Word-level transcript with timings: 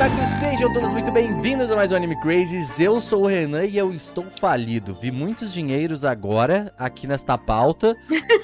otakus, 0.00 0.28
sejam 0.40 0.72
todos 0.72 0.92
muito 0.94 1.12
bem-vindos 1.12 1.70
a 1.70 1.76
mais 1.76 1.92
um 1.92 1.96
Anime 1.96 2.18
Crazes. 2.22 2.80
Eu 2.80 3.02
sou 3.02 3.24
o 3.24 3.26
Renan 3.26 3.66
e 3.66 3.76
eu 3.76 3.92
estou 3.92 4.24
falido. 4.30 4.94
Vi 4.94 5.10
muitos 5.10 5.52
dinheiros 5.52 6.06
agora 6.06 6.72
aqui 6.78 7.06
nesta 7.06 7.36
pauta 7.36 7.94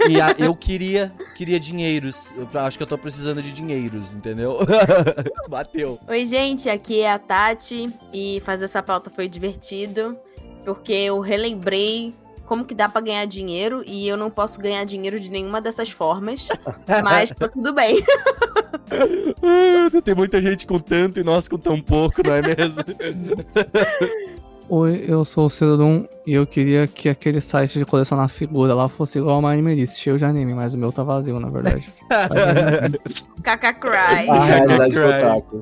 e 0.06 0.20
a- 0.20 0.34
eu 0.38 0.54
queria 0.54 1.10
queria 1.34 1.58
dinheiros. 1.58 2.30
Eu 2.36 2.60
acho 2.60 2.76
que 2.76 2.82
eu 2.82 2.86
tô 2.86 2.98
precisando 2.98 3.42
de 3.42 3.52
dinheiros, 3.52 4.14
entendeu? 4.14 4.58
Bateu. 5.48 5.98
Oi, 6.06 6.26
gente, 6.26 6.68
aqui 6.68 7.00
é 7.00 7.10
a 7.10 7.18
Tati 7.18 7.90
e 8.12 8.42
fazer 8.44 8.66
essa 8.66 8.82
pauta 8.82 9.08
foi 9.08 9.26
divertido 9.26 10.14
porque 10.62 10.92
eu 10.92 11.20
relembrei 11.20 12.14
como 12.44 12.66
que 12.66 12.74
dá 12.74 12.86
pra 12.88 13.00
ganhar 13.00 13.24
dinheiro 13.24 13.82
e 13.86 14.06
eu 14.06 14.16
não 14.18 14.30
posso 14.30 14.60
ganhar 14.60 14.84
dinheiro 14.84 15.18
de 15.18 15.30
nenhuma 15.30 15.60
dessas 15.60 15.90
formas, 15.90 16.48
mas 17.02 17.30
tá 17.30 17.48
tudo 17.48 17.72
bem. 17.72 18.04
Tem 20.04 20.14
muita 20.14 20.40
gente 20.40 20.66
com 20.66 20.78
tanto 20.78 21.20
e 21.20 21.24
nós 21.24 21.48
com 21.48 21.58
tão 21.58 21.80
pouco, 21.80 22.22
não 22.26 22.34
é 22.34 22.42
mesmo? 22.42 22.82
Oi, 24.68 25.04
eu 25.06 25.24
sou 25.24 25.46
o 25.46 25.50
Cerodum 25.50 26.04
e 26.26 26.34
eu 26.34 26.44
queria 26.44 26.88
que 26.88 27.08
aquele 27.08 27.40
site 27.40 27.78
de 27.78 27.84
colecionar 27.84 28.28
figura 28.28 28.74
lá 28.74 28.88
fosse 28.88 29.16
igual 29.16 29.38
uma 29.38 29.52
Animalist, 29.52 29.96
cheio 29.96 30.18
de 30.18 30.24
anime, 30.24 30.54
mas 30.54 30.74
o 30.74 30.78
meu 30.78 30.90
tá 30.90 31.04
vazio, 31.04 31.38
na 31.38 31.48
verdade. 31.48 31.88
Kaka 33.44 33.72
Cry. 33.74 34.28
A 34.28 34.44
realidade 34.44 34.92
do 34.92 35.06
otaku. 35.06 35.60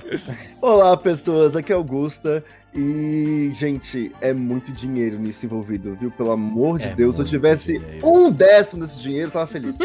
Olá, 0.63 0.97
pessoas. 0.97 1.55
Aqui 1.55 1.71
é 1.71 1.75
Augusta. 1.75 2.43
E, 2.75 3.53
gente, 3.55 4.11
é 4.23 4.33
muito 4.33 4.73
dinheiro 4.73 5.19
nisso 5.19 5.45
envolvido, 5.45 5.95
viu? 6.01 6.11
Pelo 6.11 6.33
amor 6.33 6.79
de 6.79 6.87
É 6.87 6.95
Deus, 6.95 7.17
se 7.17 7.23
eu 7.23 7.27
tivesse 7.27 7.79
dinheiro. 7.79 8.09
um 8.09 8.31
décimo 8.33 8.81
desse 8.81 8.99
dinheiro, 9.01 9.29
eu 9.29 9.33
tava 9.33 9.47
feliz. 9.47 9.77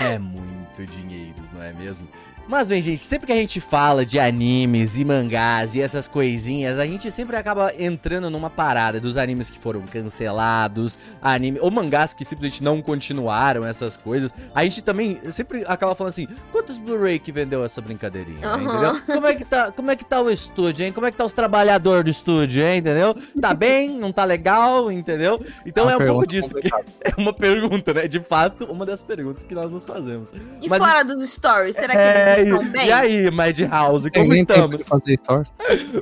É 0.00 0.18
muito 0.18 0.84
dinheiro, 0.90 1.36
não 1.54 1.62
é 1.62 1.72
mesmo? 1.72 2.06
Mas 2.48 2.68
bem, 2.68 2.80
gente, 2.80 2.98
sempre 3.00 3.26
que 3.26 3.32
a 3.32 3.36
gente 3.36 3.60
fala 3.60 4.06
de 4.06 4.20
animes 4.20 4.96
e 4.96 5.04
mangás 5.04 5.74
e 5.74 5.80
essas 5.82 6.06
coisinhas, 6.06 6.78
a 6.78 6.86
gente 6.86 7.10
sempre 7.10 7.36
acaba 7.36 7.72
entrando 7.76 8.30
numa 8.30 8.48
parada 8.48 9.00
dos 9.00 9.16
animes 9.16 9.50
que 9.50 9.58
foram 9.58 9.82
cancelados, 9.82 10.96
anime, 11.20 11.58
ou 11.60 11.72
mangás 11.72 12.14
que 12.14 12.24
simplesmente 12.24 12.62
não 12.62 12.80
continuaram 12.80 13.66
essas 13.66 13.96
coisas. 13.96 14.32
A 14.54 14.62
gente 14.62 14.80
também 14.82 15.20
sempre 15.32 15.64
acaba 15.66 15.94
falando 15.96 16.10
assim: 16.10 16.28
quantos 16.52 16.78
Blu-ray 16.78 17.18
que 17.18 17.32
vendeu 17.32 17.64
essa 17.64 17.80
brincadeirinha? 17.80 18.46
Aham. 18.46 18.62
Entendeu? 18.62 19.02
Como 19.16 19.26
é, 19.26 19.34
que 19.34 19.44
tá, 19.44 19.72
como 19.72 19.90
é 19.90 19.96
que 19.96 20.04
tá 20.04 20.20
o 20.20 20.30
estúdio, 20.30 20.86
hein? 20.86 20.92
Como 20.92 21.06
é 21.06 21.10
que 21.10 21.16
tá 21.16 21.24
os 21.24 21.32
trabalhadores 21.32 22.04
do 22.04 22.10
estúdio, 22.10 22.62
hein? 22.64 22.78
Entendeu? 22.78 23.16
Tá 23.40 23.52
bem? 23.54 23.90
Não 23.98 24.12
tá 24.12 24.24
legal? 24.24 24.92
Entendeu? 24.92 25.44
Então 25.64 25.86
Uma 25.86 25.92
é 25.92 25.96
um 25.96 26.06
pouco 26.06 26.26
disso. 26.26 26.54
Que 26.54 26.68
é 27.02 27.12
uma 27.18 27.32
pergunta, 27.32 27.92
né? 27.92 28.06
De 28.06 28.20
fato, 28.20 28.66
uma 28.66 28.86
das 28.86 29.02
perguntas 29.02 29.42
que 29.42 29.54
nós 29.54 29.72
nos 29.72 29.84
fazemos. 29.84 30.32
E 30.62 30.68
Mas- 30.68 30.78
fora 30.78 31.02
dos 31.02 31.28
stories, 31.28 31.74
será 31.74 31.92
que 31.92 31.98
É, 31.98 32.35
e, 32.40 32.44
estão 32.44 32.68
bem? 32.70 32.86
e 32.86 32.92
aí, 32.92 33.30
Madhouse, 33.30 34.10
como 34.10 34.24
Ninguém 34.24 34.42
estamos? 34.42 34.82
que 34.82 34.88
fazer 34.88 35.18
stories. 35.18 35.52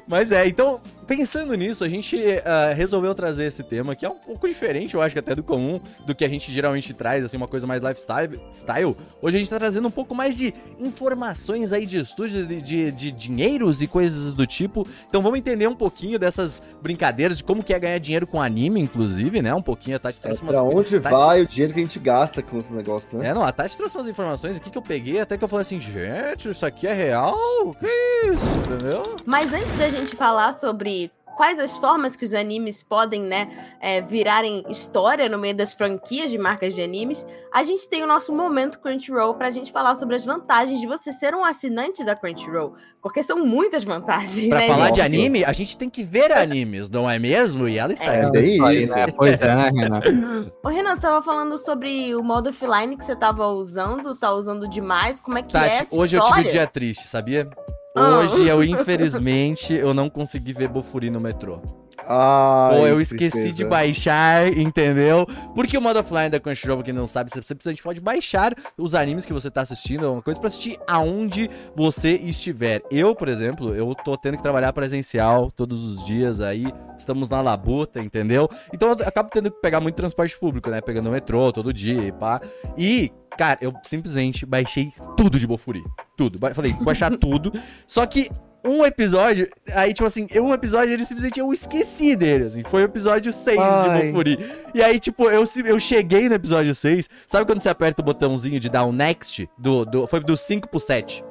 Mas 0.07 0.33
é, 0.33 0.47
então, 0.47 0.81
pensando 1.07 1.55
nisso, 1.55 1.85
a 1.85 1.89
gente 1.89 2.17
ah, 2.45 2.73
resolveu 2.75 3.15
trazer 3.15 3.47
esse 3.47 3.63
tema, 3.63 3.95
que 3.95 4.05
é 4.05 4.09
um 4.09 4.17
pouco 4.17 4.49
diferente, 4.49 4.95
eu 4.95 5.03
acho 5.03 5.15
que 5.15 5.19
até 5.19 5.35
do 5.35 5.43
comum, 5.43 5.81
do 6.07 6.15
que 6.15 6.25
a 6.25 6.29
gente 6.29 6.51
geralmente 6.51 6.93
traz, 6.95 7.25
assim, 7.25 7.37
uma 7.37 7.49
coisa 7.49 7.67
mais 7.67 7.83
lifestyle. 7.83 8.41
Style. 8.53 8.97
Hoje 9.21 9.37
a 9.37 9.39
gente 9.39 9.51
tá 9.51 9.59
trazendo 9.59 9.87
um 9.89 9.91
pouco 9.91 10.15
mais 10.15 10.37
de 10.37 10.53
informações 10.79 11.73
aí 11.73 11.87
de 11.87 11.99
estúdio, 11.99 12.47
de, 12.47 12.61
de, 12.63 12.91
de 12.93 13.13
dinheiros 13.13 13.83
e 13.83 13.87
coisas 13.87 14.33
do 14.33 14.47
tipo. 14.47 14.87
Então 15.09 15.21
vamos 15.23 15.39
entender 15.39 15.67
um 15.67 15.75
pouquinho 15.75 16.19
dessas 16.19 16.63
brincadeiras, 16.83 17.39
de 17.39 17.45
como 17.45 17.63
que 17.63 17.73
é 17.75 17.79
ganhar 17.79 17.99
dinheiro 17.99 18.27
com 18.27 18.41
anime, 18.41 18.81
inclusive, 18.81 19.43
né? 19.43 19.55
Um 19.55 19.63
pouquinho, 19.63 19.97
a 19.97 19.99
Tati 19.99 20.19
É 20.23 20.27
trouxe 20.27 20.43
umas 20.43 20.55
pra 20.57 20.63
onde 20.63 21.01
Tati- 21.01 21.15
vai 21.15 21.43
o 21.43 21.47
dinheiro 21.47 21.73
que 21.75 21.81
a 21.81 21.83
gente 21.83 21.99
gasta 21.99 22.43
com 22.43 22.59
esses 22.59 22.71
negócios, 22.73 23.13
né? 23.13 23.29
É, 23.29 23.35
não, 23.35 23.45
a 23.45 23.53
Tati 23.53 23.77
trouxe 23.77 23.97
umas 23.97 24.09
informações 24.09 24.57
aqui 24.57 24.71
que 24.71 24.79
eu 24.79 24.83
peguei, 24.83 25.21
até 25.21 25.37
que 25.37 25.45
eu 25.45 25.49
falei 25.49 25.63
assim, 25.63 25.81
gente, 25.81 26.51
isso 26.51 26.65
aqui 26.65 26.87
é 26.87 26.93
real? 26.93 27.37
Que 27.79 27.87
isso, 27.87 28.73
entendeu? 28.73 29.17
Mas 29.27 29.53
antes 29.53 29.75
da 29.75 29.89
gente 29.89 30.15
falar 30.17 30.53
sobre 30.53 30.94
quais 31.37 31.59
as 31.59 31.77
formas 31.79 32.17
que 32.17 32.25
os 32.25 32.35
animes 32.35 32.83
podem, 32.83 33.23
né, 33.23 33.49
é, 33.81 34.01
virarem 34.01 34.65
história 34.69 35.29
no 35.29 35.39
meio 35.39 35.57
das 35.57 35.75
franquias 35.75 36.31
de 36.31 36.39
marcas 36.39 36.75
de 36.75 36.83
animes, 36.83 37.27
a 37.53 37.63
gente 37.63 37.89
tem 37.89 38.03
o 38.03 38.07
nosso 38.07 38.35
momento 38.35 38.81
Crunchyroll 38.81 39.35
pra 39.35 39.51
gente 39.51 39.71
falar 39.71 39.95
sobre 39.95 40.17
as 40.17 40.25
vantagens 40.25 40.81
de 40.81 40.87
você 40.87 41.13
ser 41.13 41.35
um 41.35 41.45
assinante 41.45 42.05
da 42.05 42.17
Crunchyroll. 42.17 42.75
Porque 43.03 43.23
são 43.23 43.45
muitas 43.45 43.85
vantagens, 43.85 44.49
Pra 44.49 44.61
né, 44.61 44.67
falar 44.67 44.87
gente? 44.87 44.95
de 44.95 45.01
anime, 45.03 45.45
a 45.45 45.53
gente 45.53 45.77
tem 45.77 45.91
que 45.91 46.03
ver 46.03 46.33
animes, 46.33 46.89
não 46.89 47.09
é 47.09 47.19
mesmo? 47.19 47.69
E 47.69 47.77
ela 47.79 47.93
está 47.93 48.15
É 48.15 48.25
Aí, 48.27 48.79
isso. 48.83 48.95
né? 48.95 49.07
Pois 49.15 49.43
é, 49.43 49.55
né, 49.55 49.71
Renan? 49.75 50.51
Ô, 50.65 50.69
Renan, 50.69 50.97
você 50.97 51.03
tava 51.03 51.23
falando 51.23 51.59
sobre 51.59 52.15
o 52.17 52.23
modo 52.23 52.49
offline 52.49 52.97
que 52.97 53.05
você 53.05 53.15
tava 53.15 53.47
usando, 53.49 54.15
tá 54.15 54.33
usando 54.33 54.67
demais, 54.67 55.21
como 55.21 55.37
é 55.39 55.43
que 55.43 55.55
é 55.57 55.69
Tati, 55.69 55.99
hoje 55.99 56.17
eu 56.17 56.23
tive 56.23 56.41
um 56.41 56.51
dia 56.51 56.67
triste, 56.67 57.07
sabia? 57.07 57.49
Ah. 57.97 58.19
Hoje 58.19 58.49
eu, 58.49 58.65
infelizmente, 58.65 59.73
eu 59.73 59.95
não 59.95 60.11
consegui 60.11 60.53
ver 60.53 60.69
Bofuri 60.69 61.11
no 61.11 61.21
metrô. 61.21 61.84
Ai, 62.07 62.79
Pô, 62.79 62.87
eu 62.87 62.97
que 62.97 63.03
esqueci 63.03 63.31
tristeza. 63.31 63.55
de 63.55 63.65
baixar, 63.65 64.49
entendeu? 64.57 65.27
Porque 65.55 65.77
o 65.77 65.81
modo 65.81 65.99
offline 65.99 66.29
da 66.31 66.39
Crunchyroll, 66.39 66.83
quem 66.83 66.93
não 66.93 67.07
sabe, 67.07 67.31
você 67.31 67.43
simplesmente 67.43 67.83
pode 67.83 68.01
baixar 68.01 68.55
os 68.77 68.95
animes 68.95 69.25
que 69.25 69.33
você 69.33 69.51
tá 69.51 69.63
assistindo, 69.63 70.05
é 70.05 70.09
uma 70.09 70.23
coisa 70.23 70.39
pra 70.39 70.49
assistir 70.49 70.79
aonde 70.87 71.49
você 71.75 72.13
estiver. 72.15 72.83
Eu, 72.91 73.15
por 73.15 73.29
exemplo, 73.29 73.75
eu 73.75 73.95
tô 73.95 74.17
tendo 74.17 74.37
que 74.37 74.43
trabalhar 74.43 74.73
presencial 74.73 75.51
todos 75.51 75.85
os 75.85 76.05
dias 76.05 76.41
aí, 76.41 76.67
estamos 76.99 77.29
na 77.29 77.41
labuta, 77.41 78.01
entendeu? 78.01 78.49
Então 78.73 78.89
eu 78.91 78.97
acabo 79.07 79.31
tendo 79.33 79.51
que 79.51 79.61
pegar 79.61 79.81
muito 79.81 79.95
transporte 79.95 80.39
público, 80.39 80.71
né? 80.71 80.81
Pegando 80.81 81.09
o 81.09 81.13
metrô 81.13 81.53
todo 81.53 81.73
dia 81.73 82.03
e 82.03 82.13
pá. 82.13 82.41
E, 82.77 83.11
cara, 83.39 83.59
eu 83.61 83.73
simplesmente 83.83 84.45
baixei 84.47 84.93
tudo 85.17 85.39
de 85.39 85.47
Bofuri. 85.47 85.83
Tudo. 86.17 86.39
Falei, 86.55 86.73
baixar 86.83 87.11
tudo. 87.19 87.53
Só 87.87 88.05
que 88.07 88.31
um 88.65 88.85
episódio, 88.85 89.49
aí, 89.73 89.93
tipo 89.93 90.07
assim, 90.07 90.27
um 90.37 90.53
episódio, 90.53 90.95
ele 90.95 91.05
simplesmente 91.05 91.39
eu 91.39 91.53
esqueci 91.53 92.17
dele, 92.17 92.45
assim. 92.45 92.63
Foi 92.65 92.83
o 92.83 92.87
episódio 92.87 93.33
6 93.33 93.57
de 93.57 93.63
Ai. 93.63 94.07
Bofuri. 94.07 94.39
E 94.75 94.83
aí, 94.83 94.99
tipo, 94.99 95.31
eu, 95.31 95.45
eu 95.67 95.79
cheguei 95.79 96.29
no 96.29 96.35
episódio 96.35 96.75
6. 96.75 97.11
Sabe 97.27 97.45
quando 97.45 97.61
você 97.61 97.69
aperta 97.69 98.01
o 98.01 98.05
botãozinho 98.05 98.59
de 98.59 98.71
dar 98.71 98.87
um 98.87 98.93
next? 98.93 99.49
Do, 99.59 99.85
do, 99.85 100.07
foi 100.07 100.21
do 100.21 100.37
5 100.37 100.69
pro 100.69 100.81
7. 100.81 101.23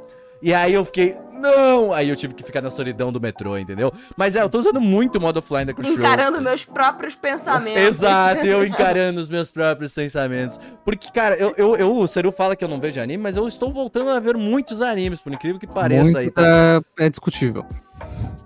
E 0.42 0.54
aí 0.54 0.74
eu 0.74 0.86
fiquei, 0.86 1.18
não! 1.34 1.94
Aí 1.94 2.10
eu 2.10 2.16
tive 2.16 2.34
que 2.34 2.44
ficar 2.44 2.62
na 2.62 2.70
solidão 2.72 3.12
do 3.12 3.20
metrô, 3.20 3.58
entendeu? 3.58 3.92
Mas 4.16 4.36
é, 4.36 4.42
eu 4.42 4.50
tô 4.50 4.60
usando 4.60 4.80
muito 4.80 5.18
o 5.18 5.22
modo 5.22 5.38
offline 5.40 5.66
da 5.66 5.74
Crunchyroll. 5.74 5.98
Encarando 6.00 6.42
meus 6.42 6.64
próprios 6.66 7.16
pensamentos. 7.16 7.82
Exato, 7.82 8.46
eu 8.46 8.64
encarando 8.68 9.20
os 9.20 9.30
meus 9.30 9.52
próprios 9.52 9.94
pensamentos. 9.94 10.60
Porque, 10.86 11.10
cara, 11.12 11.36
eu, 11.36 11.54
eu, 11.58 11.76
eu- 11.76 11.96
o 11.98 12.08
Seru 12.08 12.32
fala 12.32 12.56
que 12.56 12.64
eu 12.64 12.68
não 12.70 12.80
vejo 12.80 13.00
anime, 13.02 13.22
mas 13.22 13.36
eu 13.38 13.48
estou 13.48 13.72
voltando 13.74 14.10
a 14.12 14.20
ver 14.20 14.36
muitos 14.38 14.82
animes, 14.82 15.22
por 15.22 15.34
incrível 15.34 15.60
que 15.60 15.68
pareça 15.68 16.04
Muito 16.04 16.18
aí, 16.18 16.30
tá? 16.32 16.82
é, 16.98 17.06
é 17.06 17.10
discutível. 17.10 17.66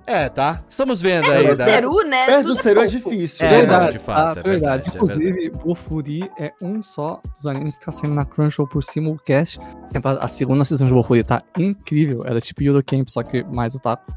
É, 0.05 0.29
tá? 0.29 0.63
Estamos 0.69 1.01
vendo 1.01 1.29
É, 1.29 1.37
aí, 1.37 1.45
o 1.51 1.57
tá? 1.57 1.65
Seru, 1.65 2.01
né? 2.07 2.25
Perto 2.27 2.47
do 2.47 2.55
Seru 2.55 2.79
é 2.79 2.85
difícil. 2.85 3.45
É, 3.45 3.49
né? 3.49 3.55
não, 3.57 3.59
verdade, 3.67 3.91
de 3.97 3.99
fato, 3.99 4.35
tá? 4.35 4.39
é 4.39 4.43
verdade. 4.43 4.83
verdade, 4.83 4.87
é 4.87 4.95
Inclusive, 4.95 5.49
Bofuri 5.49 6.31
é 6.39 6.53
um 6.61 6.81
só 6.81 7.21
dos 7.35 7.45
animes 7.45 7.77
que 7.77 7.83
tá 7.85 7.91
saindo 7.91 8.15
na 8.15 8.23
Crunchyroll 8.23 8.69
por 8.69 8.81
simulcast. 8.81 9.59
A 10.21 10.27
segunda 10.29 10.63
season 10.63 10.87
de 10.87 10.93
Bofuri 10.93 11.25
tá 11.25 11.43
incrível. 11.57 12.23
Ela 12.25 12.37
é 12.37 12.41
tipo 12.41 12.63
Eurocamp, 12.77 13.07
só 13.09 13.23
que 13.23 13.43
mais 13.43 13.75
otaku. 13.75 14.11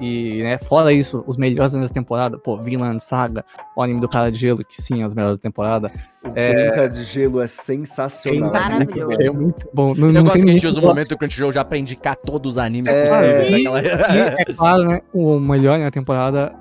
E, 0.00 0.42
né, 0.42 0.58
fora 0.58 0.92
isso, 0.92 1.22
os 1.26 1.36
melhores 1.36 1.72
animes 1.74 1.92
da 1.92 1.94
temporada, 1.94 2.36
pô, 2.36 2.56
Vinland 2.56 2.98
Saga, 3.04 3.44
o 3.76 3.82
anime 3.82 4.00
do 4.00 4.08
cara 4.08 4.32
de 4.32 4.38
gelo, 4.38 4.64
que 4.64 4.82
sim, 4.82 5.02
é 5.02 5.06
os 5.06 5.14
melhores 5.14 5.38
da 5.38 5.42
temporada. 5.42 5.92
O 6.24 6.32
É. 6.34 6.70
Brinca 6.70 6.88
de 6.88 7.04
Gelo 7.04 7.40
é 7.40 7.46
sensacional. 7.46 8.50
Maravilhoso. 8.50 9.12
É 9.22 9.26
É 9.26 9.30
muito 9.30 9.68
bom. 9.72 9.94
Não, 9.94 10.08
Eu 10.08 10.12
não 10.14 10.24
gosto 10.24 10.42
que 10.42 10.48
a 10.48 10.52
gente 10.52 10.66
usa 10.66 10.80
o 10.80 10.82
momento 10.82 11.10
do 11.10 11.18
Crunchyroll 11.18 11.52
já 11.52 11.64
pra 11.64 11.78
indicar 11.78 12.16
todos 12.16 12.54
os 12.54 12.58
animes 12.58 12.92
É. 12.92 13.06
possíveis 13.06 13.50
daquela... 13.50 13.82
E, 13.82 14.18
é 14.40 14.44
claro, 14.56 14.84
né, 14.84 15.00
o 15.12 15.38
melhor 15.38 15.78
na 15.78 15.90
temporada, 15.92 16.52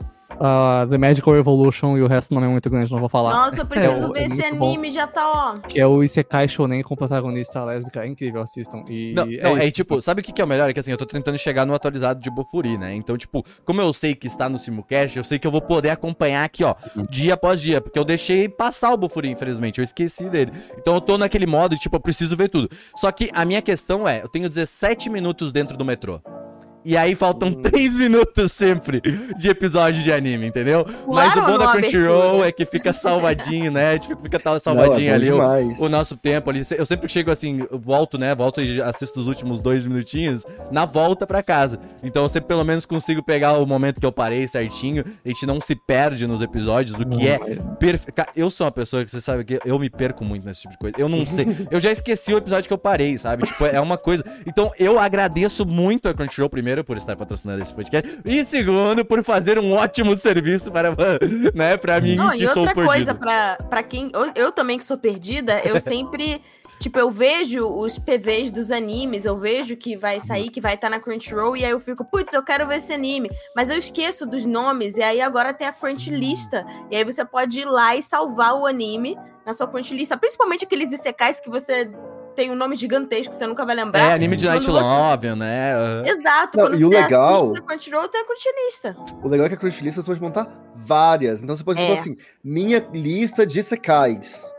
ah, 0.46 0.86
The 0.90 0.98
Magical 0.98 1.34
Revolution, 1.34 1.98
e 1.98 2.02
o 2.02 2.08
resto 2.08 2.34
não 2.34 2.44
é 2.44 2.48
muito 2.48 2.70
grande, 2.70 2.92
não 2.92 3.00
vou 3.00 3.08
falar. 3.08 3.32
Nossa, 3.34 3.62
eu 3.62 3.66
preciso 3.66 4.08
É, 4.08 4.14
ver 4.14 4.20
é 4.20 4.26
esse 4.26 4.36
muito 4.36 4.58
bom. 4.60 4.66
anime, 4.68 4.92
já 4.92 5.08
tá, 5.08 5.32
ó. 5.32 5.58
Que 5.68 5.80
é 5.80 5.88
o 5.88 6.04
Isekai 6.04 6.48
Shonen 6.50 6.82
com 6.84 6.96
protagonista 6.96 7.64
lésbica. 7.64 8.04
É 8.04 8.08
incrível, 8.08 8.42
assistam. 8.42 8.84
E 8.90 9.14
Não, 9.14 9.26
não, 9.26 9.58
é, 9.58 9.72
tipo, 9.72 10.02
sabe 10.02 10.20
o 10.22 10.24
que, 10.24 10.34
que 10.34 10.42
é 10.42 10.46
o 10.46 10.48
melhor? 10.48 10.70
É 10.70 10.74
que 10.74 10.80
assim, 10.80 10.92
eu 10.92 10.98
tô 10.98 11.06
tentando 11.06 11.38
chegar 11.38 11.66
no 11.66 11.74
atualizado 11.74 12.20
de 12.20 12.30
Bofuri, 12.30 12.78
né? 12.78 12.94
Então, 12.94 13.18
tipo, 13.18 13.44
como 13.64 13.80
eu 13.82 13.94
sei 13.94 14.14
que 14.14 14.28
está 14.28 14.50
no 14.50 14.58
Simulcast, 14.58 15.18
eu 15.18 15.24
sei 15.24 15.40
que 15.40 15.48
eu 15.48 15.52
vou 15.52 15.62
poder 15.62 15.92
acompanhar 15.92 16.44
aqui, 16.44 16.64
ó, 16.64 16.76
dia 17.10 17.36
após 17.36 17.62
dia, 17.62 17.80
porque 17.80 17.98
eu 17.98 18.04
deixei 18.04 18.50
passar 18.50 18.92
o 18.94 18.98
Bofuri, 18.98 19.30
infelizmente, 19.30 19.80
eu 19.80 19.84
esqueci 19.84 20.30
dele. 20.30 20.52
Então 20.78 20.94
eu 20.96 21.02
tô 21.02 21.18
naquele 21.18 21.46
modo 21.46 21.74
de, 21.76 21.82
tipo, 21.82 21.96
eu 21.96 22.00
preciso 22.02 22.36
ver 22.36 22.50
tudo. 22.50 22.70
Só 22.96 23.12
que 23.12 23.30
a 23.34 23.46
minha 23.46 23.62
questão 23.62 24.08
é, 24.08 24.22
eu 24.22 24.28
tenho 24.28 24.50
17 24.50 25.10
minutos 25.10 25.52
dentro 25.54 25.78
do 25.78 25.86
metrô. 25.86 26.20
E 26.86 26.98
aí 26.98 27.16
faltam 27.16 27.50
Hum. 27.50 27.62
3 27.62 27.98
minutos 27.98 28.52
sempre 28.52 29.02
de 29.38 29.50
episódio 29.50 30.02
de 30.02 30.12
anime, 30.12 30.48
entendeu? 30.48 30.86
Mas 31.08 31.36
o 31.36 31.42
bom 31.42 31.58
da 31.58 31.72
Crunchyroll 31.72 32.44
é 32.44 32.52
que 32.52 32.66
fica 32.66 32.92
salvadinho, 32.94 33.72
né? 33.72 33.98
Tipo, 34.04 34.22
fica 34.22 34.40
tal 34.40 34.60
salvadinho 34.60 35.08
Não, 35.08 35.12
é 35.12 35.14
ali 35.14 35.32
o, 35.80 35.86
o 35.86 35.90
nosso 35.90 36.18
tempo 36.18 36.50
ali. 36.50 36.62
Eu 36.78 36.86
sempre 36.86 37.08
chego 37.10 37.32
assim, 37.32 37.66
volto, 37.72 38.18
né? 38.18 38.34
Volto 38.36 38.62
e 38.62 38.82
assisto 38.82 39.20
os 39.20 39.28
últimos 39.28 39.62
dois 39.62 39.86
minutinhos 39.86 40.46
na 40.72 40.86
volta 40.86 41.26
pra 41.28 41.42
casa. 41.44 41.80
Então 42.02 42.24
eu 42.24 42.30
sempre 42.30 42.48
pelo 42.48 42.64
menos 42.64 42.86
consigo 42.86 43.24
pegar 43.24 43.54
o 43.58 43.66
momento 43.66 44.00
que 44.00 44.06
eu 44.06 44.12
parei 44.12 44.48
certinho. 44.48 45.04
A 45.24 45.28
gente 45.30 45.46
não 45.46 45.60
se 45.62 45.76
perde 45.76 46.26
nos 46.28 46.42
episódios, 46.42 47.00
o 47.00 47.06
que 47.06 47.28
é 47.28 47.40
perfeito. 47.80 48.24
Eu 48.36 48.50
sou 48.50 48.66
uma 48.66 48.72
pessoa 48.72 49.04
que 49.06 49.12
você 49.12 49.22
sabe 49.22 49.44
que 49.44 49.60
eu 49.66 49.78
me 49.78 49.90
perco 49.90 50.24
muito 50.26 50.46
nesse 50.46 50.62
tipo 50.62 50.74
de 50.74 50.78
coisa. 50.80 50.96
Eu 50.98 51.08
não 51.10 51.26
sei. 51.26 51.46
Eu 51.72 51.80
já 51.80 51.92
esqueci 51.92 52.34
o 52.34 52.38
episódio 52.38 52.68
que 52.68 52.74
eu 52.74 52.78
parei, 52.78 53.18
sabe? 53.18 53.44
Tipo, 53.44 53.66
é 53.66 53.80
uma 53.80 53.98
coisa. 53.98 54.24
Então 54.46 54.72
eu 54.80 55.00
agradeço 55.00 55.66
muito 55.66 56.08
a 56.08 56.14
Crunchyroll 56.14 56.50
primeiro 56.50 56.73
primeiro, 56.74 56.84
por 56.84 56.98
estar 56.98 57.16
patrocinando 57.16 57.62
esse 57.62 57.74
podcast. 57.74 58.20
E 58.26 58.44
segundo, 58.44 59.06
por 59.06 59.24
fazer 59.24 59.60
um 59.60 59.74
ótimo 59.74 60.16
serviço 60.18 60.72
para, 60.72 60.90
né, 61.54 61.78
pra 61.78 62.02
mim, 62.02 62.16
Não, 62.16 62.32
que 62.32 62.44
e 62.44 62.48
sou 62.48 62.64
outra 62.64 62.74
perdido. 62.76 62.94
coisa, 62.94 63.16
pra, 63.16 63.58
pra 63.70 63.84
quem. 63.84 64.12
Eu, 64.14 64.32
eu 64.36 64.52
também 64.52 64.78
que 64.78 64.84
sou 64.84 64.98
perdida, 64.98 65.60
eu 65.64 65.80
sempre. 65.80 66.42
Tipo, 66.80 67.00
eu 67.00 67.10
vejo 67.10 67.66
os 67.66 67.98
PVs 67.98 68.52
dos 68.52 68.70
animes, 68.70 69.24
eu 69.24 69.38
vejo 69.38 69.78
que 69.78 69.96
vai 69.96 70.20
sair, 70.20 70.50
que 70.50 70.60
vai 70.60 70.74
estar 70.74 70.90
na 70.90 71.00
Crunchyroll, 71.00 71.56
e 71.56 71.64
aí 71.64 71.72
eu 71.72 71.80
fico, 71.80 72.04
putz, 72.04 72.34
eu 72.34 72.44
quero 72.44 72.68
ver 72.68 72.78
esse 72.78 72.92
anime. 72.92 73.30
Mas 73.56 73.70
eu 73.70 73.78
esqueço 73.78 74.26
dos 74.26 74.46
nomes, 74.46 74.98
e 74.98 75.02
aí 75.02 75.22
agora 75.22 75.54
tem 75.54 75.66
a 75.66 75.72
Crunchylista. 75.72 76.66
E 76.92 76.98
aí 76.98 77.06
você 77.06 77.24
pode 77.24 77.62
ir 77.62 77.66
lá 77.66 77.96
e 77.96 78.04
salvar 78.04 78.56
o 78.56 78.66
anime 78.66 79.18
na 79.46 79.54
sua 79.54 79.66
Crunchylista. 79.68 80.18
Principalmente 80.18 80.66
aqueles 80.66 80.92
isekais 80.92 81.40
que 81.40 81.50
você 81.50 81.90
tem 82.36 82.52
um 82.52 82.56
nome 82.56 82.76
gigantesco 82.76 83.30
que 83.30 83.36
você 83.36 83.48
nunca 83.48 83.66
vai 83.66 83.76
lembrar. 83.76 84.00
É, 84.12 84.14
anime 84.14 84.36
de 84.36 84.46
Night 84.46 84.66
você- 84.66 84.72
Novel, 84.72 85.36
né? 85.36 85.74
Exato, 86.06 86.58
Não, 86.58 86.66
quando 86.66 86.80
e 86.82 86.86
o 86.86 86.90
você 86.90 87.02
legal- 87.02 87.54
Crunchyroll, 87.64 88.08
tem 88.10 88.22
a. 88.26 88.96
O 89.24 89.28
legal 89.28 89.46
é 89.46 89.50
que 89.50 89.56
a 89.56 89.58
Crunchylist 89.58 89.96
você 89.98 90.08
pode 90.08 90.22
montar 90.22 90.48
várias. 90.76 91.42
Então 91.42 91.56
você 91.56 91.64
pode 91.64 91.82
É. 91.82 91.88
botar 91.88 92.02
assim: 92.02 92.18
minha 92.44 92.86
lista 92.94 93.46
de 93.46 93.62
secais. 93.64 94.52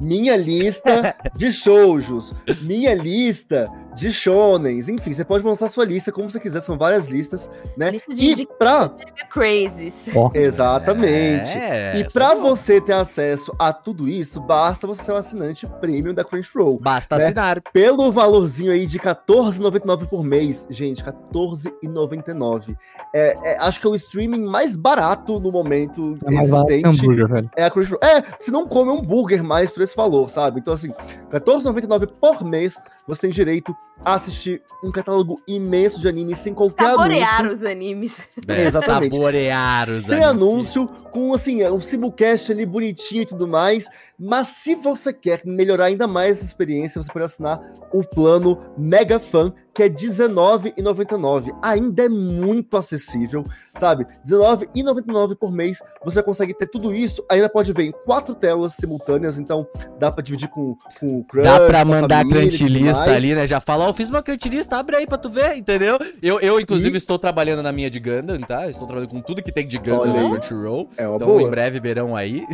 Minha 0.00 0.36
lista 0.36 1.14
de 1.34 1.52
shoujos. 1.52 2.32
Minha 2.62 2.94
lista 2.94 3.68
de 3.98 4.12
shonens. 4.12 4.88
Enfim, 4.88 5.12
você 5.12 5.24
pode 5.24 5.44
montar 5.44 5.68
sua 5.68 5.84
lista 5.84 6.12
como 6.12 6.30
você 6.30 6.38
quiser. 6.38 6.60
São 6.60 6.78
várias 6.78 7.08
listas, 7.08 7.50
né? 7.76 7.90
Lista 7.90 8.14
de 8.14 8.42
E 8.42 8.46
pra... 8.46 8.90
Crazies. 9.28 10.10
Exatamente. 10.32 11.50
É, 11.50 11.98
E 11.98 12.04
pra 12.12 12.32
é 12.32 12.34
você 12.36 12.80
ter 12.80 12.92
acesso 12.92 13.54
a 13.58 13.72
tudo 13.72 14.08
isso, 14.08 14.40
basta 14.40 14.86
você 14.86 15.02
ser 15.02 15.12
um 15.12 15.16
assinante 15.16 15.66
premium 15.80 16.14
da 16.14 16.24
Crunchyroll. 16.24 16.78
Basta 16.80 17.16
né? 17.16 17.24
assinar. 17.24 17.60
Pelo 17.72 18.12
valorzinho 18.12 18.70
aí 18.72 18.86
de 18.86 18.98
R$14,99 18.98 20.06
por 20.06 20.22
mês. 20.22 20.66
Gente, 20.70 21.02
R$14,99. 21.02 22.76
É, 23.14 23.36
é, 23.44 23.58
acho 23.58 23.80
que 23.80 23.86
é 23.86 23.90
o 23.90 23.94
streaming 23.94 24.44
mais 24.44 24.76
barato 24.76 25.40
no 25.40 25.50
momento 25.50 26.16
é 26.24 26.30
mais 26.30 26.50
barato 26.50 26.68
que 26.68 26.74
existente. 26.74 27.00
hambúrguer, 27.00 27.28
velho. 27.28 27.50
É 27.56 27.64
a 27.64 27.70
Crunchyroll. 27.70 28.00
É, 28.02 28.22
você 28.38 28.50
não 28.50 28.66
come 28.68 28.90
um 28.90 28.98
hambúrguer 28.98 29.42
mais 29.42 29.70
por 29.70 29.82
esse 29.82 29.96
valor, 29.96 30.30
sabe? 30.30 30.60
Então, 30.60 30.74
assim, 30.74 30.88
R$14,99 31.32 32.08
por 32.20 32.44
mês, 32.44 32.76
você 33.06 33.22
tem 33.22 33.30
direito 33.30 33.74
assistir 34.04 34.62
um 34.82 34.92
catálogo 34.92 35.40
imenso 35.46 36.00
de 36.00 36.06
animes 36.08 36.38
sem 36.38 36.54
qualquer 36.54 36.90
Saborear 36.90 37.40
anúncio. 37.40 37.54
os 37.56 37.64
animes. 37.64 38.28
É, 38.46 38.62
Exatamente. 38.66 39.12
Saborear 39.12 39.88
os 39.90 40.04
Sem 40.04 40.22
animes. 40.22 40.42
anúncio, 40.42 40.86
com 41.10 41.34
assim, 41.34 41.64
o 41.64 41.80
simulcast 41.80 42.52
ali 42.52 42.64
bonitinho 42.64 43.22
e 43.22 43.26
tudo 43.26 43.48
mais. 43.48 43.86
Mas 44.16 44.48
se 44.62 44.74
você 44.76 45.12
quer 45.12 45.42
melhorar 45.44 45.86
ainda 45.86 46.06
mais 46.06 46.36
essa 46.38 46.44
experiência, 46.46 47.02
você 47.02 47.12
pode 47.12 47.24
assinar 47.24 47.60
o 47.92 48.04
plano 48.04 48.58
Mega 48.76 49.18
Fan, 49.18 49.52
que 49.74 49.82
é 49.82 49.86
R$19,99. 49.86 51.56
Ainda 51.62 52.04
é 52.04 52.08
muito 52.08 52.76
acessível, 52.76 53.44
sabe? 53.74 54.04
R$19,99 54.24 55.36
por 55.36 55.52
mês, 55.52 55.78
você 56.04 56.22
consegue 56.22 56.54
ter 56.54 56.66
tudo 56.66 56.92
isso. 56.94 57.24
Ainda 57.30 57.48
pode 57.48 57.72
ver 57.72 57.84
em 57.84 57.92
quatro 58.04 58.34
telas 58.34 58.74
simultâneas, 58.74 59.38
então 59.38 59.66
dá 59.98 60.10
pra 60.10 60.22
dividir 60.22 60.48
com, 60.48 60.76
com 60.98 61.18
o 61.20 61.24
Crush, 61.24 61.44
Dá 61.44 61.60
pra 61.66 61.84
mandar 61.84 62.18
a 62.24 62.28
família 62.28 62.92
mais. 62.92 63.00
ali, 63.02 63.34
né? 63.34 63.46
Já 63.46 63.60
fala, 63.60 63.87
ó, 63.88 63.90
eu 63.90 63.94
fiz 63.94 64.10
uma 64.10 64.22
crunchlist, 64.22 64.72
abre 64.72 64.96
aí 64.96 65.06
pra 65.06 65.18
tu 65.18 65.28
ver, 65.30 65.56
entendeu? 65.56 65.98
Eu, 66.22 66.40
eu 66.40 66.60
inclusive, 66.60 66.94
E- 66.94 66.98
estou 66.98 67.18
trabalhando 67.18 67.62
na 67.62 67.72
minha 67.72 67.90
de 67.90 67.98
Gundam, 67.98 68.38
tá? 68.40 68.68
Estou 68.68 68.86
trabalhando 68.86 69.10
com 69.10 69.20
tudo 69.20 69.42
que 69.42 69.50
tem 69.52 69.66
de 69.66 69.78
Gundam 69.78 70.00
Olha 70.00 70.12
na 70.12 70.20
aí. 70.20 70.30
Crunchyroll. 70.30 70.88
É 70.96 71.06
uma 71.06 71.16
Então, 71.16 71.28
boa. 71.28 71.42
em 71.42 71.48
breve 71.50 71.80
verão 71.80 72.14
aí. 72.16 72.44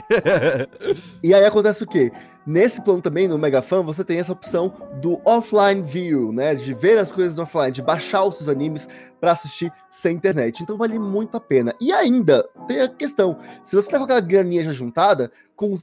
E 1.23 1.35
aí 1.35 1.45
acontece 1.45 1.83
o 1.83 1.87
quê? 1.87 2.13
Nesse 2.47 2.83
plano 2.83 3.01
também, 3.01 3.27
no 3.27 3.39
Megafan, 3.39 3.83
você 3.83 4.05
tem 4.05 4.19
essa 4.19 4.33
opção 4.33 4.71
do 5.01 5.19
offline 5.25 5.81
view, 5.81 6.31
né? 6.31 6.55
De 6.55 6.75
ver 6.75 6.99
as 6.99 7.11
coisas 7.11 7.39
offline, 7.39 7.73
de 7.73 7.81
baixar 7.81 8.23
os 8.25 8.37
seus 8.37 8.51
animes 8.51 8.87
pra 9.19 9.33
assistir 9.33 9.73
sem 9.91 10.15
internet. 10.17 10.63
Então 10.63 10.77
vale 10.77 10.99
muito 10.99 11.37
a 11.37 11.41
pena. 11.41 11.75
E 11.81 11.91
ainda 11.91 12.47
tem 12.69 12.81
a 12.83 12.89
questão: 12.89 13.39
se 13.63 13.75
você 13.75 13.91
tá 13.91 13.97
com 13.97 14.05
aquela 14.05 14.21
graninha 14.21 14.63
já 14.63 14.73
juntada, 14.73 15.33
com 15.57 15.75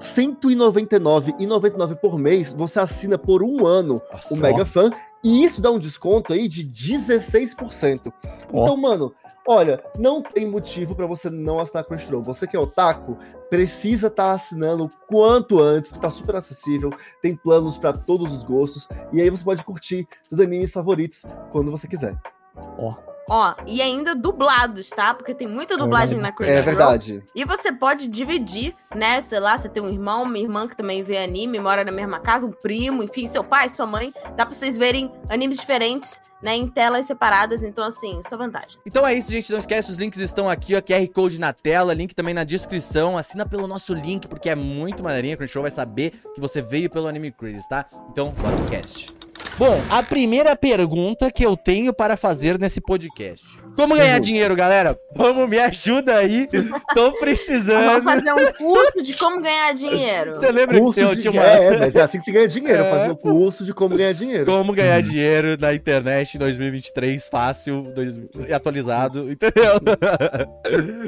199,99 0.00 1.96
por 1.96 2.18
mês, 2.18 2.52
você 2.52 2.78
assina 2.80 3.16
por 3.16 3.42
um 3.42 3.66
ano 3.66 4.00
Nossa, 4.12 4.34
o 4.34 4.36
Megafan, 4.36 4.90
e 5.22 5.44
isso 5.44 5.60
dá 5.60 5.70
um 5.70 5.78
desconto 5.78 6.32
aí 6.32 6.48
de 6.48 6.64
16%. 6.64 8.12
Ó. 8.52 8.62
Então, 8.62 8.76
mano, 8.76 9.14
olha, 9.46 9.82
não 9.98 10.22
tem 10.22 10.46
motivo 10.46 10.94
pra 10.94 11.06
você 11.06 11.30
não 11.30 11.58
assinar 11.58 11.84
Crunchyroll. 11.84 12.22
Você 12.22 12.46
que 12.46 12.56
é 12.56 12.60
otaku, 12.60 13.16
precisa 13.48 14.08
estar 14.08 14.32
assinando 14.32 14.84
o 14.84 14.90
quanto 15.06 15.60
antes, 15.60 15.88
porque 15.88 16.02
tá 16.02 16.10
super 16.10 16.36
acessível, 16.36 16.90
tem 17.22 17.36
planos 17.36 17.78
pra 17.78 17.92
todos 17.92 18.34
os 18.34 18.42
gostos, 18.42 18.88
e 19.12 19.20
aí 19.20 19.30
você 19.30 19.44
pode 19.44 19.64
curtir 19.64 20.08
seus 20.28 20.40
animes 20.40 20.72
favoritos 20.72 21.24
quando 21.50 21.70
você 21.70 21.86
quiser. 21.86 22.16
Ó, 22.78 22.94
e 23.66 23.80
ainda 23.80 24.14
dublados, 24.14 24.90
tá? 24.90 25.14
Porque 25.14 25.34
tem 25.34 25.46
muita 25.48 25.76
dublagem 25.76 26.18
na 26.18 26.28
É 26.28 26.32
Crunchyroll. 26.32 26.62
verdade. 26.64 27.22
E 27.34 27.44
você 27.44 27.72
pode 27.72 28.06
dividir, 28.08 28.74
né? 28.94 29.22
Sei 29.22 29.40
lá, 29.40 29.56
você 29.56 29.68
tem 29.68 29.82
um 29.82 29.88
irmão, 29.88 30.24
uma 30.24 30.38
irmã 30.38 30.68
que 30.68 30.76
também 30.76 31.02
vê 31.02 31.18
anime, 31.18 31.58
mora 31.58 31.84
na 31.84 31.92
mesma 31.92 32.18
casa, 32.20 32.46
um 32.46 32.52
primo, 32.52 33.02
enfim, 33.02 33.26
seu 33.26 33.42
pai, 33.42 33.68
sua 33.68 33.86
mãe. 33.86 34.12
Dá 34.36 34.44
pra 34.44 34.54
vocês 34.54 34.76
verem 34.76 35.10
animes 35.30 35.58
diferentes, 35.58 36.20
né? 36.42 36.54
Em 36.54 36.68
telas 36.68 37.06
separadas. 37.06 37.62
Então, 37.62 37.82
assim, 37.84 38.20
sua 38.28 38.36
vantagem. 38.36 38.78
Então 38.84 39.06
é 39.06 39.14
isso, 39.14 39.30
gente. 39.30 39.50
Não 39.50 39.58
esquece, 39.58 39.90
os 39.90 39.96
links 39.96 40.18
estão 40.20 40.48
aqui, 40.48 40.74
ó. 40.76 40.80
QR 40.82 41.08
Code 41.08 41.40
na 41.40 41.52
tela, 41.54 41.94
link 41.94 42.14
também 42.14 42.34
na 42.34 42.44
descrição. 42.44 43.16
Assina 43.16 43.46
pelo 43.46 43.66
nosso 43.66 43.94
link, 43.94 44.28
porque 44.28 44.50
é 44.50 44.54
muito 44.54 45.02
maneirinho. 45.02 45.34
A 45.34 45.36
Crunchyroll 45.38 45.62
vai 45.62 45.70
saber 45.70 46.10
que 46.34 46.40
você 46.40 46.60
veio 46.60 46.90
pelo 46.90 47.06
Anime 47.06 47.32
Crazy, 47.32 47.66
tá? 47.68 47.86
Então, 48.10 48.30
bora 48.32 48.54
pro 48.54 48.66
cast. 48.66 49.23
Bom, 49.56 49.80
a 49.88 50.02
primeira 50.02 50.56
pergunta 50.56 51.30
que 51.30 51.46
eu 51.46 51.56
tenho 51.56 51.94
para 51.94 52.16
fazer 52.16 52.58
nesse 52.58 52.80
podcast. 52.80 53.46
Como 53.76 53.96
ganhar 53.96 54.18
dinheiro, 54.20 54.54
galera? 54.54 54.98
Vamos, 55.14 55.48
me 55.48 55.58
ajuda 55.58 56.16
aí. 56.16 56.46
Tô 56.94 57.04
Vamos 57.04 57.18
precisando. 57.18 58.02
fazer 58.02 58.32
um 58.32 58.52
curso 58.52 59.02
de 59.02 59.14
como 59.14 59.40
ganhar 59.40 59.72
dinheiro. 59.74 60.34
Você 60.34 60.50
lembra 60.52 60.78
Curso 60.78 60.94
que 60.94 61.00
eu 61.00 61.16
tinha 61.16 61.32
uma... 61.32 61.42
É, 61.42 61.78
mas 61.78 61.96
é 61.96 62.02
assim 62.02 62.18
que 62.18 62.24
se 62.24 62.32
ganha 62.32 62.46
dinheiro, 62.48 62.82
É. 62.82 62.90
fazendo 62.90 63.16
curso 63.16 63.64
de 63.64 63.72
como 63.74 63.96
ganhar 63.96 64.12
dinheiro. 64.14 64.44
Como 64.46 64.72
ganhar 64.72 65.00
dinheiro 65.02 65.56
na 65.58 65.74
internet 65.74 66.34
em 66.34 66.38
2023, 66.38 67.28
fácil, 67.28 67.92
dois- 67.94 68.18
atualizado, 68.52 69.30
entendeu? 69.32 69.80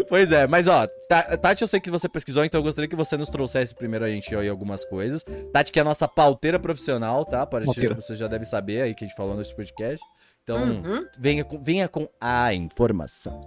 pois 0.09 0.33
é, 0.33 0.47
mas 0.47 0.67
ó, 0.69 0.87
Ta- 1.09 1.37
Tati, 1.37 1.63
eu 1.63 1.69
sei 1.69 1.79
que 1.81 1.91
você 1.91 2.09
pesquisou, 2.09 2.45
então 2.45 2.59
eu 2.59 2.65
gostaria 2.65 2.89
que 2.89 2.97
você 2.97 3.17
nos 3.17 3.29
trouxesse 3.29 3.75
primeiro 3.75 4.05
a 4.05 4.09
gente 4.09 4.35
aí 4.35 4.49
algumas 4.49 4.85
coisas. 4.85 5.25
Tati, 5.53 5.71
que 5.71 5.79
é 5.79 5.83
a 5.83 5.85
nossa 5.85 6.09
pauteira 6.09 6.59
profissional, 6.59 7.25
tá? 7.25 7.47
Para 7.47 7.65
Pauteira. 7.65 7.95
que 7.95 8.01
você 8.03 8.15
já 8.17 8.27
deve 8.27 8.45
saber 8.45 8.83
aí 8.83 8.95
que 8.95 9.05
a 9.05 9.09
gente 9.09 9.17
falou 9.17 9.37
nesse 9.37 9.55
podcast. 9.55 10.05
Então, 10.47 10.63
Uhum. 10.63 11.05
venha, 11.19 11.45
com, 11.45 11.61
venha 11.61 11.89
com 11.89 12.09
a 12.21 12.55
informação. 12.55 13.41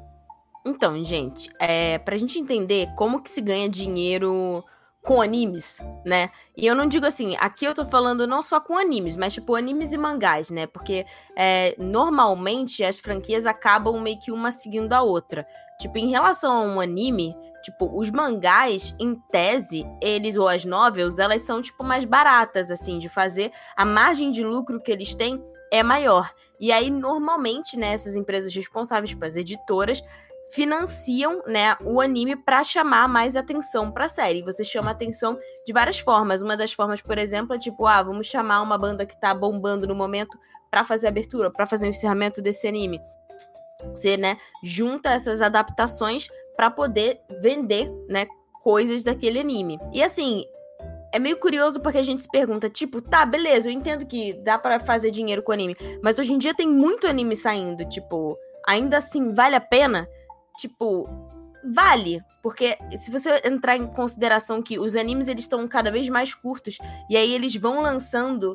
Então, 0.66 1.02
gente, 1.06 1.50
é, 1.58 1.98
pra 1.98 2.18
gente 2.18 2.38
entender 2.38 2.94
como 2.98 3.24
que 3.24 3.30
se 3.30 3.40
ganha 3.40 3.70
dinheiro 3.70 4.62
com 5.02 5.22
animes, 5.22 5.82
né? 6.06 6.30
E 6.58 6.68
eu 6.68 6.76
não 6.76 6.86
digo 6.88 7.06
assim, 7.06 7.38
aqui 7.40 7.64
eu 7.64 7.74
tô 7.74 7.86
falando 7.86 8.28
não 8.28 8.44
só 8.44 8.60
com 8.60 8.78
animes, 8.78 9.16
mas 9.16 9.34
tipo 9.34 9.56
animes 9.56 9.94
e 9.94 9.98
mangás, 9.98 10.50
né? 10.50 10.68
Porque 10.68 11.06
é, 11.38 11.74
normalmente 11.80 12.84
as 12.84 13.00
franquias 13.00 13.46
acabam 13.46 13.98
meio 14.02 14.20
que 14.20 14.30
uma 14.30 14.52
seguindo 14.52 14.92
a 14.92 15.02
outra. 15.02 15.48
Tipo, 15.80 15.98
em 15.98 16.10
relação 16.10 16.52
a 16.52 16.62
um 16.64 16.82
anime, 16.82 17.34
tipo, 17.64 17.90
os 17.98 18.12
mangás, 18.12 18.94
em 19.00 19.16
tese, 19.32 19.86
eles, 20.02 20.36
ou 20.36 20.50
as 20.50 20.66
novels, 20.66 21.18
elas 21.18 21.44
são, 21.44 21.62
tipo, 21.62 21.82
mais 21.82 22.04
baratas, 22.04 22.70
assim, 22.70 23.00
de 23.00 23.08
fazer. 23.08 23.54
A 23.78 23.86
margem 23.86 24.32
de 24.32 24.44
lucro 24.44 24.82
que 24.82 24.92
eles 24.92 25.16
têm 25.16 25.42
é 25.72 25.82
maior. 25.82 26.30
E 26.60 26.72
aí, 26.72 26.90
normalmente, 26.90 27.78
né, 27.78 27.94
essas 27.94 28.16
empresas 28.16 28.54
responsáveis, 28.54 29.10
tipo, 29.12 29.24
as 29.26 29.36
editoras, 29.36 30.04
financiam, 30.52 31.44
né, 31.46 31.78
o 31.82 32.02
anime 32.02 32.36
pra 32.36 32.64
chamar 32.64 33.08
mais 33.08 33.36
atenção 33.36 33.92
pra 33.92 34.10
série. 34.10 34.42
Você 34.42 34.64
chama 34.64 34.92
atenção 34.92 35.38
de 35.66 35.72
várias 35.72 36.00
formas. 36.00 36.42
Uma 36.42 36.58
das 36.58 36.74
formas, 36.74 37.02
por 37.02 37.18
exemplo, 37.18 37.56
é 37.56 37.60
tipo, 37.60 37.86
ah, 37.86 38.02
vamos 38.02 38.28
chamar 38.28 38.62
uma 38.62 38.78
banda 38.78 39.06
que 39.06 39.20
tá 39.20 39.34
bombando 39.34 39.88
no 39.88 39.94
momento 39.94 40.38
pra 40.72 40.84
fazer 40.84 41.08
a 41.08 41.10
abertura, 41.10 41.52
pra 41.52 41.68
fazer 41.68 41.88
o 41.88 41.92
encerramento 41.92 42.42
desse 42.42 42.68
anime. 42.68 43.00
Você, 43.94 44.18
né, 44.18 44.38
junta 44.64 45.12
essas 45.12 45.42
adaptações 45.42 46.28
pra 46.56 46.70
poder 46.70 47.22
vender, 47.42 47.90
né, 48.10 48.26
coisas 48.64 49.04
daquele 49.04 49.40
anime. 49.40 49.80
E 49.94 50.04
assim, 50.04 50.46
é 51.12 51.20
meio 51.20 51.38
curioso 51.38 51.80
porque 51.80 51.98
a 51.98 52.04
gente 52.04 52.22
se 52.22 52.30
pergunta, 52.30 52.70
tipo, 52.70 53.02
tá, 53.02 53.26
beleza, 53.26 53.70
eu 53.70 53.74
entendo 53.74 54.06
que 54.06 54.34
dá 54.44 54.58
pra 54.58 54.80
fazer 54.80 55.12
dinheiro 55.12 55.42
com 55.42 55.52
anime, 55.52 55.76
mas 56.04 56.20
hoje 56.20 56.34
em 56.34 56.38
dia 56.38 56.54
tem 56.54 56.68
muito 56.68 57.08
anime 57.08 57.36
saindo, 57.36 57.88
tipo, 57.90 58.38
ainda 58.68 58.98
assim 58.98 59.34
vale 59.34 59.56
a 59.56 59.62
pena? 59.62 60.08
Tipo, 60.60 61.10
vale, 61.74 62.22
porque 62.44 62.78
se 63.00 63.10
você 63.12 63.42
entrar 63.46 63.78
em 63.78 63.88
consideração 63.88 64.62
que 64.62 64.80
os 64.80 64.96
animes 64.96 65.28
eles 65.28 65.44
estão 65.44 65.68
cada 65.68 65.92
vez 65.92 66.08
mais 66.10 66.34
curtos 66.34 66.78
e 67.10 67.18
aí 67.18 67.34
eles 67.34 67.56
vão 67.56 67.82
lançando 67.82 68.54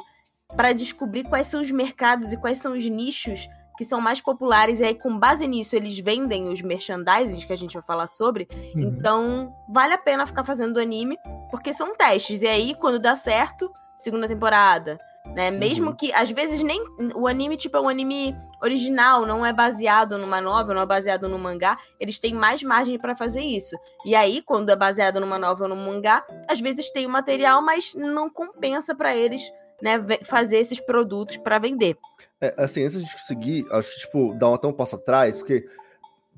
pra 0.57 0.73
descobrir 0.73 1.25
quais 1.25 1.49
são 1.49 1.61
os 1.61 1.71
mercados 1.71 2.33
e 2.33 2.37
quais 2.37 2.59
são 2.59 2.77
os 2.77 2.85
nichos 2.85 3.49
que 3.77 3.85
são 3.85 4.01
mais 4.01 4.21
populares 4.21 4.81
e 4.81 4.85
aí 4.85 4.95
com 4.95 5.19
base 5.19 5.47
nisso 5.47 5.75
eles 5.77 5.99
vendem 5.99 6.49
os 6.49 6.63
merchandising 6.63 7.47
que 7.47 7.53
a 7.53 7.57
gente 7.57 7.75
vai 7.75 7.83
falar 7.83 8.07
sobre. 8.07 8.49
Uhum. 8.75 8.83
Então, 8.83 9.55
vale 9.69 9.93
a 9.95 9.99
pena 9.99 10.27
ficar 10.27 10.45
fazendo 10.45 10.79
anime, 10.81 11.17
porque 11.51 11.73
são 11.73 11.95
testes. 11.97 12.43
E 12.43 12.47
aí, 12.47 12.75
quando 12.75 12.99
dá 12.99 13.17
certo, 13.17 13.71
segunda 13.97 14.29
temporada, 14.29 14.99
né? 15.35 15.51
Mesmo 15.51 15.91
Uhum. 15.91 15.97
que, 15.97 16.13
às 16.13 16.31
vezes, 16.31 16.61
nem 16.63 16.81
o 17.15 17.27
anime, 17.27 17.57
tipo, 17.57 17.77
é 17.77 17.81
um 17.81 17.89
anime 17.89 18.37
original, 18.63 19.27
não 19.27 19.45
é 19.45 19.53
baseado 19.53 20.17
numa 20.17 20.41
novel, 20.41 20.75
não 20.75 20.83
é 20.83 20.87
baseado 20.87 21.29
no 21.29 21.39
mangá, 21.39 21.77
eles 22.01 22.19
têm 22.19 22.35
mais 22.35 22.63
margem 22.63 22.97
pra 22.99 23.15
fazer 23.15 23.41
isso. 23.43 23.77
E 24.07 24.15
aí, 24.15 24.41
quando 24.43 24.71
é 24.71 24.77
baseado 24.77 25.21
numa 25.21 25.39
novel 25.39 25.69
ou 25.69 25.75
num 25.75 25.85
mangá, 25.85 26.25
às 26.49 26.61
vezes 26.61 26.91
tem 26.91 27.05
o 27.07 27.11
material, 27.11 27.61
mas 27.61 27.95
não 27.95 28.31
compensa 28.31 28.95
pra 28.95 29.15
eles, 29.15 29.43
né, 29.83 29.99
fazer 30.25 30.57
esses 30.59 30.81
produtos 30.81 31.37
pra 31.37 31.59
vender. 31.59 31.97
É, 32.41 32.55
assim, 32.59 32.83
antes 32.85 33.03
de 33.03 33.25
seguir, 33.27 33.65
acho 33.71 33.93
que, 33.95 34.01
tipo, 34.01 34.35
dar 34.35 34.51
um- 34.51 34.55
até 34.55 34.67
um 34.67 34.73
passo 34.73 34.97
atrás, 34.97 35.39
porque 35.39 35.65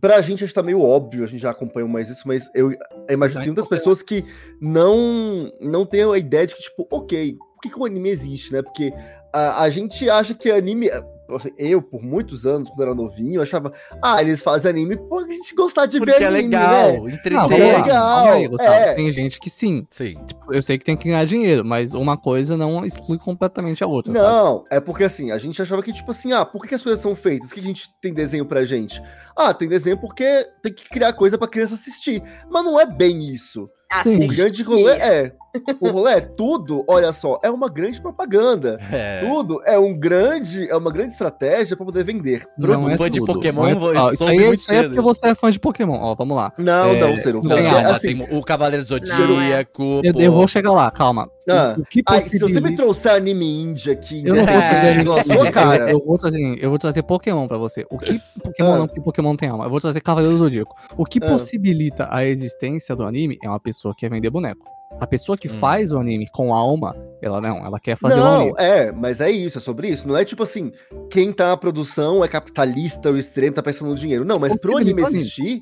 pra 0.01 0.21
gente 0.21 0.45
acho 0.45 0.53
que 0.53 0.55
tá 0.55 0.63
meio 0.63 0.81
óbvio, 0.83 1.25
a 1.25 1.27
gente 1.27 1.41
já 1.41 1.51
acompanhou 1.51 1.89
mais 1.89 2.09
isso, 2.11 2.29
mas 2.29 2.49
eu, 2.55 2.71
imagino 3.11 3.41
que 3.41 3.47
tem 3.47 3.55
muitas 3.55 3.69
pessoas 3.69 4.03
que 4.03 4.25
não, 4.61 5.51
não 5.61 5.85
têm 5.87 6.03
a 6.03 6.19
ideia 6.19 6.47
de 6.47 6.55
que, 6.55 6.63
tipo, 6.63 6.87
ok, 6.91 7.37
por 7.55 7.61
que, 7.63 7.71
que 7.71 7.79
o 7.79 7.85
anime 7.87 8.11
existe, 8.11 8.53
né? 8.53 8.63
Porque 8.63 8.93
a, 9.33 9.63
a 9.63 9.71
gente 9.71 10.09
acha 10.09 10.35
que 10.35 10.51
anime. 10.51 10.89
Assim, 11.35 11.51
eu, 11.59 11.83
por 11.83 12.03
muitos 12.03 12.47
anos, 12.47 12.69
quando 12.69 12.83
era 12.83 12.95
novinho, 12.95 13.37
eu 13.37 13.43
achava, 13.43 13.73
ah, 14.03 14.23
eles 14.23 14.43
fazem 14.43 14.71
anime 14.71 14.97
porque 14.97 15.33
a 15.33 15.37
gente 15.37 15.55
gostar 15.55 15.87
de 15.87 15.99
Porque 15.99 16.13
ver 16.13 16.23
é 16.23 16.27
anime, 16.27 16.43
legal, 16.45 16.93
né? 17.05 17.13
Entretém. 17.13 17.33
vamos 17.33 17.59
lá, 17.59 17.77
legal, 17.83 18.27
aí, 18.29 18.49
Gustavo. 18.49 18.73
é. 18.73 18.95
Tem 18.95 19.11
gente 19.13 19.41
que 19.41 19.51
sim. 19.51 19.87
Sim. 19.91 20.15
Tipo, 20.27 20.55
eu 20.55 20.63
sei 20.63 20.79
que 20.79 20.85
tem 20.85 20.97
que 20.97 21.09
ganhar 21.09 21.25
dinheiro, 21.25 21.65
mas 21.65 21.95
uma 21.95 22.17
coisa 22.17 22.57
não 22.57 22.85
exclui 22.85 23.19
completamente 23.19 23.83
a 23.83 23.87
outra. 23.87 24.13
sabe? 24.13 24.25
Não, 24.25 24.65
é 24.71 24.79
porque 24.79 25.05
assim, 25.05 25.31
a 25.31 25.39
gente 25.39 25.61
achava 25.61 25.83
que, 25.83 25.93
tipo 25.93 26.11
assim, 26.11 26.33
ah, 26.33 26.45
por 26.45 26.63
que, 26.63 26.69
que 26.69 26.75
as 26.75 26.83
coisas 26.83 27.01
são 27.01 27.17
feitas? 27.17 27.49
Por 27.49 27.55
que 27.55 27.61
a 27.61 27.65
gente 27.65 27.89
tem 28.01 28.13
desenho 28.13 28.45
pra 28.47 28.65
gente? 28.65 29.03
Ah, 29.37 29.53
tem 29.53 29.67
desenho 29.69 29.99
porque 29.99 30.47
tem 30.63 30.73
que 30.73 30.89
criar 30.89 31.13
coisa 31.13 31.37
pra 31.39 31.49
criança 31.49 31.75
assistir. 31.75 32.23
Mas 32.51 32.65
não 32.65 32.79
é 32.81 32.87
bem 32.87 33.33
isso. 33.33 33.69
Sim. 34.03 34.15
O 34.15 34.25
Assistir. 34.25 34.37
grande 34.43 34.63
rolê 34.65 34.93
é. 34.95 35.33
O 35.81 35.89
rolê 35.89 36.13
é 36.15 36.21
tudo, 36.21 36.85
olha 36.89 37.13
só, 37.13 37.39
é 37.43 37.51
uma 37.51 37.69
grande 37.69 38.01
propaganda. 38.01 38.79
É. 38.91 39.21
Tudo 39.21 39.61
é 39.65 39.79
um 39.79 39.97
grande, 39.99 40.69
é 40.71 40.77
uma 40.77 40.91
grande 40.91 41.13
estratégia 41.13 41.77
pra 41.77 41.85
poder 41.87 42.05
vender. 42.05 42.45
Não 42.59 42.89
é 42.91 42.97
fã 42.97 43.11
de 43.11 43.25
Pokémon, 43.25 43.63
não 43.63 43.69
é- 43.71 43.75
vou- 43.75 43.95
Ó, 43.97 44.09
isso 44.09 44.17
soube 44.19 44.33
aí, 44.33 44.39
é- 44.45 44.47
muito 44.49 44.63
aí 44.71 44.77
é 44.77 44.83
cedo. 44.83 44.95
porque 44.95 45.01
você 45.03 45.27
é 45.29 45.35
fã 45.35 45.51
de 45.51 45.59
Pokémon. 45.59 45.99
Ó, 46.01 46.15
vamos 46.15 46.37
lá. 46.37 46.53
Não, 46.59 46.91
É, 46.91 47.01
não, 47.01 47.17
Ciro. 47.17 47.41
não 47.43 47.57
Não, 47.61 47.79
assim, 47.91 48.23
o 48.31 48.43
Cavaleiro 48.43 48.85
Não, 48.89 48.99
Zodíaco. 48.99 50.01
Eu, 50.05 50.13
pô. 50.13 50.21
eu 50.21 50.33
vou 50.33 50.49
chegar 50.49 50.73
lá, 50.73 50.91
calma. 50.91 51.29
Ah, 51.49 51.77
o 51.79 51.85
que 51.85 52.03
Ai, 52.09 52.21
se 52.23 52.39
você 52.41 52.61
me 52.61 52.75
trouxer 52.75 53.13
anime 53.13 53.47
indie 53.63 53.93
aqui, 53.93 54.27
Eu 54.27 54.35
não 54.35 54.45
vou 54.45 54.55
É, 54.55 54.69
trazer 54.69 54.89
anime, 54.89 55.05
sua 55.23 55.51
cara. 55.53 55.91
Eu, 55.91 55.99
eu 56.01 56.05
vou 56.05 56.19
trazer, 56.19 56.59
eu 56.61 56.71
vou 56.71 56.79
trazer 56.79 57.03
Pokémon 57.05 57.47
pra 57.47 57.57
você. 57.57 57.87
O 57.89 57.99
que 57.99 58.21
Pokémon 58.43 58.75
Ah. 58.75 58.79
não, 58.79 58.87
porque 58.89 59.01
Pokémon 59.01 59.37
tem 59.37 59.49
alma. 59.49 59.65
Eu 59.65 59.71
vou 59.71 59.81
trazer 59.81 60.01
Cavaleiro 60.01 60.35
do 60.37 60.39
Zodíaco. 60.39 60.75
O 60.97 61.05
que 61.05 61.21
Ah. 61.23 61.29
possibilita 61.29 62.09
a 62.11 62.25
existência 62.25 62.97
do 62.97 63.05
anime 63.05 63.39
é 63.45 63.49
uma 63.49 63.61
pessoa 63.61 63.95
que 63.95 64.01
quer 64.01 64.11
vender 64.11 64.29
boneco. 64.29 64.67
A 65.01 65.07
pessoa 65.07 65.37
que 65.37 65.49
Hum. 65.49 65.59
faz 65.59 65.93
o 65.93 65.99
anime 65.99 66.27
com 66.29 66.55
alma, 66.55 66.97
ela 67.21 67.41
não, 67.41 67.59
ela 67.59 67.79
quer 67.79 67.97
fazer 67.99 68.15
o 68.15 68.19
Não, 68.25 68.35
anime. 68.41 68.55
é, 68.59 68.91
mas 68.93 69.21
é 69.21 69.31
isso, 69.31 69.59
é 69.59 69.61
sobre 69.61 69.89
isso. 69.89 70.07
Não 70.09 70.17
é 70.17 70.25
tipo 70.25 70.43
assim, 70.43 70.73
quem 71.11 71.33
tá 71.33 71.49
na 71.49 71.57
produção 71.57 72.25
é 72.25 72.29
capitalista, 72.29 73.11
o 73.11 73.17
extremo 73.17 73.55
tá 73.55 73.63
pensando 73.63 73.89
no 73.91 73.95
dinheiro. 73.97 74.25
Não, 74.25 74.39
mas 74.39 74.57
pro 74.61 74.77
anime 74.79 75.03
existir, 75.03 75.61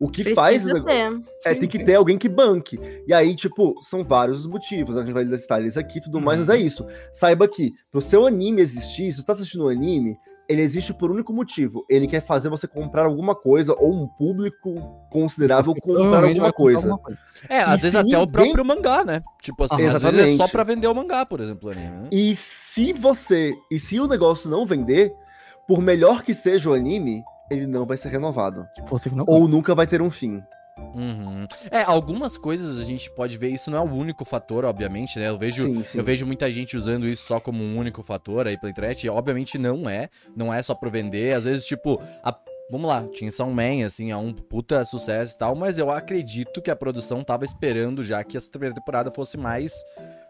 o 0.00 0.08
que 0.08 0.34
faz. 0.34 0.62
Precisa 0.64 0.80
o 0.80 0.84
ter. 0.84 1.10
negócio- 1.10 1.24
É, 1.46 1.52
Sim, 1.52 1.60
tem 1.60 1.68
que 1.68 1.84
ter 1.84 1.94
alguém 1.94 2.18
que 2.18 2.28
banque. 2.28 2.76
E 3.06 3.14
aí, 3.14 3.36
tipo, 3.36 3.74
são 3.82 4.02
vários 4.02 4.40
os 4.40 4.46
motivos. 4.48 4.96
A 4.96 5.02
gente 5.04 5.12
vai 5.12 5.22
listar 5.22 5.60
eles 5.60 5.76
aqui 5.76 5.98
e 5.98 6.02
tudo 6.02 6.20
mais, 6.20 6.40
Uhum. 6.40 6.46
mas 6.46 6.60
é 6.60 6.64
isso. 6.64 6.84
Saiba 7.12 7.46
que, 7.46 7.72
pro 7.90 8.00
seu 8.00 8.26
anime 8.26 8.60
existir, 8.62 9.12
se 9.12 9.18
você 9.18 9.24
tá 9.24 9.32
assistindo 9.32 9.64
um 9.64 9.68
anime, 9.68 10.16
ele 10.48 10.62
existe 10.62 10.92
por 10.92 11.10
um 11.10 11.14
único 11.14 11.32
motivo. 11.32 11.84
Ele 11.88 12.06
quer 12.06 12.20
fazer 12.20 12.48
você 12.48 12.66
comprar 12.66 13.04
alguma 13.06 13.34
coisa, 13.34 13.74
ou 13.78 13.92
um 13.92 14.06
público 14.06 14.74
considerável 15.10 15.74
comprar 15.74 16.24
alguma 16.24 16.52
coisa. 16.52 16.78
alguma 16.78 16.98
coisa. 16.98 17.18
É, 17.48 17.60
às 17.60 17.80
E 17.80 17.82
vezes 17.84 17.90
se 17.92 17.96
até 17.98 18.06
o 18.18 18.20
ninguém- 18.26 18.30
próprio 18.32 18.64
mangá, 18.64 19.04
né? 19.04 19.22
Tipo 19.40 19.64
assim, 19.64 19.86
às 19.86 19.92
vezes 20.00 20.04
é 20.04 20.08
Exatamente. 20.08 20.36
só 20.36 20.48
pra 20.48 20.64
vender 20.64 20.86
o 20.86 20.94
mangá, 20.94 21.24
por 21.24 21.40
exemplo, 21.40 21.68
o 21.68 21.72
anime. 21.72 21.88
né? 22.02 22.08
E 22.12 22.34
se 22.36 22.92
você. 22.92 23.52
E 23.70 23.78
se 23.78 23.98
o 24.00 24.06
negócio 24.06 24.50
não 24.50 24.66
vender, 24.66 25.12
por 25.66 25.80
melhor 25.80 26.22
que 26.22 26.34
seja 26.34 26.70
o 26.70 26.74
anime, 26.74 27.22
ele 27.50 27.66
não 27.66 27.84
vai 27.86 27.96
ser 27.96 28.08
renovado. 28.08 28.66
Tipo, 28.74 28.88
você 28.98 29.08
que 29.10 29.16
não. 29.16 29.24
Ou 29.28 29.46
nunca 29.48 29.74
vai 29.74 29.86
ter 29.86 30.02
um 30.02 30.10
fim. 30.10 30.42
Uhum. 30.78 31.46
É, 31.70 31.82
algumas 31.82 32.36
coisas 32.36 32.78
a 32.80 32.84
gente 32.84 33.10
pode 33.10 33.36
ver, 33.38 33.48
isso 33.48 33.70
não 33.70 33.78
é 33.78 33.80
o 33.80 33.92
único 33.94 34.24
fator, 34.24 34.64
obviamente, 34.64 35.18
né? 35.18 35.28
Eu 35.28 35.38
vejo, 35.38 35.62
Sim, 35.64 35.84
sim. 35.84 35.98
eu 35.98 36.04
vejo 36.04 36.26
muita 36.26 36.50
gente 36.50 36.76
usando 36.76 37.06
isso 37.06 37.24
só 37.26 37.38
como 37.40 37.62
um 37.62 37.76
único 37.78 38.02
fator 38.02 38.46
aí 38.46 38.58
pela 38.58 38.70
internet, 38.70 39.04
e 39.04 39.10
obviamente 39.10 39.58
não 39.58 39.88
é, 39.88 40.08
não 40.36 40.52
é 40.52 40.62
só 40.62 40.74
pra 40.74 40.88
vender, 40.90 41.34
às 41.34 41.44
vezes, 41.44 41.64
tipo, 41.64 42.00
a- 42.22 42.36
vamos 42.70 42.88
lá, 42.88 43.06
Chainsaw 43.14 43.50
Man, 43.50 43.84
assim, 43.86 44.10
é 44.10 44.16
um 44.16 44.32
puta 44.32 44.84
sucesso 44.84 45.34
e 45.34 45.38
tal, 45.38 45.54
mas 45.54 45.76
eu 45.78 45.90
acredito 45.90 46.62
que 46.62 46.70
a 46.70 46.76
produção 46.76 47.22
tava 47.22 47.44
esperando 47.44 48.02
já 48.02 48.24
que 48.24 48.36
essa 48.36 48.50
primeira 48.50 48.74
temporada 48.74 49.10
fosse 49.10 49.36
mais, 49.36 49.72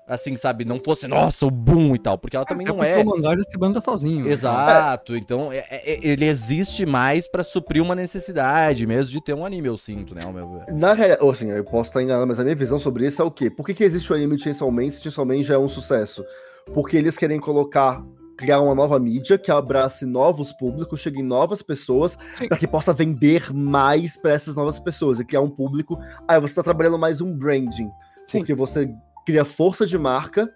assim, 0.07 0.37
sabe, 0.37 0.65
não 0.65 0.79
fosse, 0.79 1.07
nossa, 1.07 1.47
o 1.47 1.51
boom 1.51 1.95
e 1.95 1.99
tal, 1.99 2.19
porque 2.19 2.37
ela 2.37 2.45
também 2.45 2.67
não 2.67 2.77
porque 2.77 2.91
é... 2.91 2.99
O 2.99 3.07
mangá 3.07 3.37
já 3.37 3.45
se 3.45 3.57
banca 3.57 3.81
sozinho. 3.81 4.27
Exato, 4.29 5.17
então 5.17 5.53
é- 5.53 5.65
é- 5.71 6.01
ele 6.03 6.27
existe 6.27 6.85
mais 6.85 7.29
pra 7.29 7.43
suprir 7.45 7.83
uma 7.83 7.95
necessidade 7.95 8.87
mesmo 8.87 9.13
de 9.13 9.23
ter 9.23 9.35
um 9.35 9.45
anime, 9.45 9.69
eu 9.69 9.77
sinto, 9.77 10.15
né, 10.15 10.25
ao 10.25 10.33
meu 10.33 10.49
ver. 10.49 10.73
Na 10.75 10.93
realidade, 10.93 11.27
assim, 11.29 11.51
eu 11.51 11.65
posso 11.65 11.91
estar 11.91 12.03
enganado, 12.03 12.27
mas 12.27 12.39
a 12.41 12.43
minha 12.45 12.57
visão 12.57 12.79
sobre 12.79 13.07
isso 13.07 13.23
é 13.23 13.25
o 13.25 13.31
quê? 13.31 13.49
Por 13.51 13.65
que, 13.65 13.75
que 13.75 13.85
existe 13.85 14.13
o 14.13 14.17
anime 14.17 14.37
de 14.37 14.43
Chainsaw 14.43 14.71
Man 14.71 14.91
se 14.91 15.03
Chainsaw 15.03 15.25
Man 15.25 15.43
já 15.43 15.55
é 15.55 15.59
um 15.59 15.69
sucesso? 15.69 16.25
Porque 16.75 16.97
eles 16.97 17.17
querem 17.17 17.41
colocar, 17.41 18.05
criar 18.37 18.61
uma 18.61 18.75
nova 18.75 18.99
mídia 18.99 19.39
que 19.39 19.51
abrace 19.51 20.05
novos 20.05 20.53
públicos, 20.53 21.01
chegue 21.01 21.21
em 21.21 21.25
novas 21.25 21.63
pessoas, 21.63 22.17
para 22.49 22.59
que 22.59 22.67
possa 22.67 22.93
vender 22.93 23.53
mais 23.53 24.17
para 24.17 24.33
essas 24.33 24.55
novas 24.55 24.79
pessoas 24.79 25.21
e 25.21 25.25
criar 25.25 25.41
um 25.41 25.51
público. 25.51 25.99
Aí 26.29 26.41
você 26.41 26.55
tá 26.55 26.63
trabalhando 26.63 26.99
mais 26.99 27.21
um 27.21 27.37
branding, 27.37 27.89
Sim. 28.29 28.39
porque 28.39 28.55
você 28.55 28.93
cria 29.26 29.45
força 29.45 29.87
de 29.87 29.97
marca 29.99 30.50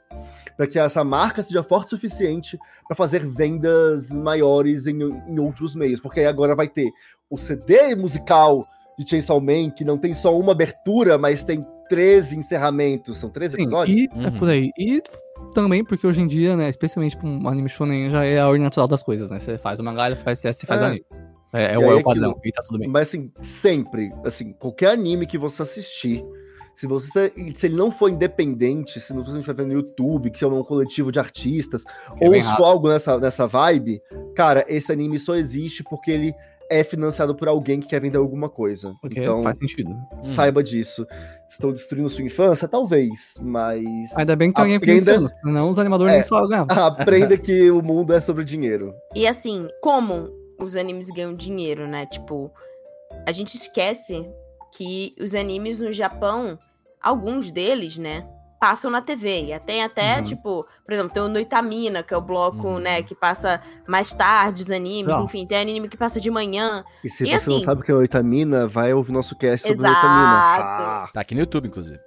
para 0.56 0.66
que 0.66 0.78
essa 0.78 1.04
marca 1.04 1.42
seja 1.42 1.62
forte 1.62 1.88
o 1.88 1.90
suficiente 1.90 2.58
para 2.88 2.96
fazer 2.96 3.26
vendas 3.26 4.10
maiores 4.10 4.86
em, 4.86 4.98
em 5.28 5.38
outros 5.38 5.74
meios, 5.74 6.00
porque 6.00 6.20
aí 6.20 6.26
agora 6.26 6.54
vai 6.56 6.66
ter 6.68 6.88
o 7.28 7.36
CD 7.36 7.94
musical 7.94 8.66
de 8.98 9.08
Chainsaw 9.08 9.40
Man, 9.40 9.70
que 9.70 9.84
não 9.84 9.98
tem 9.98 10.14
só 10.14 10.36
uma 10.38 10.52
abertura, 10.52 11.18
mas 11.18 11.44
tem 11.44 11.64
13 11.90 12.38
encerramentos. 12.38 13.18
São 13.18 13.28
13 13.28 13.54
Sim, 13.56 13.62
episódios? 13.62 13.96
e 13.98 14.08
é 14.14 14.28
Uhum. 14.28 14.38
por 14.38 14.48
aí. 14.48 14.70
E 14.78 15.02
também 15.52 15.84
porque 15.84 16.06
hoje 16.06 16.22
em 16.22 16.26
dia, 16.26 16.56
né, 16.56 16.70
especialmente 16.70 17.16
pra 17.16 17.28
um 17.28 17.46
anime 17.48 17.68
shonen, 17.68 18.10
já 18.10 18.24
é 18.24 18.38
a 18.40 18.46
ordem 18.48 18.62
natural 18.64 18.88
das 18.88 19.02
coisas, 19.02 19.28
né? 19.28 19.38
Você 19.38 19.58
faz 19.58 19.78
o 19.78 19.84
mangá, 19.84 20.06
ele 20.06 20.16
faz 20.16 20.38
CS, 20.38 20.56
você 20.56 20.66
faz 20.66 20.80
É. 20.80 20.84
o 20.84 20.86
anime. 20.88 21.04
É, 21.52 21.74
é 21.74 21.78
o, 21.78 21.82
é 21.82 21.86
o 21.86 21.88
aquilo- 21.90 22.02
padrão, 22.04 22.40
e 22.44 22.50
tá 22.52 22.62
tudo 22.62 22.78
bem. 22.78 22.88
Mas 22.88 23.08
assim, 23.08 23.30
sempre, 23.42 24.10
assim, 24.24 24.52
qualquer 24.54 24.90
anime 24.92 25.26
que 25.26 25.36
você 25.38 25.62
assistir, 25.62 26.24
se 26.76 26.86
você 26.86 27.32
se 27.54 27.66
ele 27.66 27.74
não 27.74 27.90
for 27.90 28.10
independente, 28.10 29.00
se 29.00 29.14
não 29.14 29.24
você 29.24 29.32
estiver 29.38 29.54
vendo 29.56 29.68
no 29.68 29.72
YouTube, 29.80 30.30
que 30.30 30.44
é 30.44 30.46
um 30.46 30.62
coletivo 30.62 31.10
de 31.10 31.18
artistas, 31.18 31.84
Que 32.18 32.24
é 32.24 32.28
ou 32.28 32.34
se 32.34 32.54
for 32.54 32.64
algo 32.64 32.90
nessa, 32.90 33.18
nessa 33.18 33.46
vibe, 33.46 34.02
cara, 34.34 34.62
esse 34.68 34.92
anime 34.92 35.18
só 35.18 35.34
existe 35.34 35.82
porque 35.82 36.10
ele 36.10 36.34
é 36.70 36.84
financiado 36.84 37.34
por 37.34 37.48
alguém 37.48 37.80
que 37.80 37.88
quer 37.88 38.00
vender 38.00 38.18
alguma 38.18 38.50
coisa. 38.50 38.94
Porque 39.00 39.20
então, 39.20 39.42
faz 39.42 39.56
sentido. 39.56 39.90
Hum. 39.90 40.24
saiba 40.24 40.62
disso. 40.62 41.06
Estão 41.48 41.72
destruindo 41.72 42.10
sua 42.10 42.24
infância? 42.24 42.68
Talvez, 42.68 43.36
mas. 43.40 44.14
Ainda 44.14 44.36
bem 44.36 44.50
que 44.50 44.56
tem 44.56 44.62
alguém 44.62 44.76
aprenda, 44.76 45.12
pensando, 45.12 45.28
senão 45.28 45.70
os 45.70 45.78
animadores 45.78 46.12
É. 46.12 46.16
nem 46.18 46.26
só 46.26 46.46
ganhavam. 46.46 46.76
aprenda 46.84 47.38
que 47.38 47.70
o 47.70 47.80
mundo 47.80 48.12
é 48.12 48.20
sobre 48.20 48.44
dinheiro. 48.44 48.92
E 49.14 49.26
assim, 49.26 49.66
como 49.80 50.28
os 50.60 50.76
animes 50.76 51.08
ganham 51.08 51.34
dinheiro, 51.34 51.88
né? 51.88 52.04
Tipo, 52.04 52.50
a 53.26 53.32
gente 53.32 53.54
esquece 53.54 54.28
que 54.76 55.14
os 55.20 55.34
animes 55.34 55.80
no 55.80 55.92
Japão, 55.92 56.58
alguns 57.02 57.50
deles, 57.50 57.96
né? 57.96 58.26
Passam 58.60 58.90
na 58.90 59.00
TV. 59.02 59.52
E 59.52 59.58
tem 59.60 59.82
até, 59.82 60.16
Uhum. 60.16 60.22
tipo, 60.22 60.66
por 60.84 60.92
exemplo, 60.92 61.12
tem 61.12 61.22
o 61.22 61.28
Noitamina, 61.28 62.02
que 62.02 62.12
é 62.12 62.16
o 62.16 62.20
bloco, 62.22 62.66
Uhum. 62.68 62.78
né, 62.78 63.02
que 63.02 63.14
passa 63.14 63.60
mais 63.88 64.12
tarde 64.12 64.62
os 64.62 64.70
animes. 64.70 65.12
Não. 65.14 65.24
Enfim, 65.24 65.46
tem 65.46 65.58
anime 65.58 65.88
que 65.88 65.96
passa 65.96 66.20
de 66.20 66.30
manhã. 66.30 66.82
E 67.04 67.08
se 67.10 67.24
E 67.24 67.26
você 67.26 67.48
não 67.50 67.56
assim- 67.56 67.64
sabe 67.64 67.80
o 67.80 67.84
que 67.84 67.90
é 67.90 67.94
oitamina, 67.94 68.66
vai 68.66 68.92
ouvir 68.94 69.12
nosso 69.12 69.36
cast 69.36 69.66
sobre 69.66 69.86
Exato. 69.86 69.94
oitamina. 70.06 71.08
Tá 71.12 71.20
aqui 71.20 71.34
no 71.34 71.40
YouTube, 71.40 71.68
inclusive. 71.68 72.00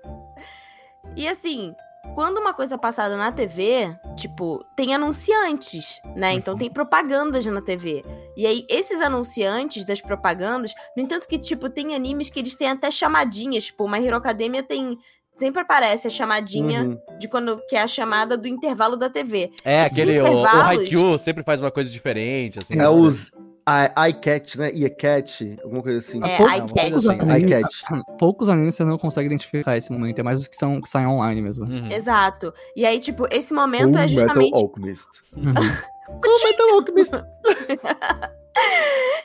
E 1.15 1.27
assim, 1.27 1.73
quando 2.13 2.37
uma 2.37 2.53
coisa 2.53 2.75
é 2.75 2.77
passada 2.77 3.15
na 3.15 3.31
TV, 3.31 3.95
tipo, 4.15 4.63
tem 4.75 4.93
anunciantes, 4.93 6.01
né? 6.15 6.33
Então 6.33 6.55
tem 6.55 6.69
propagandas 6.69 7.45
na 7.45 7.61
TV. 7.61 8.03
E 8.35 8.45
aí, 8.45 8.65
esses 8.69 9.01
anunciantes 9.01 9.85
das 9.85 10.01
propagandas, 10.01 10.73
no 10.95 11.03
entanto 11.03 11.27
que, 11.27 11.37
tipo, 11.37 11.69
tem 11.69 11.95
animes 11.95 12.29
que 12.29 12.39
eles 12.39 12.55
têm 12.55 12.69
até 12.69 12.89
chamadinhas. 12.91 13.65
Tipo, 13.65 13.89
My 13.89 14.05
Hero 14.05 14.17
Academia 14.17 14.63
tem. 14.63 14.97
Sempre 15.39 15.62
aparece 15.62 16.05
a 16.08 16.10
chamadinha 16.10 16.84
Uhum. 16.84 17.00
de 17.17 17.27
quando 17.29 17.60
que 17.67 17.75
é 17.75 17.81
a 17.81 17.88
chamada 17.88 18.38
do 18.38 18.48
intervalo 18.48 18.98
da 18.98 19.10
TV. 19.10 19.51
É, 19.63 19.86
Esses 19.86 19.93
aquele. 19.93 20.19
O, 20.19 20.41
o 20.41 20.46
Haikyuu 20.46 21.17
sempre 21.17 21.43
faz 21.43 21.60
uma 21.62 21.72
coisa 21.72 21.89
diferente, 21.89 22.60
assim. 22.60 22.77
É 22.77 22.89
os 22.89 23.31
I- 23.67 24.10
iCat, 24.10 24.58
né? 24.58 24.72
iCat, 24.74 25.58
alguma 25.63 25.81
coisa 25.84 26.00
assim. 26.00 26.19
É, 26.24 26.38
pouco- 26.38 26.53
iCat. 26.55 26.89
poucos, 26.91 27.08
assim, 27.10 28.01
poucos 28.17 28.50
animes 28.50 28.75
você 28.75 28.84
não 28.84 28.98
consegue 28.98 29.27
identificar 29.27 29.77
esse 29.77 29.91
momento, 29.91 30.19
é 30.19 30.24
mais 30.24 30.41
os 30.41 30.48
que, 30.48 30.55
são, 30.55 30.81
que 30.81 30.89
saem 30.89 31.08
online 31.08 31.41
mesmo. 31.41 31.65
Uhum. 31.65 31.88
Exato. 31.91 32.51
E 32.75 32.86
aí, 32.86 33.00
tipo, 33.00 33.25
esse 33.31 33.53
momento 33.53 33.98
é 33.98 34.08
Full 34.08 34.17
justamente. 34.19 34.51
Metal 34.51 34.62
Alchemist. 34.63 35.10
Uhum. 35.38 35.53
Full 36.24 36.43
Metal 36.50 36.69
Alchemist. 36.74 37.13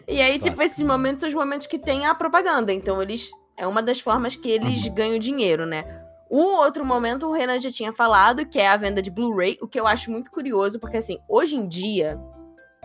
E 0.06 0.20
aí, 0.20 0.38
tipo, 0.38 0.62
esses 0.62 0.84
momentos 0.86 1.20
são 1.20 1.28
os 1.28 1.34
momentos 1.34 1.66
que 1.66 1.78
tem 1.78 2.04
a 2.06 2.14
propaganda. 2.14 2.72
Então, 2.72 3.02
eles. 3.02 3.30
É 3.56 3.66
uma 3.66 3.82
das 3.82 4.00
formas 4.00 4.34
que 4.36 4.50
eles 4.50 4.84
Uhum. 4.84 4.94
ganham 4.94 5.18
dinheiro, 5.18 5.64
né? 5.64 5.84
O 6.30 6.38
outro 6.56 6.84
momento, 6.84 7.26
o 7.26 7.32
Renan 7.32 7.60
já 7.60 7.70
tinha 7.70 7.92
falado, 7.92 8.46
que 8.46 8.58
é 8.58 8.68
a 8.68 8.76
venda 8.76 9.00
de 9.02 9.10
Blu-ray, 9.10 9.58
o 9.62 9.68
que 9.68 9.78
eu 9.78 9.86
acho 9.86 10.10
muito 10.10 10.30
curioso, 10.30 10.80
porque 10.80 10.96
assim, 10.96 11.18
hoje 11.28 11.54
em 11.56 11.68
dia, 11.68 12.18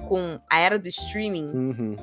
com 0.08 0.40
a 0.50 0.58
era 0.60 0.78
do 0.78 0.88
streaming, 0.88 1.52
Uhum. 1.52 1.96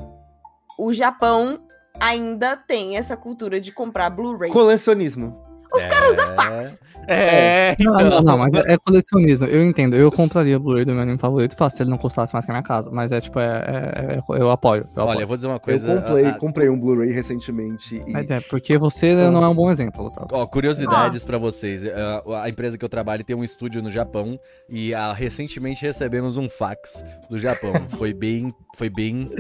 o 0.79 0.93
Japão 0.93 1.61
ainda 2.01 2.57
tem 2.57 2.97
essa 2.97 3.17
cultura 3.17 3.61
de 3.61 3.73
comprar 3.73 4.11
Blu-ray. 4.11 4.51
Colecionismo. 4.51 5.46
Os 5.75 5.85
caras 5.87 6.13
usam 6.15 6.35
fax. 6.35 6.81
É, 7.09 7.77
Não, 7.79 7.95
então. 8.01 8.11
não, 8.11 8.21
não, 8.23 8.39
mas 8.39 8.53
é, 8.55 8.73
é 8.73 8.79
colecionismo. 8.79 9.47
Eu 9.47 9.63
entendo. 9.65 9.95
Eu 9.95 10.11
compraria 10.11 10.57
o 10.57 10.61
Blu-ray 10.61 10.85
do 10.85 10.93
meu 10.93 11.03
anime 11.03 11.19
favorito 11.19 11.55
fácil 11.57 11.77
se 11.77 11.83
ele 11.85 11.91
não 11.91 11.99
custasse 11.99 12.33
mais 12.33 12.45
que 12.45 12.51
a 12.51 12.55
minha 12.55 12.65
casa. 12.65 12.91
Mas 12.91 13.13
é 13.13 13.21
tipo, 13.21 13.39
é, 13.39 13.45
é- 13.47 14.15
é- 14.17 14.41
eu 14.41 14.51
apoio. 14.51 14.83
Eu 14.97 15.03
Olha, 15.03 15.11
apoio. 15.13 15.21
eu 15.23 15.27
vou 15.29 15.37
dizer 15.37 15.47
uma 15.47 15.55
Eu 15.57 15.61
coisa. 15.61 16.01
comprei, 16.03 16.25
a- 16.25 16.29
a- 16.31 16.33
comprei 16.39 16.69
um 16.69 16.79
Blu-ray 16.79 17.13
recentemente. 17.13 18.03
E... 18.07 18.11
Mas 18.13 18.29
é, 18.29 18.41
porque 18.41 18.77
você 18.77 19.15
não 19.31 19.45
é 19.45 19.49
um 19.49 19.55
bom 19.55 19.71
exemplo, 19.71 20.03
Gustavo. 20.03 20.27
Ó, 20.33 20.47
curiosidades 20.47 21.25
pra 21.25 21.39
vocês. 21.39 21.85
A, 21.85 22.43
a 22.43 22.49
empresa 22.49 22.77
que 22.77 22.85
eu 22.85 22.89
trabalho 22.89 23.23
tem 23.23 23.37
um 23.37 23.45
estúdio 23.45 23.81
no 23.83 23.91
Japão 23.91 24.39
e 24.69 24.93
ah, 24.93 25.13
recentemente 25.13 25.83
recebemos 25.87 26.37
um 26.37 26.49
fax 26.49 27.05
do 27.31 27.39
Japão. 27.39 27.73
foi 27.97 28.13
bem, 28.13 28.53
foi 28.77 28.91
bem 28.91 29.31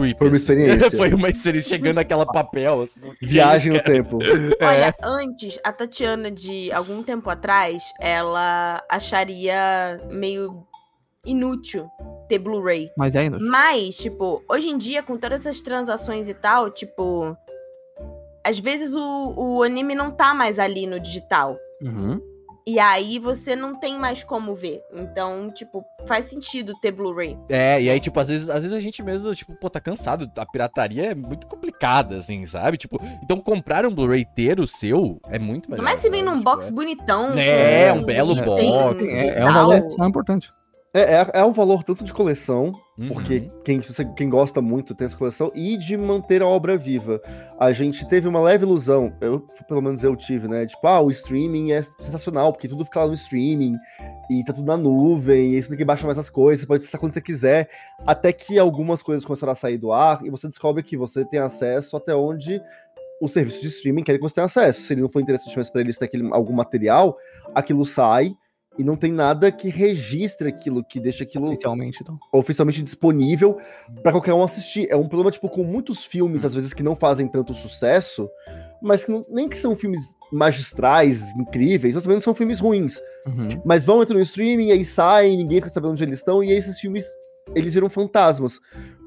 creepy. 0.00 0.18
Foi 0.18 0.28
uma 0.28 0.36
assim. 0.36 0.42
experiência. 0.42 0.90
foi 0.96 1.14
uma 1.14 1.28
experiência 1.28 1.68
chegando 1.68 1.96
naquela 1.96 2.26
papel. 2.26 2.82
Assim, 2.82 3.12
Viagem 3.20 3.72
no 3.72 3.82
tempo. 3.82 4.18
Olha, 4.60 4.94
antes, 5.02 5.58
a 5.62 5.72
Tatiana, 5.72 6.30
de 6.30 6.72
algum 6.72 7.02
tempo 7.02 7.28
atrás, 7.28 7.82
ela 8.00 8.82
acharia 8.88 9.98
meio 10.10 10.66
inútil 11.24 11.88
ter 12.28 12.38
Blu-ray. 12.38 12.90
Mas 12.96 13.14
é 13.14 13.24
inútil. 13.24 13.48
Mas, 13.50 13.96
tipo, 13.96 14.42
hoje 14.48 14.68
em 14.68 14.78
dia, 14.78 15.02
com 15.02 15.16
todas 15.16 15.40
essas 15.40 15.60
transações 15.60 16.28
e 16.28 16.34
tal, 16.34 16.70
tipo. 16.70 17.36
Às 18.42 18.58
vezes 18.58 18.94
o, 18.94 19.34
o 19.36 19.62
anime 19.62 19.94
não 19.94 20.10
tá 20.10 20.32
mais 20.32 20.58
ali 20.58 20.86
no 20.86 20.98
digital. 20.98 21.58
Uhum. 21.82 22.29
E 22.70 22.78
aí 22.78 23.18
você 23.18 23.56
não 23.56 23.74
tem 23.74 23.98
mais 23.98 24.22
como 24.22 24.54
ver. 24.54 24.80
Então, 24.92 25.50
tipo, 25.52 25.84
faz 26.06 26.26
sentido 26.26 26.72
ter 26.80 26.92
Blu-ray. 26.92 27.36
É, 27.48 27.82
e 27.82 27.90
aí, 27.90 27.98
tipo, 27.98 28.20
às 28.20 28.28
vezes, 28.28 28.48
às 28.48 28.62
vezes 28.62 28.72
a 28.72 28.78
gente 28.78 29.02
mesmo, 29.02 29.34
tipo, 29.34 29.56
pô, 29.56 29.68
tá 29.68 29.80
cansado. 29.80 30.30
A 30.36 30.46
pirataria 30.46 31.06
é 31.10 31.14
muito 31.16 31.48
complicada, 31.48 32.18
assim, 32.18 32.46
sabe? 32.46 32.76
Tipo, 32.76 33.00
então 33.24 33.38
comprar 33.40 33.84
um 33.84 33.92
Blu-ray 33.92 34.24
ter 34.24 34.60
o 34.60 34.68
seu 34.68 35.20
é 35.28 35.36
muito 35.36 35.68
melhor. 35.68 35.82
Mas 35.82 35.98
se 35.98 36.08
vem 36.10 36.22
num 36.22 36.34
Tipo, 36.38 36.44
box 36.44 36.68
é- 36.68 36.70
bonitão. 36.70 37.36
É, 37.36 37.92
com 37.92 37.98
um 37.98 38.04
belo 38.04 38.36
box. 38.36 39.04
É, 39.04 39.40
é 39.40 39.44
um 39.44 39.52
valor 39.52 39.74
adicional 39.74 40.08
importante. 40.08 40.52
É, 40.92 41.14
é, 41.14 41.30
é 41.34 41.44
um 41.44 41.52
valor 41.52 41.84
tanto 41.84 42.02
de 42.02 42.12
coleção, 42.12 42.72
Uhum. 42.98 43.08
porque 43.08 43.48
quem, 43.64 43.80
quem 44.14 44.28
gosta 44.28 44.60
muito 44.60 44.94
tem 44.94 45.06
essa 45.06 45.16
coleção, 45.16 45.50
e 45.54 45.78
de 45.78 45.96
manter 45.96 46.42
a 46.42 46.46
obra 46.46 46.76
viva. 46.76 47.18
A 47.58 47.72
gente 47.72 48.06
teve 48.06 48.28
uma 48.28 48.40
leve 48.42 48.64
ilusão, 48.64 49.16
eu, 49.22 49.40
pelo 49.66 49.80
menos 49.80 50.04
eu 50.04 50.14
tive, 50.14 50.46
né? 50.46 50.66
Tipo, 50.66 50.86
ah, 50.86 51.00
o 51.00 51.10
streaming 51.10 51.72
é 51.72 51.82
sensacional, 51.98 52.52
porque 52.52 52.68
tudo 52.68 52.84
fica 52.84 53.00
lá 53.00 53.06
no 53.06 53.14
streaming, 53.14 53.72
e 54.30 54.44
tá 54.44 54.52
tudo 54.52 54.66
na 54.66 54.76
nuvem, 54.76 55.54
e 55.54 55.62
você 55.62 55.70
tem 55.70 55.78
que 55.78 55.84
baixar 55.84 56.06
mais 56.06 56.18
as 56.18 56.28
coisas, 56.28 56.60
você 56.60 56.66
pode 56.66 56.82
acessar 56.82 57.00
quando 57.00 57.14
você 57.14 57.22
quiser. 57.22 57.70
Até 58.06 58.32
que 58.32 58.58
algumas 58.58 59.02
coisas 59.02 59.24
começaram 59.24 59.52
a 59.52 59.56
sair 59.56 59.78
do 59.78 59.92
ar, 59.92 60.20
e 60.24 60.28
você 60.28 60.48
descobre 60.48 60.82
que 60.82 60.96
você 60.96 61.24
tem 61.24 61.40
acesso 61.40 61.96
até 61.96 62.14
onde 62.14 62.60
o 63.20 63.28
serviço 63.28 63.60
de 63.60 63.68
streaming 63.68 64.02
quer 64.02 64.14
que 64.16 64.20
você 64.20 64.34
tenha 64.34 64.44
acesso. 64.46 64.82
Se 64.82 64.92
ele 64.92 65.02
não 65.02 65.08
for 65.08 65.20
interessante 65.22 65.54
mais 65.54 65.70
pra 65.70 65.80
eles 65.80 65.96
ter 65.96 66.06
aquele, 66.06 66.28
algum 66.32 66.52
material, 66.52 67.16
aquilo 67.54 67.84
sai. 67.86 68.34
E 68.78 68.84
não 68.84 68.96
tem 68.96 69.10
nada 69.12 69.50
que 69.50 69.68
registre 69.68 70.48
aquilo, 70.48 70.82
que 70.84 71.00
deixa 71.00 71.24
aquilo 71.24 71.48
Oficialmente, 71.48 71.98
então. 72.02 72.18
oficialmente 72.32 72.82
disponível 72.82 73.58
pra 74.02 74.12
qualquer 74.12 74.32
um 74.32 74.42
assistir. 74.42 74.86
É 74.88 74.96
um 74.96 75.06
problema, 75.08 75.30
tipo, 75.30 75.48
com 75.48 75.62
muitos 75.64 76.04
filmes, 76.04 76.44
às 76.44 76.54
vezes, 76.54 76.72
que 76.72 76.82
não 76.82 76.94
fazem 76.96 77.26
tanto 77.28 77.52
sucesso, 77.52 78.30
mas 78.80 79.04
que 79.04 79.10
não- 79.10 79.26
nem 79.28 79.48
que 79.48 79.58
são 79.58 79.74
filmes 79.74 80.00
magistrais, 80.32 81.34
incríveis, 81.36 81.94
mas 81.94 82.04
também 82.04 82.16
não 82.16 82.20
são 82.22 82.34
filmes 82.34 82.60
ruins. 82.60 82.96
Uhum. 83.26 83.48
Mas 83.64 83.84
vão 83.84 84.02
entrar 84.02 84.14
no 84.14 84.20
streaming, 84.22 84.70
aí 84.70 84.84
saem, 84.84 85.36
ninguém 85.36 85.58
fica 85.58 85.68
sabendo 85.70 85.90
onde 85.92 86.04
eles 86.04 86.18
estão, 86.18 86.42
e 86.42 86.50
aí 86.50 86.56
esses 86.56 86.78
filmes, 86.78 87.04
eles 87.54 87.74
viram 87.74 87.88
fantasmas. 87.90 88.60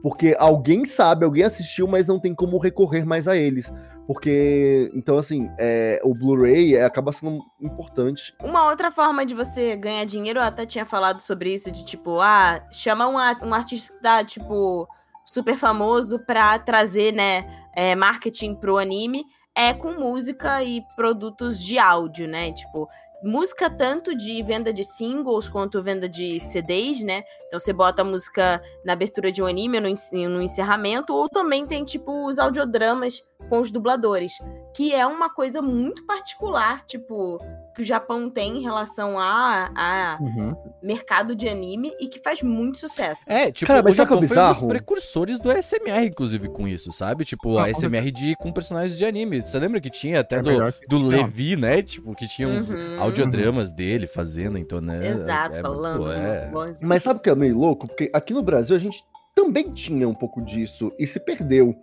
Porque 0.04 0.36
alguém 0.38 0.84
sabe, 0.84 1.24
alguém 1.24 1.46
assistiu, 1.46 1.88
mas 1.88 2.08
não 2.08 2.20
tem 2.20 2.36
como 2.36 2.58
recorrer 2.58 3.06
mais 3.06 3.26
a 3.26 3.38
eles. 3.38 3.72
Porque, 4.06 4.92
então, 4.94 5.18
assim, 5.18 5.50
é, 5.58 6.02
o 6.04 6.14
Blu-ray 6.14 6.76
é, 6.76 6.84
acaba 6.84 7.14
sendo 7.14 7.42
importante. 7.62 8.36
Uma 8.44 8.70
outra 8.70 8.92
forma 8.92 9.26
de 9.26 9.34
você 9.34 9.78
ganhar 9.78 10.04
dinheiro, 10.04 10.40
eu 10.40 10.44
até 10.44 10.66
tinha 10.66 10.86
falado 10.86 11.22
sobre 11.22 11.54
isso, 11.54 11.72
de 11.72 11.86
tipo, 11.86 12.20
ah, 12.20 12.62
chama 12.70 13.08
um, 13.08 13.48
um 13.48 13.54
artista 13.54 13.94
que 13.94 14.04
tá, 14.04 14.26
tipo, 14.26 14.86
super 15.24 15.58
famoso 15.58 16.20
pra 16.20 16.60
trazer, 16.60 17.14
né, 17.14 17.46
é, 17.74 17.96
marketing 17.96 18.56
pro 18.56 18.78
anime, 18.78 19.24
é 19.56 19.74
com 19.74 19.94
música 19.94 20.62
e 20.64 20.84
produtos 20.96 21.60
de 21.60 21.78
áudio, 21.78 22.28
né? 22.28 22.52
Tipo, 22.52 22.90
música 23.24 23.70
tanto 23.70 24.16
de 24.16 24.44
venda 24.44 24.74
de 24.74 24.84
singles 24.84 25.48
quanto 25.50 25.82
venda 25.82 26.10
de 26.10 26.40
CDs, 26.40 27.02
né? 27.04 27.24
Então 27.48 27.60
você 27.60 27.72
bota 27.72 28.02
a 28.02 28.06
música 28.06 28.62
na 28.84 28.94
abertura 28.94 29.32
de 29.32 29.42
um 29.42 29.46
anime, 29.46 29.80
no, 29.80 29.88
en- 29.88 30.28
no 30.28 30.42
encerramento, 30.42 31.14
ou 31.14 31.30
também 31.30 31.66
tem, 31.66 31.86
tipo, 31.86 32.28
os 32.28 32.38
audiodramas 32.38 33.24
com 33.50 33.62
os 33.62 33.72
dubladores, 33.72 34.34
que 34.76 34.94
é 34.94 35.06
uma 35.06 35.30
coisa 35.30 35.62
muito 35.62 36.06
particular, 36.06 36.84
tipo, 36.86 37.40
que 37.74 37.82
o 37.82 37.86
Japão 37.86 38.30
tem 38.30 38.58
em 38.58 38.62
relação 38.62 39.18
a, 39.20 39.72
a 39.76 40.18
Uhum. 40.22 40.56
mercado 40.82 41.36
de 41.36 41.48
anime 41.50 41.92
e 42.00 42.08
que 42.08 42.20
faz 42.20 42.42
muito 42.44 42.78
sucesso. 42.80 43.32
É, 43.32 43.52
tipo, 43.52 43.68
Cara, 43.68 43.82
mas 43.84 43.94
o 43.94 43.96
sabe 43.98 44.10
Japão 44.10 44.24
é 44.24 44.28
foi 44.28 44.38
um 44.44 44.48
dos 44.50 44.62
precursores 44.62 45.40
do 45.40 45.50
ASMR, 45.52 46.06
inclusive, 46.06 46.50
com 46.50 46.68
isso, 46.68 46.92
sabe? 46.92 47.26
Tipo, 47.26 47.58
Ah, 47.58 47.64
a 47.64 47.72
com 47.72 47.78
ASMR 47.78 48.12
de, 48.12 48.36
com 48.36 48.52
personagens 48.52 48.98
de 48.98 49.06
anime. 49.06 49.42
Você 49.42 49.58
lembra 49.60 49.82
que 49.82 49.90
tinha 49.90 50.20
até 50.20 50.38
É 50.38 50.42
do, 50.42 51.00
do. 51.00 51.08
Levi, 51.08 51.56
né? 51.56 51.82
Tipo, 51.82 52.14
que 52.16 52.28
tinha 52.28 52.48
uns 52.48 52.72
Uhum. 52.72 53.02
audiodramas 53.02 53.72
dele 53.72 54.08
fazendo, 54.08 54.58
entonando. 54.58 55.04
Exato, 55.04 55.58
é, 55.58 55.62
falando. 55.62 56.04
muito- 56.04 56.20
é. 56.20 56.52
Mas 56.82 57.04
sabe 57.04 57.20
o 57.20 57.22
que 57.22 57.30
é 57.30 57.36
meio 57.36 57.58
louco? 57.58 57.88
Porque 57.88 58.10
aqui 58.14 58.34
no 58.34 58.42
Brasil 58.44 58.76
a 58.76 58.80
gente 58.80 59.04
também 59.36 59.72
tinha 59.72 60.08
um 60.08 60.14
pouco 60.14 60.42
disso 60.42 60.92
e 61.00 61.08
se 61.08 61.20
perdeu. 61.20 61.76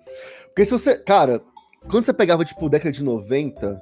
Porque 0.46 0.64
se 0.64 0.70
você. 0.70 0.96
Cara, 0.98 1.40
quando 1.90 2.04
você 2.04 2.12
pegava, 2.12 2.44
tipo, 2.44 2.68
década 2.68 2.92
de 2.92 3.02
90, 3.02 3.80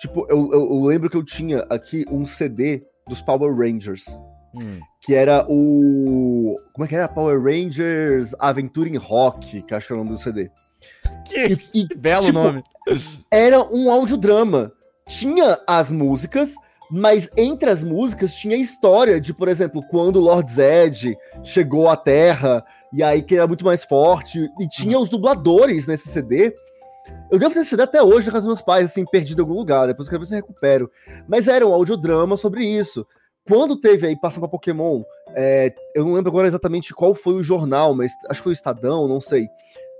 tipo, 0.00 0.26
eu, 0.28 0.48
eu- 0.52 0.66
eu 0.74 0.84
lembro 0.84 1.08
que 1.08 1.16
eu 1.16 1.24
tinha 1.24 1.64
aqui 1.70 2.04
um 2.10 2.24
CD 2.26 2.80
dos 3.08 3.20
Power 3.20 3.54
Rangers. 3.56 4.04
Hum. 4.54 4.80
Que 5.02 5.14
era 5.14 5.46
o. 5.48 6.58
Como 6.72 6.84
é 6.84 6.88
que 6.88 6.96
era? 6.96 7.06
Power 7.06 7.40
Rangers 7.40 8.34
Aventura 8.38 8.88
em 8.88 8.96
Rock, 8.96 9.62
que 9.62 9.74
acho 9.74 9.86
que 9.86 9.92
é 9.92 9.96
o 9.96 9.98
nome 9.98 10.10
do 10.10 10.18
CD. 10.18 10.50
Que, 11.28 11.56
E, 11.72 11.86
que 11.86 11.94
belo 11.96 12.26
tipo, 12.26 12.38
nome. 12.38 12.62
era 13.30 13.62
um 13.62 13.88
audiodrama. 13.90 14.72
Tinha 15.06 15.58
as 15.66 15.92
músicas, 15.92 16.54
mas 16.90 17.28
entre 17.36 17.70
as 17.70 17.82
músicas 17.84 18.34
tinha 18.34 18.56
a 18.56 18.58
história 18.60 19.20
de, 19.20 19.32
por 19.32 19.46
exemplo, 19.48 19.82
quando 19.88 20.16
o 20.16 20.20
Lord 20.20 20.50
Zed 20.50 21.16
chegou 21.44 21.88
à 21.88 21.96
Terra, 21.96 22.64
e 22.92 23.02
aí 23.04 23.22
que 23.22 23.36
era 23.36 23.46
muito 23.46 23.64
mais 23.64 23.84
forte, 23.84 24.38
e 24.60 24.68
tinha 24.68 24.98
os 24.98 25.08
dubladores 25.08 25.86
nesse 25.86 26.08
CD. 26.08 26.52
Eu 27.30 27.38
devo 27.38 27.54
ter 27.54 27.64
CD 27.64 27.82
até 27.82 28.02
hoje 28.02 28.26
na 28.26 28.32
casa 28.32 28.46
dos 28.46 28.56
meus 28.56 28.62
pais, 28.62 28.90
assim, 28.90 29.04
perdido 29.04 29.40
em 29.40 29.44
algum 29.44 29.54
lugar, 29.54 29.86
depois 29.86 30.08
eu 30.08 30.10
quero 30.10 30.20
ver 30.20 30.26
se 30.26 30.34
eu 30.34 30.38
recupero. 30.38 30.90
Mas 31.28 31.46
era 31.46 31.66
um 31.66 31.72
audiodrama 31.72 32.36
sobre 32.36 32.64
isso. 32.64 33.06
Quando 33.46 33.80
teve 33.80 34.06
aí, 34.06 34.18
passando 34.18 34.40
pra 34.40 34.48
Pokémon, 34.48 35.02
é, 35.34 35.72
eu 35.94 36.04
não 36.04 36.14
lembro 36.14 36.30
agora 36.30 36.48
exatamente 36.48 36.92
qual 36.92 37.14
foi 37.14 37.34
o 37.34 37.42
jornal, 37.42 37.94
mas 37.94 38.12
acho 38.28 38.40
que 38.40 38.44
foi 38.44 38.52
o 38.52 38.54
Estadão, 38.54 39.06
não 39.06 39.20
sei. 39.20 39.48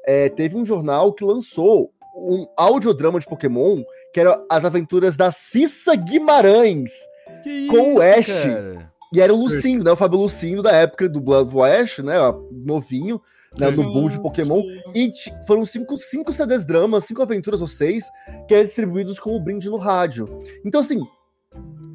É, 0.07 0.29
teve 0.29 0.57
um 0.57 0.65
jornal 0.65 1.13
que 1.13 1.25
lançou 1.25 1.93
um 2.17 2.47
audiodrama 2.57 3.21
de 3.21 3.27
Pokémon 3.27 3.83
que 4.13 4.21
era 4.21 4.43
as 4.51 4.65
aventuras 4.65 5.17
da 5.17 5.31
Cissa 5.31 5.95
Guimarães. 5.95 6.91
Que 7.43 7.67
com 7.69 7.95
o 7.95 8.03
Ash. 8.03 8.27
cara? 8.27 8.91
E 9.13 9.21
era 9.21 9.33
o 9.33 9.37
Lucindo, 9.37 9.85
né? 9.85 9.91
O 9.91 9.97
Fábio 9.97 10.21
Lucindo 10.21 10.63
da 10.63 10.73
época 10.73 11.09
do 11.09 11.21
Blood 11.21 11.51
Ash, 11.61 11.99
né? 11.99 12.15
Novinho, 12.53 13.21
né? 13.59 13.71
Do 13.71 13.83
boom 13.83 14.09
de 14.09 14.19
Pokémon. 14.21 14.63
E 14.95 15.13
foram 15.47 15.65
cinco, 15.67 15.97
cinco 15.99 16.33
CDs 16.33 16.65
dramas, 16.67 17.05
cinco 17.05 17.23
aventuras 17.23 17.61
ou 17.61 17.67
seis, 17.67 18.05
que 18.49 18.55
eram 18.55 18.65
distribuídos 18.65 19.19
como 19.19 19.39
brinde 19.41 19.69
no 19.69 19.77
rádio. 19.77 20.29
Então, 20.65 20.81
assim, 20.81 21.01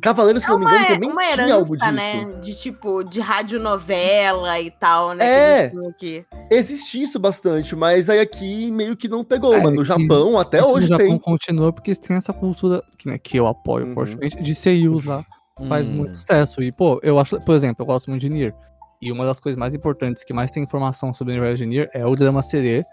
Cavaleiro, 0.01 0.39
se 0.39 0.47
não 0.49 0.59
me 0.59 0.65
engano, 0.65 0.83
É 0.83 0.87
também 0.93 1.09
uma 1.09 1.21
tinha 1.23 1.33
herança, 1.33 1.53
algo 1.55 1.77
disso. 1.77 1.91
né? 1.91 2.25
De 2.39 2.53
tipo, 2.55 3.03
de 3.03 3.19
radionovela 3.21 4.59
e 4.59 4.69
tal, 4.69 5.13
né? 5.15 5.25
É. 5.25 5.71
que 5.97 6.23
tem. 6.29 6.47
Existe 6.51 7.01
isso 7.01 7.17
bastante, 7.19 7.75
mas 7.75 8.07
aí 8.09 8.19
aqui 8.19 8.69
meio 8.71 8.95
que 8.95 9.07
não 9.07 9.23
pegou, 9.23 9.55
É, 9.55 9.61
mas 9.61 9.73
no 9.73 9.83
Japão 9.83 10.37
até 10.37 10.63
hoje 10.63 10.81
no 10.89 10.97
Japão 10.97 11.07
tem. 11.07 11.17
continua 11.17 11.73
porque 11.73 11.95
têm 11.95 12.17
essa 12.17 12.31
cultura 12.33 12.83
que, 12.99 13.07
né, 13.07 13.17
que 13.17 13.37
eu 13.37 13.47
apoio 13.47 13.87
Uhum. 13.87 13.93
fortemente 13.95 14.41
de 14.43 14.53
seiyus 14.53 15.03
lá. 15.05 15.25
Faz 15.67 15.87
Hum. 15.89 15.93
muito 15.93 16.13
sucesso. 16.13 16.61
E, 16.61 16.71
pô, 16.71 16.99
eu 17.01 17.17
acho, 17.17 17.39
por 17.39 17.55
exemplo, 17.55 17.77
eu 17.81 17.85
gosto 17.85 18.09
muito 18.09 18.21
de 18.21 18.29
Nier. 18.29 18.53
E 19.01 19.11
uma 19.11 19.25
das 19.25 19.39
coisas 19.39 19.57
mais 19.57 19.73
importantes 19.75 20.23
que 20.23 20.33
mais 20.33 20.51
tem 20.51 20.63
informação 20.63 21.13
sobre 21.13 21.33
o 21.33 21.35
universo 21.37 21.57
de 21.57 21.65
Nier 21.65 21.89
é 21.93 22.05
o 22.05 22.15
drama 22.15 22.41
CD 22.41 22.83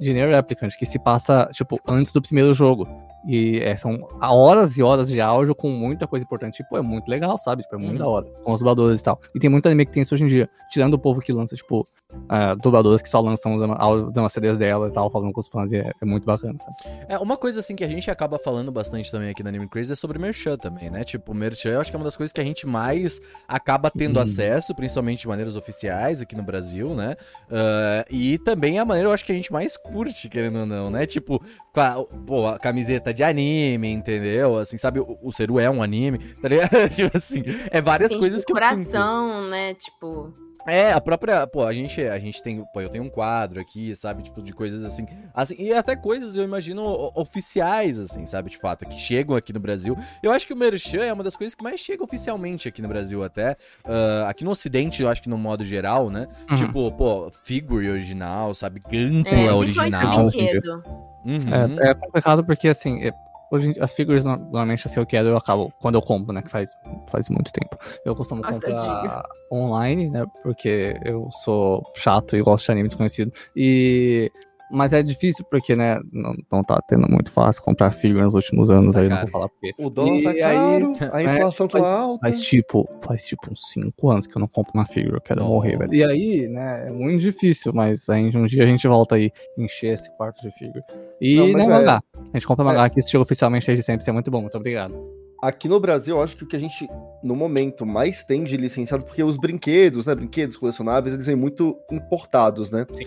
de 0.00 0.12
Nier 0.14 0.28
Replicant, 0.30 0.70
que 0.78 0.86
se 0.86 0.98
passa, 0.98 1.48
tipo, 1.52 1.78
antes 1.86 2.12
do 2.12 2.22
primeiro 2.22 2.54
jogo. 2.54 2.86
E 3.26 3.58
é, 3.58 3.74
são 3.76 3.98
horas 4.22 4.78
e 4.78 4.82
horas 4.82 5.08
de 5.08 5.20
áudio 5.20 5.54
com 5.54 5.68
muita 5.70 6.06
coisa 6.06 6.24
importante. 6.24 6.62
Tipo, 6.62 6.76
é 6.76 6.82
muito 6.82 7.08
legal, 7.08 7.36
sabe? 7.36 7.62
Tipo, 7.64 7.74
é 7.74 7.78
muito 7.78 7.92
Uhum. 7.94 7.98
da 7.98 8.08
hora. 8.08 8.26
Com 8.44 8.52
os 8.52 8.60
dubladores 8.60 9.00
e 9.00 9.04
tal. 9.04 9.20
E 9.34 9.40
tem 9.40 9.50
muito 9.50 9.66
anime 9.66 9.84
que 9.86 9.92
tem 9.92 10.02
isso 10.02 10.14
hoje 10.14 10.22
em 10.24 10.28
dia. 10.28 10.48
Tirando 10.70 10.94
o 10.94 10.98
povo 10.98 11.20
que 11.20 11.32
lança, 11.32 11.56
tipo, 11.56 11.84
ah, 12.28 12.54
dubladores 12.54 13.02
que 13.02 13.08
só 13.08 13.20
lançam 13.20 13.54
os 13.54 14.16
as 14.16 14.32
CDs 14.32 14.58
dela 14.58 14.88
e 14.88 14.92
tal, 14.92 15.10
falando 15.10 15.32
com 15.32 15.40
os 15.40 15.48
fãs. 15.48 15.72
E 15.72 15.76
é, 15.76 15.92
é 16.00 16.04
muito 16.04 16.24
bacana, 16.24 16.58
sabe? 16.60 16.76
É, 17.08 17.18
uma 17.18 17.36
coisa 17.36 17.60
assim 17.60 17.76
que 17.76 17.84
a 17.84 17.88
gente 17.88 18.10
acaba 18.10 18.38
falando 18.38 18.70
bastante 18.72 19.10
também 19.10 19.30
aqui 19.30 19.42
na 19.42 19.48
Anime 19.50 19.68
Crazy 19.68 19.92
é 19.92 19.96
sobre 19.96 20.18
merchan 20.18 20.56
também, 20.56 20.90
né? 20.90 21.04
Tipo, 21.04 21.34
merchan 21.34 21.70
eu 21.70 21.80
acho 21.80 21.90
que 21.90 21.96
é 21.96 21.98
uma 21.98 22.04
das 22.04 22.16
coisas 22.16 22.32
que 22.32 22.40
a 22.40 22.44
gente 22.44 22.66
mais 22.66 23.20
acaba 23.46 23.90
tendo 23.90 24.16
Uhum. 24.16 24.22
acesso, 24.22 24.74
principalmente 24.74 25.20
de 25.20 25.28
maneiras 25.28 25.56
oficiais 25.56 26.20
aqui 26.20 26.34
no 26.36 26.42
Brasil, 26.42 26.94
né? 26.94 27.16
Ah, 27.50 28.04
e 28.10 28.38
também 28.38 28.78
a 28.78 28.84
maneira 28.84 29.08
eu 29.08 29.12
acho 29.12 29.24
que 29.24 29.32
a 29.32 29.34
gente 29.34 29.52
mais 29.52 29.76
curte, 29.76 30.28
querendo 30.28 30.60
ou 30.60 30.66
não, 30.66 30.90
né? 30.90 31.06
Tipo, 31.06 31.42
a, 31.74 31.94
pô, 32.26 32.46
a 32.46 32.58
camiseta 32.58 33.12
de 33.12 33.22
anime, 33.22 33.90
entendeu? 33.90 34.58
Assim, 34.58 34.78
sabe? 34.78 35.00
O, 35.00 35.18
o 35.22 35.32
Seru 35.32 35.58
é 35.60 35.70
um 35.70 35.82
anime, 35.82 36.18
tá 36.18 36.48
ligado? 36.48 36.70
tipo 36.94 37.16
assim, 37.16 37.42
é 37.70 37.80
várias 37.80 38.10
Tem 38.12 38.20
coisas 38.20 38.44
que 38.44 38.52
eu 38.52 38.56
sinto. 38.56 38.68
coração, 38.90 39.48
né? 39.48 39.74
Tipo. 39.74 40.32
É, 40.66 40.92
a 40.92 41.00
própria, 41.00 41.46
pô, 41.46 41.64
a 41.64 41.72
gente, 41.72 42.00
a 42.02 42.18
gente 42.18 42.42
tem, 42.42 42.60
pô, 42.72 42.80
eu 42.80 42.88
tenho 42.88 43.04
um 43.04 43.08
quadro 43.08 43.60
aqui, 43.60 43.94
sabe, 43.96 44.22
tipo, 44.22 44.42
de 44.42 44.52
coisas 44.52 44.84
assim, 44.84 45.06
assim, 45.32 45.54
e 45.58 45.72
até 45.72 45.96
coisas, 45.96 46.36
eu 46.36 46.44
imagino, 46.44 47.10
oficiais, 47.14 47.98
assim, 47.98 48.26
sabe, 48.26 48.50
de 48.50 48.58
fato, 48.58 48.84
que 48.86 48.98
chegam 49.00 49.34
aqui 49.36 49.52
no 49.52 49.60
Brasil. 49.60 49.96
Eu 50.22 50.30
acho 50.32 50.46
que 50.46 50.52
o 50.52 50.56
Merchan 50.56 51.04
é 51.04 51.12
uma 51.12 51.24
das 51.24 51.36
coisas 51.36 51.54
que 51.54 51.62
mais 51.62 51.80
chega 51.80 52.02
oficialmente 52.04 52.68
aqui 52.68 52.82
no 52.82 52.88
Brasil, 52.88 53.22
até, 53.24 53.56
Ah, 53.84 54.26
aqui 54.28 54.44
no 54.44 54.50
Ocidente, 54.50 55.02
eu 55.02 55.08
acho 55.08 55.22
que 55.22 55.28
no 55.28 55.38
modo 55.38 55.64
geral, 55.64 56.10
né, 56.10 56.26
Uhum. 56.50 56.56
tipo, 56.56 56.92
pô, 56.92 57.30
figure 57.42 57.88
original, 57.88 58.52
sabe, 58.54 58.80
Gunpla 58.80 59.30
É, 59.32 59.52
original. 59.52 60.26
brinquedo. 60.26 60.84
Uhum. 61.24 61.78
É, 61.80 61.90
é 61.90 61.94
complicado 61.94 62.44
porque, 62.44 62.68
assim, 62.68 63.02
é- 63.04 63.12
hoje 63.50 63.74
as 63.80 63.92
figuras 63.94 64.24
no- 64.24 64.36
normalmente 64.36 64.86
assim 64.86 65.00
eu 65.00 65.06
quero, 65.06 65.28
eu 65.28 65.36
acabo 65.36 65.72
quando 65.80 65.94
eu 65.96 66.02
compro, 66.02 66.32
né? 66.32 66.42
Que 66.42 66.50
faz, 66.50 66.76
faz 67.08 67.28
muito 67.28 67.52
tempo. 67.52 67.76
Eu 68.04 68.14
costumo 68.14 68.42
Ah, 68.44 68.52
comprar 68.52 68.74
tadinho. 68.74 69.22
online, 69.50 70.10
né? 70.10 70.24
Porque 70.42 70.94
eu 71.04 71.28
sou 71.30 71.82
chato 71.96 72.36
e 72.36 72.42
gosto 72.42 72.66
de 72.66 72.72
anime 72.72 72.88
desconhecido. 72.88 73.32
E. 73.56 74.30
Mas 74.70 74.92
é 74.92 75.02
difícil 75.02 75.44
porque, 75.50 75.74
né? 75.74 75.98
Não, 76.12 76.34
não 76.52 76.62
tá 76.62 76.78
tendo 76.86 77.08
muito 77.08 77.30
fácil 77.30 77.62
comprar 77.62 77.90
figura 77.90 78.24
nos 78.24 78.34
últimos 78.34 78.70
anos. 78.70 78.94
Tá 78.94 79.00
aí 79.00 79.06
eu 79.06 79.10
não 79.10 79.18
vou 79.20 79.28
falar 79.28 79.48
porque. 79.48 79.72
O 79.78 79.88
dólar 79.90 80.14
E 80.16 80.22
tá 80.22 80.30
aí, 80.30 80.38
caro, 80.38 80.92
a 81.12 81.22
é, 81.22 81.36
inflação 81.36 81.68
tá 81.68 81.78
faz- 81.78 81.90
alta. 81.94 82.20
Faz 82.20 82.40
tipo, 82.40 82.88
faz 83.02 83.24
tipo 83.24 83.50
uns 83.50 83.60
5 83.72 84.10
anos 84.10 84.26
que 84.26 84.36
eu 84.36 84.40
não 84.40 84.48
compro 84.48 84.72
uma 84.74 84.86
figura, 84.86 85.16
eu 85.16 85.20
quero 85.20 85.40
Nossa. 85.40 85.52
morrer, 85.52 85.78
velho. 85.78 85.94
E 85.94 86.04
aí, 86.04 86.48
né, 86.48 86.88
é 86.88 86.90
muito 86.90 87.20
difícil, 87.20 87.72
mas 87.72 88.08
aí 88.08 88.24
um 88.36 88.44
dia 88.46 88.64
a 88.64 88.66
gente 88.66 88.86
volta 88.86 89.14
aí, 89.14 89.30
encher 89.56 89.94
esse 89.94 90.10
quarto 90.16 90.42
de 90.42 90.50
figura. 90.58 90.84
E, 91.20 91.36
Não, 91.36 91.46
né, 91.52 91.64
é- 91.64 91.68
mangá. 91.68 92.02
A 92.14 92.36
gente 92.38 92.46
compra 92.46 92.64
é. 92.64 92.66
mangá 92.68 92.90
que 92.90 93.00
chega 93.02 93.22
oficialmente 93.22 93.66
desde 93.66 93.82
sempre, 93.84 94.02
isso 94.02 94.10
é 94.10 94.12
muito 94.12 94.30
bom, 94.30 94.40
muito 94.42 94.56
obrigado. 94.56 94.94
Aqui 95.40 95.68
no 95.68 95.78
Brasil, 95.78 96.16
eu 96.16 96.22
acho 96.22 96.36
que 96.36 96.42
o 96.42 96.48
que 96.48 96.56
a 96.56 96.58
gente, 96.58 96.84
no 97.22 97.36
momento, 97.36 97.86
mais 97.86 98.24
tem 98.24 98.42
de 98.42 98.56
licenciado, 98.56 99.04
porque 99.04 99.22
os 99.22 99.36
brinquedos, 99.36 100.04
né? 100.06 100.14
Brinquedos 100.14 100.56
colecionáveis, 100.56 101.14
eles 101.14 101.26
vêm 101.26 101.36
muito 101.36 101.76
importados, 101.92 102.72
né? 102.72 102.84
Sim. 102.92 103.04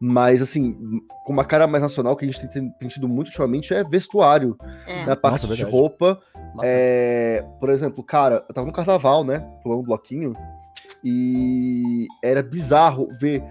Mas, 0.00 0.42
assim, 0.42 0.76
com 1.24 1.32
uma 1.32 1.44
cara 1.44 1.66
mais 1.66 1.82
nacional, 1.82 2.14
que 2.16 2.24
a 2.24 2.30
gente 2.30 2.46
tem, 2.48 2.70
tem 2.70 2.88
tido 2.88 3.08
muito 3.08 3.28
ultimamente 3.28 3.72
é 3.72 3.82
vestuário. 3.84 4.56
É. 4.86 5.06
Na 5.06 5.16
parte 5.16 5.42
Nossa, 5.42 5.46
de 5.46 5.54
verdade. 5.54 5.70
roupa. 5.72 6.20
É, 6.62 7.44
por 7.58 7.70
exemplo, 7.70 8.02
cara, 8.04 8.44
eu 8.48 8.54
tava 8.54 8.66
no 8.66 8.72
carnaval, 8.72 9.24
né? 9.24 9.40
Pulando 9.62 9.80
um 9.80 9.84
bloquinho. 9.84 10.34
E 11.02 12.06
era 12.22 12.42
bizarro 12.42 13.08
ver 13.20 13.42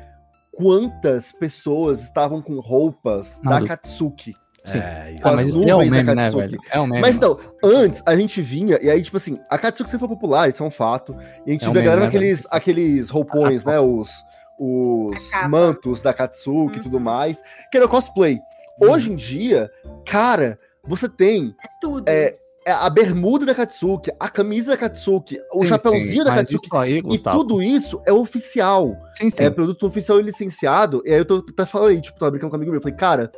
quantas 0.52 1.32
pessoas 1.32 2.02
estavam 2.04 2.42
com 2.42 2.60
roupas 2.60 3.40
da 3.44 3.52
Naruto. 3.52 3.70
Katsuki. 3.70 4.34
Sim. 4.66 4.78
É, 4.78 5.18
Ah, 5.22 5.30
as 5.30 5.36
mas 5.36 5.56
é 5.56 5.60
um 5.60 5.66
nuvens 5.66 5.92
da 5.92 5.98
meme, 5.98 6.16
né, 6.16 6.24
Katsuki. 6.24 6.48
velho? 6.48 6.62
É 6.72 6.80
um 6.80 6.88
meme. 6.88 7.02
Mas 7.02 7.20
não, 7.20 7.38
antes 7.64 8.02
a 8.06 8.16
gente 8.16 8.42
vinha, 8.42 8.80
e 8.82 8.90
aí, 8.90 9.02
tipo 9.02 9.18
assim, 9.18 9.38
a 9.50 9.58
Katsuki 9.58 9.90
sempre 9.90 10.08
foi 10.08 10.16
popular, 10.16 10.48
isso 10.50 10.64
é 10.64 10.66
um 10.66 10.72
fato. 10.72 11.16
E 11.46 11.50
a 11.50 11.54
gente 11.54 11.66
É 11.66 11.70
um 11.70 11.74
vê 11.74 11.80
a 11.80 11.84
galera 11.84 12.02
meme, 12.02 12.12
com 12.14 12.18
né, 12.20 12.24
aqueles, 12.26 12.48
aqueles 12.50 13.10
roupões, 13.10 13.66
né? 13.66 13.80
Os, 13.80 14.10
os 14.60 15.32
mantos 15.50 16.02
da 16.02 16.14
Katsuki 16.14 16.80
e 16.80 16.82
tudo 16.82 16.98
Uhum. 16.98 17.04
mais, 17.04 17.42
que 17.72 17.78
era 17.78 17.88
cosplay. 17.88 18.40
Hoje 18.82 19.12
em 19.12 19.16
dia, 19.16 19.70
cara, 20.06 20.58
você 20.84 21.08
tem 21.08 21.56
É 21.64 21.68
tudo. 21.80 22.08
é, 22.10 22.36
a 22.68 22.90
bermuda 22.90 23.46
da 23.46 23.54
Katsuki, 23.54 24.10
a 24.20 24.30
camisa 24.30 24.72
da 24.72 24.78
Katsuki, 24.78 25.38
o 25.54 25.64
Sim, 25.64 25.70
chapeuzinho 25.70 26.24
sim, 26.24 26.30
da 26.30 26.36
Katsuki. 26.36 26.66
isso 26.66 26.76
aí, 26.78 26.98
E 27.10 27.20
tudo 27.20 27.62
isso 27.62 28.02
é 28.06 28.14
oficial. 28.14 28.96
Sim, 29.18 29.30
sim. 29.30 29.44
É 29.44 29.50
produto 29.50 29.86
oficial 29.86 30.20
e 30.20 30.24
licenciado. 30.24 31.02
E 31.06 31.12
aí 31.12 31.18
eu 31.18 31.26
tô 31.26 31.46
até 31.50 31.66
falando 31.66 31.90
aí, 31.90 32.02
tipo, 32.02 32.18
tava 32.18 32.32
brincando 32.32 32.50
com 32.52 32.56
um 32.56 32.60
amigo 32.60 32.72
meu. 32.72 32.78
Eu 32.80 32.82
falei, 32.82 32.96
cara, 32.98 33.32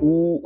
o, 0.00 0.40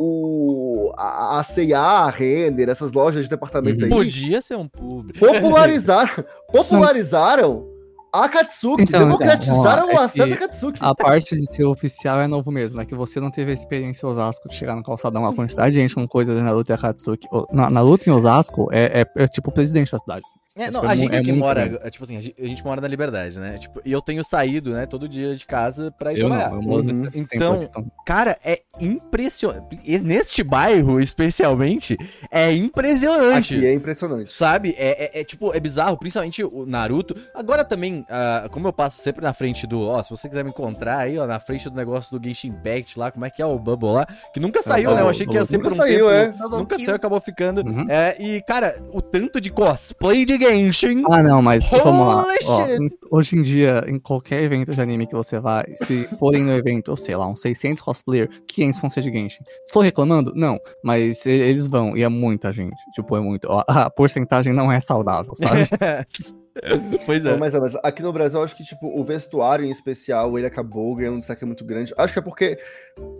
o, 0.88 0.92
a, 0.96 1.38
a 1.40 1.42
C&A, 1.42 1.80
a 1.80 2.10
Render, 2.10 2.68
essas 2.68 2.92
lojas 2.92 3.24
de 3.24 3.30
departamento 3.30 3.78
Uhum. 3.80 3.84
aí, 3.86 3.90
Podia 3.90 4.40
ser 4.42 4.56
um 4.56 4.68
público. 4.68 5.18
popularizaram, 5.26 6.22
popularizaram 6.52 7.66
a 8.12 8.28
Katsuki, 8.28 8.82
Então, 8.82 9.00
então, 9.02 9.18
democratizaram 9.18 9.86
lá, 9.88 9.92
o 9.94 10.02
é 10.02 10.04
acesso 10.04 10.28
que 10.28 10.32
à 10.44 10.48
Katsuki. 10.48 10.78
A 10.82 10.94
parte 10.94 11.36
de 11.36 11.44
ser 11.54 11.64
oficial 11.64 12.20
é 12.20 12.26
novo 12.26 12.50
mesmo, 12.50 12.80
é 12.80 12.84
que 12.86 12.94
você 12.94 13.20
não 13.20 13.30
teve 13.30 13.50
a 13.50 13.54
experiência 13.54 14.06
em 14.06 14.08
Osasco 14.08 14.48
de 14.48 14.54
chegar 14.56 14.74
no 14.76 14.82
calçadão, 14.82 15.24
a 15.26 15.34
quantidade 15.34 15.74
de 15.74 15.80
gente 15.80 15.94
com 15.94 16.06
coisas 16.06 16.34
de 16.36 16.42
Naruto 16.42 16.72
e 16.72 17.54
Na, 17.54 17.70
Naruto 17.70 18.08
em 18.08 18.12
Osasco 18.12 18.68
é, 18.72 19.02
é, 19.02 19.22
é 19.24 19.28
tipo 19.28 19.50
o 19.50 19.52
presidente 19.52 19.90
da 19.92 19.98
cidade. 19.98 20.22
assim. 20.24 20.38
É, 20.60 20.70
não, 20.72 20.80
Tipo, 20.80 20.90
a 20.90 20.92
é 20.92 20.96
gente 20.96 21.14
é 21.16 21.22
muito 21.22 21.36
mora, 21.36 21.78
é, 21.82 21.90
tipo 21.90 22.02
assim, 22.02 22.16
a 22.16 22.20
gente, 22.20 22.34
a 22.42 22.46
gente 22.46 22.64
mora 22.64 22.80
na 22.80 22.88
Liberdade, 22.88 23.38
né? 23.38 23.58
Tipo, 23.58 23.80
e 23.84 23.92
eu 23.92 24.02
tenho 24.02 24.24
saído, 24.24 24.72
né, 24.72 24.86
todo 24.86 25.08
dia 25.08 25.36
de 25.36 25.46
casa 25.46 25.92
pra 25.92 26.12
ir 26.12 26.18
Eu 26.18 26.26
trabalhar. 26.26 26.50
não, 26.50 26.56
eu 26.56 26.62
moro 26.62 26.84
Uhum. 26.88 27.08
Então, 27.14 27.60
tempo, 27.60 27.64
então, 27.70 27.92
Cara, 28.04 28.36
é 28.44 28.62
impressionante. 28.80 29.78
Neste 30.02 30.42
bairro, 30.42 31.00
especialmente, 31.00 31.96
é 32.30 32.52
impressionante. 32.52 33.54
Aqui 33.56 33.66
é 33.66 33.72
impressionante. 33.72 34.30
Sabe? 34.30 34.74
É, 34.78 35.18
é- 35.18 35.20
é, 35.20 35.24
tipo, 35.24 35.54
é 35.54 35.60
bizarro, 35.60 35.96
principalmente 35.96 36.42
o 36.42 36.66
Naruto. 36.66 37.14
Agora 37.34 37.64
também, 37.64 38.04
ah, 38.08 38.48
como 38.50 38.68
eu 38.68 38.72
passo 38.72 38.98
sempre 39.02 39.22
na 39.22 39.32
frente 39.32 39.66
do. 39.66 39.80
Ó, 39.88 40.02
se 40.02 40.10
você 40.10 40.28
quiser 40.28 40.42
me 40.42 40.50
encontrar 40.50 40.98
aí, 40.98 41.18
ó, 41.18 41.26
na 41.26 41.38
frente 41.38 41.68
do 41.68 41.76
negócio 41.76 42.18
do 42.18 42.26
Genshin 42.26 42.48
Impact 42.48 42.98
lá, 42.98 43.10
como 43.10 43.24
é 43.24 43.30
que 43.30 43.42
é 43.42 43.46
o 43.46 43.58
Bubble 43.58 43.90
lá? 43.90 44.06
Que 44.32 44.40
nunca 44.40 44.62
saiu, 44.62 44.94
né? 44.94 45.02
Eu 45.02 45.08
achei 45.08 45.26
que 45.26 45.34
ia 45.34 45.44
ser 45.44 45.58
por 45.58 45.72
um 45.72 45.76
saiu, 45.76 46.08
tempo. 46.08 46.44
é. 46.44 46.58
Nunca 46.58 46.78
saiu, 46.78 46.94
acabou 46.96 47.20
ficando. 47.20 47.62
Uhum. 47.66 47.86
É, 47.88 48.16
e, 48.20 48.40
cara, 48.42 48.74
o 48.92 49.02
tanto 49.02 49.40
de 49.40 49.50
cosplay 49.50 50.24
de 50.24 50.38
Genshin. 50.38 51.02
Ah, 51.10 51.22
não, 51.22 51.42
mas 51.42 51.68
vamos 51.70 52.06
lá. 52.06 52.24
Ó, 52.48 53.16
hoje 53.18 53.36
em 53.36 53.42
dia, 53.42 53.84
em 53.86 53.98
qualquer 53.98 54.42
evento 54.42 54.72
de 54.74 54.80
anime 54.80 55.06
que 55.06 55.14
você 55.14 55.38
vai, 55.38 55.64
se 55.76 56.08
forem 56.18 56.44
no 56.44 56.52
evento, 56.52 56.96
sei 56.96 57.14
lá, 57.16 57.26
uns 57.26 57.40
600 57.40 57.82
cosplayer, 57.82 58.28
500 58.46 58.80
vão 58.80 58.90
ser 58.90 59.02
de 59.02 59.12
Genshin. 59.12 59.42
Estou 59.66 59.82
reclamando? 59.82 60.32
Não, 60.34 60.58
mas 60.82 61.26
eles 61.26 61.66
vão, 61.66 61.96
e 61.96 62.02
é 62.02 62.08
muita 62.08 62.52
gente. 62.52 62.76
Tipo, 62.94 63.16
é 63.16 63.20
muito. 63.20 63.48
ó, 63.50 63.62
A 63.66 63.90
porcentagem 63.90 64.52
não 64.52 64.72
é 64.72 64.80
saudável, 64.80 65.34
sabe? 65.36 65.68
pois 67.06 67.24
é. 67.24 67.30
Não, 67.30 67.38
mas, 67.38 67.54
é, 67.54 67.60
mas 67.60 67.74
aqui 67.76 68.02
no 68.02 68.12
Brasil, 68.12 68.38
eu 68.38 68.44
acho 68.44 68.56
que 68.56 68.64
tipo, 68.64 68.86
o 68.86 69.04
vestuário 69.04 69.64
em 69.64 69.70
especial, 69.70 70.36
ele 70.38 70.46
acabou 70.46 70.94
ganhando 70.94 71.16
um 71.16 71.18
destaque 71.18 71.44
muito 71.44 71.64
grande. 71.64 71.94
Acho 71.96 72.12
que 72.12 72.18
é 72.18 72.22
porque 72.22 72.58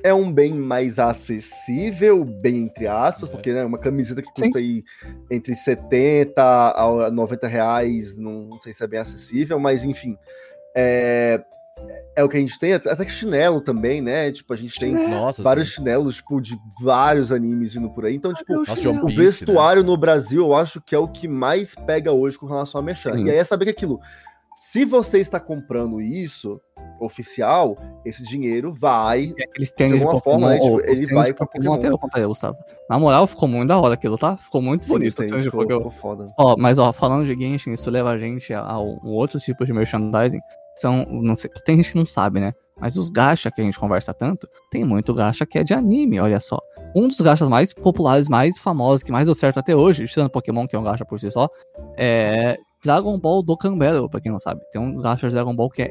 é 0.02 0.12
um 0.12 0.32
bem 0.32 0.54
mais 0.54 0.98
acessível, 0.98 2.24
bem 2.24 2.64
entre 2.64 2.86
aspas, 2.86 3.28
É. 3.28 3.32
porque 3.32 3.52
né, 3.52 3.64
uma 3.64 3.78
camiseta 3.78 4.22
que 4.22 4.32
custa 4.32 4.58
aí 4.58 4.82
entre 5.30 5.54
70 5.54 6.42
a 6.42 7.10
90 7.10 7.46
reais, 7.46 8.16
não 8.18 8.58
sei 8.60 8.72
se 8.72 8.82
é 8.82 8.86
bem 8.86 9.00
acessível, 9.00 9.58
mas 9.58 9.84
enfim. 9.84 10.16
É, 10.76 11.42
é 12.14 12.24
o 12.24 12.28
que 12.28 12.36
a 12.36 12.40
gente 12.40 12.58
tem, 12.58 12.72
até 12.74 13.04
que 13.04 13.12
chinelo 13.12 13.60
também, 13.60 14.00
né? 14.00 14.32
Tipo, 14.32 14.52
a 14.52 14.56
gente 14.56 14.78
tem 14.78 14.92
Nossa, 15.08 15.42
vários 15.42 15.68
sim. 15.68 15.76
chinelos, 15.76 16.16
tipo, 16.16 16.40
de 16.40 16.56
vários 16.82 17.30
animes 17.30 17.74
vindo 17.74 17.88
por 17.90 18.06
aí. 18.06 18.16
Então, 18.16 18.34
tipo, 18.34 18.52
Nossa, 18.52 18.90
o 18.90 18.92
né? 19.06 19.14
vestuário 19.14 19.84
no 19.84 19.96
Brasil, 19.96 20.42
eu 20.42 20.54
acho 20.54 20.80
que 20.80 20.94
é 20.94 20.98
o 20.98 21.08
que 21.08 21.28
mais 21.28 21.74
pega 21.74 22.12
hoje 22.12 22.36
com 22.36 22.46
relação 22.46 22.80
a 22.80 22.82
merchan. 22.82 23.12
Sim. 23.12 23.24
E 23.24 23.30
aí 23.30 23.36
é 23.36 23.44
saber 23.44 23.66
que 23.66 23.70
aquilo, 23.70 24.00
se 24.56 24.84
você 24.84 25.20
está 25.20 25.38
comprando 25.38 26.00
isso 26.00 26.60
oficial, 27.00 27.76
esse 28.04 28.24
dinheiro 28.24 28.72
vai. 28.72 29.32
Aqueles 29.40 29.70
tênis 29.70 29.98
de 29.98 30.04
alguma 30.04 30.20
Pokémon. 30.20 30.40
forma, 30.40 30.48
né, 30.48 30.58
tipo, 30.58 30.90
ele 30.90 31.14
vai 31.14 31.32
pra 31.32 31.46
Pokémon 31.46 31.64
Pokémon. 31.66 31.74
até 31.74 31.88
eu 31.88 31.98
comprei, 31.98 32.26
Gustavo. 32.26 32.56
Na 32.90 32.98
moral, 32.98 33.28
ficou 33.28 33.48
muito 33.48 33.68
da 33.68 33.78
hora 33.78 33.94
aquilo, 33.94 34.18
tá? 34.18 34.36
Ficou 34.36 34.60
muito 34.60 34.84
Sim, 34.84 34.92
bonito. 34.94 35.12
o 35.12 35.16
tem, 35.16 35.28
tênis 35.28 35.44
ficou, 35.44 35.62
ficou 35.62 35.90
foda. 35.92 36.26
Ó, 36.36 36.56
mas 36.58 36.78
ó, 36.78 36.92
falando 36.92 37.24
de 37.26 37.40
Genshin, 37.40 37.70
isso 37.70 37.88
leva 37.88 38.10
a 38.10 38.18
gente 38.18 38.52
a, 38.52 38.62
a 38.62 38.80
um 38.80 38.98
outro 39.04 39.38
tipo 39.38 39.64
de 39.64 39.72
merchandising. 39.72 40.40
São, 40.80 41.04
não 41.06 41.36
sei, 41.36 41.50
tem 41.64 41.76
gente 41.76 41.92
que 41.92 41.98
não 41.98 42.06
sabe, 42.06 42.40
né? 42.40 42.52
Mas 42.80 42.96
os 42.96 43.08
gacha 43.08 43.50
que 43.50 43.60
a 43.60 43.64
gente 43.64 43.78
conversa 43.78 44.14
tanto, 44.14 44.48
tem 44.70 44.84
muito 44.84 45.12
gacha 45.12 45.44
que 45.44 45.58
é 45.58 45.64
de 45.64 45.74
anime, 45.74 46.20
olha 46.20 46.38
só. 46.40 46.58
Um 46.94 47.08
dos 47.08 47.20
gachas 47.20 47.48
mais 47.48 47.72
populares, 47.72 48.28
mais 48.28 48.56
famosos, 48.58 49.02
que 49.02 49.12
mais 49.12 49.26
deu 49.26 49.34
certo 49.34 49.58
até 49.58 49.74
hoje, 49.74 50.06
tirando 50.06 50.30
Pokémon, 50.30 50.66
que 50.66 50.76
é 50.76 50.78
um 50.78 50.84
gacha 50.84 51.04
por 51.04 51.18
si 51.18 51.30
só, 51.30 51.48
é 51.96 52.56
Dragon 52.82 53.18
Ball 53.18 53.42
Dokkan 53.42 53.76
Battle, 53.76 54.08
pra 54.08 54.20
quem 54.20 54.30
não 54.30 54.38
sabe. 54.38 54.60
Tem 54.72 54.80
um 54.80 54.96
gacha 55.00 55.28
de 55.28 55.34
Dragon 55.34 55.54
Ball 55.54 55.68
que 55.68 55.82
é 55.82 55.90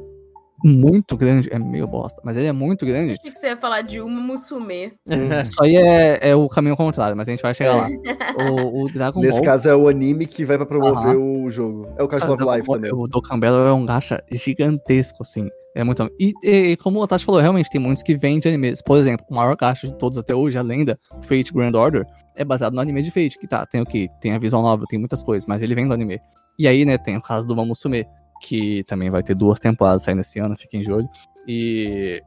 muito 0.64 1.16
grande, 1.16 1.50
é 1.52 1.60
meio 1.60 1.88
bosta, 1.88 2.22
mas 2.24 2.36
ele 2.36 2.48
é 2.48 2.52
muito 2.52 2.86
grande. 2.86 3.12
Achei 3.12 3.32
que 3.32 3.38
você 3.38 3.48
ia 3.48 3.58
falar 3.58 3.82
de 3.82 4.02
uma 4.02 4.20
Musume. 4.20 4.94
Isso 5.42 5.62
aí 5.64 5.76
é, 5.76 6.30
é 6.30 6.36
o 6.36 6.48
caminho 6.48 6.76
contrário, 6.76 7.16
mas 7.16 7.28
a 7.28 7.32
gente 7.32 7.42
vai 7.42 7.54
chegar 7.54 7.76
lá. 7.76 7.90
É. 7.90 7.98
O, 8.38 8.84
o 8.84 8.92
Dragon 8.92 9.20
Nesse 9.20 9.34
Ball 9.34 9.44
caso 9.44 9.68
é 9.68 9.76
o 9.76 9.88
anime 9.88 10.28
que 10.28 10.46
vai 10.46 10.58
pra 10.58 10.66
promover 10.66 11.16
o 11.18 11.50
jogo. 11.50 11.88
É 11.98 12.04
o 12.04 12.08
caso 12.08 12.36
Dragon 12.36 12.56
Life 12.56 12.68
também. 12.68 12.94
O 12.94 13.08
Dokkan 13.08 13.40
Battle 13.40 13.66
é 13.66 13.74
um 13.74 13.86
gacha 13.86 14.24
gigantesco, 14.32 15.24
assim. 15.24 15.50
É 15.76 15.84
muito. 15.84 16.08
E, 16.20 16.34
e 16.44 16.78
como 16.78 17.02
o 17.02 17.08
Tati 17.08 17.26
falou, 17.26 17.42
realmente 17.42 17.70
tem 17.70 17.82
muitos 17.82 18.04
que 18.04 18.16
vêm 18.16 18.40
de 18.40 18.48
animes. 18.48 18.82
Por 18.82 18.98
exemplo, 18.98 19.26
o 19.30 19.36
maior 19.36 19.56
gacha 19.56 19.88
de 19.88 19.98
todos 19.98 20.18
até 20.18 20.36
hoje, 20.36 20.58
a 20.58 20.62
lenda, 20.62 21.00
Fate 21.22 21.52
Grand 21.52 21.74
Order, 21.74 22.06
é 22.36 22.46
baseado 22.46 22.74
no 22.74 22.80
anime 22.80 23.02
de 23.02 23.10
Fate, 23.10 23.38
que 23.40 23.48
tá, 23.48 23.66
tem 23.66 23.82
o 23.82 23.86
que? 23.86 24.08
Tem 24.22 24.34
a 24.34 24.40
visual 24.40 24.62
novel, 24.62 24.86
tem 24.88 25.00
muitas 25.00 25.24
coisas, 25.24 25.46
mas 25.48 25.64
ele 25.64 25.74
vem 25.74 25.88
do 25.88 25.94
anime. 25.94 26.20
E 26.60 26.68
aí, 26.68 26.86
né, 26.86 26.98
tem 26.98 27.18
o 27.18 27.22
caso 27.22 27.48
do 27.48 27.56
Mamusume, 27.56 28.06
que 28.42 28.84
também 28.86 29.10
vai 29.10 29.24
ter 29.24 29.36
duas 29.36 29.60
temporadas 29.60 30.04
saindo 30.04 30.22
esse 30.22 30.40
ano, 30.40 30.56
fiquem 30.58 30.82
de 30.82 30.92
olho. 30.92 31.08
E 31.48 32.22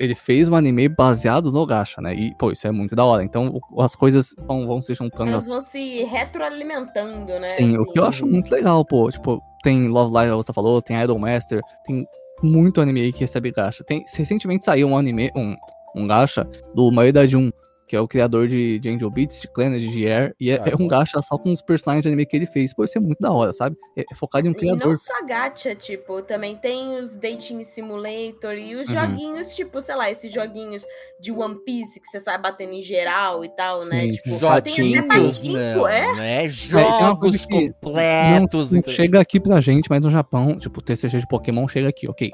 ele 0.00 0.14
fez 0.14 0.48
um 0.48 0.56
anime 0.56 0.88
baseado 0.88 1.52
no 1.52 1.64
gacha, 1.64 2.00
né? 2.02 2.14
E, 2.14 2.34
pô, 2.36 2.50
isso 2.50 2.66
é 2.66 2.70
muito 2.72 2.96
da 2.96 3.04
hora. 3.04 3.22
Então, 3.22 3.60
as 3.78 3.94
coisas 3.94 4.34
vão, 4.46 4.66
vão 4.66 4.82
se 4.82 4.92
juntando. 4.94 5.30
Elas 5.30 5.44
as- 5.44 5.48
vão 5.50 5.60
se 5.60 6.02
retroalimentando, 6.04 7.38
né? 7.38 7.48
Sim, 7.48 7.76
o 7.78 7.84
que 7.86 7.98
eu 7.98 8.04
acho 8.04 8.26
muito 8.26 8.50
legal, 8.50 8.84
pô. 8.84 9.10
Tipo, 9.10 9.40
tem 9.62 9.88
Love 9.88 10.12
Live, 10.12 10.32
você 10.34 10.52
falou, 10.52 10.82
tem 10.82 11.00
Idol 11.00 11.18
Master, 11.18 11.60
tem 11.86 12.04
muito 12.42 12.80
anime 12.80 13.00
aí 13.02 13.12
que 13.12 13.20
recebe 13.20 13.50
gacha. 13.52 13.84
Tem, 13.84 14.04
recentemente 14.16 14.64
saiu 14.64 14.88
um 14.88 14.98
anime, 14.98 15.30
um, 15.34 15.54
um 15.94 16.06
gacha 16.06 16.46
do 16.74 16.90
Maeda 16.90 17.26
Jun, 17.26 17.50
que 17.94 17.96
é 17.96 18.00
o 18.00 18.08
criador 18.08 18.48
de, 18.48 18.80
de 18.80 18.88
Angel 18.88 19.08
Beats, 19.08 19.40
de 19.40 19.46
Clannad, 19.46 19.80
de 19.80 20.08
Air, 20.08 20.34
e 20.40 20.50
é, 20.50 20.54
é 20.56 20.74
um 20.76 20.88
gacha 20.88 21.22
só 21.22 21.38
com 21.38 21.52
os 21.52 21.62
personagens 21.62 22.02
de 22.02 22.08
anime 22.08 22.26
que 22.26 22.34
ele 22.36 22.44
fez. 22.46 22.74
Pô, 22.74 22.82
isso 22.82 22.98
é 22.98 23.00
muito 23.00 23.20
da 23.20 23.30
hora, 23.30 23.52
sabe? 23.52 23.76
É, 23.96 24.00
é 24.00 24.14
focado 24.16 24.48
em 24.48 24.50
um 24.50 24.52
E 24.52 24.56
criador. 24.56 24.88
não 24.88 24.96
só 24.96 25.24
gacha, 25.24 25.76
tipo, 25.76 26.20
também 26.22 26.56
tem 26.56 26.96
os 26.96 27.16
Dating 27.16 27.62
Simulator 27.62 28.54
e 28.54 28.74
os 28.74 28.88
Uhum. 28.88 28.94
joguinhos, 28.94 29.54
tipo, 29.54 29.80
sei 29.80 29.94
lá, 29.94 30.10
esses 30.10 30.32
joguinhos 30.32 30.84
de 31.20 31.30
One 31.30 31.54
Piece 31.64 32.00
que 32.00 32.08
você 32.08 32.18
sai 32.18 32.36
batendo 32.36 32.72
em 32.72 32.82
geral 32.82 33.44
e 33.44 33.48
tal, 33.50 33.84
né? 33.84 34.00
Sim, 34.00 34.10
tipo, 34.10 34.30
sim. 34.30 34.62
tem 34.62 34.98
até 34.98 35.14
Joguinhos, 35.20 35.42
não, 35.76 35.86
é? 35.88 36.14
né? 36.16 36.40
uma 36.42 36.48
Jogos 36.48 37.46
completos. 37.46 38.72
Não, 38.72 38.80
não 38.84 38.92
chega 38.92 39.20
aqui 39.20 39.38
pra 39.38 39.60
gente, 39.60 39.88
mas 39.88 40.02
no 40.02 40.10
Japão, 40.10 40.58
tipo, 40.58 40.82
TCG 40.82 41.18
de 41.18 41.28
Pokémon 41.28 41.68
chega 41.68 41.88
aqui, 41.90 42.08
ok. 42.08 42.32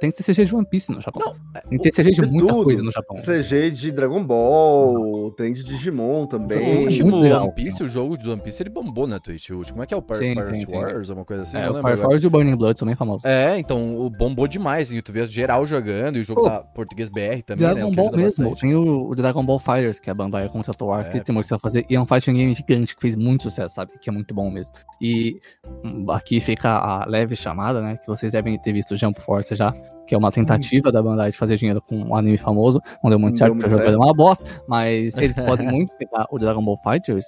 Tem 0.00 0.10
TCG 0.10 0.46
de 0.46 0.54
One 0.56 0.66
Piece 0.66 0.90
no 0.92 1.00
Japão. 1.00 1.34
tem 1.68 1.78
TCG 1.78 2.10
de 2.12 2.20
de 2.22 2.28
muita 2.28 2.52
tudo. 2.52 2.64
coisa 2.64 2.82
no 2.82 2.90
Japão. 2.90 3.16
CG 3.22 3.70
de 3.70 3.92
Dragon 3.92 4.24
Ball, 4.24 5.30
tem 5.32 5.52
de 5.52 5.62
Digimon 5.64 6.22
O 6.22 6.26
também. 6.26 6.84
último 6.84 7.10
muito 7.10 7.22
legal. 7.22 7.44
One 7.44 7.54
Piece, 7.54 7.82
o 7.82 7.88
jogo 7.88 8.16
do 8.16 8.32
One 8.32 8.40
Piece, 8.40 8.62
ele 8.62 8.70
bombou 8.70 9.06
na 9.06 9.20
Twitch. 9.20 9.50
O 9.50 9.56
último, 9.58 9.74
como 9.74 9.82
é 9.82 9.86
que 9.86 9.94
é 9.94 9.96
o 9.96 10.00
Sim, 10.14 10.34
Pirate 10.34 10.50
sim, 10.60 10.66
sim. 10.66 10.74
Wars? 10.74 11.10
Uma 11.10 11.24
coisa 11.24 11.42
assim, 11.42 11.58
é, 11.58 11.66
não 11.66 11.74
o 11.74 11.76
agora. 11.76 11.98
Force 11.98 12.24
e 12.24 12.26
o 12.26 12.30
Burning 12.30 12.56
Blood 12.56 12.78
são 12.78 12.86
bem 12.86 12.96
famosos. 12.96 13.24
É, 13.24 13.58
então, 13.58 13.98
o 13.98 14.08
bombou 14.10 14.48
demais. 14.48 14.92
E 14.92 15.02
tu 15.02 15.12
vê 15.12 15.26
geral 15.26 15.66
jogando, 15.66 16.16
e 16.16 16.20
o 16.20 16.24
jogo 16.24 16.42
Pô, 16.42 16.48
tá 16.48 16.60
português 16.60 17.08
BR 17.08 17.42
também, 17.44 17.66
né? 17.66 17.74
Dragon 17.74 17.88
o 17.88 17.90
que 17.90 17.96
Ball 17.96 18.12
mesmo. 18.12 18.44
bastante. 18.44 18.60
Tem 18.62 18.74
o, 18.74 19.08
o 19.10 19.14
Dragon 19.14 19.44
Ball 19.44 19.58
Fighters, 19.58 20.00
que 20.00 20.08
a 20.10 20.14
Bandai 20.14 20.48
contratou 20.48 20.88
o 20.88 20.94
É. 20.94 20.98
Arc, 20.98 21.10
que 21.10 21.16
eles 21.18 21.24
têm 21.26 21.34
muito 21.34 21.46
que 21.48 21.58
fazer. 21.60 21.84
E 21.90 21.94
é 21.94 22.00
um 22.00 22.06
fighting 22.06 22.32
game 22.34 22.54
gigante, 22.54 22.94
que 22.96 23.00
fez 23.02 23.14
muito 23.16 23.42
sucesso, 23.44 23.74
sabe? 23.74 23.92
Que 24.00 24.08
é 24.08 24.12
muito 24.12 24.34
bom 24.34 24.50
mesmo. 24.50 24.74
E 25.00 25.40
hum, 25.84 26.06
aqui 26.10 26.40
fica 26.40 26.70
a 26.70 27.04
leve 27.06 27.36
chamada, 27.36 27.80
né? 27.82 27.96
Que 27.98 28.06
vocês 28.06 28.32
devem 28.32 28.58
ter 28.58 28.72
visto 28.72 28.96
Jump 28.96 29.20
Force 29.20 29.54
já. 29.54 29.74
Que 30.10 30.14
é 30.16 30.18
uma 30.18 30.32
tentativa 30.32 30.90
da 30.90 31.00
Bandai 31.00 31.30
de 31.30 31.36
fazer 31.36 31.56
dinheiro 31.56 31.80
com 31.80 31.94
um 31.96 32.16
anime 32.16 32.36
famoso. 32.36 32.82
Não 33.00 33.10
deu 33.10 33.16
muito 33.16 33.38
certo, 33.38 33.52
porque 33.52 33.68
o 33.68 33.70
jogo 33.70 33.84
era 33.84 33.96
uma 33.96 34.12
bosta. 34.12 34.44
Mas 34.66 35.16
eles 35.16 35.38
podem 35.38 35.68
muito 35.70 35.96
pegar 35.98 36.26
o 36.32 36.36
Dragon 36.36 36.60
Ball 36.60 36.76
Fighters, 36.78 37.24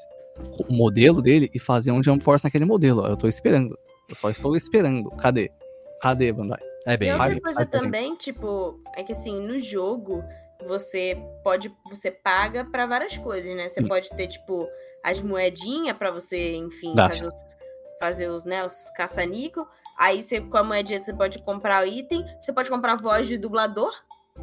o 0.68 0.72
modelo 0.72 1.22
dele, 1.22 1.48
e 1.54 1.60
fazer 1.60 1.92
um 1.92 2.02
Jump 2.02 2.24
Force 2.24 2.44
naquele 2.44 2.64
modelo. 2.64 3.06
Eu 3.06 3.16
tô 3.16 3.28
esperando. 3.28 3.78
Eu 4.08 4.16
só 4.16 4.30
estou 4.30 4.56
esperando. 4.56 5.10
Cadê? 5.10 5.52
Cadê, 6.00 6.32
Bandai? 6.32 6.58
É 6.84 6.96
bem. 6.96 7.10
E 7.10 7.12
outra 7.12 7.40
coisa 7.40 7.66
também. 7.66 7.84
também, 7.84 8.16
tipo, 8.16 8.80
é 8.96 9.04
que 9.04 9.12
assim, 9.12 9.46
no 9.46 9.60
jogo, 9.60 10.24
você 10.66 11.16
pode. 11.44 11.72
Você 11.88 12.10
paga 12.10 12.64
pra 12.64 12.84
várias 12.84 13.16
coisas, 13.16 13.56
né? 13.56 13.68
Você 13.68 13.80
Sim. 13.80 13.86
pode 13.86 14.10
ter, 14.10 14.26
tipo, 14.26 14.68
as 15.04 15.20
moedinhas 15.20 15.96
pra 15.96 16.10
você, 16.10 16.56
enfim, 16.56 16.96
Gacha. 16.96 17.14
fazer 17.14 17.26
os, 17.28 17.56
fazer 18.00 18.28
os, 18.28 18.44
né, 18.44 18.66
os 18.66 18.90
caça-níquel. 18.96 19.68
Aí 19.98 20.22
você, 20.22 20.40
com 20.40 20.56
a 20.56 20.64
moedinha, 20.64 21.02
você 21.02 21.12
pode 21.12 21.38
comprar 21.40 21.86
item. 21.86 22.24
Você 22.40 22.52
pode 22.52 22.68
comprar 22.68 22.96
voz 22.96 23.26
de 23.26 23.38
dublador. 23.38 23.92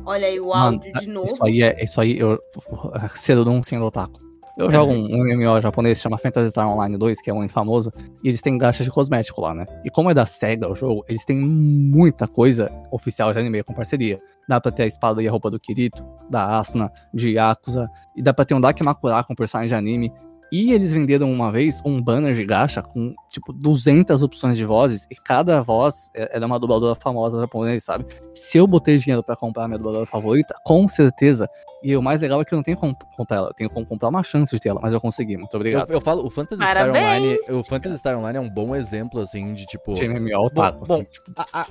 Olha 0.05 0.27
aí 0.27 0.39
o 0.39 0.49
Mano, 0.49 0.75
áudio 0.75 0.93
de 0.93 1.09
novo. 1.09 1.33
Isso 1.33 1.45
aí 1.45 1.61
é. 1.61 1.83
Isso 1.83 1.99
aí, 1.99 2.19
eu. 2.19 2.39
Cedo 3.15 3.49
um 3.49 3.63
sendo 3.63 3.85
otaku. 3.85 4.29
Eu 4.59 4.69
jogo 4.69 4.91
um, 4.91 5.05
um 5.05 5.23
MMO 5.23 5.61
japonês 5.61 5.97
que 5.97 6.03
chama 6.03 6.17
Phantasy 6.17 6.51
Star 6.51 6.67
Online 6.67 6.97
2, 6.97 7.21
que 7.21 7.29
é 7.29 7.33
muito 7.33 7.53
famoso, 7.53 7.93
e 8.21 8.27
eles 8.27 8.41
têm 8.41 8.57
gachas 8.57 8.85
de 8.85 8.91
cosmético 8.91 9.39
lá, 9.39 9.53
né? 9.53 9.65
E 9.85 9.89
como 9.89 10.11
é 10.11 10.13
da 10.13 10.25
SEGA 10.25 10.67
o 10.67 10.75
jogo, 10.75 11.05
eles 11.07 11.23
têm 11.23 11.39
muita 11.39 12.27
coisa 12.27 12.69
oficial 12.91 13.31
de 13.31 13.39
anime 13.39 13.63
com 13.63 13.73
parceria. 13.73 14.19
Dá 14.49 14.59
pra 14.59 14.69
ter 14.69 14.83
a 14.83 14.87
espada 14.87 15.23
e 15.23 15.27
a 15.29 15.31
roupa 15.31 15.49
do 15.49 15.57
Kirito, 15.57 16.05
da 16.29 16.59
Asuna, 16.59 16.91
de 17.13 17.29
Yakuza, 17.29 17.89
e 18.17 18.21
dá 18.21 18.33
pra 18.33 18.43
ter 18.43 18.53
um 18.53 18.59
Dakimakura 18.59 19.23
com 19.23 19.33
personagem 19.33 19.69
de 19.69 19.75
anime. 19.75 20.11
E 20.51 20.73
eles 20.73 20.91
venderam 20.91 21.31
uma 21.31 21.51
vez 21.51 21.79
um 21.85 22.01
banner 22.01 22.33
de 22.33 22.43
gacha 22.43 22.81
com, 22.81 23.13
tipo, 23.29 23.53
200 23.53 24.23
opções 24.23 24.57
de 24.57 24.65
vozes, 24.65 25.05
e 25.11 25.15
cada 25.15 25.61
voz 25.61 26.09
é- 26.15 26.35
era 26.37 26.45
uma 26.45 26.59
dubladora 26.59 26.95
famosa 26.95 27.39
japonesa, 27.39 27.79
sabe? 27.85 28.05
Se 28.33 28.57
eu 28.57 28.65
botei 28.65 28.97
dinheiro 28.97 29.21
pra 29.23 29.35
comprar 29.35 29.65
a 29.65 29.67
minha 29.67 29.77
dubladora 29.77 30.05
favorita, 30.05 30.55
com 30.65 30.87
certeza. 30.87 31.47
E 31.83 31.95
o 31.95 32.01
mais 32.01 32.19
legal 32.19 32.41
é 32.41 32.43
que 32.43 32.53
eu 32.53 32.57
não 32.57 32.63
tenho 32.63 32.77
como 32.77 32.95
comprar 33.15 33.37
ela, 33.37 33.47
eu 33.49 33.53
tenho 33.53 33.69
como 33.69 33.85
comprar 33.85 34.09
uma 34.09 34.23
chance 34.23 34.53
de 34.53 34.59
ter 34.59 34.69
ela, 34.69 34.81
mas 34.81 34.91
eu 34.91 34.99
consegui, 34.99 35.37
muito 35.37 35.53
Eu, 35.53 35.59
obrigado. 35.59 35.89
eu 35.91 36.01
falo, 36.01 36.25
o 36.25 36.29
Phantasy 36.29 36.61
Star! 36.65 36.89
Online. 36.89 37.37
O 37.51 37.63
Phantasy 37.63 37.97
Star 37.97 38.17
Online 38.17 38.37
é 38.37 38.41
um 38.41 38.49
bom 38.49 38.75
exemplo, 38.75 39.21
assim, 39.21 39.53
de 39.53 39.65
tipo. 39.65 39.93
De 39.93 40.07
MMO 40.09 40.45
otaku, 40.47 40.83
bom, 40.85 40.95
assim, 40.95 41.03
tipo, 41.05 41.31
A, 41.37 41.61
a, 41.61 41.67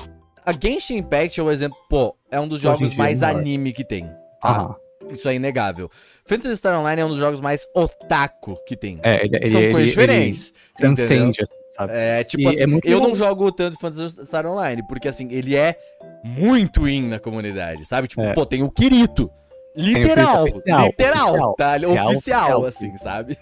a 0.46 0.52
Genshin 0.52 0.98
Impact 0.98 1.38
é 1.38 1.42
um 1.42 1.50
exemplo, 1.50 1.76
pô, 1.90 2.14
é 2.30 2.40
um 2.40 2.48
dos 2.48 2.60
jogos 2.60 2.92
é 2.92 2.96
mais 2.96 3.22
anime 3.22 3.72
que 3.72 3.84
tem. 3.84 4.06
Tá? 4.40 4.50
aham. 4.50 4.76
Isso 5.10 5.28
é 5.28 5.34
inegável. 5.34 5.90
Phantasy 6.26 6.56
Star 6.56 6.78
Online 6.78 7.00
é 7.02 7.04
um 7.04 7.08
dos 7.08 7.18
jogos 7.18 7.40
mais 7.40 7.66
otaku 7.74 8.56
que 8.66 8.76
tem. 8.76 8.98
É, 9.02 9.24
ele, 9.24 9.36
ele, 9.36 9.48
São 9.48 9.60
ele- 9.60 9.72
coisas 9.72 9.96
ele 9.96 10.06
diferentes. 10.06 10.54
entendeu? 10.78 10.94
Transcende, 10.96 11.42
assim, 11.42 11.54
sabe? 11.70 11.92
É, 11.94 12.24
tipo 12.24 12.42
E 12.44 12.46
assim, 12.48 12.60
é 12.62 12.64
eu 12.84 13.00
não 13.00 13.12
legal. 13.12 13.14
jogo 13.28 13.50
tanto 13.52 13.78
Phantasy 13.78 14.24
Star 14.26 14.46
Online, 14.46 14.82
porque 14.86 15.08
assim, 15.08 15.28
ele 15.30 15.56
é 15.56 15.76
muito 16.24 16.86
in 16.88 17.08
na 17.08 17.18
comunidade, 17.18 17.84
sabe? 17.86 18.08
Tipo, 18.08 18.22
É. 18.22 18.32
pô, 18.34 18.44
tem 18.46 18.62
o 18.62 18.70
Kirito. 18.70 19.30
Literal, 19.76 20.42
oficial, 20.42 20.86
literal, 20.86 21.28
oficial, 21.28 21.54
tá? 21.54 21.76
Oficial, 21.76 22.08
oficial, 22.08 22.64
assim, 22.64 22.96
sabe? 22.96 23.38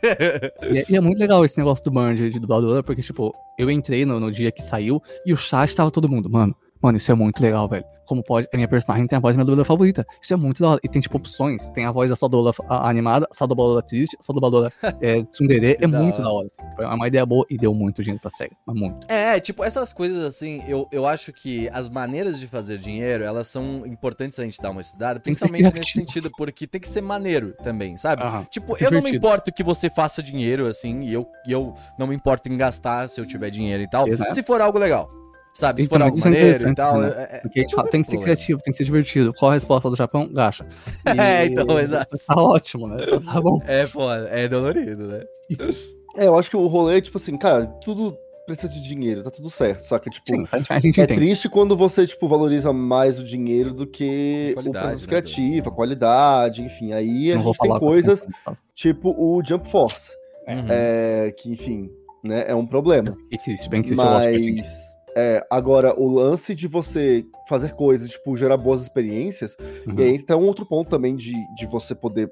E, 0.71 0.79
é- 0.81 0.85
e 0.91 0.97
é 0.97 1.01
muito 1.01 1.19
legal 1.19 1.43
esse 1.47 1.57
negócio 1.57 1.83
do 1.91 2.15
de, 2.15 2.29
de 2.31 2.39
dubladora, 2.39 2.83
porque, 2.83 3.01
tipo, 3.01 3.33
eu 3.59 3.71
entrei 3.71 4.05
no, 4.05 4.21
no 4.21 4.31
dia 4.31 4.53
que 4.53 4.63
saiu 4.63 5.01
e 5.25 5.33
o 5.33 5.37
chat 5.37 5.75
tava 5.75 5.91
todo 5.91 6.09
mundo, 6.11 6.29
mano, 6.29 6.55
mano, 6.87 6.99
isso 6.99 7.11
é 7.11 7.15
muito 7.15 7.43
legal, 7.43 7.69
velho. 7.69 7.85
Como 8.07 8.23
pode. 8.23 8.47
A 8.53 8.57
minha 8.57 8.69
personagem 8.69 9.07
tem 9.09 9.17
a 9.17 9.21
voz 9.21 9.35
da 9.35 9.39
minha 9.39 9.45
dubladora 9.45 9.67
favorita. 9.67 10.07
Isso 10.23 10.33
é 10.33 10.37
muito 10.37 10.63
da 10.63 10.71
hora. 10.71 10.81
E 10.83 10.89
tem, 10.89 11.03
tipo, 11.03 11.17
opções. 11.17 11.69
Tem 11.71 11.85
a 11.85 11.91
voz 11.91 12.09
da 12.09 12.15
sua 12.15 12.29
dubladora 12.29 12.57
animada, 12.87 13.27
sua 13.33 13.49
dubladora 13.49 13.83
triste, 13.83 14.17
sua 14.21 14.33
dubladora 14.33 14.73
é, 15.03 15.25
tsundere. 15.25 15.77
É 15.81 15.87
muito 15.89 16.23
da 16.23 16.31
hora. 16.31 16.47
Assim. 16.47 16.77
Foi 16.77 16.85
uma 16.87 17.09
ideia 17.09 17.27
boa 17.27 17.45
e 17.51 17.59
deu 17.59 17.75
muito 17.75 18.03
dinheiro 18.03 18.21
pra 18.21 18.31
SEGA. 18.31 18.55
Mas 18.65 18.77
muito. 18.79 19.11
É, 19.11 19.41
tipo, 19.41 19.65
essas 19.65 19.93
coisas 19.93 20.25
assim, 20.25 20.63
eu, 20.69 20.89
eu 20.93 21.05
acho 21.05 21.33
que 21.33 21.69
as 21.71 21.89
maneiras 21.89 22.39
de 22.39 22.47
fazer 22.47 22.79
dinheiro, 22.79 23.25
elas 23.25 23.49
são 23.49 23.85
importantes 23.85 24.39
a 24.39 24.45
gente 24.45 24.63
dar 24.63 24.71
uma 24.71 24.81
estudada, 24.81 25.19
principalmente 25.19 25.75
nesse 25.75 25.93
sentido, 25.93 26.31
porque 26.37 26.67
tem 26.67 26.81
que 26.81 26.89
ser 26.89 27.01
maneiro 27.01 27.55
também, 27.65 27.97
sabe? 27.97 28.23
Aham. 28.23 28.47
Tipo, 28.49 28.77
eu 28.81 28.91
não 28.91 29.03
me 29.03 29.17
importo 29.17 29.53
que 29.53 29.65
você 29.65 29.91
faça 29.91 30.23
dinheiro, 30.23 30.69
assim, 30.69 31.01
e 31.01 31.13
eu, 31.13 31.27
e 31.45 31.51
eu 31.51 31.75
não 31.99 32.07
me 32.07 32.15
importo 32.15 32.49
em 32.49 32.57
gastar 32.57 33.09
se 33.09 33.21
eu 33.21 33.27
tiver 33.27 33.51
dinheiro 33.51 33.83
e 33.83 33.91
tal, 33.91 34.07
Exato. 34.07 34.33
se 34.33 34.43
for 34.45 34.61
algo 34.61 34.79
legal. 34.79 35.11
Sabe? 35.57 35.81
Se 35.81 35.87
Então, 35.87 35.99
for 35.99 36.05
algo 36.05 36.19
é 36.19 36.21
maneiro 36.21 36.69
e 36.69 36.75
tal. 36.75 37.01
né? 37.01 37.09
é- 37.17 37.37
é- 37.37 37.41
Porque 37.41 37.59
a 37.61 37.63
gente 37.63 37.75
fala, 37.75 37.89
tem 37.89 38.03
que 38.03 38.07
ser 38.07 38.13
problema. 38.17 38.37
criativo, 38.37 38.61
tem 38.63 38.73
que 38.73 38.77
ser 38.77 38.85
divertido. 38.85 39.33
Qual 39.33 39.51
a 39.51 39.55
resposta 39.55 39.89
do 39.91 39.97
Japão? 39.97 40.29
Gacha. 40.31 40.67
É, 41.19 41.47
então, 41.47 41.81
exato. 41.81 42.17
Tá 42.27 42.35
ótimo, 42.37 42.87
né? 42.89 42.99
Tá 43.25 43.41
bom. 43.41 43.61
É 43.67 43.87
foda, 43.87 44.29
é 44.31 44.47
dolorido, 44.47 45.07
né? 45.09 45.21
É, 46.19 46.27
eu 46.29 46.39
acho 46.39 46.49
que 46.49 46.57
o 46.57 46.67
rolê, 46.67 47.01
tipo 47.03 47.19
assim, 47.19 47.37
cara, 47.37 47.67
tudo 47.83 48.17
precisa 48.47 48.73
de 48.73 48.81
dinheiro, 48.83 49.23
tá 49.23 49.31
tudo 49.31 49.51
certo, 49.51 49.81
saca? 49.83 50.09
Tipo, 50.09 50.27
Sim, 50.27 50.47
a 50.71 50.79
gente 50.81 50.99
é 50.99 51.05
entende. 51.05 51.21
triste 51.21 51.47
quando 51.49 51.77
você, 51.77 52.07
tipo, 52.07 52.27
valoriza 52.27 52.73
mais 52.73 53.19
o 53.19 53.25
dinheiro 53.25 53.75
do 53.75 53.87
que 53.87 54.55
o 54.57 54.63
processo 54.73 55.01
né, 55.03 55.07
criativo, 55.09 55.69
a 55.69 55.73
qualidade, 55.73 56.63
enfim. 56.63 56.93
Aí 56.95 57.33
a 57.33 57.35
Não 57.35 57.43
vou 57.43 57.53
gente 57.53 57.69
tem 57.69 57.79
coisas 57.79 58.27
sabe? 58.45 58.57
tipo 58.75 59.11
o 59.11 59.43
Jump 59.45 59.69
Force, 59.71 60.15
Uhum. 60.49 60.67
é, 60.71 61.33
que, 61.37 61.51
enfim, 61.51 61.91
né, 62.25 62.45
é 62.47 62.55
um 62.55 62.67
problema. 62.67 63.11
Que 63.31 63.37
triste, 63.37 63.69
bem 63.69 63.83
triste. 63.83 64.01
eu 64.01 64.07
gosto 64.09 64.31
de 64.31 64.53
Mas, 64.55 64.96
é, 65.17 65.47
agora, 65.51 65.99
o 65.99 66.09
lance 66.09 66.55
de 66.55 66.69
você 66.69 67.25
fazer 67.49 67.75
coisas, 67.75 68.11
tipo, 68.11 68.37
gerar 68.37 68.57
boas 68.59 68.83
experiências, 68.83 69.57
Uhum. 69.87 69.99
e 69.99 70.03
aí 70.03 70.23
tem 70.23 70.37
um 70.37 70.45
outro 70.47 70.67
ponto 70.67 70.91
também 70.91 71.17
de, 71.17 71.33
de 71.55 71.65
você 71.67 71.95
poder 71.95 72.31